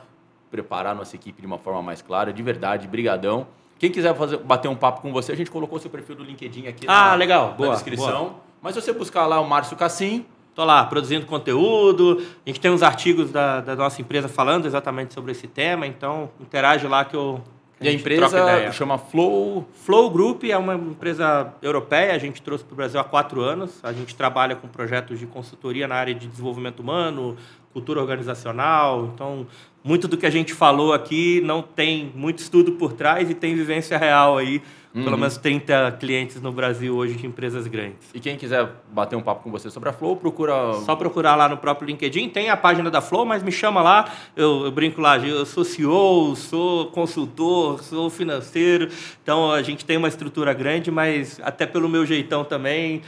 preparar 0.51 0.93
a 0.93 0.95
nossa 0.95 1.15
equipe 1.17 1.41
de 1.41 1.47
uma 1.47 1.59
forma 1.59 1.83
mais 1.83 2.03
clara. 2.03 2.33
De 2.33 2.43
verdade, 2.43 2.87
brigadão. 2.89 3.47
Quem 3.79 3.91
quiser 3.91 4.15
fazer, 4.17 4.39
bater 4.39 4.69
um 4.69 4.75
papo 4.75 5.01
com 5.01 5.13
você, 5.13 5.33
a 5.33 5.37
gente 5.37 5.51
colocou 5.51 5.79
seu 5.79 5.91
perfil 5.91 6.17
do 6.17 6.25
LinkedIn 6.25 6.67
aqui 6.67 6.85
Ah, 6.89 7.11
na, 7.11 7.15
legal. 7.15 7.51
na 7.51 7.55
Boa, 7.55 7.71
descrição. 7.75 8.37
Mas 8.61 8.75
se 8.75 8.83
você 8.83 8.93
buscar 8.93 9.27
lá 9.27 9.41
o 9.41 9.49
Márcio 9.49 9.77
Cassim, 9.77 10.25
Tô 10.59 10.65
lá 10.65 10.85
produzindo 10.87 11.25
conteúdo. 11.25 12.21
A 12.45 12.49
gente 12.51 12.59
tem 12.59 12.69
uns 12.69 12.83
artigos 12.83 13.31
da, 13.31 13.61
da 13.61 13.77
nossa 13.77 14.01
empresa 14.03 14.27
falando 14.29 14.67
exatamente 14.67 15.15
sobre 15.15 15.31
esse 15.31 15.47
tema, 15.47 15.87
então 15.87 16.31
interage 16.41 16.85
lá 16.89 17.05
que 17.05 17.15
eu. 17.15 17.41
que 17.79 17.85
e 17.85 17.89
a 17.89 17.93
gente 17.93 18.01
empresa 18.01 18.73
chama 18.73 18.99
Flow 18.99 19.65
Flow 19.73 20.11
Group 20.11 20.43
é 20.43 20.59
uma 20.59 20.75
empresa 20.75 21.55
europeia, 21.63 22.13
a 22.13 22.19
gente 22.19 22.43
trouxe 22.43 22.65
para 22.65 22.73
o 22.73 22.77
Brasil 22.77 22.99
há 22.99 23.05
quatro 23.05 23.41
anos. 23.41 23.79
A 23.85 23.93
gente 23.93 24.17
trabalha 24.17 24.57
com 24.57 24.67
projetos 24.67 25.21
de 25.21 25.29
consultoria 25.29 25.87
na 25.87 25.95
área 25.95 26.13
de 26.13 26.27
desenvolvimento 26.27 26.81
humano, 26.81 27.37
cultura 27.79 28.01
organizacional. 28.01 29.11
Então, 29.15 29.47
muito 29.85 30.09
do 30.09 30.17
que 30.17 30.27
a 30.27 30.31
gente 30.31 30.53
falou 30.53 30.93
aqui 30.93 31.41
não 31.45 31.63
tem 31.63 32.13
muito 32.15 32.39
estudo 32.39 32.73
por 32.73 32.93
trás 32.93 33.31
e 33.31 33.35
tem 33.35 33.55
vivência 33.55 33.97
real 33.97 34.37
aí. 34.37 34.61
Pelo 35.05 35.17
menos 35.17 35.37
30 35.37 35.93
clientes 36.01 36.41
no 36.41 36.51
Brasil 36.51 36.97
hoje 36.97 37.15
de 37.15 37.25
empresas 37.25 37.69
grandes. 37.69 38.09
E 38.13 38.19
quem 38.19 38.37
quiser 38.37 38.69
bater 38.91 39.15
um 39.15 39.23
papo 39.23 39.45
com 39.45 39.51
você 39.51 39.71
sobre 39.71 39.91
a 39.91 39.93
Flow, 39.93 40.17
procura. 40.17 40.75
Só 40.85 40.97
procurar 40.97 41.37
lá 41.37 41.49
no 41.49 41.57
próprio 41.57 41.87
LinkedIn, 41.87 42.31
tem 42.31 42.51
a 42.51 42.57
página 42.57 42.91
da 42.91 43.01
Flow, 43.01 43.25
mas 43.25 43.41
me 43.41 43.53
chama 43.53 43.81
lá, 43.81 44.11
eu, 44.35 44.65
eu 44.65 44.73
brinco 44.73 45.01
lá, 45.01 45.17
eu 45.19 45.47
sou 45.47 45.63
CEO, 45.63 46.35
sou 46.35 46.87
consultor, 46.87 47.81
sou 47.85 48.11
financeiro, 48.11 48.89
então 49.23 49.53
a 49.53 49.63
gente 49.63 49.85
tem 49.85 49.97
uma 49.97 50.09
estrutura 50.09 50.53
grande, 50.53 50.91
mas 50.91 51.39
até 51.45 51.65
pelo 51.65 51.89
meu 51.89 52.05
jeitão 52.05 52.43
também, 52.43 53.03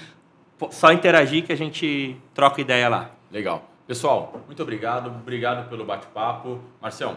só 0.71 0.93
interagir 0.93 1.45
que 1.45 1.53
a 1.53 1.57
gente 1.57 2.15
troca 2.33 2.61
ideia 2.61 2.89
lá. 2.89 3.11
Legal. 3.33 3.70
Pessoal, 3.91 4.41
muito 4.47 4.63
obrigado. 4.63 5.09
Obrigado 5.09 5.69
pelo 5.69 5.85
bate-papo. 5.85 6.61
Marcião, 6.81 7.17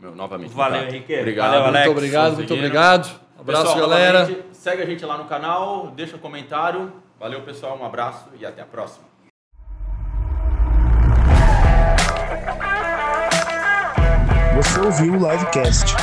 meu, 0.00 0.14
novamente. 0.14 0.50
Valeu, 0.54 0.78
obrigado. 0.78 0.94
Henrique. 0.94 1.18
Obrigado. 1.20 1.50
Valeu, 1.50 1.66
Alex. 1.66 1.84
Muito 1.84 1.98
obrigado, 1.98 2.34
muito 2.36 2.54
obrigado. 2.54 3.20
Abraço, 3.38 3.62
Pessoal, 3.64 3.80
galera. 3.80 4.20
novamente, 4.20 4.56
Segue 4.56 4.82
a 4.82 4.86
gente 4.86 5.04
lá 5.04 5.18
no 5.18 5.26
canal, 5.26 5.88
deixa 5.88 6.16
um 6.16 6.18
comentário. 6.18 6.90
Valeu, 7.20 7.42
pessoal. 7.42 7.78
Um 7.78 7.84
abraço 7.84 8.30
e 8.40 8.46
até 8.46 8.62
a 8.62 8.64
próxima. 8.64 9.04
Você 14.54 14.80
ouviu 14.80 15.12
o 15.12 15.30
Livecast. 15.30 15.94